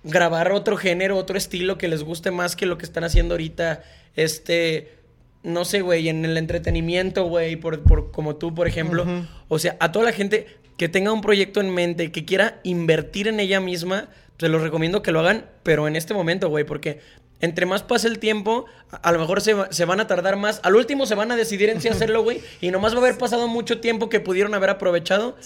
grabar 0.04 0.52
otro 0.52 0.76
género, 0.76 1.16
otro 1.16 1.38
estilo 1.38 1.78
que 1.78 1.88
les 1.88 2.02
guste 2.02 2.30
más 2.30 2.54
que 2.54 2.66
lo 2.66 2.76
que 2.76 2.84
están 2.84 3.04
haciendo 3.04 3.32
ahorita, 3.32 3.82
este 4.16 4.99
no 5.42 5.64
sé, 5.64 5.80
güey, 5.80 6.08
en 6.08 6.24
el 6.24 6.36
entretenimiento, 6.36 7.24
güey, 7.24 7.56
por, 7.56 7.82
por, 7.82 8.10
como 8.10 8.36
tú, 8.36 8.54
por 8.54 8.68
ejemplo. 8.68 9.06
O 9.48 9.58
sea, 9.58 9.76
a 9.80 9.92
toda 9.92 10.04
la 10.04 10.12
gente 10.12 10.46
que 10.76 10.88
tenga 10.88 11.12
un 11.12 11.20
proyecto 11.20 11.60
en 11.60 11.70
mente, 11.70 12.12
que 12.12 12.24
quiera 12.24 12.60
invertir 12.62 13.28
en 13.28 13.40
ella 13.40 13.60
misma, 13.60 14.08
se 14.38 14.48
los 14.48 14.62
recomiendo 14.62 15.02
que 15.02 15.12
lo 15.12 15.20
hagan, 15.20 15.46
pero 15.62 15.86
en 15.88 15.96
este 15.96 16.14
momento, 16.14 16.48
güey, 16.48 16.64
porque 16.64 17.00
entre 17.40 17.66
más 17.66 17.82
pase 17.82 18.08
el 18.08 18.18
tiempo, 18.18 18.66
a, 18.90 19.12
lo 19.12 19.18
mejor 19.18 19.40
se, 19.40 19.54
se, 19.70 19.84
van 19.84 20.00
a 20.00 20.06
tardar 20.06 20.36
más. 20.36 20.60
Al 20.62 20.76
último 20.76 21.06
se 21.06 21.14
van 21.14 21.32
a 21.32 21.36
decidir 21.36 21.70
en 21.70 21.80
sí 21.80 21.88
hacerlo, 21.90 22.22
güey, 22.22 22.40
y 22.60 22.70
nomás 22.70 22.94
va 22.94 22.98
a 22.98 23.00
haber 23.00 23.18
pasado 23.18 23.48
mucho 23.48 23.80
tiempo 23.80 24.08
que 24.08 24.20
pudieron 24.20 24.54
haber 24.54 24.70
aprovechado 24.70 25.36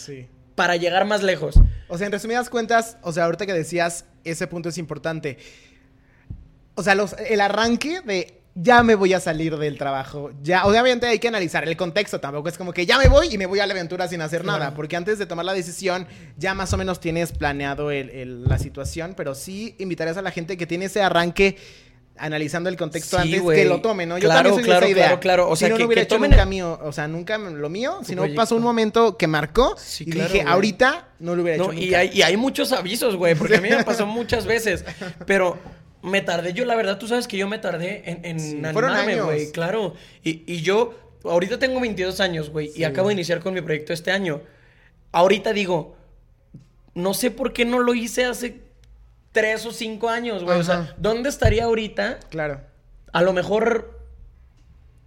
para 0.55 0.77
llegar 0.77 1.05
más 1.05 1.23
lejos. 1.23 1.57
O 1.89 1.99
sea, 1.99 2.07
en 2.07 2.13
resumidas 2.13 2.51
cuentas, 2.51 2.99
o 3.03 3.13
sea, 3.13 3.25
ahorita 3.25 3.47
que 3.47 3.53
decías, 3.53 4.07
ese 4.25 4.47
punto 4.47 4.69
es 4.69 4.79
importante. 4.79 5.39
O 6.75 6.83
sea, 6.83 6.95
los, 6.95 7.15
el 7.15 7.41
arranque 7.41 8.01
de 8.01 8.41
ya 8.55 8.83
me 8.83 8.95
voy 8.95 9.13
a 9.13 9.21
salir 9.21 9.57
del 9.57 9.77
trabajo. 9.79 10.31
Ya, 10.43 10.65
obviamente 10.67 11.07
hay 11.07 11.19
que 11.19 11.29
analizar 11.29 11.67
el 11.67 11.77
contexto. 11.77 12.21
Tampoco 12.21 12.49
es 12.49 12.57
como 12.57 12.73
que 12.73 12.87
ya 12.87 12.99
me 12.99 13.09
voy 13.09 13.29
y 13.33 13.39
me 13.39 13.47
voy 13.47 13.59
a 13.61 13.67
la 13.67 13.75
aventura 13.75 14.07
sin 14.07 14.21
hacer 14.23 14.45
nada. 14.45 14.75
Porque 14.75 14.97
antes 14.97 15.19
de 15.19 15.27
tomar 15.27 15.45
la 15.45 15.53
decisión, 15.53 16.07
ya 16.37 16.55
más 16.55 16.73
o 16.73 16.77
menos 16.77 17.01
tienes 17.01 17.33
planeado 17.33 17.91
la 17.91 18.59
situación. 18.59 19.15
Pero 19.17 19.35
sí 19.35 19.75
invitarías 19.79 20.17
a 20.17 20.23
la 20.23 20.31
gente 20.31 20.57
que 20.57 20.67
tiene 20.67 20.85
ese 20.85 21.03
arranque 21.03 21.57
analizando 22.17 22.69
el 22.69 22.77
contexto 22.77 23.19
antes 23.19 23.43
que 23.43 23.65
lo 23.65 23.81
tome, 23.81 24.07
¿no? 24.07 24.19
Yo 24.19 24.29
claro, 24.29 24.51
también 24.51 24.55
soy 24.55 24.65
claro, 24.65 24.87
esa 24.87 24.93
idea. 24.93 25.05
claro, 25.07 25.21
claro. 25.21 25.49
O 25.49 25.57
sea, 25.57 25.69
no, 25.69 25.75
que, 25.75 25.83
no 25.83 25.87
hubiera 25.89 26.03
hecho 26.03 26.19
nunca 26.19 26.45
mío, 26.45 26.79
o 26.81 26.93
sea, 26.93 27.09
nunca 27.09 27.39
lo 27.39 27.69
mío, 27.69 28.01
sino 28.05 28.25
pasó 28.37 28.55
un 28.55 28.63
momento 28.63 29.17
que 29.17 29.27
marcó 29.27 29.75
y 29.99 30.13
dije, 30.13 30.43
ahorita 30.47 31.09
no 31.19 31.35
lo 31.35 31.43
hubiera 31.43 31.63
hecho 31.63 31.73
y 31.73 31.93
Hay, 31.95 32.11
y 32.15 32.23
hay 32.23 32.37
muchos 32.37 32.73
avisos, 32.73 33.17
güey, 33.17 33.35
porque 33.35 33.57
a 33.57 33.61
mí 33.61 33.69
me 33.69 33.83
pasó 33.83 34.07
muchas 34.07 34.47
veces, 34.47 34.85
pero 35.27 35.59
me 36.05 36.21
tardé 36.21 36.53
yo, 36.53 36.65
la 36.65 36.77
verdad, 36.77 36.99
tú 36.99 37.09
sabes 37.09 37.27
que 37.27 37.37
yo 37.39 37.49
me 37.49 37.59
tardé 37.59 38.03
en, 38.05 38.25
en 38.25 38.67
animarme, 38.67 39.21
güey, 39.23 39.51
claro. 39.51 39.95
Y, 40.23 40.43
y, 40.47 40.61
yo, 40.61 40.95
ahorita 41.25 41.59
tengo 41.59 41.81
22 41.81 42.21
años, 42.21 42.51
güey, 42.51 42.71
y 42.77 42.85
acabo 42.85 43.09
de 43.09 43.15
iniciar 43.15 43.41
con 43.41 43.55
mi 43.55 43.63
proyecto 43.63 43.93
este 43.93 44.13
año. 44.13 44.43
Ahorita 45.13 45.53
digo, 45.53 45.97
no 46.95 47.15
sé 47.15 47.31
por 47.31 47.53
qué 47.53 47.65
no 47.65 47.79
lo 47.79 47.95
hice 47.95 48.27
hace 48.27 48.61
tres 49.33 49.65
o 49.65 49.73
cinco 49.73 50.11
años, 50.11 50.45
güey. 50.45 50.59
O 50.59 50.63
sea, 50.63 50.95
¿dónde 50.99 51.31
estaría 51.31 51.65
ahorita? 51.65 52.21
Claro. 52.31 52.61
A 53.13 53.23
lo 53.23 53.33
mejor. 53.33 54.01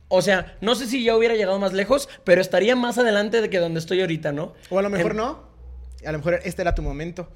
O 0.09 0.21
sea, 0.21 0.57
no 0.61 0.75
sé 0.75 0.87
si 0.87 1.03
ya 1.03 1.15
hubiera 1.15 1.35
llegado 1.35 1.59
más 1.59 1.73
lejos, 1.73 2.09
pero 2.23 2.41
estaría 2.41 2.75
más 2.75 2.97
adelante 2.97 3.41
de 3.41 3.49
que 3.49 3.59
donde 3.59 3.79
estoy 3.79 4.01
ahorita, 4.01 4.31
¿no? 4.31 4.53
O 4.69 4.79
a 4.79 4.81
lo 4.81 4.89
mejor 4.89 5.15
no. 5.15 5.43
A 6.05 6.11
lo 6.11 6.17
mejor 6.17 6.39
este 6.43 6.61
era 6.61 6.73
tu 6.73 6.81
momento. 6.81 7.29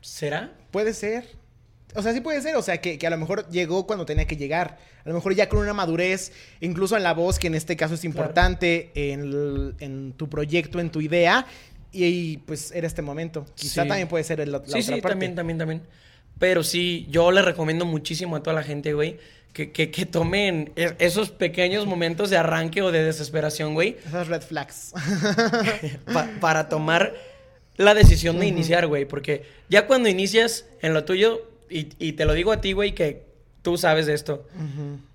¿Será? 0.00 0.52
Puede 0.70 0.92
ser. 0.92 1.39
O 1.94 2.02
sea, 2.02 2.12
sí 2.12 2.20
puede 2.20 2.40
ser, 2.40 2.56
o 2.56 2.62
sea, 2.62 2.80
que, 2.80 2.98
a 3.04 3.10
lo 3.10 3.18
mejor 3.18 3.48
llegó 3.50 3.86
cuando 3.86 4.06
tenía 4.06 4.26
que 4.26 4.36
llegar. 4.36 4.78
A 5.04 5.08
lo 5.08 5.14
mejor 5.14 5.34
ya 5.34 5.48
con 5.48 5.58
una 5.58 5.72
madurez, 5.72 6.32
incluso 6.60 6.96
en 6.96 7.02
la 7.02 7.14
voz, 7.14 7.38
que 7.38 7.48
en 7.48 7.54
este 7.54 7.76
caso 7.76 7.94
es 7.94 8.04
importante, 8.04 8.90
en, 8.94 10.12
tu 10.16 10.28
proyecto, 10.28 10.78
en 10.80 10.90
tu 10.90 11.00
idea, 11.00 11.46
y, 11.92 12.38
pues 12.38 12.70
era 12.72 12.86
este 12.86 13.02
momento. 13.02 13.44
Quizá 13.54 13.86
también 13.86 14.08
puede 14.08 14.24
ser 14.24 14.46
la, 14.46 14.62
sí, 14.64 14.82
sí, 14.82 15.00
también, 15.00 15.34
también, 15.34 15.58
también. 15.58 15.82
Pero 16.38 16.62
sí, 16.62 17.06
yo 17.10 17.32
le 17.32 17.42
recomiendo 17.42 17.84
muchísimo 17.84 18.36
a 18.36 18.42
toda 18.42 18.54
la 18.54 18.62
gente, 18.62 18.94
güey, 18.94 19.18
que, 19.52 19.72
que, 19.72 19.90
que, 19.90 20.06
tomen 20.06 20.72
e, 20.76 20.94
esos 20.98 21.30
pequeños 21.30 21.86
momentos 21.86 22.30
de 22.30 22.36
arranque 22.36 22.82
o 22.82 22.92
de 22.92 23.02
desesperación, 23.02 23.74
güey. 23.74 23.96
Esas 24.06 24.28
red 24.28 24.42
flags. 24.42 24.92
para 26.40 26.68
tomar 26.68 27.14
la 27.76 27.94
decisión 27.94 28.38
de 28.38 28.46
iniciar, 28.46 28.86
güey. 28.86 29.04
Porque 29.06 29.44
ya 29.68 29.86
cuando 29.86 30.08
inicias 30.08 30.66
en 30.82 30.94
lo 30.94 31.04
tuyo, 31.04 31.50
y, 31.70 32.12
te 32.12 32.24
lo 32.24 32.34
digo 32.34 32.52
a 32.52 32.60
ti, 32.60 32.72
güey, 32.72 32.94
que 32.94 33.26
tú 33.62 33.78
sabes 33.78 34.06
de 34.06 34.14
esto. 34.14 34.46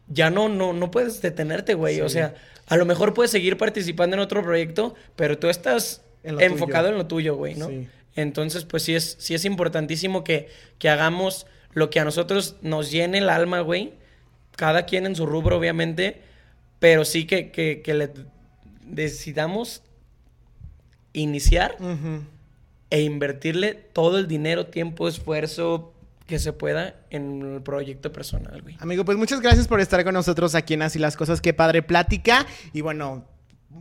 Ya 0.07 0.29
no, 0.29 0.49
no, 0.49 0.73
no 0.73 0.91
puedes 0.91 1.21
detenerte, 1.21 1.73
güey. 1.73 2.01
O 2.01 2.09
sea, 2.09 2.35
a 2.67 2.77
lo 2.77 2.85
mejor 2.85 3.13
puedes 3.13 3.31
seguir 3.31 3.57
participando 3.57 4.15
en 4.15 4.21
otro 4.21 4.41
proyecto, 4.41 4.95
pero 5.15 5.37
tú 5.37 5.49
estás 5.49 6.01
enfocado 6.23 6.89
en 6.89 6.97
lo 6.97 7.05
tuyo, 7.05 7.35
güey, 7.35 7.55
¿no? 7.55 7.69
Entonces, 8.15 8.63
pues 8.63 8.83
sí 8.83 8.95
es, 8.95 9.17
sí 9.19 9.35
es 9.35 9.43
importantísimo 9.45 10.23
que, 10.23 10.47
que 10.79 10.89
hagamos 10.89 11.47
lo 11.73 11.89
que 11.89 11.99
a 11.99 12.05
nosotros 12.05 12.55
nos 12.61 12.89
llene 12.89 13.17
el 13.17 13.29
alma, 13.29 13.59
güey. 13.59 13.93
Cada 14.55 14.85
quien 14.85 15.05
en 15.05 15.15
su 15.15 15.25
rubro, 15.25 15.57
obviamente. 15.57 16.21
Pero 16.79 17.03
sí 17.03 17.25
que, 17.25 17.51
que, 17.51 17.81
que 17.81 17.93
le 17.93 18.11
decidamos 18.85 19.83
iniciar 21.11 21.77
e 22.89 23.01
invertirle 23.01 23.73
todo 23.73 24.19
el 24.19 24.27
dinero, 24.27 24.67
tiempo, 24.67 25.07
esfuerzo, 25.07 25.93
que 26.25 26.39
se 26.39 26.53
pueda 26.53 26.95
en 27.09 27.55
el 27.55 27.61
proyecto 27.61 28.11
personal, 28.11 28.61
güey. 28.61 28.77
Amigo, 28.79 29.05
pues 29.05 29.17
muchas 29.17 29.41
gracias 29.41 29.67
por 29.67 29.79
estar 29.79 30.03
con 30.03 30.13
nosotros 30.13 30.55
aquí 30.55 30.73
en 30.73 30.81
Así 30.81 30.99
las 30.99 31.15
Cosas. 31.15 31.39
Qué 31.41 31.53
padre 31.53 31.83
plática. 31.83 32.45
Y 32.73 32.81
bueno, 32.81 33.25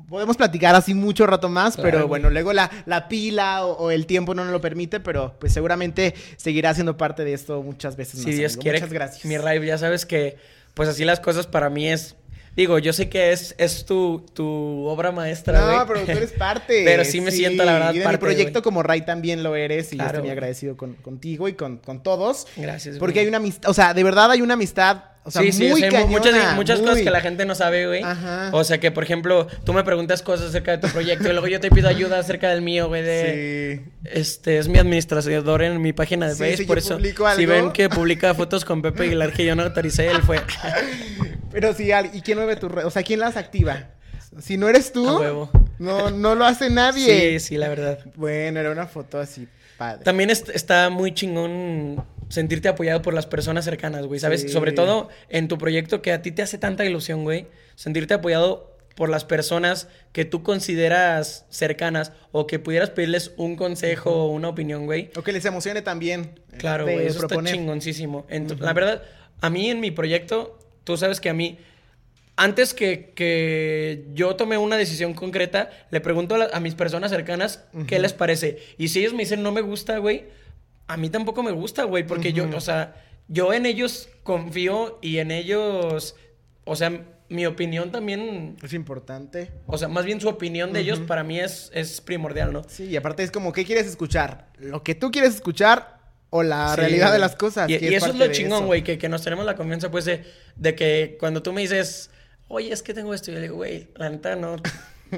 podemos 0.08 0.36
platicar 0.36 0.74
así 0.74 0.94
mucho 0.94 1.26
rato 1.26 1.48
más, 1.48 1.76
pero 1.76 2.06
bueno, 2.06 2.30
luego 2.30 2.52
la, 2.52 2.70
la 2.86 3.08
pila 3.08 3.64
o, 3.64 3.90
el 3.90 4.06
tiempo 4.06 4.34
no 4.34 4.44
nos 4.44 4.52
lo 4.52 4.60
permite, 4.60 5.00
pero 5.00 5.36
pues 5.38 5.52
seguramente 5.52 6.14
seguirá 6.36 6.74
siendo 6.74 6.96
parte 6.96 7.24
de 7.24 7.32
esto 7.32 7.62
muchas 7.62 7.96
veces 7.96 8.16
más. 8.16 8.24
Si 8.24 8.32
Dios 8.32 8.56
quiere. 8.56 8.78
Muchas 8.78 8.92
gracias. 8.92 9.24
Mi 9.24 9.38
Ray, 9.38 9.64
ya 9.64 9.78
sabes 9.78 10.04
que 10.04 10.36
pues 10.74 10.88
así 10.88 11.04
las 11.04 11.20
cosas 11.20 11.46
para 11.46 11.70
mí 11.70 11.88
es 11.88 12.16
Digo, 12.56 12.78
yo 12.78 12.92
sé 12.92 13.08
que 13.08 13.32
es, 13.32 13.54
es 13.58 13.84
tu, 13.84 14.24
tu 14.32 14.86
obra 14.86 15.10
maestra, 15.10 15.60
No, 15.60 15.86
pero 15.86 16.00
tú 16.04 16.10
eres 16.12 16.32
parte. 16.38 16.82
pero 16.84 17.04
sí 17.04 17.20
me 17.20 17.30
siento, 17.30 17.64
la 17.64 17.72
verdad, 17.72 17.94
y 17.94 17.98
de 17.98 18.08
mi 18.08 18.16
proyecto 18.16 18.62
como 18.62 18.82
Ray 18.82 19.02
también 19.04 19.42
lo 19.42 19.56
eres 19.56 19.92
y 19.92 19.98
yo 19.98 20.04
estoy 20.04 20.22
muy 20.22 20.30
agradecido 20.30 20.76
con, 20.76 20.94
contigo 20.94 21.48
y 21.48 21.54
con, 21.54 21.78
con 21.78 22.02
todos. 22.02 22.46
Gracias, 22.56 22.98
Porque 22.98 23.20
hay 23.20 23.26
una 23.26 23.38
amistad, 23.38 23.70
o 23.70 23.74
sea, 23.74 23.94
de 23.94 24.04
verdad 24.04 24.30
hay 24.30 24.42
una 24.42 24.54
amistad 24.54 25.04
o 25.26 25.30
sea, 25.30 25.40
sí, 25.40 25.52
sí, 25.52 25.70
muy 25.70 25.82
muchas, 26.08 26.54
muchas 26.54 26.80
cosas 26.80 26.98
que 27.00 27.10
la 27.10 27.22
gente 27.22 27.46
no 27.46 27.54
sabe, 27.54 27.86
güey. 27.86 28.02
Ajá. 28.02 28.50
O 28.52 28.62
sea, 28.62 28.78
que 28.78 28.90
por 28.90 29.04
ejemplo, 29.04 29.46
tú 29.64 29.72
me 29.72 29.82
preguntas 29.82 30.20
cosas 30.20 30.50
acerca 30.50 30.72
de 30.72 30.78
tu 30.86 30.88
proyecto 30.88 31.26
y 31.28 31.32
luego 31.32 31.48
yo 31.48 31.60
te 31.60 31.70
pido 31.70 31.88
ayuda 31.88 32.18
acerca 32.18 32.50
del 32.50 32.60
mío, 32.60 32.88
güey. 32.88 33.02
De, 33.02 33.80
sí. 33.82 33.90
Este 34.04 34.58
es 34.58 34.68
mi 34.68 34.78
administrador 34.78 35.62
en 35.62 35.80
mi 35.80 35.94
página 35.94 36.28
de 36.28 36.34
Facebook. 36.34 36.66
por 36.66 36.76
eso, 36.76 36.98
si 37.36 37.46
ven 37.46 37.72
que 37.72 37.88
publica 37.88 38.34
fotos 38.34 38.66
con 38.66 38.82
Pepe 38.82 39.04
Aguilar 39.04 39.32
que 39.32 39.46
yo 39.46 39.56
no 39.56 39.62
autoricé, 39.62 40.08
él 40.08 40.20
fue. 40.22 40.42
Pero 41.54 41.72
sí, 41.72 41.88
¿y 42.12 42.20
quién 42.20 42.36
mueve 42.36 42.56
tu 42.56 42.68
red? 42.68 42.84
O 42.84 42.90
sea, 42.90 43.04
¿quién 43.04 43.20
las 43.20 43.36
activa? 43.36 43.90
Si 44.40 44.56
no 44.56 44.68
eres 44.68 44.92
tú, 44.92 45.04
no, 45.78 46.10
no 46.10 46.34
lo 46.34 46.44
hace 46.44 46.68
nadie. 46.68 47.38
Sí, 47.38 47.40
sí, 47.40 47.56
la 47.56 47.68
verdad. 47.68 48.00
Bueno, 48.16 48.58
era 48.58 48.72
una 48.72 48.88
foto 48.88 49.20
así, 49.20 49.46
padre. 49.78 50.02
También 50.02 50.30
está 50.30 50.90
muy 50.90 51.14
chingón 51.14 52.04
sentirte 52.28 52.66
apoyado 52.66 53.02
por 53.02 53.14
las 53.14 53.26
personas 53.26 53.64
cercanas, 53.64 54.06
güey, 54.06 54.18
¿sabes? 54.18 54.50
Sobre 54.50 54.72
todo 54.72 55.08
en 55.28 55.46
tu 55.46 55.56
proyecto 55.56 56.02
que 56.02 56.12
a 56.12 56.22
ti 56.22 56.32
te 56.32 56.42
hace 56.42 56.58
tanta 56.58 56.84
ilusión, 56.84 57.22
güey. 57.22 57.46
Sentirte 57.76 58.14
apoyado 58.14 58.76
por 58.96 59.08
las 59.08 59.24
personas 59.24 59.86
que 60.12 60.24
tú 60.24 60.42
consideras 60.42 61.46
cercanas 61.50 62.10
o 62.32 62.48
que 62.48 62.58
pudieras 62.58 62.90
pedirles 62.90 63.30
un 63.36 63.54
consejo 63.54 64.10
o 64.10 64.32
una 64.32 64.48
opinión, 64.48 64.86
güey. 64.86 65.12
O 65.14 65.22
que 65.22 65.30
les 65.30 65.44
emocione 65.44 65.82
también. 65.82 66.40
Claro, 66.58 66.84
güey, 66.84 67.06
eso 67.06 67.26
está 67.26 67.42
chingoncísimo. 67.44 68.26
La 68.58 68.72
verdad, 68.72 69.02
a 69.40 69.50
mí 69.50 69.70
en 69.70 69.78
mi 69.78 69.92
proyecto, 69.92 70.58
tú 70.84 70.96
sabes 70.96 71.20
que 71.20 71.30
a 71.30 71.34
mí, 71.34 71.58
antes 72.36 72.74
que, 72.74 73.12
que 73.14 74.06
yo 74.14 74.36
tome 74.36 74.56
una 74.58 74.76
decisión 74.76 75.14
concreta, 75.14 75.70
le 75.90 76.00
pregunto 76.00 76.36
a, 76.52 76.60
mis 76.60 76.74
personas 76.74 77.10
cercanas 77.10 77.64
qué 77.86 77.98
les 77.98 78.12
parece. 78.12 78.58
Y 78.78 78.88
si 78.88 79.00
ellos 79.00 79.12
me 79.12 79.20
dicen 79.20 79.42
no 79.42 79.52
me 79.52 79.60
gusta, 79.60 79.98
güey, 79.98 80.24
a 80.86 80.96
mí 80.96 81.10
tampoco 81.10 81.42
me 81.42 81.52
gusta, 81.52 81.84
güey, 81.84 82.06
porque 82.06 82.32
yo, 82.32 82.48
o 82.54 82.60
sea, 82.60 82.96
yo 83.28 83.52
en 83.52 83.66
ellos 83.66 84.08
confío 84.22 84.98
y 85.00 85.18
en 85.18 85.30
ellos, 85.30 86.16
o 86.64 86.76
sea, 86.76 87.04
mi 87.28 87.46
opinión 87.46 87.90
también... 87.90 88.56
Es 88.62 88.74
importante. 88.74 89.50
O 89.66 89.78
sea, 89.78 89.88
más 89.88 90.04
bien 90.04 90.20
su 90.20 90.28
opinión 90.28 90.72
de 90.72 90.80
ellos 90.80 91.00
para 91.00 91.24
mí 91.24 91.40
es, 91.40 91.70
es 91.74 92.00
primordial, 92.00 92.52
¿no? 92.52 92.62
Sí, 92.68 92.84
y 92.84 92.96
aparte 92.96 93.22
es 93.22 93.30
como, 93.30 93.52
¿qué 93.52 93.64
quieres 93.64 93.86
escuchar? 93.86 94.48
¿Lo 94.58 94.82
que 94.82 94.94
tú 94.94 95.10
quieres 95.10 95.34
escuchar 95.34 96.03
o 96.36 96.42
la 96.42 96.74
realidad 96.74 97.12
de 97.12 97.20
las 97.20 97.36
cosas? 97.36 97.70
Y, 97.70 97.74
eso 97.94 98.06
es 98.06 98.16
lo 98.16 98.26
chingón, 98.32 98.66
güey, 98.66 98.82
que, 98.82 98.98
que, 98.98 99.08
nos 99.08 99.22
tenemos 99.22 99.46
la 99.46 99.54
confianza, 99.54 99.88
pues, 99.88 100.04
de, 100.04 100.24
de 100.56 100.74
que 100.74 101.16
cuando 101.20 101.44
tú 101.44 101.52
me 101.52 101.60
dices, 101.60 102.10
oye, 102.48 102.72
es 102.72 102.82
que 102.82 102.92
tengo 102.92 103.14
esto, 103.14 103.30
yo 103.30 103.40
digo, 103.40 103.54
güey, 103.54 103.86
la 103.94 104.10
neta 104.10 104.34
no... 104.34 104.56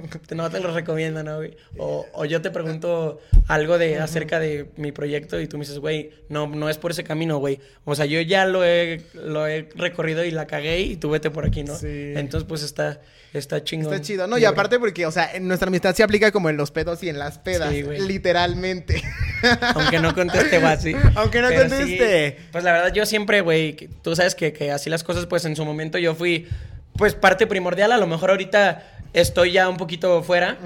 no 0.35 0.51
te 0.51 0.61
lo 0.61 0.73
recomiendo, 0.73 1.23
¿no, 1.23 1.37
güey? 1.37 1.57
O, 1.79 2.25
yo 2.25 2.43
te 2.43 2.51
pregunto 2.51 3.21
algo 3.49 3.79
de 3.79 3.99
acerca 3.99 4.39
de 4.39 4.71
mi 4.77 4.93
proyecto 4.93 5.41
y 5.41 5.47
tú 5.47 5.59
me 5.59 5.65
dices, 5.65 5.79
güey, 5.79 6.11
no, 6.29 6.47
no 6.47 6.69
es 6.69 6.79
por 6.79 6.91
ese 6.91 7.05
camino, 7.05 7.39
güey. 7.39 7.61
O 7.85 7.95
sea, 7.95 8.07
yo 8.07 8.21
ya 8.21 8.47
lo 8.47 8.65
he, 8.65 9.03
lo 9.15 9.47
he 9.47 9.69
recorrido 9.75 10.25
y 10.25 10.31
la 10.31 10.47
cagué 10.47 10.81
y 10.81 10.97
tú 10.97 11.11
vete 11.11 11.31
por 11.31 11.47
aquí, 11.47 11.63
¿no? 11.63 11.77
Sí. 11.77 12.13
Entonces, 12.17 12.47
pues 12.49 12.63
está, 12.63 13.01
está 13.33 13.63
chingón. 13.63 13.93
Está 13.93 14.05
chido, 14.05 14.27
¿no? 14.27 14.39
Y 14.39 14.45
aparte 14.45 14.79
porque, 14.79 15.07
o 15.07 15.13
sea, 15.13 15.35
en 15.35 15.47
nuestra 15.49 15.69
amistad 15.69 15.95
se 15.95 16.03
aplica 16.03 16.33
como 16.33 16.51
en 16.51 16.57
los 16.57 16.71
pedos 16.71 17.03
y 17.03 17.09
en 17.09 17.19
las 17.19 17.39
pedas, 17.39 17.73
literalmente. 17.73 19.03
Aunque 19.75 19.99
no 20.01 20.15
conteste, 20.15 20.59
güey, 20.59 20.77
sí. 20.79 20.95
Aunque 21.15 21.41
no 21.41 21.49
conteste. 21.53 22.39
pues 22.53 22.65
la 22.65 22.73
verdad, 22.73 22.93
yo 22.93 23.07
siempre, 23.07 23.41
güey, 23.41 23.75
tú 24.03 24.17
sabes 24.17 24.35
que, 24.35 24.53
que 24.53 24.71
así 24.71 24.91
las 24.91 25.05
cosas, 25.05 25.27
pues 25.27 25.45
en 25.45 25.57
su 25.57 25.65
momento 25.65 25.99
yo 25.99 26.15
fui, 26.15 26.49
pues 26.97 27.15
parte 27.15 27.47
primordial. 27.47 27.93
A 27.93 27.99
lo 27.99 28.07
mejor 28.07 28.31
ahorita 28.31 28.96
estoy 29.17 29.53
ya 29.53 29.69
un 29.69 29.77
poquito 29.77 30.23
fuera, 30.23 30.59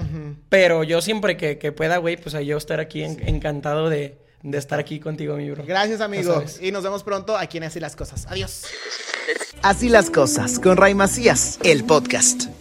pero 0.49 0.83
yo 0.83 1.01
siempre 1.01 1.37
que, 1.37 1.71
pueda, 1.71 1.97
güey, 1.97 2.17
pues 2.17 2.35
yo 2.45 2.57
estar 2.57 2.79
aquí 2.79 3.03
encantado 3.03 3.89
de, 3.89 4.17
de 4.43 4.57
estar 4.57 4.79
aquí 4.79 4.99
contigo, 4.99 5.35
mi 5.37 5.49
bro. 5.49 5.63
Gracias, 5.65 6.01
amigo. 6.01 6.43
Y 6.59 6.71
nos 6.71 6.83
vemos 6.83 7.03
pronto 7.03 7.37
aquí 7.37 7.57
en 7.57 7.63
Así 7.63 7.79
las 7.79 7.95
Cosas. 7.95 8.27
Adiós. 8.27 8.65
Así 9.61 9.89
las 9.89 10.09
Cosas 10.09 10.59
con 10.59 10.77
Ray 10.77 10.93
Macías, 10.93 11.59
el 11.63 11.85
podcast. 11.85 12.60